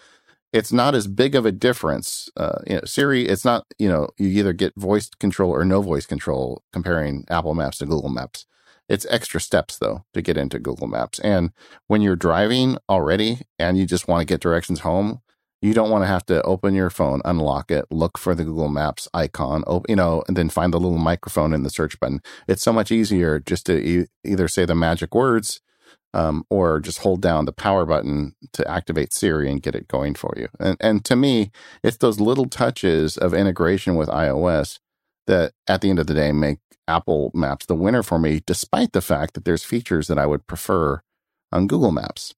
it's 0.52 0.72
not 0.74 0.96
as 0.96 1.08
big 1.08 1.36
of 1.36 1.46
a 1.46 1.52
difference. 1.52 2.30
Uh, 2.36 2.60
you 2.66 2.76
know, 2.76 2.82
Siri, 2.86 3.28
it's 3.28 3.46
not, 3.46 3.66
you 3.78 3.88
know, 3.88 4.10
you 4.18 4.28
either 4.30 4.54
get 4.54 4.74
voice 4.76 5.10
control 5.20 5.52
or 5.52 5.64
no 5.64 5.82
voice 5.82 6.06
control 6.06 6.64
comparing 6.74 7.26
Apple 7.30 7.54
Maps 7.54 7.78
to 7.80 7.86
Google 7.86 8.10
Maps. 8.10 8.46
It's 8.88 9.06
extra 9.10 9.40
steps 9.40 9.78
though 9.78 10.06
to 10.14 10.22
get 10.22 10.38
into 10.38 10.58
Google 10.58 10.88
Maps. 10.88 11.20
And 11.20 11.52
when 11.88 12.02
you're 12.02 12.16
driving 12.16 12.78
already 12.90 13.42
and 13.60 13.78
you 13.78 13.86
just 13.86 14.08
want 14.08 14.22
to 14.22 14.26
get 14.26 14.42
directions 14.42 14.80
home, 14.80 15.22
you 15.62 15.74
don't 15.74 15.92
want 15.92 16.04
to 16.04 16.08
have 16.08 16.26
to 16.28 16.42
open 16.44 16.74
your 16.74 16.90
phone, 16.90 17.22
unlock 17.26 17.70
it, 17.70 17.86
look 17.92 18.18
for 18.18 18.34
the 18.34 18.46
Google 18.46 18.70
Maps 18.70 19.08
icon, 19.14 19.64
you 19.88 19.96
know, 19.96 20.24
and 20.28 20.36
then 20.36 20.50
find 20.50 20.74
the 20.74 20.80
little 20.80 20.98
microphone 20.98 21.54
in 21.54 21.64
the 21.64 21.70
search 21.70 22.00
button. 22.00 22.22
It's 22.48 22.64
so 22.64 22.74
much 22.74 22.92
easier 22.92 23.40
just 23.40 23.66
to 23.68 23.78
e- 23.78 24.08
either 24.24 24.48
say 24.48 24.66
the 24.66 24.74
magic 24.74 25.14
words 25.14 25.62
um, 26.14 26.44
or 26.50 26.80
just 26.80 27.00
hold 27.00 27.22
down 27.22 27.46
the 27.46 27.52
power 27.52 27.86
button 27.86 28.36
to 28.54 28.70
activate 28.70 29.14
Siri 29.14 29.50
and 29.50 29.62
get 29.62 29.76
it 29.76 29.88
going 29.88 30.16
for 30.16 30.34
you. 30.38 30.48
And, 30.60 30.78
and 30.80 31.06
to 31.06 31.16
me, 31.16 31.52
it's 31.84 31.98
those 31.98 32.20
little 32.20 32.46
touches 32.46 33.18
of 33.18 33.34
integration 33.34 33.96
with 33.96 34.10
iOS 34.10 34.80
that 35.28 35.54
at 35.68 35.82
the 35.82 35.90
end 35.90 36.00
of 36.00 36.08
the 36.08 36.14
day 36.14 36.32
make 36.32 36.60
Apple 36.88 37.32
Maps 37.36 37.68
the 37.68 37.76
winner 37.76 38.02
for 38.02 38.18
me, 38.18 38.42
despite 38.46 38.94
the 38.94 39.02
fact 39.02 39.36
that 39.36 39.46
there's 39.46 39.64
features 39.64 40.08
that 40.08 40.18
I 40.18 40.26
would 40.26 40.48
prefer 40.48 41.02
on 41.52 41.68
Google 41.68 41.92
Maps. 41.92 42.34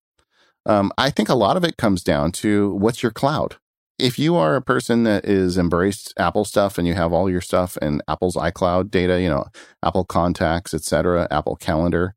Um, 0.65 0.91
I 0.97 1.09
think 1.09 1.29
a 1.29 1.35
lot 1.35 1.57
of 1.57 1.63
it 1.63 1.77
comes 1.77 2.03
down 2.03 2.31
to 2.33 2.73
what's 2.75 3.01
your 3.01 3.11
cloud. 3.11 3.55
If 3.97 4.19
you 4.19 4.35
are 4.35 4.55
a 4.55 4.61
person 4.61 5.03
that 5.03 5.25
is 5.25 5.57
embraced 5.57 6.13
Apple 6.17 6.43
stuff 6.43 6.77
and 6.77 6.87
you 6.87 6.95
have 6.95 7.13
all 7.13 7.29
your 7.29 7.41
stuff 7.41 7.77
in 7.81 8.01
Apple's 8.07 8.35
iCloud 8.35 8.91
data, 8.91 9.21
you 9.21 9.29
know, 9.29 9.45
Apple 9.83 10.05
Contacts, 10.05 10.73
etc., 10.73 11.27
Apple 11.31 11.55
Calendar, 11.55 12.15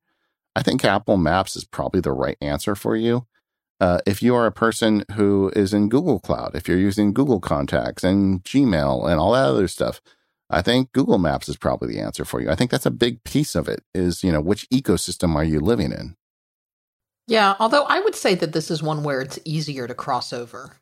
I 0.57 0.63
think 0.63 0.85
Apple 0.85 1.17
Maps 1.17 1.57
is 1.57 1.65
probably 1.65 2.01
the 2.01 2.13
right 2.13 2.37
answer 2.41 2.75
for 2.75 2.97
you. 2.97 3.27
Uh, 3.81 3.99
if 4.07 4.23
you 4.23 4.35
are 4.35 4.47
a 4.47 4.53
person 4.53 5.05
who 5.15 5.51
is 5.57 5.75
in 5.75 5.89
Google 5.89 6.21
Cloud, 6.21 6.53
if 6.55 6.69
you're 6.69 6.79
using 6.79 7.13
Google 7.13 7.41
Contacts 7.41 8.05
and 8.05 8.43
Gmail 8.45 9.11
and 9.11 9.19
all 9.19 9.33
that 9.33 9.47
other 9.47 9.69
stuff, 9.69 10.01
I 10.49 10.63
think 10.63 10.93
Google 10.93 11.19
Maps 11.19 11.49
is 11.49 11.57
probably 11.57 11.93
the 11.93 12.01
answer 12.01 12.25
for 12.25 12.41
you. 12.41 12.51
I 12.51 12.55
think 12.55 12.71
that's 12.71 12.87
a 12.87 12.91
big 12.91 13.25
piece 13.25 13.55
of 13.55 13.69
it 13.69 13.83
is, 13.95 14.23
you 14.23 14.31
know, 14.31 14.41
which 14.41 14.69
ecosystem 14.71 15.35
are 15.35 15.45
you 15.45 15.59
living 15.59 15.91
in? 15.91 16.17
Yeah, 17.27 17.55
although 17.59 17.85
I 17.85 18.01
would 18.01 18.15
say 18.15 18.35
that 18.37 18.53
this 18.53 18.71
is 18.71 18.83
one 18.83 19.03
where 19.03 19.23
it's 19.23 19.39
easier 19.45 19.89
to 19.89 19.95
cross 19.95 20.33
over. 20.33 20.77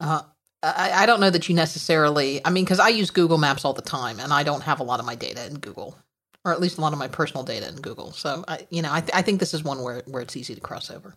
Uh, 0.00 0.22
I, 0.62 1.02
I, 1.02 1.06
don't 1.06 1.20
know 1.20 1.30
that 1.30 1.48
you 1.48 1.54
necessarily, 1.54 2.44
I 2.44 2.50
mean, 2.50 2.64
because 2.64 2.80
I 2.80 2.88
use 2.88 3.10
Google 3.10 3.38
Maps 3.38 3.64
all 3.64 3.74
the 3.74 3.82
time 3.82 4.18
and 4.18 4.32
I 4.32 4.42
don't 4.42 4.62
have 4.62 4.80
a 4.80 4.84
lot 4.84 5.00
of 5.00 5.06
my 5.06 5.14
data 5.14 5.46
in 5.46 5.58
Google 5.58 5.96
or 6.44 6.52
at 6.52 6.60
least 6.60 6.78
a 6.78 6.80
lot 6.80 6.92
of 6.92 6.98
my 6.98 7.08
personal 7.08 7.44
data 7.44 7.68
in 7.68 7.76
Google. 7.76 8.12
So, 8.12 8.44
I, 8.48 8.66
you 8.70 8.82
know, 8.82 8.92
I, 8.92 9.00
th- 9.00 9.12
I 9.14 9.22
think 9.22 9.40
this 9.40 9.54
is 9.54 9.62
one 9.62 9.82
where, 9.82 10.02
where 10.06 10.22
it's 10.22 10.36
easy 10.36 10.54
to 10.54 10.60
cross 10.60 10.90
over. 10.90 11.14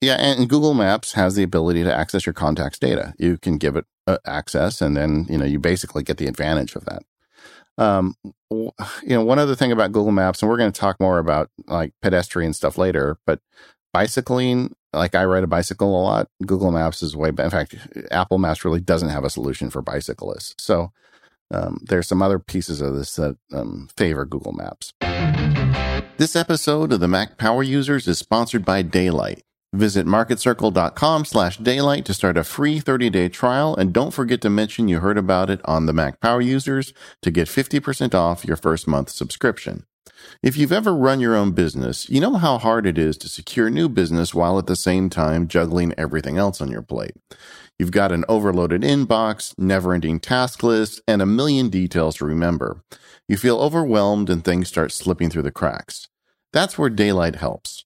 Yeah, 0.00 0.14
and 0.14 0.48
Google 0.48 0.74
Maps 0.74 1.14
has 1.14 1.34
the 1.34 1.42
ability 1.42 1.82
to 1.82 1.92
access 1.94 2.24
your 2.24 2.32
contacts 2.32 2.78
data. 2.78 3.14
You 3.18 3.36
can 3.36 3.58
give 3.58 3.74
it 3.74 3.84
uh, 4.06 4.18
access, 4.24 4.80
and 4.80 4.96
then 4.96 5.26
you 5.28 5.36
know 5.36 5.44
you 5.44 5.58
basically 5.58 6.04
get 6.04 6.18
the 6.18 6.28
advantage 6.28 6.76
of 6.76 6.84
that. 6.84 7.02
Um, 7.78 8.14
you 8.50 8.72
know, 9.06 9.24
one 9.24 9.40
other 9.40 9.56
thing 9.56 9.72
about 9.72 9.90
Google 9.90 10.12
Maps, 10.12 10.40
and 10.40 10.48
we're 10.48 10.56
going 10.56 10.70
to 10.70 10.80
talk 10.80 11.00
more 11.00 11.18
about 11.18 11.50
like 11.66 11.94
pedestrian 12.00 12.52
stuff 12.52 12.78
later, 12.78 13.18
but 13.26 13.40
bicycling, 13.92 14.74
like 14.92 15.16
I 15.16 15.24
ride 15.24 15.44
a 15.44 15.48
bicycle 15.48 16.00
a 16.00 16.02
lot. 16.02 16.28
Google 16.46 16.70
Maps 16.70 17.02
is 17.02 17.16
way. 17.16 17.30
In 17.30 17.50
fact, 17.50 17.74
Apple 18.12 18.38
Maps 18.38 18.64
really 18.64 18.80
doesn't 18.80 19.08
have 19.08 19.24
a 19.24 19.30
solution 19.30 19.68
for 19.68 19.82
bicyclists. 19.82 20.54
So 20.64 20.92
um, 21.50 21.80
there's 21.82 22.06
some 22.06 22.22
other 22.22 22.38
pieces 22.38 22.80
of 22.80 22.94
this 22.94 23.14
that 23.16 23.36
um, 23.52 23.88
favor 23.96 24.24
Google 24.24 24.52
Maps. 24.52 24.92
This 26.18 26.34
episode 26.34 26.92
of 26.92 27.00
the 27.00 27.08
Mac 27.08 27.38
Power 27.38 27.62
Users 27.62 28.08
is 28.08 28.18
sponsored 28.18 28.64
by 28.64 28.82
Daylite. 28.82 29.42
Visit 29.74 30.06
marketcircle.com 30.06 31.26
slash 31.26 31.58
daylite 31.58 32.04
to 32.06 32.14
start 32.14 32.38
a 32.38 32.44
free 32.44 32.80
30-day 32.80 33.28
trial, 33.28 33.76
and 33.76 33.92
don't 33.92 34.14
forget 34.14 34.40
to 34.40 34.50
mention 34.50 34.88
you 34.88 35.00
heard 35.00 35.18
about 35.18 35.50
it 35.50 35.60
on 35.66 35.84
the 35.84 35.92
Mac 35.92 36.20
Power 36.20 36.40
Users 36.40 36.94
to 37.20 37.30
get 37.30 37.48
50% 37.48 38.14
off 38.14 38.46
your 38.46 38.56
first 38.56 38.88
month 38.88 39.10
subscription. 39.10 39.84
If 40.42 40.56
you've 40.56 40.72
ever 40.72 40.94
run 40.94 41.20
your 41.20 41.36
own 41.36 41.52
business, 41.52 42.08
you 42.08 42.20
know 42.20 42.36
how 42.36 42.58
hard 42.58 42.86
it 42.86 42.96
is 42.96 43.16
to 43.18 43.28
secure 43.28 43.68
new 43.68 43.88
business 43.88 44.34
while 44.34 44.58
at 44.58 44.66
the 44.66 44.76
same 44.76 45.10
time 45.10 45.48
juggling 45.48 45.92
everything 45.98 46.38
else 46.38 46.60
on 46.60 46.70
your 46.70 46.82
plate. 46.82 47.14
You've 47.78 47.90
got 47.92 48.10
an 48.10 48.24
overloaded 48.28 48.82
inbox, 48.82 49.54
never 49.56 49.94
ending 49.94 50.18
task 50.18 50.64
list, 50.64 51.00
and 51.06 51.22
a 51.22 51.26
million 51.26 51.68
details 51.68 52.16
to 52.16 52.24
remember. 52.24 52.82
You 53.28 53.36
feel 53.36 53.60
overwhelmed 53.60 54.28
and 54.28 54.44
things 54.44 54.66
start 54.68 54.90
slipping 54.90 55.30
through 55.30 55.42
the 55.42 55.52
cracks. 55.52 56.08
That's 56.52 56.76
where 56.76 56.90
Daylite 56.90 57.36
helps. 57.36 57.84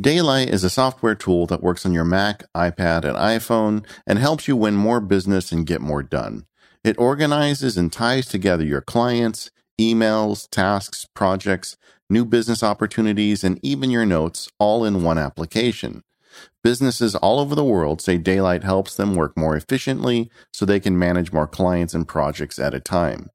Daylite 0.00 0.48
is 0.48 0.62
a 0.62 0.70
software 0.70 1.16
tool 1.16 1.46
that 1.46 1.62
works 1.62 1.84
on 1.84 1.92
your 1.92 2.04
Mac, 2.04 2.44
iPad, 2.56 3.04
and 3.04 3.16
iPhone 3.16 3.84
and 4.06 4.18
helps 4.18 4.46
you 4.46 4.56
win 4.56 4.74
more 4.74 5.00
business 5.00 5.50
and 5.50 5.66
get 5.66 5.80
more 5.80 6.02
done. 6.02 6.46
It 6.84 6.98
organizes 6.98 7.76
and 7.76 7.92
ties 7.92 8.26
together 8.26 8.64
your 8.64 8.80
clients, 8.80 9.50
emails, 9.80 10.48
tasks, 10.50 11.06
projects, 11.14 11.76
new 12.08 12.24
business 12.24 12.62
opportunities, 12.62 13.42
and 13.42 13.58
even 13.62 13.90
your 13.90 14.06
notes 14.06 14.48
all 14.58 14.84
in 14.84 15.02
one 15.02 15.18
application. 15.18 16.02
Businesses 16.62 17.14
all 17.14 17.40
over 17.40 17.54
the 17.54 17.64
world 17.64 18.00
say 18.00 18.18
Daylite 18.18 18.62
helps 18.62 18.94
them 18.94 19.14
work 19.14 19.36
more 19.36 19.56
efficiently 19.56 20.30
so 20.52 20.64
they 20.64 20.80
can 20.80 20.98
manage 20.98 21.32
more 21.32 21.46
clients 21.46 21.94
and 21.94 22.06
projects 22.06 22.58
at 22.58 22.74
a 22.74 22.80
time. 22.80 23.30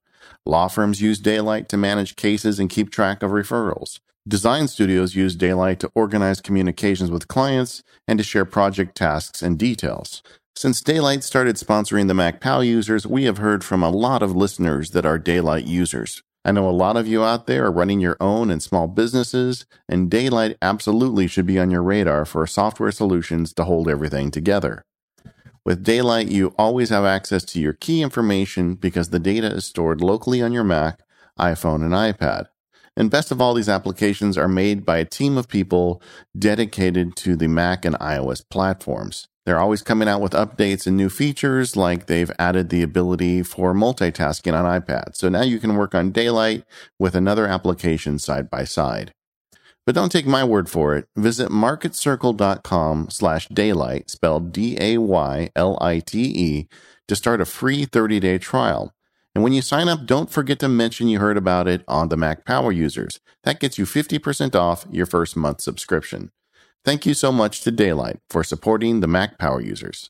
Law 0.45 0.68
firms 0.68 1.02
use 1.02 1.22
Daylite 1.22 1.68
to 1.68 1.78
manage 1.78 2.16
cases 2.16 2.60
and 2.60 2.70
keep 2.70 2.89
track 2.89 3.22
of 3.22 3.32
referrals. 3.32 4.00
Design 4.28 4.68
studios 4.68 5.16
use 5.16 5.36
Daylite 5.36 5.80
to 5.80 5.91
organize 5.95 6.41
communications 6.41 7.10
with 7.10 7.28
clients 7.28 7.84
and 8.08 8.18
to 8.18 8.24
share 8.24 8.45
project 8.45 8.95
tasks 8.95 9.41
and 9.41 9.58
details. 9.58 10.22
Since 10.56 10.82
Daylite 10.82 11.24
started 11.24 11.56
sponsoring 11.56 12.08
the 12.08 12.14
Mac 12.14 12.41
Power 12.41 12.64
users, 12.64 13.06
we 13.06 13.26
have 13.26 13.38
heard 13.38 13.64
from 13.64 13.84
a 13.84 13.89
lot 13.89 14.24
of 14.24 14.36
listeners 14.36 14.89
that 14.91 15.06
are 15.06 15.20
Daylite 15.20 15.68
users. 15.68 16.24
I 16.48 16.54
know 16.54 16.70
a 16.70 16.72
lot 16.72 16.95
of 16.95 17.10
you 17.10 17.26
out 17.26 17.45
there 17.45 17.66
are 17.66 17.72
running 17.74 18.00
your 18.00 18.16
own 18.22 18.50
and 18.50 18.64
small 18.64 18.88
businesses, 18.88 19.66
and 19.89 20.10
Daylite 20.10 20.56
absolutely 20.62 21.28
should 21.28 21.45
be 21.45 21.60
on 21.60 21.72
your 21.72 21.84
radar 21.84 22.24
for 22.24 22.48
software 22.48 22.93
solutions 22.93 23.54
to 23.56 23.66
hold 23.66 23.89
everything 23.89 24.32
together. 24.32 24.86
With 25.66 25.84
Daylite, 25.84 26.32
you 26.32 26.56
always 26.58 26.89
have 26.89 27.04
access 27.04 27.43
to 27.43 27.60
your 27.60 27.74
key 27.74 28.02
information 28.02 28.76
because 28.76 29.10
the 29.10 29.20
data 29.20 29.48
is 29.48 29.66
stored 29.66 30.00
locally 30.00 30.41
on 30.41 30.54
your 30.54 30.64
Mac, 30.64 31.02
iPhone, 31.38 31.84
and 31.84 31.91
iPad. 31.91 32.45
And 32.95 33.12
best 33.12 33.30
of 33.30 33.41
all, 33.41 33.54
these 33.54 33.68
applications 33.68 34.38
are 34.38 34.48
made 34.48 34.86
by 34.86 35.00
a 35.00 35.06
team 35.06 35.38
of 35.38 35.50
people 35.50 36.02
dedicated 36.39 37.18
to 37.18 37.36
the 37.36 37.50
Mac 37.50 37.84
and 37.84 37.95
iOS 37.95 38.41
platforms. 38.50 39.28
They're 39.48 39.62
always 39.62 39.82
coming 39.82 40.10
out 40.10 40.20
with 40.20 40.34
updates 40.34 40.86
and 40.88 40.98
new 40.98 41.08
features, 41.08 41.78
like 41.78 42.08
they've 42.08 42.30
added 42.38 42.68
the 42.68 42.84
ability 42.84 43.43
for 43.43 43.74
multitasking 43.74 44.54
on 44.54 44.66
iPad. 44.82 45.16
So 45.16 45.30
now 45.30 45.43
you 45.43 45.58
can 45.58 45.78
work 45.78 45.95
on 45.95 46.12
Daylite 46.12 46.66
with 47.00 47.16
another 47.16 47.48
application 47.48 48.20
side 48.20 48.50
by 48.50 48.66
side. 48.66 49.14
But 49.86 49.95
don't 49.95 50.12
take 50.12 50.26
my 50.26 50.43
word 50.43 50.70
for 50.70 50.98
it. 50.98 51.08
Visit 51.16 51.48
marketcircle.com 51.48 53.10
slash 53.10 53.48
daylite, 53.48 54.12
spelled 54.12 54.52
D-A-Y-L-I-T-E, 54.52 55.08
to 57.08 57.16
start 57.16 57.39
a 57.39 57.45
free 57.45 57.86
30-day 57.86 58.39
trial. 58.39 58.93
And 59.34 59.45
when 59.45 59.54
you 59.54 59.62
sign 59.62 59.88
up, 59.88 60.06
don't 60.06 60.30
forget 60.30 60.60
to 60.60 60.68
mention 60.68 61.08
you 61.08 61.20
heard 61.20 61.38
about 61.38 61.70
it 61.70 61.86
on 61.88 62.10
the 62.10 62.18
Mac 62.18 62.43
Power 62.43 62.74
Users. 62.74 63.22
That 63.45 63.62
gets 63.62 63.78
you 63.78 63.86
50% 63.86 64.56
off 64.56 64.86
your 64.91 65.06
first 65.06 65.38
month 65.38 65.62
subscription. 65.62 66.32
Thank 66.88 67.06
you 67.06 67.14
so 67.14 67.34
much 67.34 67.60
to 67.64 67.72
Daylite 67.74 68.22
for 68.30 68.46
supporting 68.46 69.02
the 69.02 69.08
Mac 69.08 69.38
Power 69.38 69.60
users. 69.60 70.10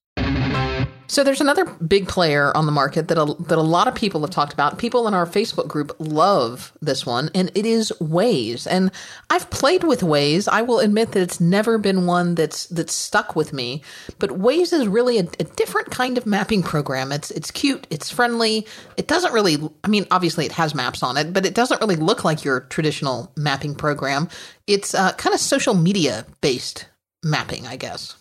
So 1.17 1.23
there's 1.23 1.41
another 1.41 1.65
big 1.65 2.07
player 2.07 2.55
on 2.55 2.67
the 2.67 2.71
market 2.71 3.07
that 3.07 3.17
a, 3.17 3.25
that 3.45 3.57
a 3.57 3.61
lot 3.61 3.87
of 3.87 3.95
people 3.95 4.21
have 4.21 4.29
talked 4.29 4.53
about. 4.53 4.77
People 4.77 5.07
in 5.07 5.15
our 5.15 5.25
Facebook 5.25 5.67
group 5.67 5.95
love 5.97 6.71
this 6.79 7.07
one, 7.07 7.31
and 7.33 7.51
it 7.55 7.65
is 7.65 7.91
Waze. 7.99 8.67
And 8.69 8.91
I've 9.31 9.49
played 9.49 9.83
with 9.83 10.01
Waze. 10.01 10.47
I 10.47 10.61
will 10.61 10.77
admit 10.77 11.13
that 11.13 11.23
it's 11.23 11.39
never 11.39 11.79
been 11.79 12.05
one 12.05 12.35
that's 12.35 12.67
that's 12.67 12.93
stuck 12.93 13.35
with 13.35 13.51
me. 13.51 13.81
But 14.19 14.29
Waze 14.29 14.71
is 14.71 14.87
really 14.87 15.17
a, 15.17 15.23
a 15.39 15.45
different 15.45 15.89
kind 15.89 16.19
of 16.19 16.27
mapping 16.27 16.61
program. 16.61 17.11
It's 17.11 17.31
it's 17.31 17.49
cute. 17.49 17.87
It's 17.89 18.11
friendly. 18.11 18.67
It 18.95 19.07
doesn't 19.07 19.33
really. 19.33 19.57
I 19.83 19.87
mean, 19.87 20.05
obviously 20.11 20.45
it 20.45 20.51
has 20.51 20.75
maps 20.75 21.01
on 21.01 21.17
it, 21.17 21.33
but 21.33 21.47
it 21.47 21.55
doesn't 21.55 21.81
really 21.81 21.95
look 21.95 22.25
like 22.25 22.45
your 22.45 22.59
traditional 22.59 23.31
mapping 23.35 23.73
program. 23.73 24.29
It's 24.67 24.93
uh, 24.93 25.13
kind 25.13 25.33
of 25.33 25.39
social 25.39 25.73
media 25.73 26.27
based 26.41 26.85
mapping, 27.23 27.65
I 27.65 27.75
guess. 27.75 28.15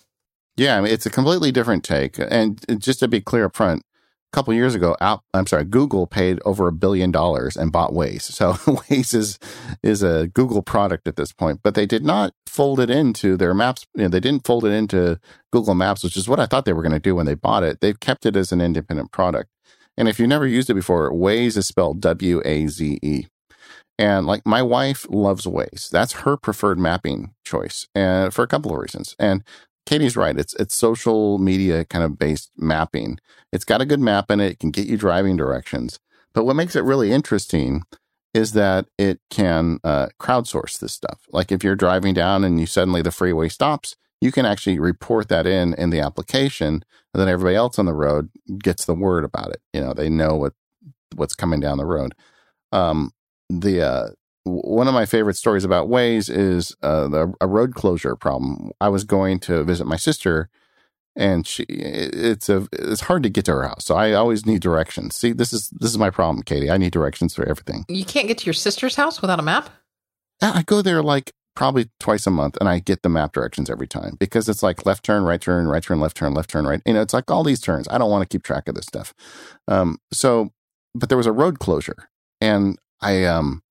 Yeah, 0.57 0.79
I 0.79 0.81
mean, 0.81 0.93
it's 0.93 1.07
a 1.07 1.11
completely 1.11 1.53
different 1.53 1.85
take. 1.85 2.19
And 2.19 2.65
just 2.81 3.01
to 3.01 3.09
be 3.09 3.21
clear 3.21 3.45
up 3.45 3.57
front, 3.57 3.83
a 4.33 4.37
couple 4.37 4.55
years 4.55 4.75
ago, 4.75 4.97
I'm 5.01 5.47
sorry, 5.47 5.65
Google 5.65 6.07
paid 6.07 6.41
over 6.45 6.67
a 6.67 6.73
billion 6.73 7.11
dollars 7.11 7.57
and 7.57 7.71
bought 7.71 7.93
Waze. 7.93 8.23
So 8.23 8.53
Waze 8.65 9.15
is 9.15 9.39
is 9.83 10.03
a 10.03 10.29
Google 10.29 10.63
product 10.63 11.07
at 11.07 11.17
this 11.17 11.33
point, 11.33 11.61
but 11.63 11.75
they 11.75 11.87
did 11.87 12.05
not 12.05 12.33
fold 12.47 12.81
it 12.81 12.91
into 12.91 13.37
their 13.37 13.55
maps. 13.55 13.87
You 13.95 14.05
know, 14.05 14.09
they 14.09 14.21
didn't 14.21 14.47
fold 14.47 14.65
it 14.65 14.73
into 14.73 15.21
Google 15.53 15.75
Maps, 15.75 16.03
which 16.03 16.17
is 16.17 16.29
what 16.29 16.41
I 16.41 16.47
thought 16.47 16.65
they 16.65 16.73
were 16.73 16.83
going 16.83 16.93
to 16.93 16.99
do 16.99 17.15
when 17.15 17.27
they 17.27 17.35
bought 17.35 17.63
it. 17.63 17.81
They've 17.81 17.99
kept 17.99 18.27
it 18.27 18.37
as 18.37 18.51
an 18.51 18.61
independent 18.61 19.13
product. 19.13 19.51
And 19.99 20.09
if 20.09 20.19
you've 20.19 20.29
never 20.29 20.47
used 20.47 20.69
it 20.69 20.75
before, 20.75 21.11
Waze 21.13 21.57
is 21.57 21.67
spelled 21.67 22.01
W 22.01 22.43
A 22.45 22.67
Z 22.67 22.99
E. 23.03 23.27
And 23.99 24.27
like 24.27 24.47
my 24.47 24.63
wife 24.63 25.07
loves 25.09 25.47
Waze. 25.47 25.89
That's 25.89 26.13
her 26.25 26.37
preferred 26.37 26.79
mapping 26.79 27.33
choice, 27.45 27.87
and 27.95 28.33
for 28.33 28.43
a 28.43 28.47
couple 28.47 28.73
of 28.73 28.79
reasons. 28.79 29.17
And 29.19 29.43
Katie's 29.87 30.16
right. 30.16 30.37
It's 30.37 30.55
it's 30.55 30.74
social 30.74 31.39
media 31.39 31.84
kind 31.84 32.05
of 32.05 32.18
based 32.18 32.51
mapping. 32.57 33.18
It's 33.53 33.64
got 33.64 33.80
a 33.80 33.87
good 33.87 34.01
map 34.01 34.30
in 34.30 34.41
it. 34.41 34.53
It 34.53 34.59
can 34.59 34.70
get 34.70 34.87
you 34.87 34.97
driving 34.97 35.37
directions. 35.37 36.01
But 36.34 36.45
what 36.45 36.57
makes 36.57 36.76
it 36.76 36.84
really 36.84 37.12
interesting 37.12 37.82
is 38.34 38.53
that 38.53 38.87
it 38.99 39.20
can 39.30 39.78
uh, 39.82 40.09
crowdsource 40.20 40.78
this 40.78 40.93
stuff. 40.93 41.20
Like 41.30 41.51
if 41.51 41.64
you're 41.64 41.76
driving 41.76 42.12
down 42.12 42.45
and 42.45 42.61
you 42.61 42.66
suddenly 42.66 43.01
the 43.01 43.11
freeway 43.11 43.49
stops, 43.49 43.97
you 44.20 44.30
can 44.32 44.45
actually 44.45 44.78
report 44.78 45.28
that 45.28 45.47
in 45.47 45.72
in 45.74 45.91
the 45.91 46.01
application, 46.01 46.84
and 47.14 47.20
then 47.20 47.28
everybody 47.28 47.57
else 47.57 47.78
on 47.78 47.87
the 47.87 47.95
road 47.95 48.30
gets 48.59 48.84
the 48.84 48.95
word 48.95 49.24
about 49.24 49.51
it. 49.51 49.62
You 49.72 49.80
know, 49.80 49.95
they 49.95 50.11
know 50.11 50.34
what 50.34 50.55
what's 51.14 51.34
coming 51.34 51.61
down 51.61 51.78
the 51.78 51.87
road. 51.87 52.14
Um, 52.72 53.12
the 53.49 53.82
uh, 53.82 54.09
one 54.47 54.86
of 54.86 54.94
my 54.94 55.07
favorite 55.07 55.36
stories 55.36 55.64
about 55.64 55.88
Waze 55.88 56.30
is 56.30 56.74
uh, 56.82 57.09
the, 57.09 57.34
a 57.40 57.49
road 57.49 57.74
closure 57.74 58.14
problem. 58.14 58.70
I 58.80 58.88
was 58.88 59.03
going 59.03 59.40
to 59.40 59.64
visit 59.64 59.86
my 59.86 59.97
sister, 59.97 60.49
and 61.16 61.44
she 61.47 61.64
it's 61.64 62.49
a 62.49 62.68
it's 62.72 63.03
hard 63.03 63.24
to 63.24 63.28
get 63.28 63.44
to 63.47 63.53
her 63.53 63.66
house, 63.66 63.84
so 63.84 63.97
I 63.97 64.12
always 64.12 64.47
need 64.47 64.61
directions. 64.61 65.16
See, 65.16 65.32
this 65.32 65.53
is 65.53 65.70
this 65.70 65.90
is 65.90 65.99
my 65.99 66.11
problem, 66.11 66.44
Katie. 66.44 66.70
I 66.70 66.76
need 66.76 66.92
directions 66.92 67.34
for 67.34 67.44
everything. 67.44 67.84
You 67.88 68.05
can't 68.05 68.28
get 68.28 68.38
to 68.38 68.47
your 68.47 68.55
sister's 68.55 68.94
house 68.94 69.20
without 69.20 69.40
a 69.40 69.42
map. 69.42 69.68
I 70.40 70.62
go 70.62 70.80
there 70.80 71.03
like 71.03 71.32
probably 71.57 71.90
twice 71.99 72.26
a 72.28 72.30
month, 72.30 72.57
and 72.61 72.68
I 72.68 72.78
get 72.78 73.03
the 73.03 73.09
map 73.09 73.32
directions 73.32 73.68
every 73.68 73.88
time 73.88 74.16
because 74.20 74.49
it's 74.49 74.62
like 74.62 74.86
left 74.86 75.05
turn, 75.05 75.24
right 75.24 75.40
turn, 75.40 75.66
right 75.66 75.82
turn, 75.82 75.99
left 75.99 76.16
turn, 76.16 76.34
left 76.34 76.51
turn, 76.51 76.66
right. 76.66 76.80
You 76.86 76.94
know, 76.94 77.03
it's 77.03 77.14
like 77.14 77.32
all 77.32 77.42
these 77.42 77.61
turns. 77.61 77.88
I 77.90 77.99
don't 77.99 78.11
want 78.11 78.22
to 78.22 78.32
keep 78.32 78.44
track 78.44 78.68
of 78.68 78.76
this 78.76 78.86
stuff. 78.86 79.12
Um, 79.66 79.99
so, 80.12 80.51
but 80.94 81.09
there 81.09 81.18
was 81.18 81.26
a 81.26 81.32
road 81.32 81.59
closure, 81.59 82.09
and 82.40 82.78
I 83.01 83.24
um 83.24 83.62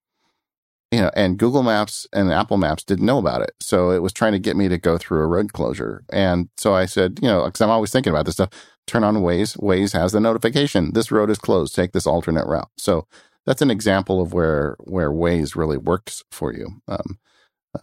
you 0.96 1.02
know, 1.02 1.12
and 1.14 1.38
Google 1.38 1.62
Maps 1.62 2.08
and 2.14 2.32
Apple 2.32 2.56
Maps 2.56 2.82
didn't 2.82 3.06
know 3.06 3.18
about 3.18 3.42
it. 3.42 3.52
So 3.60 3.92
it 3.92 4.02
was 4.02 4.14
trying 4.14 4.32
to 4.32 4.40
get 4.40 4.56
me 4.56 4.70
to 4.70 4.78
go 4.78 4.98
through 4.98 5.20
a 5.20 5.28
road 5.28 5.52
closure. 5.52 6.06
And 6.10 6.48
so 6.56 6.74
I 6.74 6.86
said, 6.86 7.20
you 7.22 7.28
know, 7.28 7.44
because 7.44 7.60
I'm 7.60 7.70
always 7.70 7.92
thinking 7.92 8.12
about 8.12 8.26
this 8.26 8.36
stuff, 8.36 8.50
turn 8.88 9.04
on 9.04 9.18
Waze. 9.18 9.58
Waze 9.58 9.92
has 9.92 10.14
the 10.14 10.22
notification. 10.22 10.94
This 10.94 11.12
road 11.12 11.30
is 11.30 11.38
closed. 11.38 11.76
Take 11.76 11.92
this 11.92 12.08
alternate 12.08 12.48
route. 12.48 12.70
So 12.78 13.08
that's 13.46 13.62
an 13.62 13.70
example 13.70 14.22
of 14.22 14.32
where 14.32 14.78
where 14.86 15.12
Waze 15.12 15.54
really 15.54 15.78
works 15.78 16.24
for 16.32 16.54
you. 16.54 16.82
Um, 16.88 17.20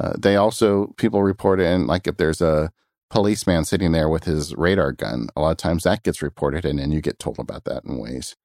uh, 0.01 0.15
they 0.19 0.37
also 0.37 0.95
people 0.97 1.23
report 1.23 1.61
in 1.61 1.87
like 1.87 2.07
if 2.07 2.17
there's 2.17 2.41
a 2.41 2.73
policeman 3.11 3.67
sitting 3.67 3.93
there 3.93 4.09
with 4.09 4.25
his 4.25 4.55
radar 4.57 4.91
gun, 4.91 5.29
a 5.37 5.43
lot 5.43 5.51
of 5.51 5.59
times 5.59 5.83
that 5.83 6.03
gets 6.03 6.23
reported 6.23 6.65
in, 6.65 6.79
and 6.79 6.95
you 6.95 7.03
get 7.03 7.19
told 7.19 7.39
about 7.39 7.65
that 7.65 7.85
in 7.85 7.99
Waze. 7.99 8.37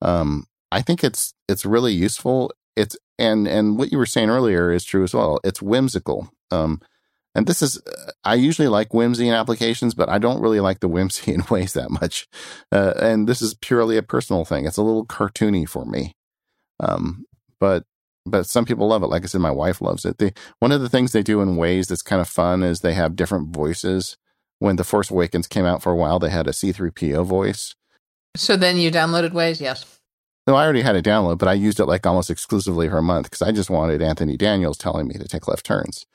Um, 0.00 0.46
I 0.72 0.80
think 0.80 1.04
it's 1.04 1.34
it's 1.50 1.66
really 1.66 1.92
useful. 1.92 2.50
It's 2.76 2.96
and 3.18 3.46
and 3.46 3.78
what 3.78 3.92
you 3.92 3.98
were 3.98 4.06
saying 4.06 4.30
earlier 4.30 4.70
is 4.70 4.84
true 4.84 5.04
as 5.04 5.14
well. 5.14 5.40
It's 5.44 5.62
whimsical. 5.62 6.30
Um, 6.50 6.80
and 7.34 7.46
this 7.46 7.60
is 7.60 7.80
I 8.24 8.34
usually 8.34 8.68
like 8.68 8.94
whimsy 8.94 9.28
in 9.28 9.34
applications, 9.34 9.94
but 9.94 10.08
I 10.08 10.18
don't 10.18 10.40
really 10.40 10.60
like 10.60 10.80
the 10.80 10.88
whimsy 10.94 11.34
in 11.34 11.42
Waze 11.42 11.74
that 11.74 11.90
much. 11.90 12.26
Uh, 12.72 12.94
and 13.00 13.28
this 13.28 13.42
is 13.42 13.54
purely 13.54 13.96
a 13.96 14.02
personal 14.02 14.44
thing. 14.44 14.66
It's 14.66 14.78
a 14.78 14.82
little 14.82 15.06
cartoony 15.06 15.68
for 15.68 15.84
me. 15.84 16.14
Um, 16.80 17.24
but 17.60 17.84
but 18.26 18.46
some 18.46 18.64
people 18.64 18.88
love 18.88 19.02
it. 19.02 19.06
Like 19.08 19.22
I 19.22 19.26
said, 19.26 19.40
my 19.40 19.50
wife 19.50 19.80
loves 19.80 20.04
it. 20.04 20.18
They, 20.18 20.32
one 20.58 20.72
of 20.72 20.80
the 20.80 20.88
things 20.88 21.12
they 21.12 21.22
do 21.22 21.40
in 21.40 21.56
Waze 21.56 21.86
that's 21.86 22.02
kind 22.02 22.20
of 22.20 22.28
fun 22.28 22.62
is 22.62 22.80
they 22.80 22.94
have 22.94 23.16
different 23.16 23.54
voices. 23.54 24.16
When 24.58 24.76
The 24.76 24.84
Force 24.84 25.10
Awakens 25.10 25.46
came 25.46 25.66
out 25.66 25.82
for 25.82 25.92
a 25.92 25.96
while, 25.96 26.18
they 26.18 26.30
had 26.30 26.46
a 26.48 26.52
C3PO 26.52 27.24
voice. 27.24 27.74
So 28.36 28.56
then 28.56 28.78
you 28.78 28.90
downloaded 28.90 29.30
Waze, 29.32 29.60
yes. 29.60 29.95
No, 30.46 30.54
I 30.54 30.64
already 30.64 30.82
had 30.82 30.96
it 30.96 31.04
download, 31.04 31.38
but 31.38 31.48
I 31.48 31.54
used 31.54 31.80
it 31.80 31.86
like 31.86 32.06
almost 32.06 32.30
exclusively 32.30 32.88
for 32.88 32.98
a 32.98 33.02
month 33.02 33.26
because 33.26 33.42
I 33.42 33.50
just 33.50 33.68
wanted 33.68 34.00
Anthony 34.00 34.36
Daniels 34.36 34.78
telling 34.78 35.08
me 35.08 35.14
to 35.14 35.26
take 35.26 35.48
left 35.48 35.66
turns. 35.66 36.06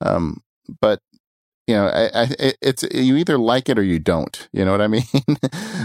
Um, 0.00 0.42
but 0.80 1.00
you 1.66 1.74
know, 1.74 1.86
I, 1.86 2.22
I, 2.22 2.52
it's 2.62 2.82
you 2.92 3.16
either 3.16 3.38
like 3.38 3.68
it 3.68 3.78
or 3.78 3.82
you 3.82 3.98
don't. 3.98 4.48
You 4.52 4.64
know 4.64 4.72
what 4.72 4.80
I 4.80 4.86
mean? 4.88 5.04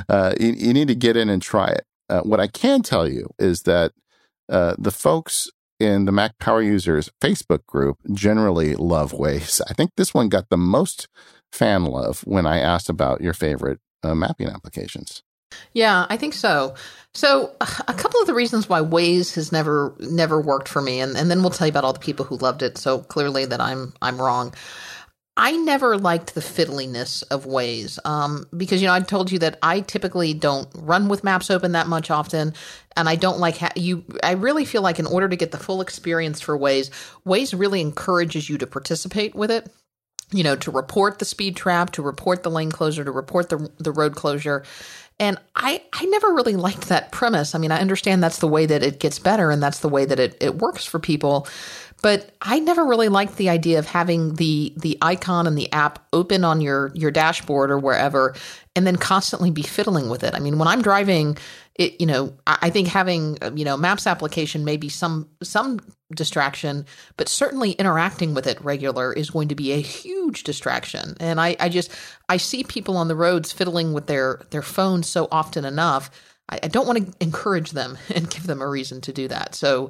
uh, 0.10 0.34
you, 0.40 0.54
you, 0.54 0.74
need 0.74 0.88
to 0.88 0.96
get 0.96 1.18
in 1.18 1.30
and 1.30 1.42
try 1.42 1.68
it. 1.68 1.86
Uh, 2.10 2.22
what 2.22 2.40
I 2.40 2.48
can 2.48 2.82
tell 2.82 3.08
you 3.08 3.30
is 3.38 3.64
that 3.64 3.92
uh, 4.50 4.76
the 4.78 4.92
folks 4.92 5.50
in 5.80 6.06
the 6.06 6.12
Mac 6.12 6.38
Power 6.40 6.62
Users 6.62 7.10
Facebook 7.22 7.66
group 7.66 7.98
generally 8.14 8.76
love 8.76 9.12
Waze. 9.12 9.62
I 9.70 9.74
think 9.74 9.92
this 9.98 10.14
one 10.14 10.30
got 10.30 10.50
the 10.50 10.58
most 10.58 11.08
fan 11.52 11.86
love 11.86 12.22
when 12.26 12.46
I 12.46 12.60
asked 12.60 12.90
about 12.90 13.22
your 13.22 13.34
favorite 13.34 13.80
uh, 14.04 14.16
mapping 14.16 14.48
applications. 14.48 15.24
Yeah, 15.74 16.06
I 16.10 16.18
think 16.18 16.34
so. 16.34 16.76
So 17.16 17.52
a 17.62 17.94
couple 17.94 18.20
of 18.22 18.28
the 18.28 18.34
reasons 18.34 18.68
why 18.68 18.82
Waze 18.82 19.36
has 19.36 19.52
never 19.52 19.94
never 20.00 20.42
worked 20.42 20.68
for 20.68 20.82
me, 20.82 21.00
and, 21.00 21.16
and 21.16 21.30
then 21.30 21.42
we'll 21.42 21.52
tell 21.52 21.68
you 21.68 21.72
about 21.72 21.84
all 21.84 21.94
the 21.94 22.00
people 22.00 22.26
who 22.26 22.38
loved 22.38 22.64
it. 22.64 22.78
So 22.78 23.00
clearly 23.00 23.46
that 23.46 23.62
I'm 23.62 23.94
I'm 24.02 24.20
wrong. 24.20 24.54
I 25.38 25.58
never 25.58 25.98
liked 25.98 26.36
the 26.36 26.42
fiddliness 26.42 27.24
of 27.32 27.46
Waze 27.46 28.00
um, 28.06 28.46
because 28.56 28.82
you 28.82 28.88
know 28.88 28.94
I 28.94 29.00
told 29.02 29.32
you 29.32 29.40
that 29.40 29.60
I 29.62 29.82
typically 29.82 30.34
don't 30.34 30.68
run 30.76 31.08
with 31.08 31.24
maps 31.24 31.52
open 31.52 31.74
that 31.74 31.88
much 31.88 32.10
often, 32.10 32.54
and 32.98 33.08
I 33.08 33.16
don't 33.16 33.40
like 33.40 33.58
ha- 33.58 33.72
you. 33.76 34.04
I 34.24 34.32
really 34.32 34.66
feel 34.66 34.82
like 34.82 34.98
in 35.00 35.06
order 35.06 35.30
to 35.30 35.36
get 35.36 35.52
the 35.52 35.58
full 35.60 35.82
experience 35.82 36.42
for 36.42 36.58
Waze, 36.58 36.90
Waze 37.28 37.58
really 37.58 37.82
encourages 37.82 38.50
you 38.50 38.58
to 38.58 38.66
participate 38.68 39.36
with 39.36 39.52
it 39.52 39.70
you 40.34 40.44
know, 40.44 40.56
to 40.56 40.72
report 40.72 41.20
the 41.20 41.26
speed 41.26 41.56
trap, 41.56 41.92
to 41.92 42.02
report 42.02 42.44
the 42.44 42.50
lane 42.50 42.72
closure, 42.72 43.04
to 43.04 43.12
report 43.12 43.50
the 43.50 43.70
the 43.78 43.92
road 43.92 44.16
closure. 44.16 44.64
And 45.20 45.38
I, 45.56 45.84
I 45.94 46.06
never 46.06 46.34
really 46.34 46.56
liked 46.56 46.90
that 46.90 47.12
premise. 47.12 47.56
I 47.56 47.60
mean, 47.60 47.72
I 47.72 47.80
understand 47.80 48.24
that's 48.24 48.40
the 48.40 48.48
way 48.48 48.66
that 48.66 48.84
it 48.84 49.00
gets 49.00 49.20
better 49.20 49.52
and 49.52 49.62
that's 49.62 49.80
the 49.80 49.90
way 49.90 50.06
that 50.06 50.20
it, 50.20 50.38
it 50.42 50.56
works 50.56 50.86
for 50.86 51.00
people. 51.00 51.48
But 52.02 52.32
I 52.42 52.60
never 52.60 52.86
really 52.86 53.08
liked 53.08 53.38
the 53.38 53.50
idea 53.50 53.80
of 53.80 53.86
having 53.86 54.36
the 54.36 54.74
the 54.76 54.98
icon 55.02 55.48
and 55.48 55.58
the 55.58 55.72
app 55.72 56.06
open 56.12 56.44
on 56.44 56.60
your 56.60 56.92
your 56.94 57.12
dashboard 57.12 57.72
or 57.72 57.80
wherever 57.80 58.36
and 58.76 58.86
then 58.86 58.98
constantly 58.98 59.52
be 59.52 59.62
fiddling 59.62 60.10
with 60.10 60.24
it. 60.24 60.36
I 60.36 60.40
mean, 60.40 60.58
when 60.58 60.68
I'm 60.68 60.82
driving, 60.82 61.38
it 61.76 62.00
you 62.00 62.06
know, 62.06 62.34
I 62.46 62.70
think 62.70 62.88
having 62.88 63.38
you 63.56 63.66
know 63.66 63.78
Maps 63.78 64.06
application 64.06 64.64
may 64.64 64.78
be 64.78 64.90
some 64.90 65.28
some 65.42 65.80
distraction, 66.14 66.86
but 67.18 67.28
certainly 67.28 67.72
interacting 67.72 68.34
with 68.34 68.46
it 68.46 68.64
regular 68.64 69.12
is 69.12 69.32
going 69.32 69.48
to 69.48 69.56
be 69.56 69.72
a 69.72 69.82
huge 69.82 70.44
distraction. 70.44 71.16
And 71.20 71.42
I, 71.42 71.56
I 71.60 71.70
just 71.70 71.92
I 72.30 72.38
see 72.38 72.64
people 72.64 72.96
on 72.96 73.08
the 73.08 73.16
roads 73.16 73.52
fiddling 73.52 73.94
with 73.94 74.06
their 74.06 74.42
their 74.52 74.62
phones 74.62 75.08
so 75.08 75.28
often 75.32 75.66
enough. 75.66 76.12
I, 76.50 76.60
I 76.64 76.68
don't 76.68 76.86
want 76.86 77.06
to 77.06 77.24
encourage 77.24 77.72
them 77.72 77.98
and 78.14 78.30
give 78.30 78.46
them 78.46 78.62
a 78.62 78.70
reason 78.70 79.02
to 79.02 79.14
do 79.14 79.28
that. 79.30 79.56
So 79.56 79.90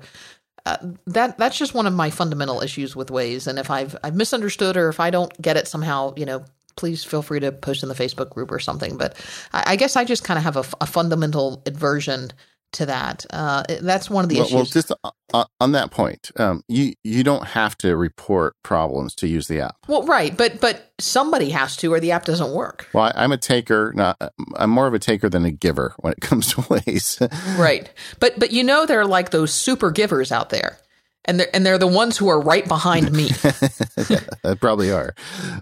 uh, 0.65 0.77
that 1.07 1.37
that's 1.37 1.57
just 1.57 1.73
one 1.73 1.87
of 1.87 1.93
my 1.93 2.09
fundamental 2.09 2.61
issues 2.61 2.95
with 2.95 3.09
Waze 3.09 3.47
And 3.47 3.59
if 3.59 3.69
I've 3.69 3.97
I've 4.03 4.15
misunderstood 4.15 4.77
or 4.77 4.87
if 4.87 5.01
I 5.01 5.09
don't 5.09 5.39
get 5.41 5.57
it 5.57 5.67
somehow, 5.67 6.13
you 6.15 6.25
know, 6.25 6.45
please 6.75 7.03
feel 7.03 7.21
free 7.21 7.39
to 7.39 7.51
post 7.51 7.83
in 7.83 7.89
the 7.89 7.95
Facebook 7.95 8.29
group 8.29 8.51
or 8.51 8.59
something. 8.59 8.97
But 8.97 9.15
I, 9.53 9.63
I 9.67 9.75
guess 9.75 9.95
I 9.95 10.05
just 10.05 10.23
kind 10.23 10.37
of 10.37 10.43
have 10.43 10.57
a, 10.57 10.65
a, 10.81 10.85
fundamental 10.85 11.61
aversion 11.65 12.31
to 12.73 12.85
that. 12.87 13.25
Uh, 13.29 13.63
that's 13.81 14.09
one 14.09 14.23
of 14.23 14.29
the 14.29 14.35
well, 14.35 14.45
issues. 14.45 14.55
Well, 14.55 14.65
just 14.65 14.91
uh, 15.03 15.11
uh, 15.33 15.45
on 15.59 15.71
that 15.71 15.91
point, 15.91 16.31
um, 16.37 16.63
you 16.67 16.93
you 17.03 17.23
don't 17.23 17.45
have 17.47 17.77
to 17.79 17.95
report 17.95 18.55
problems 18.63 19.15
to 19.15 19.27
use 19.27 19.47
the 19.47 19.61
app. 19.61 19.77
Well, 19.87 20.03
right, 20.03 20.35
but 20.35 20.59
but 20.59 20.91
somebody 20.99 21.49
has 21.51 21.77
to, 21.77 21.93
or 21.93 21.99
the 21.99 22.11
app 22.11 22.25
doesn't 22.25 22.53
work. 22.53 22.87
Well, 22.93 23.11
I, 23.15 23.23
am 23.23 23.31
a 23.31 23.37
taker. 23.37 23.93
Not 23.95 24.17
I'm 24.55 24.69
more 24.69 24.87
of 24.87 24.93
a 24.93 24.99
taker 24.99 25.29
than 25.29 25.45
a 25.45 25.51
giver 25.51 25.93
when 25.97 26.13
it 26.13 26.21
comes 26.21 26.47
to 26.53 26.61
Waze. 26.61 27.59
right, 27.59 27.89
but 28.19 28.37
but 28.39 28.51
you 28.51 28.63
know 28.63 28.85
there 28.85 28.99
are 28.99 29.07
like 29.07 29.29
those 29.29 29.53
super 29.53 29.91
givers 29.91 30.31
out 30.31 30.49
there. 30.49 30.77
And 31.25 31.39
they're 31.39 31.49
and 31.53 31.65
they're 31.65 31.77
the 31.77 31.87
ones 31.87 32.17
who 32.17 32.27
are 32.29 32.39
right 32.39 32.67
behind 32.67 33.11
me. 33.11 33.29
yeah, 34.09 34.55
probably 34.59 34.91
are, 34.91 35.13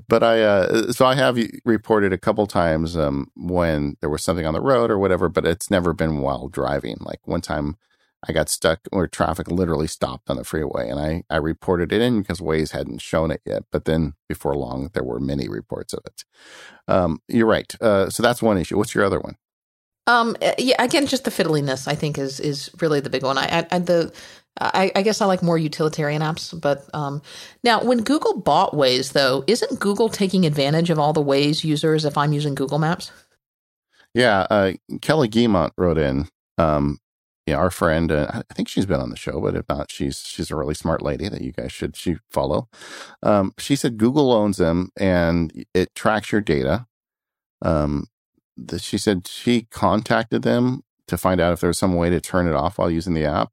but 0.07 0.24
I 0.24 0.41
uh, 0.41 0.91
so 0.91 1.05
I 1.05 1.16
have 1.16 1.38
reported 1.66 2.14
a 2.14 2.18
couple 2.18 2.47
times 2.47 2.97
um, 2.97 3.32
when 3.36 3.97
there 4.01 4.09
was 4.09 4.24
something 4.24 4.45
on 4.45 4.53
the 4.53 4.62
road 4.62 4.89
or 4.89 4.97
whatever, 4.97 5.30
but 5.30 5.45
it's 5.45 5.70
never 5.70 5.93
been 5.93 6.20
while 6.20 6.47
driving. 6.47 6.97
Like 7.01 7.28
one 7.28 7.41
time, 7.41 7.78
I 8.28 8.34
got 8.34 8.49
stuck 8.49 8.80
where 8.89 9.07
traffic 9.07 9.49
literally 9.49 9.88
stopped 9.88 10.30
on 10.30 10.38
the 10.38 10.43
freeway, 10.43 10.89
and 10.89 10.99
I 10.99 11.24
I 11.30 11.38
reported 11.38 11.91
it 11.93 12.01
in 12.01 12.22
because 12.22 12.39
Waze 12.39 12.72
hadn't 12.72 13.01
shown 13.01 13.32
it 13.32 13.41
yet. 13.45 13.64
But 13.72 13.86
then 13.86 14.14
before 14.28 14.55
long, 14.55 14.89
there 14.93 15.03
were 15.03 15.20
many 15.20 15.47
reports 15.47 15.93
of 15.93 16.01
it. 16.05 16.24
Um, 16.88 17.22
you're 17.28 17.47
right. 17.47 17.74
Uh, 17.82 18.09
so 18.09 18.24
that's 18.24 18.41
one 18.41 18.57
issue. 18.57 18.78
What's 18.78 18.95
your 18.95 19.05
other 19.05 19.20
one? 19.20 19.38
Um, 20.07 20.36
eh, 20.41 20.55
yeah, 20.57 20.84
again, 20.84 21.05
just 21.05 21.26
the 21.26 21.32
fiddliness, 21.32 21.88
I 21.88 21.95
think, 21.95 22.18
is 22.18 22.39
is 22.39 22.72
really 22.82 22.99
the 22.99 23.09
big 23.09 23.24
one. 23.24 23.38
I, 23.38 23.66
I 23.72 23.80
the 23.80 24.12
I, 24.59 24.91
I, 24.95 25.01
guess 25.01 25.21
I 25.21 25.25
like 25.25 25.41
more 25.41 25.57
utilitarian 25.57 26.21
apps, 26.21 26.59
but 26.59 26.83
um, 26.93 27.21
now 27.63 27.83
when 27.83 28.03
Google 28.03 28.37
bought 28.39 28.73
Waze, 28.73 29.13
though, 29.13 29.43
isn't 29.47 29.79
Google 29.79 30.09
taking 30.09 30.45
advantage 30.45 30.89
of 30.89 30.99
all 30.99 31.13
the 31.13 31.23
Waze 31.23 31.63
users 31.63 32.05
if 32.05 32.17
I'm 32.17 32.33
using 32.33 32.53
Google 32.53 32.77
Maps? 32.77 33.11
Yeah, 34.13 34.45
uh, 34.49 34.73
Kelly 35.01 35.29
Guimont 35.29 35.71
wrote 35.77 35.97
in. 35.97 36.27
Um, 36.57 36.99
yeah, 37.47 37.55
our 37.55 37.71
friend, 37.71 38.11
uh, 38.11 38.43
I 38.49 38.53
think 38.53 38.67
she's 38.67 38.85
been 38.85 38.99
on 38.99 39.09
the 39.09 39.15
show, 39.15 39.39
but 39.41 39.55
if 39.55 39.67
not, 39.67 39.89
she's 39.89 40.19
she's 40.19 40.51
a 40.51 40.55
really 40.55 40.75
smart 40.75 41.01
lady 41.01 41.27
that 41.27 41.41
you 41.41 41.51
guys 41.51 41.71
should 41.71 41.95
she 41.95 42.17
follow. 42.29 42.67
Um, 43.23 43.53
she 43.57 43.75
said 43.75 43.97
Google 43.97 44.31
owns 44.31 44.57
them 44.57 44.89
and 44.97 45.65
it 45.73 45.95
tracks 45.95 46.31
your 46.31 46.41
data. 46.41 46.85
Um, 47.61 48.07
the, 48.55 48.79
she 48.79 48.97
said 48.97 49.27
she 49.27 49.63
contacted 49.71 50.43
them 50.43 50.83
to 51.07 51.17
find 51.17 51.41
out 51.41 51.53
if 51.53 51.61
there 51.61 51.69
was 51.69 51.79
some 51.79 51.95
way 51.95 52.09
to 52.09 52.21
turn 52.21 52.47
it 52.47 52.53
off 52.53 52.77
while 52.77 52.91
using 52.91 53.13
the 53.13 53.25
app 53.25 53.51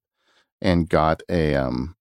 and 0.61 0.89
got 0.89 1.23
a 1.29 1.55
um, 1.55 1.97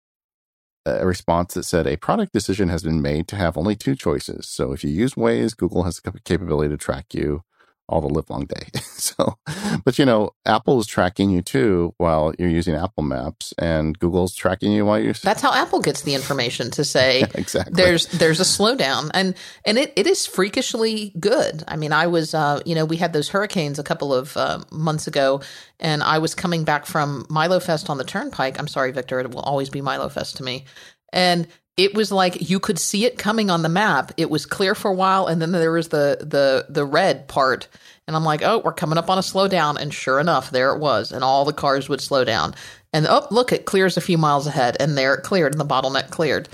a 0.85 1.05
response 1.05 1.53
that 1.53 1.63
said 1.63 1.85
a 1.85 1.97
product 1.97 2.31
decision 2.31 2.69
has 2.69 2.83
been 2.83 3.01
made 3.01 3.27
to 3.27 3.35
have 3.35 3.57
only 3.57 3.75
two 3.75 3.95
choices. 3.95 4.47
So 4.47 4.71
if 4.71 4.83
you 4.83 4.89
use 4.89 5.15
Waze, 5.15 5.55
Google 5.55 5.83
has 5.83 5.99
the 5.99 6.19
capability 6.23 6.69
to 6.69 6.77
track 6.77 7.13
you 7.13 7.43
all 7.89 8.01
the 8.01 8.07
live 8.07 8.29
long 8.29 8.45
day. 8.45 8.67
so, 8.83 9.37
but 9.83 9.97
you 9.97 10.05
know, 10.05 10.31
Apple 10.45 10.79
is 10.79 10.87
tracking 10.87 11.29
you 11.29 11.41
too 11.41 11.93
while 11.97 12.33
you're 12.37 12.49
using 12.49 12.75
Apple 12.75 13.03
Maps, 13.03 13.53
and 13.57 13.97
Google's 13.97 14.35
tracking 14.35 14.71
you 14.71 14.85
while 14.85 14.99
you're. 14.99 15.13
That's 15.13 15.41
how 15.41 15.53
Apple 15.53 15.79
gets 15.79 16.01
the 16.01 16.13
information 16.13 16.71
to 16.71 16.83
say 16.83 17.19
yeah, 17.21 17.27
exactly. 17.35 17.73
There's 17.73 18.07
there's 18.07 18.39
a 18.39 18.43
slowdown, 18.43 19.11
and 19.13 19.35
and 19.65 19.77
it, 19.77 19.93
it 19.95 20.07
is 20.07 20.25
freakishly 20.25 21.13
good. 21.19 21.63
I 21.67 21.77
mean, 21.77 21.93
I 21.93 22.07
was 22.07 22.33
uh, 22.33 22.61
you 22.65 22.75
know 22.75 22.85
we 22.85 22.97
had 22.97 23.13
those 23.13 23.29
hurricanes 23.29 23.79
a 23.79 23.83
couple 23.83 24.13
of 24.13 24.35
uh, 24.35 24.59
months 24.71 25.07
ago, 25.07 25.41
and 25.79 26.03
I 26.03 26.19
was 26.19 26.35
coming 26.35 26.63
back 26.63 26.85
from 26.85 27.25
MILOfest 27.25 27.89
on 27.89 27.97
the 27.97 28.03
Turnpike. 28.03 28.59
I'm 28.59 28.67
sorry, 28.67 28.91
Victor, 28.91 29.19
it 29.19 29.31
will 29.31 29.41
always 29.41 29.69
be 29.69 29.81
MILOfest 29.81 30.37
to 30.37 30.43
me, 30.43 30.65
and 31.13 31.47
it 31.77 31.93
was 31.93 32.11
like 32.11 32.49
you 32.49 32.59
could 32.59 32.79
see 32.79 33.05
it 33.05 33.19
coming 33.19 33.51
on 33.51 33.61
the 33.61 33.69
map. 33.69 34.11
It 34.17 34.31
was 34.31 34.47
clear 34.47 34.73
for 34.73 34.89
a 34.89 34.95
while, 34.95 35.27
and 35.27 35.41
then 35.41 35.51
there 35.51 35.71
was 35.71 35.89
the 35.89 36.17
the 36.19 36.65
the 36.67 36.83
red 36.83 37.27
part, 37.27 37.67
and 38.07 38.15
I'm 38.15 38.23
like, 38.23 38.41
oh, 38.41 38.59
we're 38.59 38.73
coming 38.73 38.97
up 38.97 39.09
on 39.09 39.19
a 39.19 39.21
slowdown, 39.21 39.77
and 39.79 39.93
sure 39.93 40.19
enough, 40.19 40.49
there 40.49 40.73
it 40.73 40.79
was, 40.79 41.11
and 41.11 41.23
all 41.23 41.45
the 41.45 41.53
cars 41.53 41.87
would 41.87 42.01
slow 42.01 42.25
down, 42.25 42.55
and 42.91 43.05
oh, 43.07 43.27
look, 43.29 43.53
it 43.53 43.65
clears 43.65 43.95
a 43.95 44.01
few 44.01 44.17
miles 44.17 44.47
ahead, 44.47 44.75
and 44.79 44.97
there 44.97 45.13
it 45.13 45.23
cleared, 45.23 45.53
and 45.53 45.61
the 45.61 45.65
bottleneck 45.65 46.09
cleared. 46.09 46.49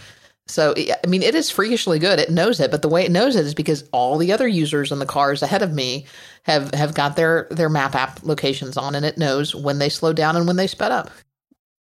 So 0.46 0.74
I 0.78 1.08
mean, 1.08 1.24
it 1.24 1.36
is 1.36 1.50
freakishly 1.50 2.00
good. 2.00 2.20
It 2.20 2.30
knows 2.30 2.60
it, 2.60 2.70
but 2.70 2.82
the 2.82 2.90
way 2.90 3.06
it 3.06 3.12
knows 3.12 3.38
it 3.38 3.46
is 3.46 3.54
because 3.54 3.88
all 3.94 4.18
the 4.18 4.34
other 4.34 4.48
users 4.48 4.92
in 4.92 5.00
the 5.00 5.06
cars 5.06 5.42
ahead 5.42 5.62
of 5.62 5.74
me 5.74 6.06
have 6.44 6.74
have 6.74 6.94
got 6.94 7.16
their 7.16 7.48
their 7.50 7.70
map 7.70 7.96
app 7.96 8.22
locations 8.24 8.76
on, 8.76 8.94
and 8.94 9.06
it 9.06 9.18
knows 9.18 9.56
when 9.56 9.80
they 9.80 9.88
slow 9.88 10.12
down 10.12 10.36
and 10.36 10.46
when 10.48 10.58
they 10.58 10.68
sped 10.68 10.92
up. 10.92 11.12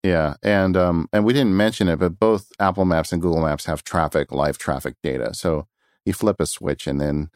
Yeah, 0.03 0.35
and 0.43 0.77
um, 0.77 1.09
and 1.13 1.25
we 1.25 1.35
didn't 1.35 1.57
mention 1.57 1.89
it, 1.89 1.99
but 1.99 2.19
both 2.19 2.51
Apple 2.59 2.87
Maps 2.87 3.13
and 3.13 3.21
Google 3.21 3.43
Maps 3.43 3.67
have 3.67 3.85
traffic, 3.85 4.33
live 4.33 4.57
traffic 4.57 4.95
data. 5.03 5.35
So 5.35 5.67
you 6.07 6.15
flip 6.15 6.41
a 6.41 6.47
switch, 6.47 6.87
and 6.87 7.01
then 7.01 7.31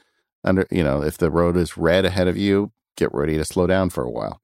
under, 0.45 0.67
you 0.71 0.83
know, 0.83 1.03
if 1.03 1.19
the 1.19 1.31
road 1.31 1.57
is 1.57 1.77
red 1.77 2.05
ahead 2.07 2.27
of 2.27 2.39
you, 2.39 2.73
get 2.97 3.13
ready 3.13 3.37
to 3.37 3.45
slow 3.45 3.67
down 3.67 3.91
for 3.91 4.03
a 4.03 4.11
while. 4.11 4.41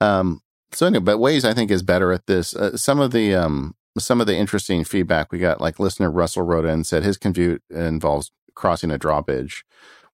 Um. 0.00 0.40
So 0.72 0.86
anyway, 0.86 1.04
but 1.04 1.18
Waze 1.18 1.44
I 1.44 1.54
think 1.54 1.70
is 1.70 1.82
better 1.82 2.10
at 2.12 2.26
this. 2.26 2.56
Uh, 2.56 2.76
some 2.76 3.00
of 3.00 3.10
the 3.12 3.34
um, 3.34 3.74
some 3.98 4.20
of 4.20 4.26
the 4.26 4.36
interesting 4.36 4.82
feedback 4.82 5.32
we 5.32 5.38
got, 5.38 5.60
like 5.60 5.78
listener 5.78 6.10
Russell 6.10 6.42
wrote 6.42 6.64
in 6.64 6.84
said 6.84 7.02
his 7.02 7.18
commute 7.18 7.62
involves 7.70 8.30
crossing 8.54 8.90
a 8.90 8.98
drawbridge, 8.98 9.64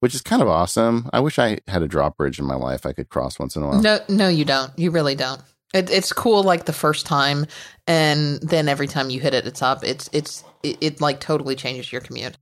which 0.01 0.15
is 0.15 0.21
kind 0.21 0.43
of 0.43 0.49
awesome. 0.49 1.09
I 1.13 1.21
wish 1.21 1.39
I 1.39 1.61
had 1.69 1.83
a 1.83 1.89
drawbridge 1.89 2.39
in 2.39 2.45
my 2.45 2.57
life 2.57 2.85
I 2.85 2.93
could 2.93 3.09
cross 3.09 3.39
once 3.39 3.55
in 3.57 3.63
a 3.63 3.69
while. 3.69 3.81
No, 3.81 4.01
no, 4.09 4.29
you 4.29 4.45
don't. 4.45 4.77
You 4.79 4.91
really 4.91 5.15
don't. 5.15 5.41
It, 5.73 5.91
it's 5.91 6.13
cool 6.13 6.43
like 6.43 6.67
the 6.67 6.73
first 6.73 7.07
time, 7.07 7.47
and 7.87 8.41
then 8.41 8.69
every 8.69 8.87
time 8.87 9.11
you 9.11 9.21
hit 9.21 9.35
it, 9.35 9.47
it's 9.47 9.63
up. 9.63 9.83
It's 9.85 10.11
it's 10.13 10.45
it, 10.63 10.77
it 10.81 11.01
like 11.01 11.21
totally 11.21 11.57
changes 11.57 11.91
your 11.91 12.01
commute. 12.01 12.37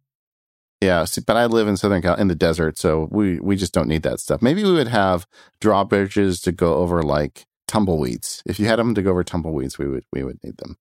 Yeah, 0.80 1.04
see, 1.04 1.20
but 1.20 1.36
I 1.36 1.46
live 1.46 1.68
in 1.68 1.76
Southern 1.76 2.00
Cal 2.00 2.14
in 2.16 2.28
the 2.28 2.34
desert, 2.34 2.78
so 2.78 3.08
we 3.10 3.38
we 3.38 3.56
just 3.56 3.72
don't 3.72 3.88
need 3.88 4.02
that 4.02 4.20
stuff. 4.20 4.42
Maybe 4.42 4.64
we 4.64 4.72
would 4.72 4.88
have 4.88 5.26
drawbridges 5.60 6.40
to 6.42 6.52
go 6.52 6.74
over 6.76 7.02
like 7.02 7.44
tumbleweeds. 7.68 8.42
If 8.46 8.58
you 8.58 8.66
had 8.66 8.78
them 8.78 8.94
to 8.94 9.02
go 9.02 9.10
over 9.10 9.22
tumbleweeds, 9.22 9.78
we 9.78 9.86
would 9.86 10.04
we 10.12 10.24
would 10.24 10.42
need 10.42 10.56
them. 10.56 10.76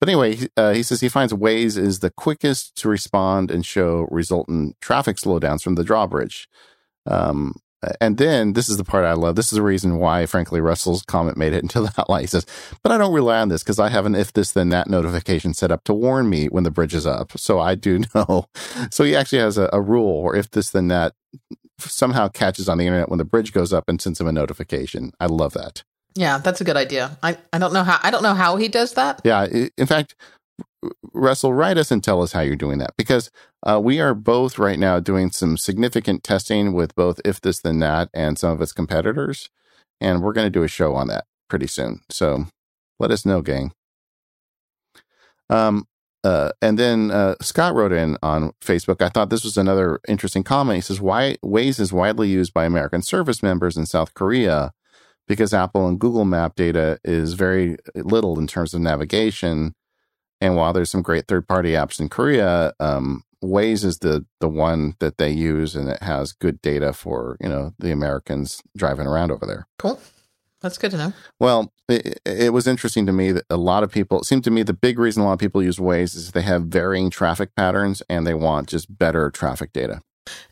But 0.00 0.08
anyway, 0.08 0.38
uh, 0.56 0.72
he 0.72 0.82
says 0.82 1.00
he 1.00 1.08
finds 1.08 1.32
Waze 1.32 1.78
is 1.78 2.00
the 2.00 2.10
quickest 2.10 2.76
to 2.76 2.88
respond 2.88 3.50
and 3.50 3.64
show 3.64 4.06
resultant 4.10 4.76
traffic 4.80 5.16
slowdowns 5.16 5.62
from 5.62 5.74
the 5.74 5.84
drawbridge. 5.84 6.48
Um, 7.06 7.56
and 8.00 8.18
then 8.18 8.52
this 8.52 8.68
is 8.68 8.76
the 8.76 8.84
part 8.84 9.04
I 9.04 9.12
love. 9.12 9.36
This 9.36 9.52
is 9.52 9.56
the 9.56 9.62
reason 9.62 9.98
why, 9.98 10.26
frankly, 10.26 10.60
Russell's 10.60 11.02
comment 11.02 11.36
made 11.36 11.52
it 11.52 11.62
into 11.62 11.80
the 11.80 11.92
outline. 11.98 12.22
He 12.22 12.26
says, 12.26 12.46
but 12.82 12.92
I 12.92 12.98
don't 12.98 13.12
rely 13.12 13.40
on 13.40 13.48
this 13.48 13.62
because 13.62 13.78
I 13.78 13.88
have 13.88 14.06
an 14.06 14.14
if 14.14 14.32
this 14.32 14.52
then 14.52 14.68
that 14.70 14.88
notification 14.88 15.54
set 15.54 15.70
up 15.70 15.84
to 15.84 15.94
warn 15.94 16.28
me 16.28 16.46
when 16.46 16.64
the 16.64 16.70
bridge 16.70 16.94
is 16.94 17.06
up. 17.06 17.38
So 17.38 17.60
I 17.60 17.74
do 17.74 18.02
know. 18.14 18.46
So 18.90 19.04
he 19.04 19.16
actually 19.16 19.40
has 19.40 19.58
a, 19.58 19.68
a 19.72 19.80
rule 19.80 20.06
or 20.06 20.36
if 20.36 20.50
this 20.50 20.70
then 20.70 20.88
that 20.88 21.14
somehow 21.78 22.28
catches 22.28 22.68
on 22.68 22.78
the 22.78 22.86
internet 22.86 23.08
when 23.08 23.18
the 23.18 23.24
bridge 23.24 23.52
goes 23.52 23.72
up 23.72 23.88
and 23.88 24.00
sends 24.00 24.20
him 24.20 24.26
a 24.26 24.32
notification. 24.32 25.12
I 25.20 25.26
love 25.26 25.54
that. 25.54 25.82
Yeah, 26.14 26.38
that's 26.38 26.60
a 26.60 26.64
good 26.64 26.76
idea. 26.76 27.18
I, 27.22 27.36
I 27.52 27.58
don't 27.58 27.72
know 27.72 27.82
how 27.82 27.98
I 28.02 28.10
don't 28.10 28.22
know 28.22 28.34
how 28.34 28.56
he 28.56 28.68
does 28.68 28.94
that. 28.94 29.20
Yeah, 29.24 29.46
in 29.76 29.86
fact, 29.86 30.14
Russell, 31.12 31.52
write 31.52 31.78
us 31.78 31.90
and 31.90 32.02
tell 32.02 32.22
us 32.22 32.32
how 32.32 32.40
you're 32.40 32.56
doing 32.56 32.78
that 32.78 32.94
because 32.96 33.30
uh, 33.64 33.80
we 33.82 33.98
are 34.00 34.14
both 34.14 34.58
right 34.58 34.78
now 34.78 35.00
doing 35.00 35.30
some 35.30 35.56
significant 35.56 36.22
testing 36.22 36.74
with 36.74 36.94
both 36.94 37.20
If 37.24 37.40
This 37.40 37.60
Then 37.60 37.78
That 37.80 38.10
and 38.12 38.38
some 38.38 38.52
of 38.52 38.60
its 38.60 38.72
competitors. 38.72 39.48
And 40.00 40.22
we're 40.22 40.34
going 40.34 40.46
to 40.46 40.50
do 40.50 40.64
a 40.64 40.68
show 40.68 40.94
on 40.94 41.08
that 41.08 41.24
pretty 41.48 41.66
soon. 41.66 42.00
So 42.10 42.46
let 42.98 43.10
us 43.10 43.24
know, 43.24 43.40
gang. 43.40 43.72
Um, 45.48 45.86
uh, 46.22 46.52
and 46.60 46.78
then 46.78 47.10
uh, 47.10 47.36
Scott 47.40 47.74
wrote 47.74 47.92
in 47.92 48.16
on 48.22 48.52
Facebook. 48.60 49.02
I 49.02 49.08
thought 49.08 49.30
this 49.30 49.44
was 49.44 49.56
another 49.56 50.00
interesting 50.08 50.42
comment. 50.42 50.76
He 50.76 50.80
says, 50.80 51.00
"Why 51.00 51.36
Waze 51.44 51.78
is 51.78 51.92
widely 51.92 52.28
used 52.28 52.54
by 52.54 52.64
American 52.64 53.02
service 53.02 53.42
members 53.42 53.76
in 53.76 53.84
South 53.84 54.14
Korea 54.14 54.72
because 55.28 55.52
Apple 55.52 55.86
and 55.86 56.00
Google 56.00 56.24
Map 56.24 56.54
data 56.54 56.98
is 57.04 57.34
very 57.34 57.76
little 57.94 58.38
in 58.38 58.46
terms 58.46 58.72
of 58.72 58.80
navigation." 58.80 59.74
And 60.40 60.56
while 60.56 60.72
there's 60.72 60.90
some 60.90 61.02
great 61.02 61.28
third 61.28 61.46
party 61.46 61.72
apps 61.72 62.00
in 62.00 62.08
Korea, 62.08 62.72
um, 62.80 63.22
Waze 63.44 63.84
is 63.84 63.98
the 63.98 64.24
the 64.40 64.48
one 64.48 64.94
that 65.00 65.18
they 65.18 65.30
use, 65.30 65.74
and 65.76 65.88
it 65.88 66.02
has 66.02 66.32
good 66.32 66.60
data 66.62 66.92
for 66.92 67.36
you 67.40 67.48
know 67.48 67.72
the 67.78 67.92
Americans 67.92 68.62
driving 68.76 69.06
around 69.06 69.30
over 69.30 69.46
there. 69.46 69.66
Cool, 69.78 70.00
that's 70.60 70.78
good 70.78 70.90
to 70.92 70.96
know. 70.96 71.12
Well, 71.38 71.72
it, 71.88 72.20
it 72.24 72.52
was 72.52 72.66
interesting 72.66 73.06
to 73.06 73.12
me 73.12 73.32
that 73.32 73.44
a 73.50 73.56
lot 73.56 73.82
of 73.82 73.92
people. 73.92 74.20
It 74.20 74.24
seemed 74.24 74.44
to 74.44 74.50
me 74.50 74.62
the 74.62 74.72
big 74.72 74.98
reason 74.98 75.22
a 75.22 75.26
lot 75.26 75.34
of 75.34 75.38
people 75.38 75.62
use 75.62 75.78
Waze 75.78 76.16
is 76.16 76.32
they 76.32 76.42
have 76.42 76.64
varying 76.64 77.10
traffic 77.10 77.54
patterns 77.54 78.02
and 78.08 78.26
they 78.26 78.34
want 78.34 78.68
just 78.68 78.98
better 78.98 79.30
traffic 79.30 79.72
data. 79.72 80.00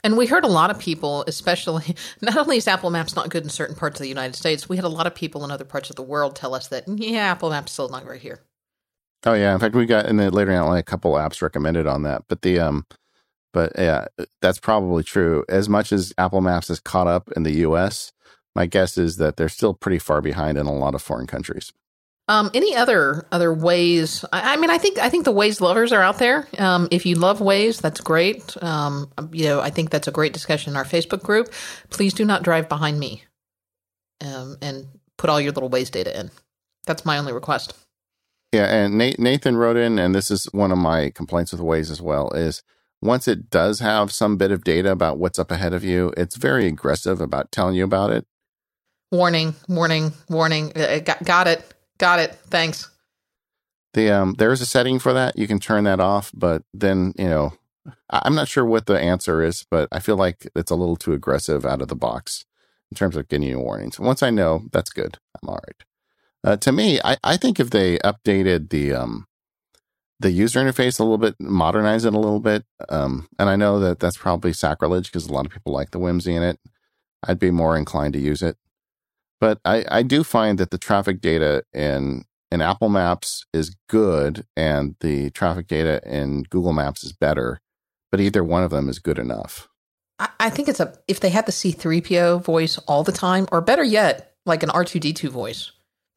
And 0.05 0.19
we 0.19 0.27
heard 0.27 0.45
a 0.45 0.49
lot 0.49 0.71
of 0.71 0.79
people, 0.79 1.25
especially 1.27 1.97
not 2.21 2.37
only 2.37 2.59
is 2.59 2.69
Apple 2.69 2.91
Maps 2.91 3.17
not 3.17 3.31
good 3.31 3.43
in 3.43 3.49
certain 3.49 3.75
parts 3.75 3.99
of 3.99 4.05
the 4.05 4.09
United 4.09 4.37
States, 4.37 4.69
we 4.69 4.77
had 4.77 4.85
a 4.85 4.91
lot 4.91 5.07
of 5.07 5.15
people 5.15 5.45
in 5.45 5.51
other 5.51 5.65
parts 5.65 5.91
of 5.91 5.97
the 5.97 6.03
world 6.03 6.37
tell 6.37 6.55
us 6.55 6.69
that 6.69 6.85
yeah, 6.87 7.31
Apple 7.31 7.51
Maps 7.51 7.73
still 7.73 7.89
not 7.89 8.05
great 8.05 8.23
here. 8.23 8.41
Oh 9.25 9.35
yeah, 9.35 9.53
in 9.53 9.61
fact, 9.61 9.75
we 9.75 9.87
got 9.87 10.07
in 10.07 10.17
the 10.17 10.31
later 10.31 10.53
on 10.53 10.77
a 10.77 10.83
couple 10.83 11.13
apps 11.13 11.43
recommended 11.43 11.87
on 11.87 12.03
that. 12.03 12.25
But 12.29 12.43
the 12.43 12.59
um, 12.59 12.87
but 13.53 13.73
yeah, 13.77 14.07
that's 14.41 14.59
probably 14.59 15.05
true. 15.05 15.45
As 15.49 15.69
much 15.69 15.93
as 15.93 16.13
Apple 16.19 16.41
Maps 16.41 16.71
is 16.71 16.81
caught 16.81 17.07
up 17.07 17.31
in 17.37 17.43
the 17.43 17.53
U.S., 17.59 18.13
my 18.55 18.67
guess 18.67 18.99
is 18.99 19.17
that 19.17 19.37
they're 19.37 19.49
still 19.49 19.75
pretty 19.75 19.99
far 19.99 20.21
behind 20.21 20.59
in 20.59 20.67
a 20.67 20.75
lot 20.75 20.95
of 20.95 21.03
foreign 21.03 21.27
countries. 21.27 21.73
Um, 22.29 22.51
any 22.55 22.75
other 22.75 23.27
other 23.31 23.53
ways? 23.53 24.25
I, 24.33 24.55
I, 24.55 24.57
mean, 24.57 24.71
I 24.71 24.79
think 24.79 24.99
I 24.99 25.09
think 25.09 25.25
the 25.25 25.33
Waze 25.33 25.61
lovers 25.61 25.93
are 25.93 26.03
out 26.03 26.19
there. 26.19 26.47
Um, 26.59 26.89
if 26.91 27.05
you 27.05 27.17
love 27.17 27.41
Waze, 27.41 27.81
that's 27.81 28.01
great. 28.01 28.57
Um, 28.63 29.11
you 29.33 29.45
know, 29.45 29.61
I 29.61 29.71
think 29.71 29.91
that's 29.91 30.09
a 30.09 30.13
great 30.13 30.33
discussion 30.33 30.73
in 30.73 30.77
our 30.77 30.85
Facebook 30.85 31.23
group. 31.23 31.53
Please 31.91 32.15
do 32.15 32.25
not 32.25 32.43
drive 32.43 32.69
behind 32.69 32.99
me, 32.99 33.25
um, 34.21 34.57
and 34.63 34.87
put 35.19 35.31
all 35.31 35.41
your 35.41 35.53
little 35.53 35.71
Waze 35.71 35.91
data 35.91 36.19
in. 36.19 36.31
That's 36.87 37.05
my 37.05 37.19
only 37.19 37.33
request. 37.33 37.75
Yeah, 38.53 38.67
and 38.67 38.99
Nathan 38.99 39.57
wrote 39.57 39.79
in, 39.79 39.99
and 39.99 40.15
this 40.15 40.31
is 40.31 40.45
one 40.53 40.73
of 40.73 40.79
my 40.79 41.11
complaints 41.11 41.53
with 41.53 41.63
Waze 41.63 41.91
as 41.91 42.03
well, 42.03 42.31
is 42.33 42.63
once 43.01 43.27
it 43.27 43.49
does 43.49 43.81
have 43.81 44.13
some 44.13 44.37
bit 44.37 44.53
of 44.53 44.63
data 44.63 44.93
about 44.93 45.19
what's 45.19 45.39
up 45.39 45.51
ahead 45.51 45.73
of 45.73 45.83
you, 45.83 46.13
it's 46.17 46.37
very 46.37 46.67
aggressive 46.67 47.21
about 47.21 47.51
telling 47.51 47.75
you 47.75 47.85
about 47.85 48.11
it. 48.11 48.27
Warning, 49.11 49.55
warning, 49.69 50.13
warning. 50.29 50.73
Uh, 50.77 51.01
got, 51.01 51.25
got 51.25 51.49
it. 51.49 51.65
Got 51.99 52.21
it. 52.21 52.35
Thanks. 52.47 52.91
The 53.95 54.11
um, 54.11 54.35
there's 54.39 54.61
a 54.61 54.67
setting 54.67 54.99
for 54.99 55.13
that. 55.13 55.37
You 55.39 55.47
can 55.47 55.59
turn 55.59 55.85
that 55.85 56.01
off, 56.01 56.31
but 56.35 56.63
then 56.73 57.13
you 57.19 57.29
know, 57.29 57.53
I'm 58.09 58.35
not 58.35 58.49
sure 58.49 58.65
what 58.65 58.87
the 58.87 58.99
answer 58.99 59.43
is, 59.43 59.67
but 59.71 59.89
I 59.93 59.99
feel 59.99 60.17
like 60.17 60.49
it's 60.55 60.71
a 60.71 60.77
little 60.77 60.97
too 60.97 61.13
aggressive 61.13 61.67
out 61.67 61.83
of 61.83 61.89
the 61.89 61.97
box 61.97 62.45
in 62.91 62.97
terms 62.97 63.17
of 63.17 63.29
getting 63.29 63.49
you 63.49 63.59
warnings. 63.59 64.01
Once 64.01 64.23
I 64.23 64.31
know, 64.31 64.65
that's 64.73 64.91
good. 64.91 65.19
I'm 65.43 65.49
all 65.49 65.61
right. 65.67 65.85
Uh, 66.45 66.57
to 66.57 66.73
me, 66.73 67.01
I, 67.05 67.17
I 67.23 67.37
think 67.37 67.61
if 67.61 67.71
they 67.71 67.99
updated 67.99 68.71
the 68.71 68.93
um, 68.93 69.27
the 70.19 70.31
user 70.31 70.61
interface 70.61 70.99
a 70.99 71.03
little 71.03 71.19
bit, 71.19 71.37
modernize 71.41 72.05
it 72.05 72.15
a 72.15 72.19
little 72.19 72.41
bit, 72.41 72.65
um, 72.89 73.29
and 73.39 73.49
I 73.49 73.57
know 73.57 73.79
that 73.81 74.01
that's 74.01 74.17
probably 74.17 74.53
sacrilege 74.53 75.07
because 75.07 75.27
a 75.27 75.33
lot 75.33 75.47
of 75.47 75.53
people 75.53 75.73
like 75.73 75.91
the 75.91 75.99
whimsy 75.99 76.35
in 76.35 76.43
it. 76.43 76.59
I'd 77.25 77.39
be 77.39 77.53
more 77.53 77.77
inclined 77.77 78.15
to 78.15 78.21
use 78.21 78.43
it. 78.43 78.57
But 79.41 79.61
I, 79.65 79.85
I 79.91 80.03
do 80.03 80.25
find 80.25 80.59
that 80.59 80.71
the 80.71 80.79
traffic 80.79 81.21
data 81.21 81.65
in 81.73 82.25
in 82.51 82.61
Apple 82.61 82.91
Maps 82.91 83.47
is 83.53 83.75
good 83.89 84.45
and 84.57 84.95
the 85.01 85.31
traffic 85.31 85.67
data 85.67 86.01
in 86.05 86.43
Google 86.45 86.73
Maps 86.73 87.03
is 87.03 87.13
better, 87.13 87.61
but 88.11 88.21
either 88.21 88.45
one 88.45 88.63
of 88.63 88.71
them 88.71 88.89
is 88.89 88.99
good 88.99 89.19
enough. 89.19 89.69
I, 90.19 90.29
I 90.39 90.51
think 90.51 90.69
it's 90.69 90.81
a 90.81 90.95
if 91.09 91.21
they 91.21 91.31
had 91.31 91.47
the 91.47 91.53
C3PO 91.53 92.45
voice 92.45 92.79
all 92.87 93.03
the 93.05 93.13
time, 93.13 93.47
or 93.51 93.61
better 93.61 93.83
yet, 93.83 94.35
like 94.47 94.63
an 94.63 94.69
R2D2 94.69 95.29
voice, 95.29 95.73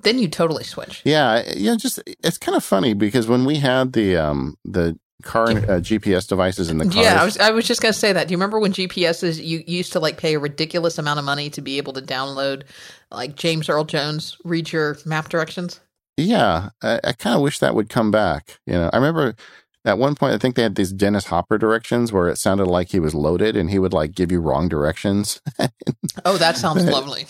then 0.05 0.19
you 0.19 0.29
totally 0.29 0.63
switch. 0.63 1.01
Yeah, 1.03 1.43
yeah. 1.55 1.75
Just 1.75 2.01
it's 2.05 2.37
kind 2.37 2.55
of 2.55 2.63
funny 2.63 2.93
because 2.93 3.27
when 3.27 3.43
we 3.43 3.57
had 3.57 3.91
the 3.91 4.15
um 4.15 4.57
the 4.63 4.97
car 5.23 5.49
uh, 5.49 5.81
GPS 5.81 6.27
devices 6.27 6.69
in 6.69 6.77
the 6.77 6.85
car. 6.85 7.03
Yeah, 7.03 7.21
I 7.21 7.25
was, 7.25 7.37
I 7.37 7.51
was 7.51 7.67
just 7.67 7.81
going 7.81 7.91
to 7.93 7.99
say 7.99 8.13
that. 8.13 8.27
Do 8.27 8.31
you 8.31 8.37
remember 8.37 8.59
when 8.59 8.71
GPSs 8.71 9.43
you 9.43 9.63
used 9.65 9.91
to 9.93 9.99
like 9.99 10.17
pay 10.17 10.35
a 10.35 10.39
ridiculous 10.39 10.97
amount 10.97 11.19
of 11.19 11.25
money 11.25 11.49
to 11.49 11.61
be 11.61 11.77
able 11.77 11.93
to 11.93 12.01
download 12.01 12.63
like 13.11 13.35
James 13.35 13.67
Earl 13.67 13.83
Jones 13.83 14.37
read 14.45 14.71
your 14.71 14.97
map 15.05 15.27
directions? 15.27 15.81
Yeah, 16.17 16.69
I, 16.81 16.99
I 17.03 17.11
kind 17.11 17.35
of 17.35 17.41
wish 17.41 17.59
that 17.59 17.75
would 17.75 17.89
come 17.89 18.11
back. 18.11 18.59
You 18.65 18.73
know, 18.73 18.89
I 18.93 18.97
remember 18.97 19.35
at 19.83 19.97
one 19.97 20.15
point 20.15 20.33
I 20.33 20.37
think 20.37 20.55
they 20.55 20.63
had 20.63 20.75
these 20.75 20.93
Dennis 20.93 21.25
Hopper 21.25 21.57
directions 21.57 22.13
where 22.13 22.29
it 22.29 22.37
sounded 22.37 22.65
like 22.65 22.89
he 22.89 22.99
was 22.99 23.13
loaded 23.13 23.57
and 23.57 23.69
he 23.69 23.79
would 23.79 23.93
like 23.93 24.13
give 24.13 24.31
you 24.31 24.39
wrong 24.39 24.69
directions. 24.69 25.41
oh, 26.25 26.37
that 26.37 26.57
sounds 26.57 26.85
lovely. 26.85 27.25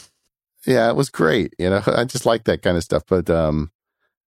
Yeah, 0.66 0.90
it 0.90 0.96
was 0.96 1.10
great. 1.10 1.54
You 1.60 1.70
know, 1.70 1.82
I 1.88 2.06
just 2.06 2.26
like 2.26 2.46
that 2.46 2.62
kind 2.62 2.78
of 2.78 2.84
stuff. 2.84 3.04
But 3.08 3.30
um, 3.30 3.72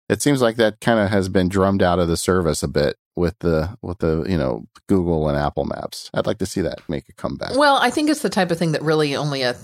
it 0.09 0.23
seems 0.23 0.41
like 0.41 0.57
that 0.57 0.81
kind 0.81 1.01
of 1.01 1.11
has 1.11 1.29
been 1.29 1.49
drummed 1.49 1.83
out 1.83 1.99
of 1.99 2.09
the 2.09 2.17
service 2.17 2.63
a 2.63 2.69
bit 2.69 2.97
with 3.17 3.39
the 3.41 3.77
with 3.83 3.99
the 3.99 4.25
you 4.29 4.39
know 4.39 4.65
Google 4.89 5.29
and 5.29 5.37
Apple 5.37 5.65
Maps. 5.65 6.11
I'd 6.15 6.27
like 6.27 6.39
to 6.39 6.47
see 6.47 6.61
that 6.63 6.81
make 6.89 7.09
a 7.09 7.13
comeback. 7.13 7.57
Well, 7.57 7.77
I 7.77 7.91
think 7.91 8.09
it's 8.11 8.23
the 8.23 8.31
type 8.31 8.51
of 8.51 8.59
thing 8.59 8.73
that 8.73 8.83
really 8.83 9.17
only 9.17 9.43
a 9.43 9.57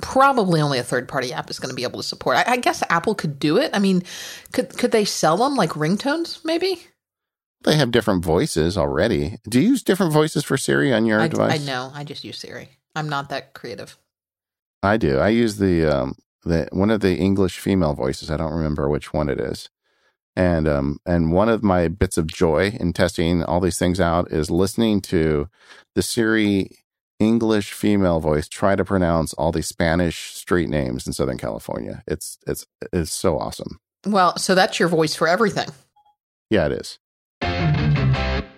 probably 0.00 0.60
only 0.60 0.78
a 0.78 0.82
third 0.82 1.08
party 1.08 1.32
app 1.32 1.50
is 1.50 1.58
going 1.58 1.70
to 1.70 1.76
be 1.76 1.82
able 1.82 1.98
to 1.98 2.06
support. 2.06 2.36
I, 2.36 2.52
I, 2.52 2.56
guess 2.56 2.82
Apple 2.88 3.14
could 3.14 3.38
do 3.38 3.56
it. 3.56 3.70
I 3.74 3.80
mean, 3.80 4.02
could 4.52 4.76
could 4.78 4.92
they 4.92 5.04
sell 5.04 5.36
them 5.36 5.56
like 5.56 5.70
ringtones? 5.70 6.44
Maybe 6.44 6.86
they 7.64 7.76
have 7.76 7.90
different 7.90 8.24
voices 8.24 8.78
already. 8.78 9.38
Do 9.48 9.60
you 9.60 9.70
use 9.70 9.82
different 9.82 10.12
voices 10.12 10.44
for 10.44 10.56
Siri 10.56 10.92
on 10.92 11.06
your 11.06 11.20
I, 11.20 11.28
device? 11.28 11.60
I 11.60 11.64
know. 11.64 11.90
I 11.92 12.04
just 12.04 12.24
use 12.24 12.38
Siri. 12.38 12.68
I'm 12.94 13.08
not 13.08 13.30
that 13.30 13.54
creative. 13.54 13.98
I 14.82 14.96
do. 14.96 15.18
I 15.18 15.28
use 15.28 15.56
the 15.56 15.86
um 15.86 16.14
the 16.44 16.68
one 16.72 16.90
of 16.90 17.00
the 17.00 17.16
English 17.16 17.58
female 17.58 17.94
voices. 17.94 18.30
I 18.30 18.36
don't 18.36 18.52
remember 18.52 18.88
which 18.88 19.12
one 19.12 19.28
it 19.28 19.40
is. 19.40 19.68
And 20.36 20.68
um 20.68 20.98
and 21.04 21.32
one 21.32 21.48
of 21.48 21.62
my 21.62 21.88
bits 21.88 22.16
of 22.16 22.26
joy 22.26 22.76
in 22.78 22.92
testing 22.92 23.42
all 23.42 23.60
these 23.60 23.78
things 23.78 24.00
out 24.00 24.30
is 24.30 24.50
listening 24.50 25.00
to 25.02 25.48
the 25.94 26.02
Siri 26.02 26.70
English 27.18 27.72
female 27.72 28.20
voice 28.20 28.48
try 28.48 28.76
to 28.76 28.84
pronounce 28.84 29.34
all 29.34 29.50
these 29.50 29.66
Spanish 29.66 30.34
street 30.34 30.68
names 30.68 31.06
in 31.06 31.12
Southern 31.12 31.38
California. 31.38 32.02
It's 32.06 32.38
it's 32.46 32.66
it's 32.92 33.12
so 33.12 33.38
awesome. 33.38 33.80
Well, 34.06 34.38
so 34.38 34.54
that's 34.54 34.78
your 34.78 34.88
voice 34.88 35.14
for 35.14 35.26
everything. 35.26 35.68
Yeah, 36.50 36.66
it 36.66 36.72
is. 36.72 37.77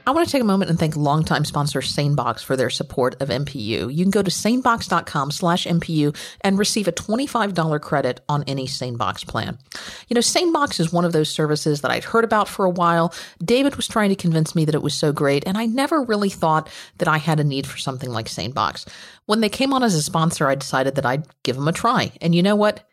I 0.06 0.12
want 0.12 0.26
to 0.26 0.32
take 0.32 0.42
a 0.42 0.46
moment 0.46 0.70
and 0.70 0.78
thank 0.78 0.96
longtime 0.96 1.44
sponsor 1.44 1.80
SaneBox 1.80 2.42
for 2.42 2.56
their 2.56 2.70
support 2.70 3.20
of 3.20 3.28
MPU. 3.28 3.94
You 3.94 4.04
can 4.04 4.10
go 4.10 4.22
to 4.22 4.30
sanebox.com 4.30 5.30
slash 5.30 5.66
MPU 5.66 6.16
and 6.40 6.58
receive 6.58 6.88
a 6.88 6.92
$25 6.92 7.80
credit 7.80 8.20
on 8.28 8.42
any 8.44 8.66
SaneBox 8.66 9.26
plan. 9.26 9.58
You 10.08 10.14
know, 10.14 10.20
SaneBox 10.20 10.80
is 10.80 10.92
one 10.92 11.04
of 11.04 11.12
those 11.12 11.28
services 11.28 11.82
that 11.82 11.90
I'd 11.90 12.04
heard 12.04 12.24
about 12.24 12.48
for 12.48 12.64
a 12.64 12.70
while. 12.70 13.14
David 13.44 13.76
was 13.76 13.86
trying 13.86 14.08
to 14.08 14.16
convince 14.16 14.54
me 14.54 14.64
that 14.64 14.74
it 14.74 14.82
was 14.82 14.94
so 14.94 15.12
great, 15.12 15.44
and 15.46 15.58
I 15.58 15.66
never 15.66 16.02
really 16.02 16.30
thought 16.30 16.68
that 16.98 17.08
I 17.08 17.18
had 17.18 17.38
a 17.38 17.44
need 17.44 17.66
for 17.66 17.76
something 17.76 18.10
like 18.10 18.26
SaneBox. 18.26 18.88
When 19.26 19.40
they 19.40 19.48
came 19.48 19.72
on 19.72 19.82
as 19.82 19.94
a 19.94 20.02
sponsor, 20.02 20.48
I 20.48 20.54
decided 20.54 20.94
that 20.94 21.06
I'd 21.06 21.26
give 21.44 21.56
them 21.56 21.68
a 21.68 21.72
try. 21.72 22.12
And 22.20 22.34
you 22.34 22.42
know 22.42 22.56
what? 22.56 22.88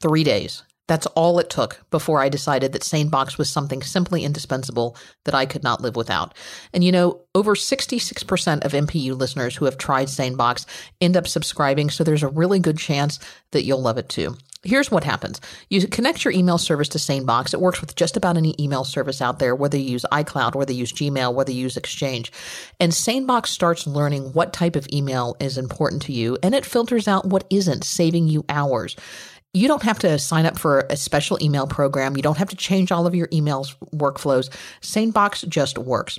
Three 0.00 0.24
days. 0.24 0.62
That's 0.88 1.06
all 1.06 1.38
it 1.38 1.48
took 1.48 1.80
before 1.90 2.20
I 2.20 2.28
decided 2.28 2.72
that 2.72 2.82
SaneBox 2.82 3.38
was 3.38 3.48
something 3.48 3.82
simply 3.82 4.24
indispensable 4.24 4.96
that 5.24 5.34
I 5.34 5.46
could 5.46 5.62
not 5.62 5.80
live 5.80 5.96
without. 5.96 6.34
And 6.72 6.82
you 6.82 6.90
know, 6.90 7.20
over 7.34 7.54
66% 7.54 8.64
of 8.64 8.72
MPU 8.72 9.16
listeners 9.16 9.56
who 9.56 9.64
have 9.66 9.78
tried 9.78 10.08
SaneBox 10.08 10.66
end 11.00 11.16
up 11.16 11.28
subscribing, 11.28 11.88
so 11.88 12.04
there's 12.04 12.22
a 12.22 12.28
really 12.28 12.58
good 12.58 12.78
chance 12.78 13.18
that 13.52 13.64
you'll 13.64 13.80
love 13.80 13.98
it 13.98 14.08
too. 14.08 14.36
Here's 14.64 14.92
what 14.92 15.02
happens. 15.02 15.40
You 15.70 15.88
connect 15.88 16.24
your 16.24 16.32
email 16.32 16.56
service 16.56 16.88
to 16.90 16.98
SaneBox. 16.98 17.52
It 17.52 17.60
works 17.60 17.80
with 17.80 17.96
just 17.96 18.16
about 18.16 18.36
any 18.36 18.54
email 18.60 18.84
service 18.84 19.20
out 19.20 19.40
there, 19.40 19.56
whether 19.56 19.76
you 19.76 19.90
use 19.90 20.06
iCloud, 20.12 20.54
whether 20.54 20.72
you 20.72 20.80
use 20.80 20.92
Gmail, 20.92 21.34
whether 21.34 21.50
you 21.50 21.62
use 21.62 21.76
Exchange. 21.76 22.30
And 22.78 22.92
SaneBox 22.92 23.48
starts 23.48 23.88
learning 23.88 24.32
what 24.34 24.52
type 24.52 24.76
of 24.76 24.86
email 24.92 25.36
is 25.40 25.58
important 25.58 26.02
to 26.02 26.12
you, 26.12 26.38
and 26.44 26.54
it 26.54 26.64
filters 26.64 27.08
out 27.08 27.26
what 27.26 27.44
isn't, 27.50 27.82
saving 27.82 28.28
you 28.28 28.44
hours. 28.48 28.94
You 29.54 29.68
don't 29.68 29.82
have 29.82 29.98
to 29.98 30.18
sign 30.18 30.46
up 30.46 30.58
for 30.58 30.86
a 30.88 30.96
special 30.96 31.38
email 31.42 31.66
program. 31.66 32.16
You 32.16 32.22
don't 32.22 32.38
have 32.38 32.48
to 32.50 32.56
change 32.56 32.90
all 32.90 33.06
of 33.06 33.14
your 33.14 33.28
emails 33.28 33.76
workflows. 33.94 34.48
SaneBox 34.80 35.46
just 35.46 35.76
works. 35.76 36.18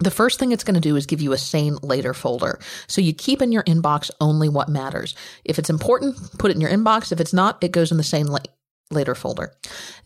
The 0.00 0.10
first 0.10 0.38
thing 0.38 0.52
it's 0.52 0.64
going 0.64 0.74
to 0.74 0.80
do 0.80 0.94
is 0.94 1.06
give 1.06 1.22
you 1.22 1.32
a 1.32 1.38
sane 1.38 1.76
later 1.82 2.12
folder. 2.12 2.60
So 2.86 3.00
you 3.00 3.14
keep 3.14 3.40
in 3.40 3.52
your 3.52 3.62
inbox 3.64 4.10
only 4.20 4.50
what 4.50 4.68
matters. 4.68 5.14
If 5.44 5.58
it's 5.58 5.70
important, 5.70 6.16
put 6.38 6.50
it 6.50 6.56
in 6.56 6.60
your 6.60 6.70
inbox. 6.70 7.10
If 7.10 7.20
it's 7.20 7.32
not, 7.32 7.62
it 7.64 7.72
goes 7.72 7.90
in 7.90 7.96
the 7.96 8.04
sane 8.04 8.26
la- 8.26 8.38
later 8.90 9.14
folder. 9.14 9.54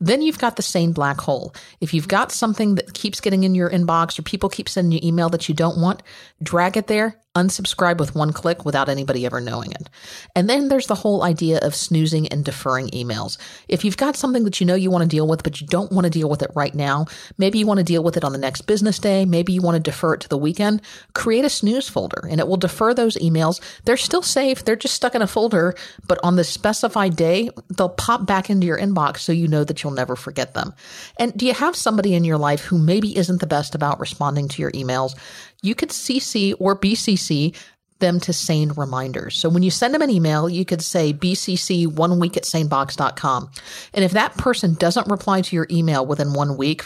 Then 0.01 0.23
you've 0.23 0.39
got 0.39 0.55
the 0.55 0.63
sane 0.63 0.93
black 0.93 1.21
hole. 1.21 1.55
If 1.81 1.93
you've 1.93 2.09
got 2.09 2.31
something 2.31 2.77
that 2.77 2.95
keeps 2.95 3.21
getting 3.21 3.43
in 3.43 3.57
your 3.57 3.71
inbox 3.71 4.19
or 4.19 4.23
people 4.23 4.49
keep 4.49 4.69
sending 4.69 4.93
you 4.93 5.07
email 5.07 5.29
that 5.31 5.49
you 5.49 5.55
don't 5.55 5.81
want, 5.81 6.03
drag 6.43 6.77
it 6.77 6.87
there 6.87 7.22
unsubscribe 7.35 7.99
with 7.99 8.15
one 8.15 8.33
click 8.33 8.65
without 8.65 8.91
anybody 8.91 9.25
ever 9.25 9.41
knowing 9.41 9.73
it. 9.73 9.89
And 10.37 10.51
then 10.51 10.69
there's 10.69 10.87
the 10.87 10.95
whole 10.95 11.23
idea 11.23 11.59
of 11.61 11.75
snoozing 11.75 12.29
and 12.29 12.45
deferring 12.45 12.89
emails. 12.89 13.39
If 13.69 13.85
you've 13.85 13.97
got 13.97 14.17
something 14.17 14.45
that 14.45 14.61
you 14.61 14.67
know 14.67 14.75
you 14.75 14.91
want 14.91 15.03
to 15.03 15.09
deal 15.09 15.27
with, 15.27 15.43
but 15.43 15.61
you 15.61 15.67
don't 15.67 15.91
want 15.91 16.05
to 16.05 16.11
deal 16.11 16.29
with 16.29 16.43
it 16.43 16.51
right 16.55 16.75
now, 16.75 17.07
maybe 17.39 17.59
you 17.59 17.67
want 17.67 17.79
to 17.79 17.85
deal 17.85 18.05
with 18.05 18.19
it 18.19 18.25
on 18.25 18.33
the 18.33 18.39
next 18.39 18.63
business 18.63 18.99
day, 18.99 19.25
maybe 19.25 19.53
you 19.53 19.63
want 19.63 19.77
to 19.77 19.81
defer 19.81 20.13
it 20.13 20.21
to 20.21 20.29
the 20.29 20.37
weekend, 20.37 20.83
create 21.15 21.45
a 21.45 21.51
snooze 21.51 21.89
folder 21.89 22.27
and 22.29 22.39
it 22.39 22.47
will 22.47 22.59
defer 22.59 22.93
those 22.93 23.17
emails. 23.17 23.61
They're 23.85 23.97
still 23.97 24.23
safe. 24.23 24.65
They're 24.65 24.77
just 24.77 24.95
stuck 24.95 25.15
in 25.15 25.23
a 25.23 25.27
folder, 25.27 25.75
but 26.07 26.19
on 26.23 26.37
the 26.37 26.45
specified 26.45 27.17
day, 27.17 27.49
they'll 27.77 27.89
pop 27.89 28.27
back 28.27 28.51
into 28.51 28.67
your 28.67 28.79
inbox 28.79 29.19
so 29.19 29.33
you 29.33 29.49
know 29.49 29.65
that 29.65 29.83
you'll 29.83 29.93
never 29.93 30.17
forget 30.17 30.53
them. 30.53 30.75
And 31.19 31.35
do 31.35 31.47
you 31.47 31.55
have 31.55 31.77
somebody 31.77 32.15
in 32.15 32.25
your 32.25 32.39
life 32.39 32.61
who 32.61 32.77
maybe 32.77 33.17
isn't 33.17 33.41
the 33.41 33.47
best 33.47 33.75
about 33.75 34.01
responding 34.01 34.49
to 34.49 34.61
your 34.61 34.73
emails? 34.73 35.15
You 35.63 35.75
could 35.75 35.91
CC 35.91 36.55
or 36.59 36.77
BCC 36.77 37.57
them 38.03 38.21
to 38.21 38.33
sane 38.33 38.73
reminders. 38.73 39.37
So 39.37 39.49
when 39.49 39.63
you 39.63 39.71
send 39.71 39.95
them 39.95 40.03
an 40.03 40.11
email, 40.11 40.49
you 40.49 40.65
could 40.65 40.83
say 40.83 41.15
BCC 41.15 41.87
one 41.87 42.19
week 42.19 42.37
at 42.37 42.43
sanebox.com. 42.43 43.51
And 43.95 44.05
if 44.05 44.13
that 44.13 44.37
person 44.37 44.75
doesn't 44.75 45.09
reply 45.09 45.41
to 45.41 45.57
your 45.57 45.69
email 45.71 46.05
within 46.05 46.35
one 46.35 46.57
week, 46.57 46.85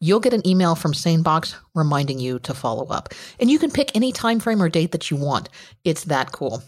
you'll 0.00 0.20
get 0.20 0.32
an 0.32 0.46
email 0.46 0.74
from 0.74 0.92
SaneBox 0.92 1.56
reminding 1.74 2.20
you 2.20 2.38
to 2.40 2.54
follow 2.54 2.86
up. 2.86 3.10
And 3.40 3.50
you 3.50 3.58
can 3.58 3.70
pick 3.70 3.94
any 3.94 4.12
time 4.12 4.40
frame 4.40 4.62
or 4.62 4.68
date 4.68 4.92
that 4.92 5.10
you 5.10 5.16
want. 5.16 5.48
It's 5.84 6.04
that 6.04 6.32
cool. 6.32 6.62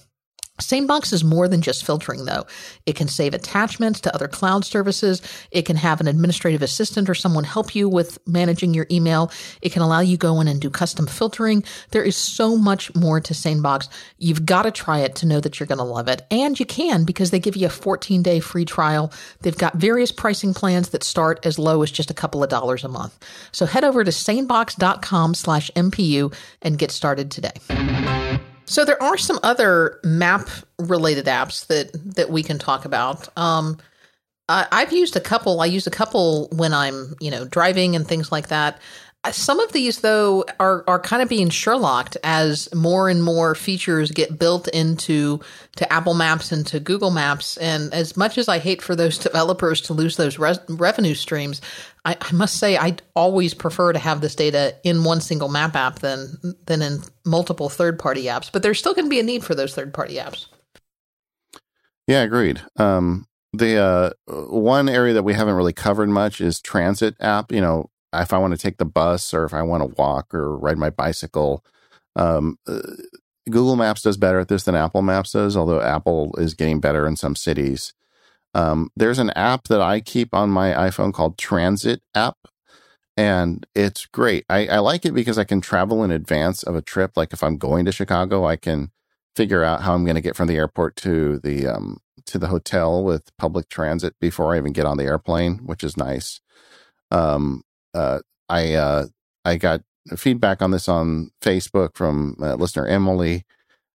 SaneBox 0.60 1.12
is 1.12 1.24
more 1.24 1.48
than 1.48 1.62
just 1.62 1.84
filtering, 1.84 2.26
though. 2.26 2.46
It 2.86 2.94
can 2.94 3.08
save 3.08 3.34
attachments 3.34 4.00
to 4.02 4.14
other 4.14 4.28
cloud 4.28 4.64
services. 4.64 5.20
It 5.50 5.62
can 5.62 5.74
have 5.74 6.00
an 6.00 6.06
administrative 6.06 6.62
assistant 6.62 7.10
or 7.10 7.14
someone 7.14 7.42
help 7.42 7.74
you 7.74 7.88
with 7.88 8.18
managing 8.24 8.72
your 8.72 8.86
email. 8.88 9.32
It 9.62 9.72
can 9.72 9.82
allow 9.82 9.98
you 9.98 10.16
go 10.16 10.40
in 10.40 10.46
and 10.46 10.60
do 10.60 10.70
custom 10.70 11.08
filtering. 11.08 11.64
There 11.90 12.04
is 12.04 12.16
so 12.16 12.56
much 12.56 12.94
more 12.94 13.20
to 13.20 13.34
SaneBox. 13.34 13.88
You've 14.18 14.46
got 14.46 14.62
to 14.62 14.70
try 14.70 15.00
it 15.00 15.16
to 15.16 15.26
know 15.26 15.40
that 15.40 15.58
you're 15.58 15.66
going 15.66 15.78
to 15.78 15.84
love 15.84 16.06
it. 16.06 16.22
And 16.30 16.58
you 16.58 16.66
can 16.66 17.04
because 17.04 17.32
they 17.32 17.40
give 17.40 17.56
you 17.56 17.66
a 17.66 17.70
14 17.70 18.22
day 18.22 18.38
free 18.38 18.64
trial. 18.64 19.12
They've 19.40 19.58
got 19.58 19.74
various 19.74 20.12
pricing 20.12 20.54
plans 20.54 20.90
that 20.90 21.02
start 21.02 21.44
as 21.44 21.58
low 21.58 21.82
as 21.82 21.90
just 21.90 22.12
a 22.12 22.14
couple 22.14 22.44
of 22.44 22.48
dollars 22.48 22.84
a 22.84 22.88
month. 22.88 23.18
So 23.50 23.66
head 23.66 23.82
over 23.82 24.04
to 24.04 24.12
sanebox.com 24.12 25.34
slash 25.34 25.70
MPU 25.74 26.32
and 26.62 26.78
get 26.78 26.92
started 26.92 27.32
today. 27.32 28.23
So 28.66 28.84
there 28.84 29.02
are 29.02 29.18
some 29.18 29.38
other 29.42 30.00
map 30.04 30.48
related 30.78 31.26
apps 31.26 31.66
that 31.66 31.90
that 32.16 32.30
we 32.30 32.42
can 32.42 32.58
talk 32.58 32.84
about. 32.84 33.28
Um, 33.36 33.78
I, 34.48 34.66
I've 34.72 34.92
used 34.92 35.16
a 35.16 35.20
couple. 35.20 35.60
I 35.60 35.66
use 35.66 35.86
a 35.86 35.90
couple 35.90 36.48
when 36.52 36.72
I'm 36.72 37.14
you 37.20 37.30
know 37.30 37.44
driving 37.44 37.96
and 37.96 38.06
things 38.06 38.32
like 38.32 38.48
that. 38.48 38.80
some 39.32 39.60
of 39.60 39.72
these 39.72 40.00
though 40.00 40.44
are 40.60 40.84
are 40.86 40.98
kind 40.98 41.22
of 41.22 41.28
being 41.28 41.48
Sherlocked 41.50 42.16
as 42.24 42.72
more 42.74 43.08
and 43.08 43.22
more 43.22 43.54
features 43.54 44.10
get 44.10 44.38
built 44.38 44.68
into 44.68 45.40
to 45.76 45.92
Apple 45.92 46.14
Maps 46.14 46.52
and 46.52 46.66
to 46.68 46.80
Google 46.80 47.10
Maps. 47.10 47.56
And 47.58 47.92
as 47.92 48.16
much 48.16 48.38
as 48.38 48.48
I 48.48 48.58
hate 48.58 48.82
for 48.82 48.96
those 48.96 49.18
developers 49.28 49.80
to 49.82 49.92
lose 49.92 50.16
those 50.16 50.38
res- 50.38 50.60
revenue 50.68 51.14
streams, 51.14 51.60
I, 52.04 52.16
I 52.20 52.32
must 52.32 52.58
say 52.58 52.76
I 52.76 52.96
always 53.16 53.54
prefer 53.54 53.92
to 53.92 53.98
have 53.98 54.20
this 54.20 54.34
data 54.34 54.76
in 54.84 55.04
one 55.04 55.20
single 55.20 55.48
map 55.48 55.74
app 55.74 56.00
than 56.00 56.36
than 56.66 56.82
in 56.82 57.00
multiple 57.24 57.68
third 57.68 57.98
party 57.98 58.24
apps. 58.24 58.50
But 58.52 58.62
there's 58.62 58.78
still 58.78 58.94
going 58.94 59.06
to 59.06 59.10
be 59.10 59.20
a 59.20 59.24
need 59.24 59.44
for 59.44 59.54
those 59.54 59.74
third 59.74 59.94
party 59.94 60.16
apps. 60.16 60.46
Yeah, 62.06 62.22
agreed. 62.22 62.60
Um, 62.76 63.26
the 63.52 63.78
uh, 63.78 64.10
one 64.26 64.88
area 64.88 65.14
that 65.14 65.22
we 65.22 65.32
haven't 65.32 65.54
really 65.54 65.72
covered 65.72 66.08
much 66.08 66.40
is 66.40 66.60
transit 66.60 67.16
app. 67.20 67.50
You 67.50 67.60
know, 67.60 67.90
if 68.12 68.32
I 68.32 68.38
want 68.38 68.52
to 68.52 68.58
take 68.58 68.76
the 68.76 68.84
bus 68.84 69.32
or 69.32 69.44
if 69.44 69.54
I 69.54 69.62
want 69.62 69.82
to 69.82 69.94
walk 69.96 70.34
or 70.34 70.56
ride 70.56 70.78
my 70.78 70.90
bicycle, 70.90 71.64
um, 72.16 72.58
uh, 72.66 72.80
Google 73.48 73.76
Maps 73.76 74.02
does 74.02 74.16
better 74.16 74.40
at 74.40 74.48
this 74.48 74.64
than 74.64 74.74
Apple 74.74 75.02
Maps 75.02 75.32
does. 75.32 75.56
Although 75.56 75.80
Apple 75.80 76.34
is 76.36 76.52
getting 76.52 76.80
better 76.80 77.06
in 77.06 77.16
some 77.16 77.36
cities. 77.36 77.94
Um, 78.54 78.90
there's 78.96 79.18
an 79.18 79.30
app 79.30 79.64
that 79.68 79.80
I 79.80 80.00
keep 80.00 80.34
on 80.34 80.50
my 80.50 80.72
iPhone 80.72 81.12
called 81.12 81.38
Transit 81.38 82.02
app, 82.14 82.36
and 83.16 83.66
it's 83.74 84.06
great. 84.06 84.44
I, 84.48 84.66
I 84.66 84.78
like 84.78 85.04
it 85.04 85.14
because 85.14 85.38
I 85.38 85.44
can 85.44 85.60
travel 85.60 86.04
in 86.04 86.10
advance 86.10 86.62
of 86.62 86.74
a 86.74 86.82
trip. 86.82 87.12
Like 87.16 87.32
if 87.32 87.42
I'm 87.42 87.58
going 87.58 87.84
to 87.84 87.92
Chicago, 87.92 88.46
I 88.46 88.56
can 88.56 88.90
figure 89.36 89.64
out 89.64 89.82
how 89.82 89.94
I'm 89.94 90.04
going 90.04 90.14
to 90.16 90.20
get 90.20 90.36
from 90.36 90.48
the 90.48 90.56
airport 90.56 90.96
to 90.96 91.38
the 91.40 91.66
um, 91.66 91.98
to 92.26 92.38
the 92.38 92.48
hotel 92.48 93.02
with 93.02 93.36
public 93.36 93.68
transit 93.68 94.14
before 94.20 94.54
I 94.54 94.58
even 94.58 94.72
get 94.72 94.86
on 94.86 94.96
the 94.96 95.04
airplane, 95.04 95.58
which 95.58 95.84
is 95.84 95.96
nice. 95.96 96.40
Um, 97.10 97.62
uh, 97.92 98.20
I 98.48 98.74
uh, 98.74 99.06
I 99.44 99.56
got 99.56 99.82
feedback 100.16 100.62
on 100.62 100.70
this 100.70 100.88
on 100.88 101.30
Facebook 101.42 101.96
from 101.96 102.36
uh, 102.40 102.54
listener 102.54 102.86
Emily, 102.86 103.44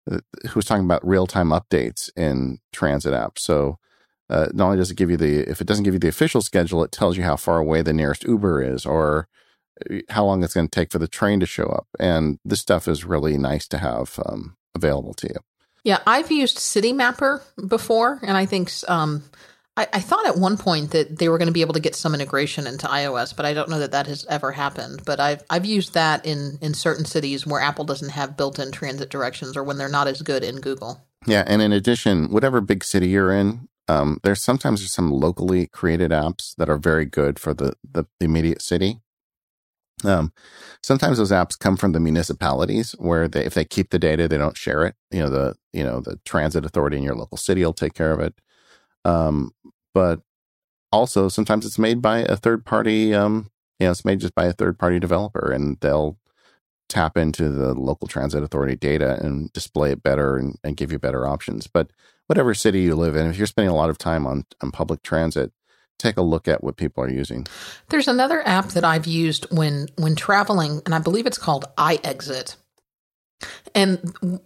uh, 0.10 0.20
who 0.44 0.56
was 0.56 0.66
talking 0.66 0.86
about 0.86 1.08
real 1.08 1.28
time 1.28 1.50
updates 1.50 2.10
in 2.16 2.60
transit 2.72 3.14
apps. 3.14 3.40
So 3.40 3.78
uh, 4.30 4.48
not 4.54 4.66
only 4.66 4.78
does 4.78 4.92
it 4.92 4.98
give 4.98 5.10
you 5.10 5.18
the 5.18 5.50
if 5.50 5.62
it 5.62 5.68
doesn't 5.68 5.84
give 5.84 5.94
you 5.94 6.00
the 6.00 6.08
official 6.08 6.42
schedule, 6.42 6.84
it 6.84 6.92
tells 6.92 7.18
you 7.18 7.24
how 7.24 7.36
far 7.36 7.58
away 7.58 7.82
the 7.82 7.94
nearest 7.94 8.24
Uber 8.26 8.62
is 8.62 8.86
or 8.86 9.28
uh, 9.90 9.98
how 10.10 10.26
long 10.26 10.44
it's 10.44 10.54
going 10.54 10.68
to 10.68 10.80
take 10.80 10.92
for 10.92 11.00
the 11.00 11.08
train 11.08 11.40
to 11.40 11.46
show 11.46 11.68
up. 11.68 11.88
And 12.00 12.40
this 12.44 12.60
stuff 12.60 12.88
is 12.88 13.06
really 13.06 13.38
nice 13.38 13.68
to 13.70 13.78
have 13.78 14.20
um, 14.26 14.58
available 14.76 15.14
to 15.16 15.28
you. 15.28 15.40
Yeah, 15.84 16.00
I've 16.06 16.32
used 16.32 16.58
Citymapper 16.58 17.42
before, 17.70 18.20
and 18.22 18.36
I 18.36 18.46
think 18.46 18.72
um, 18.90 19.24
I, 19.78 19.88
I, 19.94 20.00
thought 20.02 20.28
at 20.28 20.38
one 20.38 20.58
point 20.58 20.92
that 20.92 21.18
they 21.18 21.30
were 21.30 21.38
going 21.38 21.48
to 21.48 21.54
be 21.54 21.62
able 21.62 21.76
to 21.76 21.80
get 21.80 21.96
some 21.96 22.14
integration 22.14 22.68
into 22.68 22.88
iOS, 22.88 23.34
but 23.34 23.46
I 23.46 23.54
don't 23.54 23.70
know 23.70 23.80
that 23.80 23.92
that 23.92 24.08
has 24.08 24.26
ever 24.26 24.52
happened. 24.52 25.04
But 25.06 25.22
I've 25.22 25.44
I've 25.50 25.66
used 25.66 25.94
that 25.94 26.26
in 26.26 26.58
in 26.62 26.74
certain 26.74 27.06
cities 27.06 27.48
where 27.48 27.62
Apple 27.62 27.86
doesn't 27.86 28.10
have 28.10 28.36
built-in 28.36 28.74
transit 28.74 29.10
directions, 29.10 29.56
or 29.56 29.64
when 29.64 29.78
they're 29.78 29.88
not 29.88 30.08
as 30.08 30.22
good 30.22 30.44
in 30.44 30.60
Google. 30.60 31.02
Yeah, 31.26 31.44
and 31.48 31.62
in 31.62 31.72
addition, 31.72 32.32
whatever 32.32 32.60
big 32.60 32.84
city 32.84 33.08
you're 33.08 33.32
in, 33.32 33.70
um, 33.88 34.20
there's 34.24 34.42
sometimes 34.42 34.82
there's 34.82 34.94
some 34.94 35.12
locally 35.12 35.68
created 35.68 36.12
apps 36.12 36.56
that 36.58 36.70
are 36.70 36.78
very 36.78 37.06
good 37.06 37.40
for 37.40 37.54
the, 37.54 37.74
the, 37.90 38.06
the 38.20 38.26
immediate 38.26 38.62
city. 38.62 39.00
Um, 40.04 40.32
sometimes 40.84 41.18
those 41.18 41.32
apps 41.32 41.58
come 41.58 41.76
from 41.76 41.94
the 41.94 42.00
municipalities 42.00 42.92
where 43.00 43.28
they, 43.28 43.46
if 43.46 43.54
they 43.54 43.66
keep 43.66 43.90
the 43.90 43.98
data, 43.98 44.28
they 44.28 44.38
don't 44.38 44.58
share 44.58 44.86
it. 44.86 44.96
You 45.10 45.22
know, 45.22 45.30
the, 45.30 45.56
you 45.74 45.84
know, 45.84 46.02
the 46.02 46.20
transit 46.24 46.66
authority 46.66 46.98
in 46.98 47.04
your 47.04 47.16
local 47.16 47.38
city 47.38 47.64
will 47.66 47.74
take 47.74 47.94
care 47.94 48.12
of 48.12 48.20
it. 48.20 48.36
Um, 49.06 49.54
but 49.94 50.22
also 50.92 51.30
sometimes 51.30 51.66
it's 51.66 51.80
made 51.80 52.02
by 52.02 52.20
a 52.20 52.36
third 52.36 52.66
party, 52.66 53.14
um, 53.14 53.50
you 53.80 53.86
know, 53.86 53.92
it's 53.92 54.06
made 54.06 54.20
just 54.20 54.36
by 54.36 54.46
a 54.46 54.54
third 54.54 54.78
party 54.78 55.00
developer 55.00 55.52
and 55.52 55.78
they'll 55.80 56.18
tap 56.90 57.18
into 57.18 57.50
the 57.50 57.74
local 57.74 58.08
transit 58.08 58.44
authority 58.44 58.76
data 58.76 59.20
and 59.22 59.52
display 59.54 59.92
it 59.92 60.04
better 60.04 60.38
and, 60.38 60.58
and 60.64 60.78
give 60.78 60.92
you 60.92 61.00
better 61.00 61.28
options. 61.28 61.68
But 61.68 61.92
whatever 62.28 62.54
city 62.54 62.82
you 62.82 62.96
live 62.96 63.16
in, 63.16 63.28
if 63.28 63.38
you're 63.38 63.48
spending 63.48 63.72
a 63.72 63.76
lot 63.76 63.90
of 63.90 63.98
time 63.98 64.28
on, 64.28 64.46
on 64.62 64.72
public 64.72 65.02
transit, 65.02 65.52
take 65.98 66.18
a 66.18 66.22
look 66.22 66.48
at 66.48 66.64
what 66.64 66.78
people 66.78 67.04
are 67.04 67.10
using. 67.10 67.48
There's 67.90 68.08
another 68.08 68.46
app 68.48 68.70
that 68.70 68.84
I've 68.84 69.08
used 69.08 69.48
when 69.52 69.88
when 69.98 70.16
traveling, 70.16 70.82
and 70.86 70.94
I 70.94 71.00
believe 71.00 71.26
it's 71.26 71.38
called 71.38 71.66
iExit. 71.78 72.56
And 73.74 74.40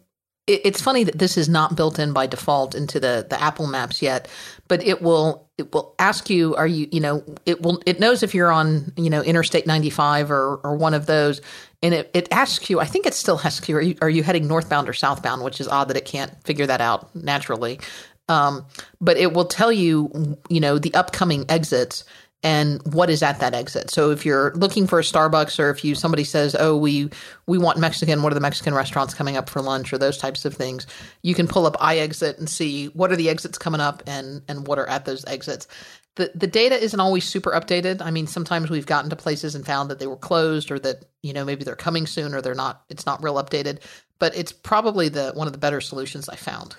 it's 0.48 0.82
funny 0.82 1.04
that 1.04 1.20
this 1.20 1.38
is 1.38 1.48
not 1.48 1.76
built 1.76 2.00
in 2.00 2.14
by 2.14 2.28
default 2.28 2.76
into 2.76 3.00
the 3.00 3.26
the 3.30 3.42
Apple 3.42 3.68
Maps 3.68 4.02
yet, 4.02 4.28
but 4.68 4.84
it 4.84 5.02
will 5.02 5.50
it 5.62 5.74
will 5.74 5.96
ask 6.00 6.30
you 6.30 6.56
are 6.56 6.68
you 6.68 6.88
you 6.92 7.00
know 7.00 7.24
it 7.46 7.62
will 7.62 7.82
it 7.86 8.00
knows 8.00 8.24
if 8.24 8.34
you're 8.36 8.52
on 8.52 8.92
you 8.98 9.10
know 9.10 9.22
Interstate 9.22 9.66
95 9.66 10.32
or 10.32 10.58
or 10.58 10.76
one 10.76 10.94
of 10.94 11.06
those. 11.06 11.42
And 11.84 11.94
it, 11.94 12.12
it 12.14 12.28
asks 12.32 12.70
you 12.70 12.80
I 12.80 12.86
think 12.86 13.06
it 13.06 13.14
still 13.14 13.40
asks 13.44 13.70
you 13.70 13.78
are 13.78 13.82
you 13.82 13.96
are 14.02 14.10
you 14.10 14.24
heading 14.24 14.48
northbound 14.48 14.90
or 14.90 14.94
southbound 14.94 15.44
which 15.44 15.62
is 15.62 15.68
odd 15.68 15.88
that 15.88 15.98
it 15.98 16.06
can't 16.06 16.32
figure 16.44 16.68
that 16.68 16.82
out 16.82 17.16
naturally. 17.16 17.80
Um, 18.28 18.66
but 19.00 19.18
it 19.18 19.34
will 19.34 19.46
tell 19.46 19.72
you 19.72 20.38
you 20.50 20.60
know 20.60 20.78
the 20.78 20.94
upcoming 20.94 21.46
exits 21.48 22.04
and 22.44 22.82
what 22.94 23.10
is 23.10 23.22
at 23.22 23.40
that 23.40 23.54
exit. 23.54 23.92
So 23.92 24.10
if 24.10 24.26
you're 24.26 24.52
looking 24.56 24.88
for 24.88 25.00
a 25.00 25.04
Starbucks 25.04 25.60
or 25.60 25.70
if 25.70 25.84
you 25.84 25.94
somebody 25.94 26.24
says, 26.24 26.56
"Oh, 26.60 26.76
we 26.76 27.10
we 27.48 27.58
want 27.58 27.78
Mexican, 27.78 28.24
what 28.24 28.32
are 28.32 28.36
the 28.36 28.42
Mexican 28.42 28.74
restaurants 28.74 29.14
coming 29.14 29.38
up 29.38 29.50
for 29.50 29.62
lunch?" 29.62 29.94
or 29.94 29.98
those 29.98 30.18
types 30.18 30.46
of 30.46 30.54
things, 30.56 30.88
you 31.22 31.36
can 31.36 31.48
pull 31.48 31.66
up 31.66 31.78
iExit 31.78 32.40
and 32.40 32.50
see 32.50 32.88
what 32.88 33.12
are 33.12 33.16
the 33.16 33.30
exits 33.30 33.58
coming 33.58 33.82
up 33.82 34.02
and 34.08 34.42
and 34.48 34.68
what 34.68 34.80
are 34.80 34.90
at 34.90 35.06
those 35.06 35.24
exits. 35.26 35.68
The 36.16 36.32
the 36.34 36.48
data 36.48 36.82
isn't 36.82 37.00
always 37.00 37.28
super 37.28 37.52
updated. 37.52 38.02
I 38.02 38.12
mean, 38.12 38.28
sometimes 38.28 38.70
we've 38.70 38.86
gotten 38.88 39.10
to 39.12 39.16
places 39.16 39.54
and 39.54 39.66
found 39.66 39.92
that 39.92 40.00
they 40.00 40.08
were 40.08 40.18
closed 40.18 40.72
or 40.72 40.80
that, 40.80 41.06
you 41.22 41.34
know, 41.34 41.46
maybe 41.46 41.64
they're 41.64 41.76
coming 41.76 42.08
soon 42.08 42.34
or 42.34 42.42
they're 42.42 42.56
not 42.56 42.84
it's 42.90 43.06
not 43.06 43.24
real 43.24 43.36
updated, 43.36 43.80
but 44.20 44.36
it's 44.36 44.52
probably 44.52 45.10
the 45.10 45.32
one 45.36 45.48
of 45.48 45.54
the 45.54 45.60
better 45.60 45.80
solutions 45.80 46.28
I 46.28 46.36
found. 46.36 46.76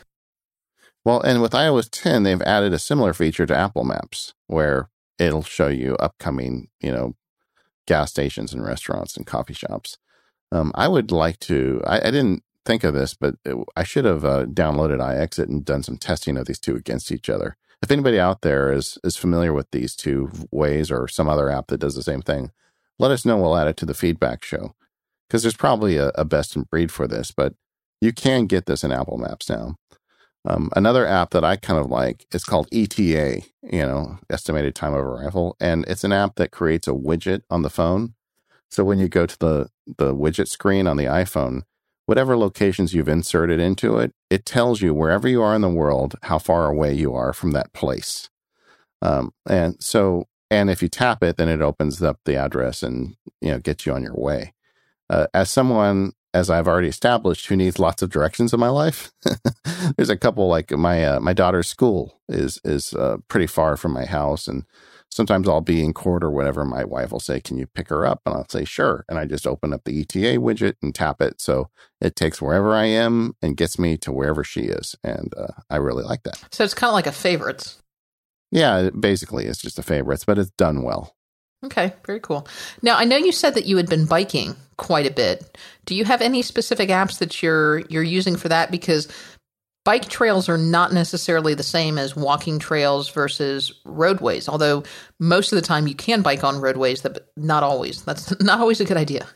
Well, 1.05 1.21
and 1.21 1.43
with 1.43 1.53
iOS 1.53 1.89
10, 1.91 2.23
they've 2.23 2.43
added 2.43 2.73
a 2.73 2.79
similar 2.79 3.13
feature 3.13 3.47
to 3.47 3.57
Apple 3.57 3.85
Maps 3.85 4.35
where 4.47 4.89
it'll 5.19 5.43
show 5.43 5.69
you 5.69 5.97
upcoming, 5.97 6.69
you 6.81 6.91
know, 6.91 7.15
gas 7.87 8.11
stations 8.11 8.53
and 8.53 8.65
restaurants 8.65 9.17
and 9.17 9.27
coffee 9.27 9.55
shops. 9.55 9.99
Um, 10.51 10.73
I 10.75 10.89
would 10.89 11.11
like 11.11 11.39
to. 11.41 11.81
I, 11.87 11.99
I, 11.99 12.11
didn't 12.11 12.43
think 12.65 12.85
of 12.85 12.95
this, 12.95 13.15
but 13.15 13.37
it, 13.45 13.57
I 13.75 13.85
should 13.85 14.05
have 14.05 14.25
uh, 14.25 14.45
downloaded 14.47 14.99
iExit 14.99 15.49
and 15.49 15.65
done 15.65 15.83
some 15.83 15.97
testing 15.97 16.37
of 16.37 16.47
these 16.47 16.59
two 16.59 16.77
against 16.77 17.11
each 17.11 17.31
other. 17.31 17.57
If 17.83 17.91
anybody 17.91 18.21
out 18.21 18.43
there 18.43 18.73
is 18.73 18.99
is 19.03 19.17
familiar 19.17 19.53
with 19.53 19.71
these 19.71 19.97
two 19.97 20.31
ways 20.51 20.91
or 20.91 21.09
some 21.09 21.29
other 21.29 21.51
app 21.51 21.69
that 21.69 21.79
does 21.79 21.95
the 21.95 22.03
same 22.03 22.23
thing, 22.23 22.51
let 22.99 23.11
us 23.11 23.25
know. 23.25 23.37
We'll 23.39 23.57
add 23.57 23.67
it 23.67 23.77
to 23.79 23.87
the 23.87 23.95
feedback 23.95 24.45
show 24.45 24.75
because 25.29 25.43
there's 25.43 25.57
probably 25.57 25.97
a, 25.97 26.09
a 26.15 26.25
best 26.25 26.55
in 26.55 26.63
breed 26.63 26.93
for 26.93 27.09
this, 27.09 27.31
but 27.31 27.55
you 28.01 28.13
can 28.13 28.47
get 28.47 28.67
this 28.67 28.85
in 28.85 28.93
Apple 28.93 29.17
Maps 29.17 29.49
now. 29.49 29.77
Um, 30.45 30.71
another 30.75 31.07
app 31.07 31.31
that 31.31 31.45
I 31.45 31.57
kind 31.57 31.79
of 31.79 31.91
like 31.91 32.27
is 32.33 32.45
called 32.45 32.69
ETA, 32.73 33.43
you 33.63 33.83
know, 33.83 34.19
estimated 34.29 34.75
time 34.75 34.93
of 34.93 35.01
arrival, 35.01 35.57
and 35.61 35.85
it's 35.87 36.05
an 36.05 36.13
app 36.13 36.35
that 36.37 36.51
creates 36.51 36.89
a 36.89 36.93
widget 36.93 37.43
on 37.49 37.63
the 37.63 37.71
phone. 37.71 38.15
So 38.71 38.85
when 38.85 38.99
you 38.99 39.09
go 39.09 39.27
to 39.27 39.39
the 39.39 39.69
the 39.99 40.15
widget 40.15 40.49
screen 40.49 40.87
on 40.87 40.97
the 40.97 41.05
iPhone, 41.05 41.63
whatever 42.07 42.37
locations 42.37 42.93
you've 42.93 43.09
inserted 43.09 43.61
into 43.61 43.99
it, 43.99 44.13
it 44.31 44.45
tells 44.45 44.81
you 44.81 44.95
wherever 44.95 45.29
you 45.29 45.43
are 45.43 45.55
in 45.55 45.63
the 45.63 45.69
world 45.69 46.17
how 46.23 46.39
far 46.39 46.67
away 46.67 46.93
you 46.93 47.15
are 47.15 47.33
from 47.33 47.53
that 47.53 47.73
place. 47.73 48.29
Um, 49.01 49.33
and 49.49 49.77
so, 49.81 50.27
and 50.51 50.71
if 50.71 50.83
you 50.83 50.89
tap 50.89 51.23
it, 51.23 51.37
then 51.37 51.49
it 51.49 51.63
opens 51.63 52.03
up 52.03 52.19
the 52.25 52.37
address 52.37 52.83
and 52.83 53.15
you 53.41 53.51
know 53.53 53.59
gets 53.59 53.87
you 53.87 53.93
on 53.93 54.03
your 54.03 54.17
way. 54.17 54.55
Uh, 55.09 55.27
as 55.35 55.51
someone 55.51 56.13
as 56.35 56.51
I've 56.51 56.69
already 56.69 56.89
established, 56.89 57.47
who 57.47 57.57
needs 57.57 57.79
lots 57.79 58.03
of 58.03 58.11
directions 58.11 58.53
in 58.53 58.61
my 58.61 58.69
life. 58.69 59.13
There's 59.97 60.11
a 60.11 60.17
couple 60.17 60.49
like 60.49 60.71
my 60.71 61.05
uh, 61.05 61.21
my 61.21 61.33
daughter's 61.33 61.69
school 61.69 62.21
is 62.29 62.61
is 62.65 62.95
uh, 62.95 63.19
pretty 63.29 63.47
far 63.47 63.77
from 63.77 63.93
my 63.93 64.05
house, 64.05 64.49
and 64.49 64.65
sometimes 65.11 65.49
I'll 65.49 65.61
be 65.61 65.85
in 65.85 65.93
court 65.93 66.25
or 66.25 66.31
whatever. 66.31 66.65
My 66.65 66.85
wife 66.85 67.13
will 67.13 67.21
say, 67.21 67.41
"Can 67.41 67.59
you 67.59 67.67
pick 67.67 67.89
her 67.89 68.07
up?" 68.07 68.23
And 68.25 68.35
I'll 68.35 68.49
say, 68.49 68.65
"Sure." 68.65 69.05
And 69.09 69.19
I 69.19 69.27
just 69.27 69.47
open 69.47 69.73
up 69.73 69.85
the 69.85 70.01
ETA 70.01 70.39
widget 70.39 70.75
and 70.83 70.95
tap 70.95 71.21
it, 71.21 71.41
so 71.41 71.71
it 72.01 72.17
takes 72.17 72.41
wherever 72.41 72.75
I 72.75 72.87
am 72.87 73.35
and 73.43 73.57
gets 73.57 73.79
me 73.79 73.97
to 73.99 74.13
wherever 74.13 74.45
she 74.45 74.63
is, 74.63 74.97
and 75.05 75.33
uh, 75.37 75.53
I 75.69 75.77
really 75.77 76.05
like 76.05 76.23
that. 76.23 76.43
So 76.51 76.65
it's 76.65 76.75
kind 76.75 76.89
of 76.89 76.95
like 76.95 77.07
a 77.07 77.13
favorites. 77.13 77.79
Yeah, 78.51 78.91
basically, 78.91 79.47
it's 79.47 79.61
just 79.61 79.79
a 79.79 79.83
favorites, 79.83 80.25
but 80.25 80.39
it's 80.39 80.51
done 80.51 80.83
well. 80.83 81.17
Okay, 81.65 81.93
very 82.05 82.21
cool. 82.21 82.47
Now, 82.83 82.97
I 82.97 83.05
know 83.05 83.17
you 83.17 83.33
said 83.33 83.55
that 83.55 83.67
you 83.67 83.77
had 83.77 83.89
been 83.89 84.05
biking 84.05 84.57
quite 84.79 85.07
a 85.07 85.13
bit. 85.13 85.57
Do 85.87 85.95
you 85.95 86.05
have 86.05 86.21
any 86.21 86.43
specific 86.43 86.89
apps 86.89 87.19
that 87.19 87.43
you're 87.43 87.81
you're 87.89 88.03
using 88.03 88.37
for 88.37 88.49
that 88.49 88.71
because 88.71 89.09
bike 89.85 90.09
trails 90.09 90.49
are 90.49 90.59
not 90.59 90.93
necessarily 90.93 91.55
the 91.55 91.63
same 91.63 91.99
as 91.99 92.17
walking 92.17 92.59
trails 92.59 93.09
versus 93.11 93.73
roadways, 93.85 94.49
although 94.49 94.83
most 95.21 95.53
of 95.53 95.57
the 95.57 95.67
time 95.67 95.87
you 95.87 95.95
can 95.95 96.23
bike 96.23 96.43
on 96.43 96.61
roadways, 96.61 97.01
but 97.01 97.31
not 97.37 97.63
always. 97.63 98.03
That's 98.03 98.39
not 98.41 98.61
always 98.61 98.81
a 98.81 98.85
good 98.85 98.97
idea. 98.97 99.27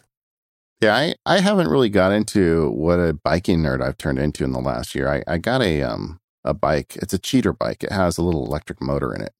Yeah, 0.80 0.94
I, 0.94 1.14
I 1.24 1.40
haven't 1.40 1.68
really 1.68 1.88
got 1.88 2.12
into 2.12 2.70
what 2.70 2.98
a 2.98 3.14
biking 3.14 3.60
nerd 3.60 3.80
I've 3.80 3.96
turned 3.96 4.18
into 4.18 4.44
in 4.44 4.52
the 4.52 4.60
last 4.60 4.94
year. 4.94 5.08
I, 5.08 5.22
I 5.26 5.38
got 5.38 5.62
a 5.62 5.82
um 5.82 6.18
a 6.44 6.54
bike. 6.54 6.96
It's 6.96 7.14
a 7.14 7.18
cheater 7.18 7.52
bike. 7.52 7.84
It 7.84 7.92
has 7.92 8.18
a 8.18 8.22
little 8.22 8.44
electric 8.44 8.80
motor 8.80 9.14
in 9.14 9.22
it 9.22 9.32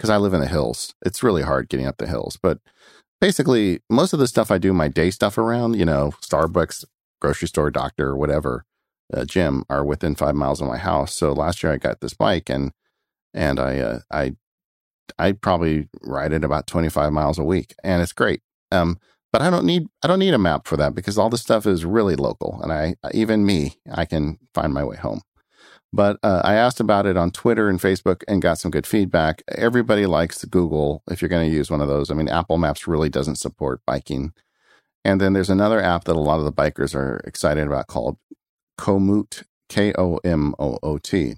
because 0.00 0.08
I 0.08 0.16
live 0.16 0.32
in 0.32 0.40
the 0.40 0.48
hills. 0.48 0.94
It's 1.04 1.22
really 1.22 1.42
hard 1.42 1.68
getting 1.68 1.86
up 1.86 1.98
the 1.98 2.06
hills, 2.06 2.38
but 2.42 2.58
basically 3.20 3.82
most 3.90 4.14
of 4.14 4.18
the 4.18 4.26
stuff 4.26 4.50
I 4.50 4.56
do 4.56 4.72
my 4.72 4.88
day 4.88 5.10
stuff 5.10 5.36
around, 5.36 5.76
you 5.76 5.84
know, 5.84 6.14
Starbucks, 6.22 6.86
grocery 7.20 7.48
store, 7.48 7.70
doctor, 7.70 8.16
whatever, 8.16 8.64
uh, 9.12 9.26
gym 9.26 9.62
are 9.68 9.84
within 9.84 10.14
five 10.14 10.34
miles 10.34 10.62
of 10.62 10.68
my 10.68 10.78
house. 10.78 11.14
So 11.14 11.34
last 11.34 11.62
year 11.62 11.70
I 11.70 11.76
got 11.76 12.00
this 12.00 12.14
bike 12.14 12.48
and 12.48 12.72
and 13.34 13.60
I 13.60 13.78
uh, 13.78 13.98
I 14.10 14.36
I 15.18 15.32
probably 15.32 15.90
ride 16.00 16.32
it 16.32 16.44
about 16.44 16.66
25 16.66 17.12
miles 17.12 17.38
a 17.38 17.44
week 17.44 17.74
and 17.84 18.00
it's 18.00 18.14
great. 18.14 18.40
Um, 18.72 18.98
but 19.34 19.42
I 19.42 19.50
don't 19.50 19.66
need 19.66 19.86
I 20.02 20.06
don't 20.06 20.18
need 20.18 20.32
a 20.32 20.38
map 20.38 20.66
for 20.66 20.78
that 20.78 20.94
because 20.94 21.18
all 21.18 21.28
this 21.28 21.42
stuff 21.42 21.66
is 21.66 21.84
really 21.84 22.16
local 22.16 22.58
and 22.62 22.72
I 22.72 22.94
even 23.12 23.44
me 23.44 23.76
I 23.92 24.06
can 24.06 24.38
find 24.54 24.72
my 24.72 24.82
way 24.82 24.96
home. 24.96 25.20
But 25.92 26.18
uh, 26.22 26.42
I 26.44 26.54
asked 26.54 26.78
about 26.78 27.06
it 27.06 27.16
on 27.16 27.32
Twitter 27.32 27.68
and 27.68 27.80
Facebook 27.80 28.22
and 28.28 28.40
got 28.40 28.58
some 28.58 28.70
good 28.70 28.86
feedback. 28.86 29.42
Everybody 29.48 30.06
likes 30.06 30.44
Google 30.44 31.02
if 31.10 31.20
you're 31.20 31.28
going 31.28 31.48
to 31.48 31.56
use 31.56 31.70
one 31.70 31.80
of 31.80 31.88
those. 31.88 32.10
I 32.10 32.14
mean, 32.14 32.28
Apple 32.28 32.58
Maps 32.58 32.86
really 32.86 33.08
doesn't 33.08 33.36
support 33.36 33.80
biking. 33.86 34.32
And 35.04 35.20
then 35.20 35.32
there's 35.32 35.50
another 35.50 35.80
app 35.80 36.04
that 36.04 36.16
a 36.16 36.20
lot 36.20 36.38
of 36.38 36.44
the 36.44 36.52
bikers 36.52 36.94
are 36.94 37.16
excited 37.24 37.66
about 37.66 37.88
called 37.88 38.18
Komoot, 38.78 39.44
K 39.68 39.92
O 39.98 40.18
M 40.18 40.54
O 40.58 40.78
O 40.82 40.98
T. 40.98 41.34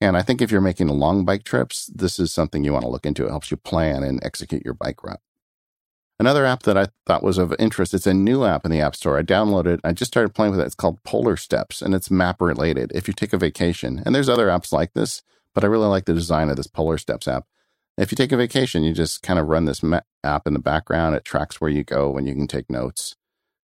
And 0.00 0.16
I 0.16 0.22
think 0.22 0.42
if 0.42 0.50
you're 0.50 0.60
making 0.60 0.88
long 0.88 1.24
bike 1.24 1.44
trips, 1.44 1.86
this 1.86 2.18
is 2.18 2.32
something 2.32 2.64
you 2.64 2.72
want 2.72 2.84
to 2.84 2.90
look 2.90 3.06
into. 3.06 3.26
It 3.26 3.30
helps 3.30 3.50
you 3.50 3.56
plan 3.56 4.02
and 4.02 4.18
execute 4.24 4.64
your 4.64 4.74
bike 4.74 5.02
route. 5.04 5.20
Another 6.20 6.44
app 6.44 6.64
that 6.64 6.76
I 6.76 6.88
thought 7.06 7.22
was 7.22 7.38
of 7.38 7.54
interest, 7.58 7.94
it's 7.94 8.06
a 8.06 8.12
new 8.12 8.44
app 8.44 8.66
in 8.66 8.70
the 8.70 8.82
App 8.82 8.94
Store. 8.94 9.18
I 9.18 9.22
downloaded, 9.22 9.76
it. 9.76 9.80
I 9.84 9.92
just 9.92 10.10
started 10.10 10.34
playing 10.34 10.50
with 10.50 10.60
it. 10.60 10.66
It's 10.66 10.74
called 10.74 11.02
Polarsteps 11.02 11.80
and 11.80 11.94
it's 11.94 12.10
map 12.10 12.42
related. 12.42 12.92
If 12.94 13.08
you 13.08 13.14
take 13.14 13.32
a 13.32 13.38
vacation, 13.38 14.02
and 14.04 14.14
there's 14.14 14.28
other 14.28 14.48
apps 14.48 14.70
like 14.70 14.92
this, 14.92 15.22
but 15.54 15.64
I 15.64 15.68
really 15.68 15.86
like 15.86 16.04
the 16.04 16.12
design 16.12 16.50
of 16.50 16.58
this 16.58 16.66
Polarsteps 16.66 17.26
app. 17.26 17.46
If 17.96 18.12
you 18.12 18.16
take 18.16 18.32
a 18.32 18.36
vacation, 18.36 18.82
you 18.82 18.92
just 18.92 19.22
kind 19.22 19.38
of 19.38 19.46
run 19.46 19.64
this 19.64 19.82
app 20.22 20.46
in 20.46 20.52
the 20.52 20.58
background. 20.58 21.16
It 21.16 21.24
tracks 21.24 21.58
where 21.58 21.70
you 21.70 21.84
go 21.84 22.18
and 22.18 22.28
you 22.28 22.34
can 22.34 22.46
take 22.46 22.68
notes. 22.68 23.16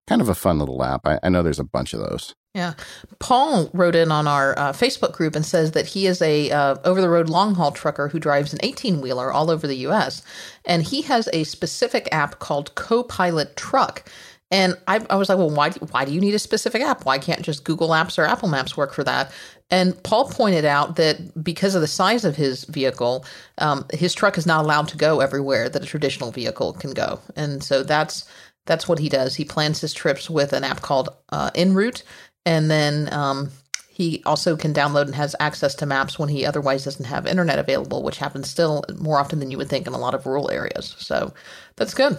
Kind 0.08 0.22
of 0.22 0.30
a 0.30 0.34
fun 0.34 0.58
little 0.58 0.82
app. 0.82 1.06
I, 1.06 1.20
I 1.22 1.28
know 1.28 1.44
there's 1.44 1.60
a 1.60 1.66
bunch 1.66 1.94
of 1.94 2.00
those. 2.00 2.36
Yeah. 2.56 2.74
Paul 3.20 3.70
wrote 3.74 3.96
in 3.96 4.14
on 4.14 4.28
our 4.28 4.58
uh, 4.58 4.72
Facebook 4.72 5.12
group 5.12 5.36
and 5.36 5.46
says 5.46 5.72
that 5.72 5.88
he 5.88 6.08
is 6.08 6.22
a 6.22 6.50
uh, 6.52 6.78
over 6.86 7.02
the 7.02 7.10
road 7.10 7.28
long 7.28 7.54
haul 7.54 7.74
trucker 7.74 8.08
who 8.08 8.18
drives 8.18 8.54
an 8.54 8.60
18 8.64 9.02
wheeler 9.02 9.30
all 9.30 9.52
over 9.52 9.68
the 9.68 9.76
US. 9.88 10.24
And 10.64 10.82
he 10.82 11.02
has 11.02 11.28
a 11.34 11.44
specific 11.44 12.08
app 12.14 12.40
called 12.40 12.74
Copilot 12.76 13.58
Truck. 13.58 14.10
And 14.52 14.78
I, 14.88 15.06
I 15.10 15.18
was 15.18 15.28
like, 15.28 15.38
well, 15.38 15.50
why, 15.50 15.72
why 15.72 16.06
do 16.06 16.14
you 16.14 16.22
need 16.22 16.34
a 16.34 16.40
specific 16.40 16.82
app? 16.82 17.04
Why 17.04 17.18
can't 17.18 17.42
just 17.42 17.66
Google 17.66 17.90
Apps 17.90 18.18
or 18.18 18.24
Apple 18.24 18.48
Maps 18.48 18.78
work 18.78 18.94
for 18.94 19.04
that? 19.04 19.34
And 19.70 20.02
Paul 20.04 20.30
pointed 20.30 20.64
out 20.64 20.96
that 20.96 21.44
because 21.44 21.76
of 21.76 21.82
the 21.82 21.88
size 21.88 22.24
of 22.24 22.38
his 22.38 22.64
vehicle, 22.66 23.26
um, 23.58 23.86
his 23.92 24.14
truck 24.14 24.38
is 24.38 24.46
not 24.46 24.64
allowed 24.64 24.88
to 24.90 24.98
go 24.98 25.20
everywhere 25.20 25.68
that 25.68 25.84
a 25.84 25.88
traditional 25.88 26.32
vehicle 26.32 26.72
can 26.74 26.94
go. 26.94 27.20
And 27.36 27.62
so 27.64 27.84
that's 27.84 28.26
that's 28.66 28.88
what 28.88 29.00
he 29.00 29.10
does. 29.10 29.36
He 29.36 29.46
plans 29.46 29.82
his 29.82 29.94
trips 29.94 30.30
with 30.30 30.54
an 30.54 30.64
app 30.64 30.82
called 30.82 31.10
uh, 31.30 31.52
Enroute 31.56 32.04
and 32.46 32.70
then 32.70 33.12
um, 33.14 33.52
he 33.90 34.22
also 34.26 34.58
can 34.58 34.74
download 34.74 35.04
and 35.04 35.16
has 35.16 35.36
access 35.40 35.74
to 35.76 35.86
maps 35.86 36.20
when 36.20 36.30
he 36.30 36.46
otherwise 36.46 36.84
doesn't 36.84 37.06
have 37.06 37.26
internet 37.26 37.60
available, 37.60 38.04
which 38.04 38.18
happens 38.18 38.50
still 38.50 38.84
more 38.98 39.18
often 39.18 39.40
than 39.40 39.52
you 39.52 39.58
would 39.58 39.70
think 39.70 39.88
in 39.88 39.94
a 39.94 39.98
lot 39.98 40.14
of 40.14 40.26
rural 40.26 40.52
areas. 40.52 40.96
So 41.00 41.34
that's 41.78 41.94
good. 41.94 42.18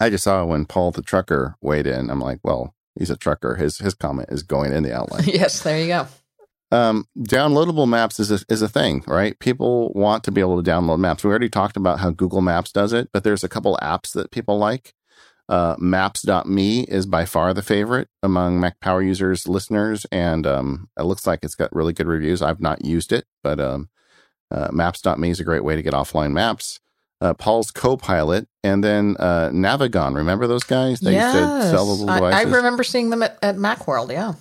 I 0.00 0.10
just 0.10 0.24
saw 0.24 0.44
when 0.44 0.64
Paul 0.64 0.90
the 0.90 1.02
trucker 1.02 1.56
weighed 1.60 1.86
in. 1.86 2.10
I'm 2.10 2.20
like, 2.20 2.40
well, 2.42 2.74
he's 2.98 3.10
a 3.10 3.16
trucker. 3.16 3.54
His 3.54 3.78
his 3.78 3.94
comment 3.94 4.28
is 4.30 4.42
going 4.42 4.72
in 4.72 4.82
the 4.82 4.92
outline. 4.92 5.24
yes, 5.26 5.62
there 5.62 5.80
you 5.80 5.86
go. 5.86 6.06
Um, 6.70 7.06
downloadable 7.16 7.88
maps 7.88 8.20
is 8.20 8.30
a, 8.30 8.40
is 8.48 8.60
a 8.60 8.68
thing, 8.68 9.02
right? 9.06 9.38
People 9.38 9.92
want 9.94 10.24
to 10.24 10.30
be 10.30 10.40
able 10.40 10.62
to 10.62 10.70
download 10.70 10.98
maps. 10.98 11.24
We 11.24 11.30
already 11.30 11.48
talked 11.48 11.76
about 11.76 12.00
how 12.00 12.10
Google 12.10 12.42
Maps 12.42 12.72
does 12.72 12.92
it, 12.92 13.08
but 13.12 13.24
there's 13.24 13.42
a 13.42 13.48
couple 13.48 13.78
apps 13.80 14.12
that 14.12 14.30
people 14.30 14.58
like. 14.58 14.92
Uh, 15.48 15.76
Maps.me 15.78 16.82
is 16.82 17.06
by 17.06 17.24
far 17.24 17.54
the 17.54 17.62
favorite 17.62 18.08
among 18.22 18.60
Mac 18.60 18.80
Power 18.80 19.02
users, 19.02 19.48
listeners, 19.48 20.04
and 20.12 20.46
um, 20.46 20.88
it 20.98 21.04
looks 21.04 21.26
like 21.26 21.40
it's 21.42 21.54
got 21.54 21.74
really 21.74 21.94
good 21.94 22.06
reviews. 22.06 22.42
I've 22.42 22.60
not 22.60 22.84
used 22.84 23.12
it, 23.12 23.24
but 23.42 23.58
um, 23.58 23.88
uh, 24.50 24.68
Maps.me 24.70 25.30
is 25.30 25.40
a 25.40 25.44
great 25.44 25.64
way 25.64 25.74
to 25.74 25.82
get 25.82 25.94
offline 25.94 26.32
maps. 26.32 26.80
Uh, 27.20 27.34
Paul's 27.34 27.70
Copilot, 27.72 28.46
and 28.62 28.84
then 28.84 29.16
uh, 29.18 29.48
Navigon. 29.48 30.14
Remember 30.14 30.46
those 30.46 30.62
guys? 30.62 31.00
They 31.00 31.14
yes. 31.14 31.34
used 31.34 31.46
to 31.46 31.70
sell 31.70 31.86
the 31.86 31.92
little 31.92 32.06
devices. 32.06 32.46
I, 32.46 32.48
I 32.48 32.56
remember 32.56 32.84
seeing 32.84 33.10
them 33.10 33.24
at, 33.24 33.38
at 33.42 33.56
Macworld. 33.56 34.12
Yeah, 34.12 34.34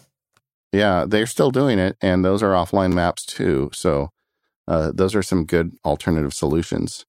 yeah, 0.71 1.05
they're 1.07 1.25
still 1.25 1.49
doing 1.49 1.79
it, 1.79 1.97
and 2.01 2.23
those 2.23 2.43
are 2.43 2.51
offline 2.51 2.93
maps 2.93 3.25
too. 3.25 3.71
So 3.73 4.11
uh, 4.67 4.91
those 4.93 5.15
are 5.15 5.23
some 5.23 5.45
good 5.45 5.71
alternative 5.83 6.35
solutions. 6.35 7.06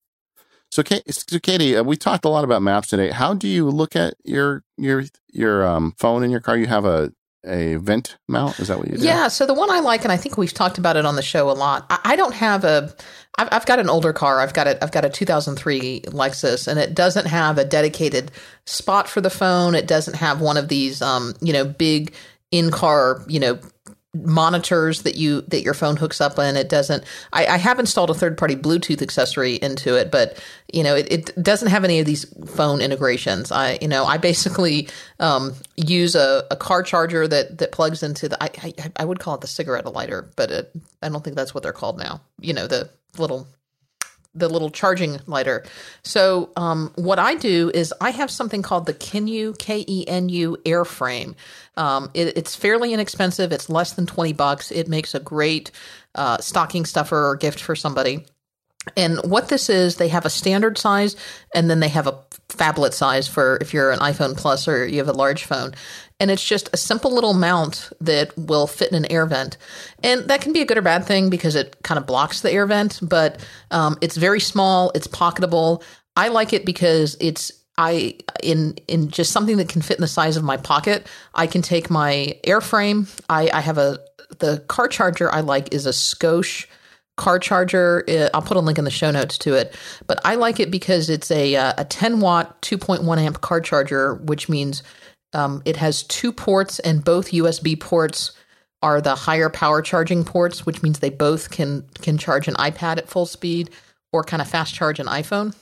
So, 0.70 0.82
so 1.08 1.38
Katie, 1.38 1.76
uh, 1.76 1.82
we 1.82 1.96
talked 1.96 2.24
a 2.24 2.28
lot 2.28 2.44
about 2.44 2.62
maps 2.62 2.88
today. 2.88 3.10
How 3.10 3.34
do 3.34 3.48
you 3.48 3.68
look 3.70 3.96
at 3.96 4.14
your 4.24 4.64
your 4.76 5.04
your 5.32 5.66
um, 5.66 5.94
phone 5.98 6.22
in 6.22 6.30
your 6.30 6.40
car? 6.40 6.56
You 6.56 6.66
have 6.66 6.84
a 6.84 7.12
a 7.46 7.76
vent 7.76 8.18
mount. 8.28 8.58
Is 8.58 8.68
that 8.68 8.78
what 8.78 8.88
you 8.88 8.98
do? 8.98 9.04
Yeah. 9.04 9.28
So 9.28 9.46
the 9.46 9.54
one 9.54 9.70
I 9.70 9.80
like, 9.80 10.02
and 10.02 10.12
I 10.12 10.16
think 10.16 10.36
we've 10.36 10.52
talked 10.52 10.78
about 10.78 10.96
it 10.96 11.06
on 11.06 11.16
the 11.16 11.22
show 11.22 11.50
a 11.50 11.52
lot. 11.52 11.86
I, 11.90 12.00
I 12.04 12.16
don't 12.16 12.34
have 12.34 12.64
a. 12.64 12.94
I've, 13.38 13.48
I've 13.52 13.66
got 13.66 13.78
an 13.78 13.88
older 13.88 14.12
car. 14.12 14.40
I've 14.40 14.54
got 14.54 14.66
a. 14.66 14.82
I've 14.82 14.92
got 14.92 15.04
a 15.04 15.10
2003 15.10 16.02
Lexus, 16.02 16.68
and 16.68 16.78
it 16.78 16.94
doesn't 16.94 17.26
have 17.26 17.58
a 17.58 17.64
dedicated 17.64 18.30
spot 18.66 19.08
for 19.08 19.20
the 19.20 19.30
phone. 19.30 19.74
It 19.74 19.86
doesn't 19.86 20.16
have 20.16 20.40
one 20.40 20.56
of 20.56 20.68
these, 20.68 21.00
um, 21.00 21.34
you 21.40 21.52
know, 21.52 21.64
big 21.64 22.12
in 22.50 22.70
car, 22.70 23.22
you 23.28 23.40
know, 23.40 23.58
monitors 24.14 25.02
that 25.02 25.16
you 25.16 25.42
that 25.42 25.62
your 25.62 25.74
phone 25.74 25.96
hooks 25.96 26.18
up 26.18 26.38
and 26.38 26.56
it 26.56 26.70
doesn't 26.70 27.04
I, 27.32 27.46
I 27.46 27.56
have 27.58 27.78
installed 27.78 28.08
a 28.08 28.14
third 28.14 28.38
party 28.38 28.56
bluetooth 28.56 29.02
accessory 29.02 29.56
into 29.56 29.96
it 29.96 30.10
but 30.10 30.42
you 30.72 30.82
know 30.82 30.96
it, 30.96 31.12
it 31.12 31.42
doesn't 31.42 31.68
have 31.68 31.84
any 31.84 32.00
of 32.00 32.06
these 32.06 32.24
phone 32.46 32.80
integrations. 32.80 33.52
I 33.52 33.78
you 33.82 33.88
know 33.88 34.06
i 34.06 34.16
basically 34.16 34.88
um, 35.20 35.52
use 35.76 36.14
a, 36.14 36.46
a 36.50 36.56
car 36.56 36.82
charger 36.82 37.28
that 37.28 37.58
that 37.58 37.72
plugs 37.72 38.02
into 38.02 38.30
the 38.30 38.42
I, 38.42 38.50
I, 38.62 38.92
I 38.96 39.04
would 39.04 39.20
call 39.20 39.34
it 39.34 39.42
the 39.42 39.46
cigarette 39.46 39.84
lighter 39.92 40.30
but 40.36 40.50
it, 40.50 40.72
i 41.02 41.08
don't 41.10 41.22
think 41.22 41.36
that's 41.36 41.52
what 41.52 41.62
they're 41.62 41.72
called 41.72 41.98
now. 41.98 42.22
You 42.40 42.54
know 42.54 42.66
the 42.66 42.88
little 43.18 43.46
the 44.34 44.48
little 44.48 44.70
charging 44.70 45.20
lighter. 45.26 45.64
So 46.04 46.50
um, 46.56 46.92
what 46.96 47.18
I 47.18 47.34
do 47.34 47.70
is 47.74 47.92
I 48.00 48.10
have 48.10 48.30
something 48.30 48.62
called 48.62 48.86
the 48.86 48.94
Kenu 48.94 49.58
K 49.58 49.84
E 49.88 50.06
N 50.06 50.28
U 50.28 50.56
airframe. 50.64 51.34
Um, 51.76 52.10
it, 52.14 52.36
it's 52.36 52.54
fairly 52.54 52.92
inexpensive. 52.92 53.52
It's 53.52 53.68
less 53.68 53.94
than 53.94 54.06
twenty 54.06 54.32
bucks. 54.32 54.70
It 54.70 54.88
makes 54.88 55.14
a 55.14 55.20
great 55.20 55.70
uh, 56.14 56.38
stocking 56.38 56.84
stuffer 56.84 57.30
or 57.30 57.36
gift 57.36 57.60
for 57.60 57.74
somebody. 57.74 58.26
And 58.96 59.18
what 59.18 59.48
this 59.48 59.68
is, 59.68 59.96
they 59.96 60.08
have 60.08 60.24
a 60.24 60.30
standard 60.30 60.78
size 60.78 61.14
and 61.54 61.68
then 61.68 61.80
they 61.80 61.88
have 61.88 62.06
a 62.06 62.18
phablet 62.48 62.94
size 62.94 63.28
for 63.28 63.58
if 63.60 63.74
you're 63.74 63.90
an 63.90 63.98
iPhone 63.98 64.34
Plus 64.34 64.66
or 64.66 64.86
you 64.86 64.98
have 64.98 65.08
a 65.08 65.12
large 65.12 65.44
phone. 65.44 65.74
And 66.20 66.30
it's 66.30 66.44
just 66.44 66.68
a 66.72 66.76
simple 66.76 67.12
little 67.12 67.34
mount 67.34 67.90
that 68.00 68.36
will 68.36 68.66
fit 68.66 68.90
in 68.90 68.96
an 68.96 69.10
air 69.10 69.24
vent. 69.24 69.56
And 70.02 70.22
that 70.28 70.40
can 70.40 70.52
be 70.52 70.60
a 70.60 70.64
good 70.64 70.78
or 70.78 70.82
bad 70.82 71.04
thing 71.04 71.30
because 71.30 71.54
it 71.54 71.76
kind 71.84 71.98
of 71.98 72.06
blocks 72.06 72.40
the 72.40 72.50
air 72.50 72.66
vent, 72.66 72.98
but 73.02 73.40
um, 73.70 73.96
it's 74.00 74.16
very 74.16 74.40
small, 74.40 74.90
it's 74.96 75.06
pocketable. 75.06 75.82
I 76.16 76.28
like 76.28 76.52
it 76.52 76.64
because 76.64 77.16
it's 77.20 77.52
I 77.78 78.16
in 78.42 78.76
in 78.88 79.08
just 79.08 79.30
something 79.30 79.56
that 79.58 79.68
can 79.68 79.82
fit 79.82 79.98
in 79.98 80.00
the 80.00 80.08
size 80.08 80.36
of 80.36 80.42
my 80.42 80.56
pocket. 80.56 81.06
I 81.34 81.46
can 81.46 81.62
take 81.62 81.88
my 81.88 82.36
airframe. 82.44 83.08
I, 83.28 83.48
I 83.54 83.60
have 83.60 83.78
a 83.78 84.00
the 84.40 84.58
car 84.66 84.88
charger 84.88 85.32
I 85.32 85.40
like 85.40 85.72
is 85.72 85.86
a 85.86 85.90
Scosche 85.90 86.66
car 87.16 87.38
charger. 87.38 88.04
I'll 88.34 88.42
put 88.42 88.56
a 88.56 88.60
link 88.60 88.78
in 88.78 88.84
the 88.84 88.90
show 88.90 89.10
notes 89.12 89.38
to 89.38 89.54
it. 89.54 89.76
But 90.06 90.20
I 90.24 90.34
like 90.34 90.58
it 90.58 90.70
because 90.70 91.08
it's 91.08 91.30
a 91.30 91.54
uh, 91.54 91.74
a 91.78 91.84
10 91.84 92.20
watt 92.20 92.60
2.1 92.62 93.18
amp 93.18 93.40
car 93.40 93.60
charger, 93.60 94.14
which 94.14 94.48
means 94.48 94.82
um, 95.32 95.62
it 95.64 95.76
has 95.76 96.02
two 96.02 96.32
ports 96.32 96.78
and 96.78 97.04
both 97.04 97.30
USB 97.30 97.78
ports 97.78 98.32
are 98.82 99.00
the 99.00 99.14
higher 99.14 99.50
power 99.50 99.82
charging 99.82 100.24
ports, 100.24 100.64
which 100.64 100.82
means 100.82 100.98
they 100.98 101.10
both 101.10 101.50
can 101.50 101.84
can 102.00 102.16
charge 102.16 102.48
an 102.48 102.54
iPad 102.54 102.98
at 102.98 103.08
full 103.08 103.26
speed 103.26 103.70
or 104.12 104.22
kind 104.22 104.40
of 104.40 104.48
fast 104.48 104.74
charge 104.74 105.00
an 105.00 105.06
iPhone. 105.06 105.54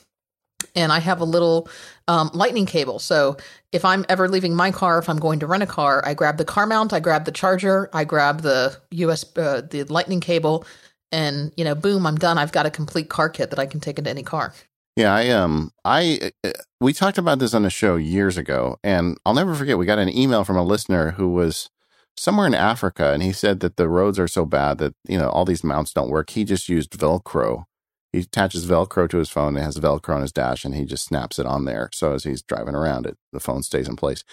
And 0.74 0.92
I 0.92 1.00
have 1.00 1.20
a 1.20 1.24
little 1.24 1.68
um, 2.08 2.30
lightning 2.32 2.66
cable. 2.66 2.98
So 2.98 3.36
if 3.72 3.84
I'm 3.84 4.04
ever 4.08 4.28
leaving 4.28 4.54
my 4.54 4.70
car, 4.70 4.98
if 4.98 5.08
I'm 5.08 5.18
going 5.18 5.40
to 5.40 5.46
rent 5.46 5.62
a 5.62 5.66
car, 5.66 6.02
I 6.04 6.14
grab 6.14 6.38
the 6.38 6.44
car 6.44 6.66
mount, 6.66 6.92
I 6.92 7.00
grab 7.00 7.24
the 7.24 7.32
charger, 7.32 7.90
I 7.92 8.04
grab 8.04 8.42
the 8.42 8.76
US 8.90 9.24
uh, 9.36 9.62
the 9.68 9.84
lightning 9.84 10.20
cable, 10.20 10.64
and 11.10 11.52
you 11.56 11.64
know, 11.64 11.74
boom, 11.74 12.06
I'm 12.06 12.16
done. 12.16 12.38
I've 12.38 12.52
got 12.52 12.66
a 12.66 12.70
complete 12.70 13.08
car 13.08 13.28
kit 13.28 13.50
that 13.50 13.58
I 13.58 13.66
can 13.66 13.80
take 13.80 13.98
into 13.98 14.10
any 14.10 14.22
car. 14.22 14.52
Yeah, 14.96 15.14
I 15.14 15.28
um, 15.28 15.72
I 15.84 16.32
uh, 16.42 16.52
we 16.80 16.94
talked 16.94 17.18
about 17.18 17.38
this 17.38 17.52
on 17.52 17.62
the 17.62 17.70
show 17.70 17.96
years 17.96 18.38
ago, 18.38 18.78
and 18.82 19.18
I'll 19.26 19.34
never 19.34 19.54
forget. 19.54 19.76
We 19.76 19.84
got 19.84 19.98
an 19.98 20.14
email 20.16 20.42
from 20.42 20.56
a 20.56 20.64
listener 20.64 21.12
who 21.12 21.28
was 21.28 21.68
somewhere 22.16 22.46
in 22.46 22.54
Africa, 22.54 23.12
and 23.12 23.22
he 23.22 23.32
said 23.32 23.60
that 23.60 23.76
the 23.76 23.90
roads 23.90 24.18
are 24.18 24.28
so 24.28 24.46
bad 24.46 24.78
that 24.78 24.94
you 25.06 25.18
know 25.18 25.28
all 25.28 25.44
these 25.44 25.62
mounts 25.62 25.92
don't 25.92 26.08
work. 26.10 26.30
He 26.30 26.44
just 26.44 26.70
used 26.70 26.92
Velcro. 26.92 27.64
He 28.10 28.20
attaches 28.20 28.66
Velcro 28.66 29.06
to 29.10 29.18
his 29.18 29.28
phone. 29.28 29.56
It 29.58 29.62
has 29.62 29.78
Velcro 29.78 30.14
on 30.16 30.22
his 30.22 30.32
dash, 30.32 30.64
and 30.64 30.74
he 30.74 30.86
just 30.86 31.04
snaps 31.04 31.38
it 31.38 31.44
on 31.44 31.66
there. 31.66 31.90
So 31.92 32.14
as 32.14 32.24
he's 32.24 32.40
driving 32.42 32.74
around, 32.74 33.04
it 33.04 33.18
the 33.32 33.40
phone 33.40 33.62
stays 33.62 33.88
in 33.88 33.96
place. 33.96 34.24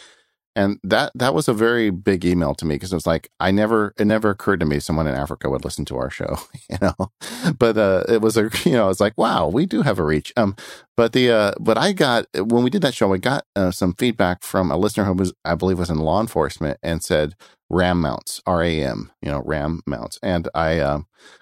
And 0.55 0.79
that 0.83 1.11
that 1.15 1.33
was 1.33 1.47
a 1.47 1.53
very 1.53 1.89
big 1.89 2.23
email 2.23 2.53
to 2.55 2.65
me 2.65 2.75
because 2.75 2.91
it 2.91 2.95
was 2.95 3.07
like 3.07 3.29
I 3.39 3.49
never 3.49 3.93
it 3.97 4.05
never 4.05 4.29
occurred 4.29 4.59
to 4.59 4.67
me 4.67 4.79
someone 4.79 5.07
in 5.07 5.15
Africa 5.15 5.49
would 5.49 5.65
listen 5.65 5.83
to 5.85 5.97
our 5.97 6.11
show, 6.11 6.37
you 6.69 6.77
know. 6.79 7.11
But 7.57 7.77
uh, 7.77 8.03
it 8.07 8.21
was 8.21 8.37
a 8.37 8.51
you 8.65 8.73
know 8.73 8.89
it's 8.89 8.99
like 8.99 9.17
wow 9.17 9.47
we 9.47 9.65
do 9.65 9.81
have 9.81 9.97
a 9.97 10.03
reach. 10.03 10.31
Um, 10.37 10.55
but 10.95 11.13
the 11.13 11.31
uh, 11.31 11.51
but 11.59 11.77
I 11.77 11.91
got 11.91 12.27
when 12.35 12.63
we 12.63 12.69
did 12.69 12.83
that 12.83 12.93
show 12.93 13.07
we 13.07 13.17
got 13.17 13.45
uh, 13.55 13.71
some 13.71 13.93
feedback 13.95 14.43
from 14.43 14.69
a 14.71 14.77
listener 14.77 15.05
who 15.05 15.13
was 15.13 15.33
I 15.43 15.55
believe 15.55 15.79
was 15.79 15.89
in 15.89 15.97
law 15.97 16.21
enforcement 16.21 16.77
and 16.83 17.03
said 17.03 17.35
RAM 17.69 17.99
mounts 17.99 18.39
R 18.45 18.61
A 18.63 18.83
M 18.83 19.11
you 19.23 19.31
know 19.31 19.41
RAM 19.45 19.81
mounts 19.87 20.19
and 20.21 20.47
I 20.53 20.79
uh, 20.79 20.99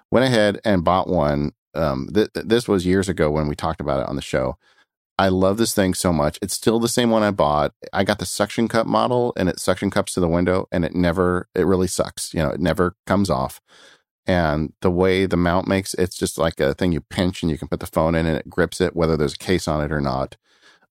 went 0.09 0.25
ahead 0.25 0.59
and 0.63 0.83
bought 0.83 1.07
one. 1.07 1.51
Um, 1.73 2.09
th- 2.13 2.29
this 2.33 2.67
was 2.67 2.85
years 2.85 3.07
ago 3.07 3.31
when 3.31 3.47
we 3.47 3.55
talked 3.55 3.79
about 3.79 4.01
it 4.01 4.09
on 4.09 4.17
the 4.17 4.21
show 4.21 4.57
I 5.17 5.29
love 5.29 5.57
this 5.57 5.73
thing 5.73 5.93
so 5.93 6.11
much. 6.11 6.39
It's 6.41 6.53
still 6.53 6.79
the 6.79 6.87
same 6.87 7.11
one 7.11 7.23
I 7.23 7.31
bought. 7.31 7.73
I 7.93 8.03
got 8.03 8.19
the 8.19 8.25
suction 8.25 8.67
cup 8.67 8.87
model 8.87 9.33
and 9.37 9.49
it 9.49 9.59
suction 9.59 9.91
cups 9.91 10.13
to 10.13 10.19
the 10.19 10.27
window 10.27 10.67
and 10.71 10.83
it 10.83 10.95
never, 10.95 11.47
it 11.53 11.67
really 11.67 11.87
sucks. 11.87 12.33
You 12.33 12.41
know, 12.41 12.49
it 12.49 12.59
never 12.59 12.95
comes 13.05 13.29
off. 13.29 13.61
And 14.25 14.73
the 14.81 14.91
way 14.91 15.25
the 15.25 15.37
mount 15.37 15.67
makes 15.67 15.93
it's 15.95 16.15
just 16.15 16.37
like 16.37 16.59
a 16.59 16.73
thing 16.73 16.91
you 16.91 17.01
pinch 17.01 17.41
and 17.41 17.51
you 17.51 17.57
can 17.57 17.67
put 17.67 17.79
the 17.79 17.87
phone 17.87 18.15
in 18.15 18.25
and 18.25 18.37
it 18.37 18.49
grips 18.49 18.79
it, 18.81 18.95
whether 18.95 19.17
there's 19.17 19.33
a 19.33 19.37
case 19.37 19.67
on 19.67 19.83
it 19.83 19.91
or 19.91 20.01
not. 20.01 20.37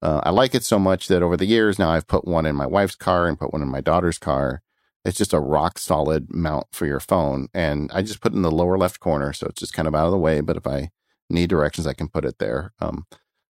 Uh, 0.03 0.21
I 0.23 0.31
like 0.31 0.55
it 0.55 0.65
so 0.65 0.79
much 0.79 1.09
that 1.09 1.23
over 1.23 1.37
the 1.37 1.47
years 1.47 1.79
now 1.79 1.91
I've 1.91 2.07
put 2.07 2.27
one 2.27 2.47
in 2.47 2.57
my 2.57 2.67
wife's 2.67 2.97
car 2.97 3.27
and 3.27 3.39
put 3.39 3.53
one 3.53 3.63
in 3.63 3.69
my 3.69 3.81
daughter's 3.81 4.19
car. 4.19 4.63
It's 5.05 5.19
just 5.19 5.33
a 5.33 5.41
rock 5.41 5.79
solid 5.79 6.35
mount 6.35 6.67
for 6.73 6.87
your 6.87 7.01
phone. 7.01 7.49
And 7.55 7.91
I 7.95 8.03
just 8.03 8.21
put 8.21 8.33
it 8.33 8.37
in 8.37 8.43
the 8.43 8.51
lower 8.51 8.79
left 8.79 9.01
corner. 9.01 9.33
So 9.33 9.47
it's 9.47 9.61
just 9.61 9.73
kind 9.73 9.89
of 9.89 9.95
out 9.95 10.07
of 10.07 10.13
the 10.13 10.19
way. 10.19 10.41
But 10.41 10.57
if 10.57 10.67
I 10.67 10.91
need 11.29 11.51
directions, 11.51 11.87
I 11.87 11.95
can 11.95 12.09
put 12.09 12.25
it 12.25 12.39
there. 12.39 12.73
Um, 12.81 13.07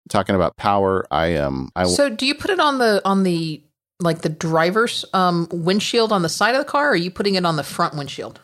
talking 0.10 0.36
about 0.36 0.58
power, 0.58 1.06
I 1.12 1.36
um 1.36 1.72
I 1.76 1.86
So 1.86 2.10
do 2.10 2.26
you 2.26 2.36
put 2.36 2.52
it 2.52 2.60
on 2.60 2.78
the 2.78 3.02
on 3.06 3.24
the 3.24 3.64
like 4.00 4.22
the 4.22 4.30
driver's 4.30 5.06
um 5.14 5.48
windshield 5.52 6.12
on 6.12 6.22
the 6.22 6.30
side 6.30 6.56
of 6.56 6.60
the 6.60 6.70
car 6.70 6.88
or 6.88 6.92
are 6.92 6.96
you 6.96 7.12
putting 7.12 7.36
it 7.36 7.46
on 7.46 7.56
the 7.56 7.64
front 7.64 7.96
windshield? 7.96 8.42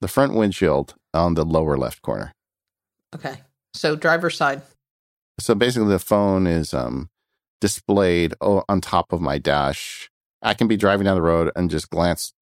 The 0.00 0.08
front 0.08 0.34
windshield 0.34 0.94
on 1.12 1.34
the 1.34 1.44
lower 1.44 1.76
left 1.76 2.02
corner. 2.02 2.32
Okay. 3.14 3.42
So 3.74 3.96
driver's 3.96 4.36
side. 4.36 4.62
So 5.40 5.54
basically 5.54 5.88
the 5.88 5.98
phone 5.98 6.46
is 6.46 6.72
um 6.72 7.10
displayed 7.60 8.34
on 8.40 8.80
top 8.80 9.12
of 9.12 9.20
my 9.20 9.38
dash. 9.38 10.10
I 10.42 10.54
can 10.54 10.68
be 10.68 10.76
driving 10.76 11.04
down 11.04 11.16
the 11.16 11.22
road 11.22 11.50
and 11.56 11.70
just 11.70 11.90
glance 11.90 12.32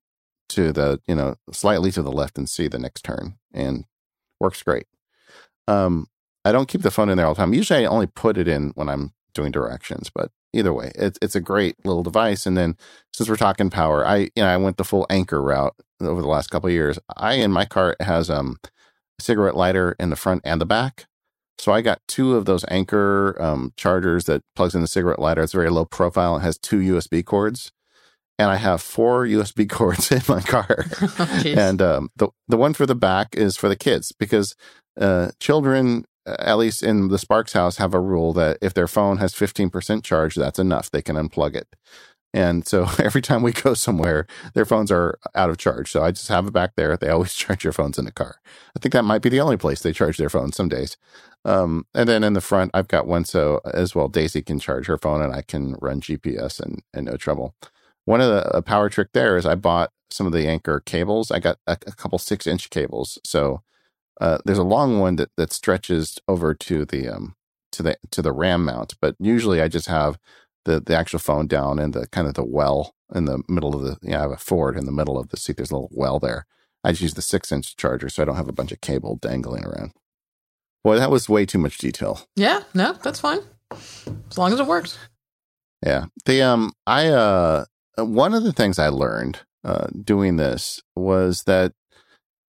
to 0.50 0.70
the, 0.70 1.00
you 1.06 1.14
know, 1.14 1.36
slightly 1.50 1.90
to 1.92 2.02
the 2.02 2.12
left 2.12 2.36
and 2.36 2.48
see 2.48 2.68
the 2.68 2.78
next 2.78 3.02
turn 3.02 3.38
and 3.52 3.84
works 4.38 4.62
great. 4.62 4.86
Um 5.66 6.08
I 6.46 6.52
don't 6.52 6.68
keep 6.68 6.82
the 6.82 6.92
phone 6.92 7.08
in 7.08 7.16
there 7.16 7.26
all 7.26 7.34
the 7.34 7.40
time. 7.40 7.52
Usually 7.52 7.84
I 7.84 7.88
only 7.88 8.06
put 8.06 8.38
it 8.38 8.46
in 8.46 8.70
when 8.76 8.88
I'm 8.88 9.12
doing 9.34 9.50
directions, 9.50 10.10
but 10.14 10.30
either 10.52 10.72
way, 10.72 10.92
it's 10.94 11.18
it's 11.20 11.34
a 11.34 11.40
great 11.40 11.84
little 11.84 12.04
device. 12.04 12.46
And 12.46 12.56
then 12.56 12.76
since 13.12 13.28
we're 13.28 13.34
talking 13.34 13.68
power, 13.68 14.06
I 14.06 14.16
you 14.16 14.30
know 14.36 14.46
I 14.46 14.56
went 14.56 14.76
the 14.76 14.84
full 14.84 15.06
Anker 15.10 15.42
route 15.42 15.74
over 16.00 16.22
the 16.22 16.28
last 16.28 16.50
couple 16.50 16.68
of 16.68 16.72
years. 16.72 17.00
I 17.16 17.34
in 17.34 17.50
my 17.50 17.64
car 17.64 17.96
has 17.98 18.30
um 18.30 18.58
a 19.18 19.22
cigarette 19.22 19.56
lighter 19.56 19.96
in 19.98 20.10
the 20.10 20.16
front 20.16 20.42
and 20.44 20.60
the 20.60 20.66
back. 20.66 21.06
So 21.58 21.72
I 21.72 21.80
got 21.80 22.00
two 22.06 22.36
of 22.36 22.44
those 22.44 22.64
Anker 22.68 23.34
um, 23.40 23.72
chargers 23.76 24.26
that 24.26 24.42
plugs 24.54 24.74
in 24.74 24.82
the 24.82 24.86
cigarette 24.86 25.18
lighter. 25.18 25.42
It's 25.42 25.54
very 25.54 25.70
low 25.70 25.86
profile. 25.86 26.36
It 26.36 26.40
has 26.40 26.58
two 26.58 26.78
USB 26.78 27.24
cords, 27.24 27.72
and 28.38 28.50
I 28.50 28.56
have 28.56 28.82
four 28.82 29.26
USB 29.26 29.68
cords 29.78 30.12
in 30.12 30.22
my 30.28 30.42
car. 30.42 30.84
oh, 31.18 31.42
and 31.44 31.82
um, 31.82 32.10
the 32.14 32.28
the 32.46 32.56
one 32.56 32.72
for 32.72 32.86
the 32.86 32.94
back 32.94 33.34
is 33.34 33.56
for 33.56 33.68
the 33.68 33.74
kids 33.74 34.12
because 34.16 34.54
uh, 35.00 35.30
children 35.40 36.04
at 36.26 36.58
least 36.58 36.82
in 36.82 37.08
the 37.08 37.18
Sparks 37.18 37.52
house, 37.52 37.76
have 37.76 37.94
a 37.94 38.00
rule 38.00 38.32
that 38.34 38.58
if 38.60 38.74
their 38.74 38.88
phone 38.88 39.18
has 39.18 39.34
15% 39.34 40.02
charge, 40.02 40.34
that's 40.34 40.58
enough. 40.58 40.90
They 40.90 41.02
can 41.02 41.16
unplug 41.16 41.54
it. 41.54 41.68
And 42.34 42.66
so 42.66 42.86
every 42.98 43.22
time 43.22 43.42
we 43.42 43.52
go 43.52 43.74
somewhere, 43.74 44.26
their 44.54 44.66
phones 44.66 44.90
are 44.90 45.18
out 45.34 45.50
of 45.50 45.58
charge. 45.58 45.90
So 45.90 46.02
I 46.02 46.10
just 46.10 46.28
have 46.28 46.46
it 46.46 46.52
back 46.52 46.72
there. 46.76 46.96
They 46.96 47.08
always 47.08 47.34
charge 47.34 47.64
your 47.64 47.72
phones 47.72 47.98
in 47.98 48.04
the 48.04 48.12
car. 48.12 48.36
I 48.76 48.80
think 48.80 48.92
that 48.92 49.04
might 49.04 49.22
be 49.22 49.28
the 49.30 49.40
only 49.40 49.56
place 49.56 49.80
they 49.80 49.92
charge 49.92 50.18
their 50.18 50.30
phones 50.30 50.56
some 50.56 50.68
days. 50.68 50.96
Um, 51.44 51.86
and 51.94 52.08
then 52.08 52.24
in 52.24 52.32
the 52.32 52.40
front, 52.40 52.72
I've 52.74 52.88
got 52.88 53.06
one 53.06 53.24
so 53.24 53.60
as 53.72 53.94
well. 53.94 54.08
Daisy 54.08 54.42
can 54.42 54.58
charge 54.58 54.86
her 54.86 54.98
phone 54.98 55.22
and 55.22 55.32
I 55.32 55.42
can 55.42 55.76
run 55.80 56.00
GPS 56.00 56.60
and, 56.60 56.82
and 56.92 57.06
no 57.06 57.16
trouble. 57.16 57.54
One 58.04 58.20
of 58.20 58.28
the 58.28 58.62
power 58.62 58.88
trick 58.88 59.08
there 59.14 59.36
is 59.36 59.46
I 59.46 59.54
bought 59.54 59.90
some 60.10 60.26
of 60.26 60.32
the 60.32 60.46
Anker 60.46 60.80
cables. 60.80 61.30
I 61.30 61.38
got 61.38 61.58
a, 61.66 61.72
a 61.86 61.92
couple 61.92 62.18
six 62.18 62.46
inch 62.46 62.70
cables. 62.70 63.18
So 63.24 63.62
uh, 64.20 64.38
there's 64.44 64.58
a 64.58 64.64
long 64.64 64.98
one 64.98 65.16
that, 65.16 65.30
that 65.36 65.52
stretches 65.52 66.18
over 66.28 66.54
to 66.54 66.84
the 66.84 67.08
um 67.08 67.34
to 67.72 67.82
the 67.82 67.96
to 68.10 68.22
the 68.22 68.32
RAM 68.32 68.64
mount, 68.64 68.94
but 69.00 69.14
usually 69.18 69.60
I 69.60 69.68
just 69.68 69.86
have 69.88 70.18
the 70.64 70.80
the 70.80 70.96
actual 70.96 71.18
phone 71.18 71.46
down 71.46 71.78
in 71.78 71.92
the 71.92 72.06
kind 72.08 72.26
of 72.26 72.34
the 72.34 72.44
well 72.44 72.94
in 73.14 73.26
the 73.26 73.42
middle 73.48 73.74
of 73.74 73.82
the. 73.82 73.98
Yeah, 74.02 74.18
I 74.18 74.22
have 74.22 74.30
a 74.30 74.36
Ford 74.36 74.76
in 74.76 74.86
the 74.86 74.92
middle 74.92 75.18
of 75.18 75.28
the 75.28 75.36
seat. 75.36 75.56
There's 75.56 75.70
a 75.70 75.74
little 75.74 75.90
well 75.92 76.18
there. 76.18 76.46
I 76.84 76.92
just 76.92 77.02
use 77.02 77.14
the 77.14 77.22
six 77.22 77.50
inch 77.50 77.76
charger, 77.76 78.08
so 78.08 78.22
I 78.22 78.26
don't 78.26 78.36
have 78.36 78.48
a 78.48 78.52
bunch 78.52 78.72
of 78.72 78.80
cable 78.80 79.16
dangling 79.16 79.64
around. 79.64 79.92
Boy, 80.84 80.96
that 80.98 81.10
was 81.10 81.28
way 81.28 81.44
too 81.44 81.58
much 81.58 81.78
detail. 81.78 82.20
Yeah, 82.36 82.62
no, 82.74 82.92
that's 82.92 83.18
fine. 83.20 83.40
As 83.72 84.38
long 84.38 84.52
as 84.52 84.60
it 84.60 84.66
works. 84.66 84.98
Yeah. 85.84 86.06
The 86.24 86.42
um 86.42 86.72
I 86.86 87.08
uh 87.08 87.64
one 87.98 88.34
of 88.34 88.44
the 88.44 88.52
things 88.52 88.78
I 88.78 88.88
learned 88.88 89.40
uh 89.64 89.88
doing 90.04 90.36
this 90.36 90.80
was 90.94 91.42
that 91.44 91.72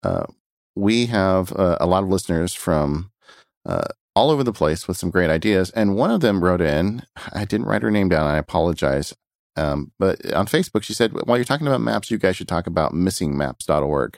uh 0.03 0.27
we 0.78 1.08
have 1.08 1.52
uh, 1.54 1.78
a 1.80 1.88
lot 1.88 2.04
of 2.04 2.10
listeners 2.10 2.54
from 2.54 3.12
uh, 3.66 3.86
all 4.16 4.32
over 4.32 4.44
the 4.44 4.54
place 4.54 4.88
with 4.88 4.98
some 4.98 5.10
great 5.10 5.30
ideas. 5.30 5.70
And 5.72 5.95
one 5.95 6.12
of 6.12 6.22
them 6.22 6.44
wrote 6.44 6.62
in, 6.62 7.04
I 7.34 7.45
didn't 7.45 7.68
write 7.68 7.82
her 7.82 7.91
name 7.91 8.10
down, 8.10 8.28
I 8.28 8.38
apologize. 8.38 9.14
Um, 9.56 9.91
but 9.98 10.34
on 10.34 10.45
Facebook, 10.45 10.84
she 10.84 10.94
said, 10.94 11.14
while 11.26 11.38
you're 11.38 11.45
talking 11.45 11.68
about 11.68 11.82
maps, 11.82 12.12
you 12.12 12.18
guys 12.18 12.36
should 12.36 12.48
talk 12.48 12.68
about 12.68 12.94
missingmaps.org. 12.94 14.18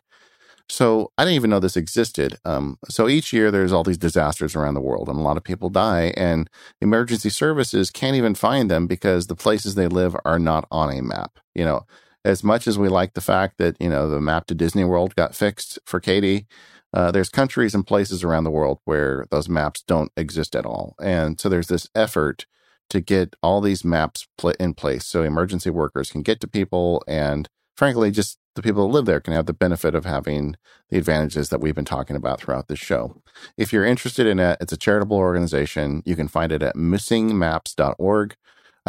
So 0.72 1.12
I 1.18 1.24
didn't 1.24 1.36
even 1.36 1.50
know 1.50 1.60
this 1.60 1.78
existed. 1.78 2.38
Um, 2.46 2.78
so 2.88 3.08
each 3.08 3.34
year 3.34 3.50
there's 3.50 3.72
all 3.72 3.84
these 3.84 3.98
disasters 3.98 4.56
around 4.56 4.76
the 4.76 4.82
world 4.82 5.10
and 5.10 5.18
a 5.18 5.22
lot 5.22 5.38
of 5.38 5.44
people 5.44 5.70
die 5.70 6.14
and 6.16 6.48
emergency 6.80 7.30
services 7.30 7.90
can't 7.90 8.16
even 8.16 8.36
find 8.36 8.70
them 8.70 8.86
because 8.86 9.28
the 9.28 9.36
places 9.36 9.74
they 9.74 9.88
live 9.88 10.16
are 10.26 10.38
not 10.38 10.68
on 10.70 10.96
a 10.96 11.02
map. 11.02 11.40
You 11.56 11.66
know, 11.66 11.86
as 12.26 12.44
much 12.44 12.68
as 12.68 12.78
we 12.78 12.90
like 12.90 13.14
the 13.14 13.22
fact 13.22 13.58
that 13.58 13.76
you 13.80 13.90
know 13.90 14.10
the 14.10 14.22
map 14.22 14.48
to 14.48 14.56
Disney 14.56 14.84
World 14.84 15.16
got 15.16 15.36
fixed 15.36 15.80
for 15.86 16.00
Katie, 16.00 16.48
uh, 16.94 17.12
there's 17.12 17.30
countries 17.30 17.76
and 17.76 17.86
places 17.86 18.24
around 18.24 18.44
the 18.44 18.52
world 18.52 18.80
where 18.86 19.26
those 19.32 19.50
maps 19.50 19.82
don't 19.82 20.12
exist 20.18 20.56
at 20.56 20.66
all, 20.66 20.96
and 21.02 21.40
so 21.40 21.50
there's 21.50 21.68
this 21.68 21.90
effort 21.96 22.46
to 22.90 23.00
get 23.00 23.36
all 23.44 23.62
these 23.62 23.86
maps 23.86 24.28
pl- 24.38 24.54
in 24.60 24.74
place 24.74 25.06
so 25.06 25.22
emergency 25.22 25.70
workers 25.70 26.12
can 26.12 26.22
get 26.22 26.40
to 26.42 26.48
people, 26.48 27.04
and 27.08 27.48
frankly, 27.76 28.12
just 28.12 28.40
the 28.56 28.64
people 28.64 28.86
who 28.88 28.92
live 28.92 29.06
there 29.06 29.22
can 29.22 29.34
have 29.34 29.46
the 29.46 29.54
benefit 29.54 29.96
of 29.96 30.06
having 30.06 30.56
the 30.90 30.98
advantages 30.98 31.50
that 31.50 31.62
we've 31.62 31.76
been 31.76 31.86
talking 31.86 32.16
about 32.16 32.42
throughout 32.42 32.68
this 32.68 32.80
show. 32.80 33.22
If 33.58 33.72
you're 33.72 33.86
interested 33.86 34.28
in 34.28 34.38
it, 34.38 34.58
it's 34.60 34.74
a 34.74 34.78
charitable 34.78 35.16
organization. 35.16 36.04
You 36.06 36.18
can 36.18 36.28
find 36.28 36.52
it 36.52 36.62
at 36.62 36.76
missingmaps.org. 36.76 38.36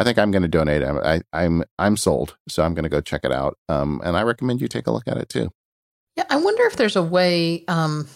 I 0.01 0.03
think 0.03 0.17
I'm 0.17 0.31
going 0.31 0.41
to 0.41 0.47
donate. 0.47 0.83
I'm 0.83 0.97
I, 0.97 1.15
am 1.15 1.23
I'm, 1.31 1.63
I'm 1.77 1.97
sold, 1.97 2.35
so 2.49 2.63
I'm 2.63 2.73
going 2.73 2.83
to 2.83 2.89
go 2.89 3.01
check 3.01 3.21
it 3.23 3.31
out. 3.31 3.57
Um, 3.69 4.01
and 4.03 4.17
I 4.17 4.23
recommend 4.23 4.59
you 4.59 4.67
take 4.67 4.87
a 4.87 4.91
look 4.91 5.07
at 5.07 5.17
it 5.17 5.29
too. 5.29 5.51
Yeah, 6.15 6.25
I 6.29 6.37
wonder 6.37 6.63
if 6.63 6.75
there's 6.75 6.95
a 6.95 7.03
way 7.03 7.63
um, 7.67 8.07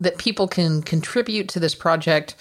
that 0.00 0.18
people 0.18 0.46
can 0.46 0.82
contribute 0.82 1.48
to 1.50 1.60
this 1.60 1.74
project. 1.74 2.36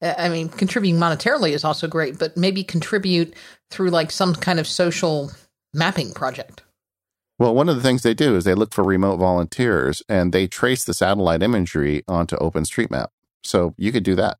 I 0.00 0.28
mean, 0.28 0.48
contributing 0.48 1.00
monetarily 1.00 1.50
is 1.50 1.64
also 1.64 1.88
great, 1.88 2.18
but 2.18 2.36
maybe 2.36 2.62
contribute 2.62 3.34
through 3.70 3.90
like 3.90 4.12
some 4.12 4.36
kind 4.36 4.60
of 4.60 4.66
social 4.68 5.32
mapping 5.74 6.12
project. 6.12 6.62
Well, 7.40 7.54
one 7.54 7.68
of 7.68 7.76
the 7.76 7.82
things 7.82 8.02
they 8.02 8.14
do 8.14 8.36
is 8.36 8.44
they 8.44 8.54
look 8.54 8.72
for 8.72 8.84
remote 8.84 9.16
volunteers 9.16 10.02
and 10.08 10.32
they 10.32 10.46
trace 10.46 10.84
the 10.84 10.94
satellite 10.94 11.42
imagery 11.42 12.04
onto 12.06 12.36
OpenStreetMap. 12.36 13.08
So 13.42 13.74
you 13.76 13.90
could 13.90 14.04
do 14.04 14.14
that. 14.14 14.38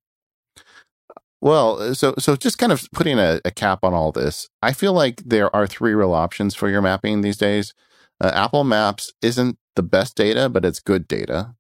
Well, 1.41 1.81
uh, 1.81 1.95
so 1.95 2.15
so 2.19 2.37
just 2.37 2.59
kind 2.59 2.73
of 2.73 2.89
putting 2.93 3.19
a, 3.19 3.41
a, 3.45 3.51
cap 3.51 3.81
on 3.85 3.95
all 3.95 4.11
this, 4.11 4.49
I 4.61 4.73
feel 4.73 4.93
like 4.93 5.23
there 5.25 5.55
are 5.55 5.67
three 5.67 5.95
real 5.95 6.13
options 6.13 6.55
for 6.55 6.69
your 6.69 6.83
mapping 6.83 7.21
these 7.21 7.37
days. 7.37 7.75
Uh, 8.21 8.33
Apple 8.35 8.65
Maps 8.65 9.13
isn't 9.23 9.57
the 9.77 9.83
best 9.83 10.17
data, 10.17 10.49
but 10.49 10.65
it's 10.65 10.81
good 10.81 11.07
data. 11.07 11.55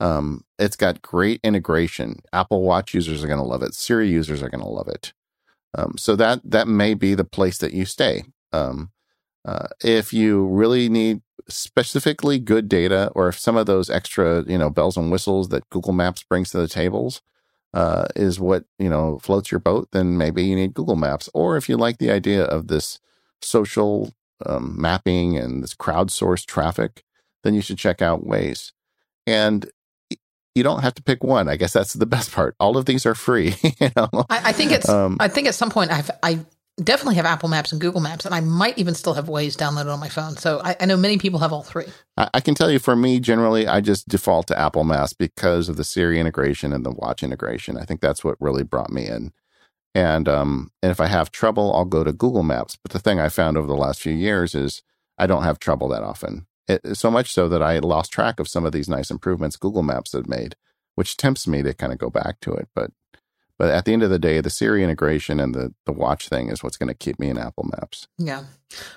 Um, 0.00 0.44
it's 0.58 0.74
got 0.74 1.02
great 1.02 1.40
integration. 1.44 2.20
Apple 2.32 2.62
Watch 2.62 2.94
users 2.94 3.22
are 3.22 3.28
going 3.28 3.38
to 3.38 3.44
love 3.44 3.62
it. 3.62 3.74
Siri 3.74 4.08
users 4.08 4.42
are 4.42 4.48
going 4.48 4.64
to 4.64 4.68
love 4.68 4.88
it. 4.88 5.12
Um, 5.78 5.94
so 5.96 6.16
that 6.16 6.40
that 6.44 6.66
may 6.66 6.94
be 6.94 7.14
the 7.14 7.24
place 7.24 7.58
that 7.58 7.72
you 7.72 7.84
stay. 7.84 8.24
Um, 8.52 8.90
uh, 9.44 9.68
if 9.84 10.12
you 10.12 10.46
really 10.46 10.88
need 10.88 11.22
specifically 11.48 12.38
good 12.40 12.68
data, 12.68 13.12
or 13.14 13.28
if 13.28 13.38
some 13.38 13.56
of 13.56 13.66
those 13.66 13.88
extra 13.88 14.44
you 14.48 14.58
know 14.58 14.68
bells 14.68 14.96
and 14.96 15.12
whistles 15.12 15.50
that 15.50 15.70
Google 15.70 15.92
Maps 15.92 16.24
brings 16.24 16.50
to 16.50 16.58
the 16.58 16.68
tables 16.68 17.22
uh, 17.74 18.06
is 18.16 18.38
what 18.38 18.64
you 18.78 18.88
know 18.88 19.18
floats 19.18 19.50
your 19.50 19.60
boat, 19.60 19.88
then 19.92 20.18
maybe 20.18 20.44
you 20.44 20.56
need 20.56 20.74
Google 20.74 20.96
Maps. 20.96 21.28
Or 21.34 21.56
if 21.56 21.68
you 21.68 21.76
like 21.76 21.98
the 21.98 22.10
idea 22.10 22.44
of 22.44 22.68
this 22.68 23.00
social 23.40 24.12
um, 24.44 24.80
mapping 24.80 25.36
and 25.36 25.62
this 25.62 25.74
crowdsourced 25.74 26.46
traffic, 26.46 27.04
then 27.42 27.54
you 27.54 27.60
should 27.60 27.78
check 27.78 28.02
out 28.02 28.24
Waze. 28.24 28.72
And 29.26 29.70
you 30.54 30.62
don't 30.62 30.82
have 30.82 30.94
to 30.94 31.02
pick 31.02 31.24
one. 31.24 31.48
I 31.48 31.56
guess 31.56 31.72
that's 31.72 31.94
the 31.94 32.06
best 32.16 32.32
part. 32.32 32.54
All 32.60 32.76
of 32.76 32.84
these 32.84 33.06
are 33.06 33.14
free. 33.14 33.54
you 33.62 33.90
know, 33.96 34.08
I, 34.28 34.50
I 34.50 34.52
think 34.52 34.72
it's. 34.72 34.88
Um, 34.88 35.16
I 35.20 35.28
think 35.28 35.48
at 35.48 35.54
some 35.54 35.70
point 35.70 35.90
I've 35.90 36.10
I 36.22 36.40
definitely 36.78 37.16
have 37.16 37.26
Apple 37.26 37.48
Maps 37.48 37.72
and 37.72 37.80
Google 37.80 38.00
Maps, 38.00 38.24
and 38.24 38.34
I 38.34 38.40
might 38.40 38.78
even 38.78 38.94
still 38.94 39.14
have 39.14 39.26
Waze 39.26 39.56
downloaded 39.56 39.92
on 39.92 40.00
my 40.00 40.08
phone. 40.08 40.36
So 40.36 40.60
I, 40.64 40.76
I 40.80 40.86
know 40.86 40.96
many 40.96 41.18
people 41.18 41.40
have 41.40 41.52
all 41.52 41.62
three. 41.62 41.86
I, 42.16 42.30
I 42.34 42.40
can 42.40 42.54
tell 42.54 42.70
you 42.70 42.78
for 42.78 42.96
me, 42.96 43.20
generally, 43.20 43.66
I 43.66 43.80
just 43.80 44.08
default 44.08 44.46
to 44.48 44.58
Apple 44.58 44.84
Maps 44.84 45.12
because 45.12 45.68
of 45.68 45.76
the 45.76 45.84
Siri 45.84 46.18
integration 46.18 46.72
and 46.72 46.84
the 46.84 46.90
watch 46.90 47.22
integration. 47.22 47.76
I 47.76 47.84
think 47.84 48.00
that's 48.00 48.24
what 48.24 48.40
really 48.40 48.62
brought 48.62 48.90
me 48.90 49.06
in. 49.06 49.32
And 49.94 50.28
um, 50.28 50.70
and 50.82 50.90
if 50.90 51.00
I 51.00 51.06
have 51.06 51.30
trouble, 51.30 51.74
I'll 51.74 51.84
go 51.84 52.02
to 52.02 52.12
Google 52.12 52.42
Maps. 52.42 52.78
But 52.82 52.92
the 52.92 52.98
thing 52.98 53.20
I 53.20 53.28
found 53.28 53.56
over 53.58 53.66
the 53.66 53.74
last 53.74 54.00
few 54.00 54.14
years 54.14 54.54
is 54.54 54.82
I 55.18 55.26
don't 55.26 55.42
have 55.42 55.58
trouble 55.58 55.88
that 55.88 56.02
often. 56.02 56.46
It, 56.68 56.96
so 56.96 57.10
much 57.10 57.32
so 57.32 57.48
that 57.48 57.62
I 57.62 57.78
lost 57.80 58.12
track 58.12 58.40
of 58.40 58.48
some 58.48 58.64
of 58.64 58.72
these 58.72 58.88
nice 58.88 59.10
improvements 59.10 59.56
Google 59.56 59.82
Maps 59.82 60.12
had 60.12 60.28
made, 60.28 60.56
which 60.94 61.16
tempts 61.16 61.46
me 61.46 61.62
to 61.62 61.74
kind 61.74 61.92
of 61.92 61.98
go 61.98 62.08
back 62.08 62.40
to 62.40 62.52
it. 62.54 62.68
But 62.74 62.90
but 63.62 63.70
at 63.70 63.84
the 63.84 63.92
end 63.92 64.02
of 64.02 64.10
the 64.10 64.18
day, 64.18 64.40
the 64.40 64.50
Siri 64.50 64.82
integration 64.82 65.38
and 65.38 65.54
the, 65.54 65.72
the 65.86 65.92
watch 65.92 66.28
thing 66.28 66.48
is 66.48 66.64
what's 66.64 66.76
going 66.76 66.88
to 66.88 66.96
keep 66.96 67.20
me 67.20 67.28
in 67.28 67.38
Apple 67.38 67.70
Maps. 67.78 68.08
Yeah. 68.18 68.42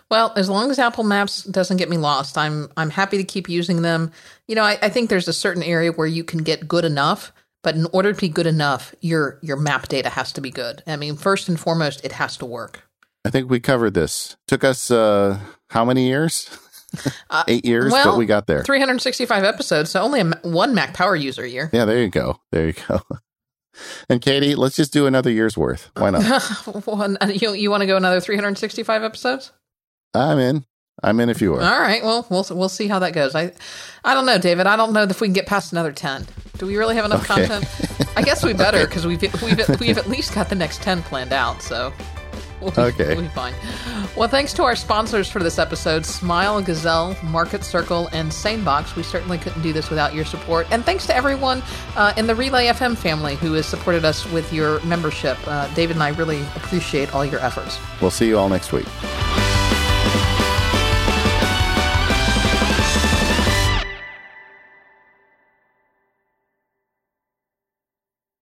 Well, 0.10 0.34
as 0.36 0.50
long 0.50 0.72
as 0.72 0.80
Apple 0.80 1.04
Maps 1.04 1.44
doesn't 1.44 1.78
get 1.78 1.88
me 1.88 1.98
lost, 1.98 2.36
I'm 2.36 2.70
I'm 2.76 2.90
happy 2.90 3.18
to 3.18 3.24
keep 3.24 3.48
using 3.48 3.84
them. 3.84 4.12
You 4.48 4.56
know, 4.56 4.64
I, 4.64 4.80
I 4.82 4.90
think 4.90 5.12
there's 5.12 5.28
a 5.28 5.34
certain 5.34 5.62
area 5.62 5.92
where 5.92 6.08
you 6.08 6.24
can 6.24 6.42
get 6.42 6.68
good 6.68 6.84
enough, 6.84 7.32
but 7.64 7.76
in 7.76 7.86
order 7.94 8.12
to 8.12 8.20
be 8.20 8.28
good 8.28 8.48
enough, 8.48 8.96
your 9.02 9.38
your 9.44 9.56
map 9.56 9.88
data 9.88 10.10
has 10.10 10.34
to 10.34 10.42
be 10.42 10.50
good. 10.50 10.82
I 10.88 10.96
mean, 10.96 11.16
first 11.16 11.48
and 11.48 11.60
foremost, 11.60 12.04
it 12.04 12.14
has 12.14 12.36
to 12.38 12.48
work. 12.48 12.90
I 13.24 13.30
think 13.30 13.52
we 13.52 13.60
covered 13.60 13.94
this. 13.94 14.36
Took 14.48 14.64
us 14.64 14.90
uh, 14.90 15.42
how 15.70 15.86
many 15.86 16.08
years? 16.08 16.50
Uh, 17.30 17.44
Eight 17.48 17.66
years, 17.66 17.92
well, 17.92 18.14
but 18.14 18.18
we 18.18 18.26
got 18.26 18.48
there. 18.48 18.64
365 18.64 19.44
episodes, 19.44 19.92
so 19.92 20.02
only 20.02 20.22
a, 20.22 20.26
one 20.42 20.74
Mac 20.74 20.96
Power 20.96 21.16
user 21.16 21.44
a 21.44 21.48
year. 21.48 21.70
Yeah, 21.72 21.86
there 21.86 22.02
you 22.02 22.10
go. 22.10 22.40
There 22.52 22.66
you 22.66 22.74
go. 22.88 23.02
And 24.10 24.22
Katie, 24.22 24.56
let's 24.56 24.76
just 24.76 24.94
do 24.94 25.06
another 25.06 25.30
year's 25.30 25.58
worth. 25.58 25.92
Why 25.96 26.10
not? 26.10 26.24
well, 26.86 27.18
uh, 27.22 27.28
you 27.28 27.54
you 27.54 27.70
want 27.70 27.82
to 27.82 27.88
go 27.88 27.98
another 27.98 28.20
365 28.20 29.04
episodes? 29.04 29.52
I'm 30.14 30.40
in. 30.40 30.66
I'm 31.04 31.20
in 31.20 31.30
if 31.30 31.42
you 31.42 31.54
are. 31.56 31.62
All 31.62 31.80
right. 31.80 32.04
Well, 32.04 32.26
we'll 32.30 32.46
we'll 32.52 32.70
see 32.70 32.88
how 32.88 33.00
that 33.00 33.14
goes. 33.14 33.36
I 33.36 33.52
I 34.04 34.14
don't 34.14 34.26
know, 34.26 34.38
David. 34.38 34.68
I 34.68 34.76
don't 34.76 34.94
know 34.94 35.04
if 35.04 35.20
we 35.20 35.28
can 35.28 35.34
get 35.34 35.46
past 35.46 35.72
another 35.72 35.92
10. 35.92 36.26
Do 36.58 36.66
we 36.66 36.78
really 36.78 36.96
have 36.96 37.06
enough 37.06 37.30
okay. 37.30 37.48
content? 37.48 38.08
I 38.16 38.22
guess 38.22 38.44
we 38.44 38.54
better 38.54 38.86
because 38.86 39.06
okay. 39.06 39.30
we've 39.42 39.58
we've 39.58 39.80
we've 39.80 39.98
at 39.98 40.08
least 40.08 40.34
got 40.34 40.50
the 40.50 40.56
next 40.56 40.82
10 40.82 41.04
planned 41.04 41.34
out. 41.34 41.62
So 41.62 41.94
We'll 42.66 42.86
okay. 42.88 43.16
We'll 43.16 43.24
be 43.24 43.28
fine. 43.30 43.54
Well, 44.16 44.28
thanks 44.28 44.54
to 44.54 44.64
our 44.64 44.76
sponsors 44.76 45.30
for 45.30 45.40
this 45.40 45.60
episode 45.60 46.06
Smile, 46.06 46.62
Gazelle, 46.62 47.16
Marketcircle, 47.16 48.10
and 48.12 48.32
SaneBox. 48.32 48.96
We 48.96 49.04
certainly 49.04 49.38
couldn't 49.38 49.62
do 49.62 49.74
this 49.74 49.90
without 49.90 50.14
your 50.14 50.26
support. 50.26 50.68
And 50.72 50.84
thanks 50.84 51.06
to 51.08 51.16
everyone 51.16 51.62
uh, 51.96 52.14
in 52.18 52.28
the 52.28 52.36
Relay 52.36 52.68
FM 52.68 52.98
family 52.98 53.36
who 53.36 53.54
has 53.54 53.66
supported 53.66 54.04
us 54.04 54.30
with 54.32 54.52
your 54.52 54.84
membership. 54.84 55.38
Uh, 55.46 55.72
David 55.76 55.96
and 55.98 56.04
I 56.04 56.10
really 56.10 56.42
appreciate 56.56 57.14
all 57.14 57.26
your 57.26 57.40
efforts. 57.40 57.80
We'll 58.02 58.12
see 58.12 58.28
you 58.28 58.38
all 58.38 58.50
next 58.50 58.72
week. 58.72 58.88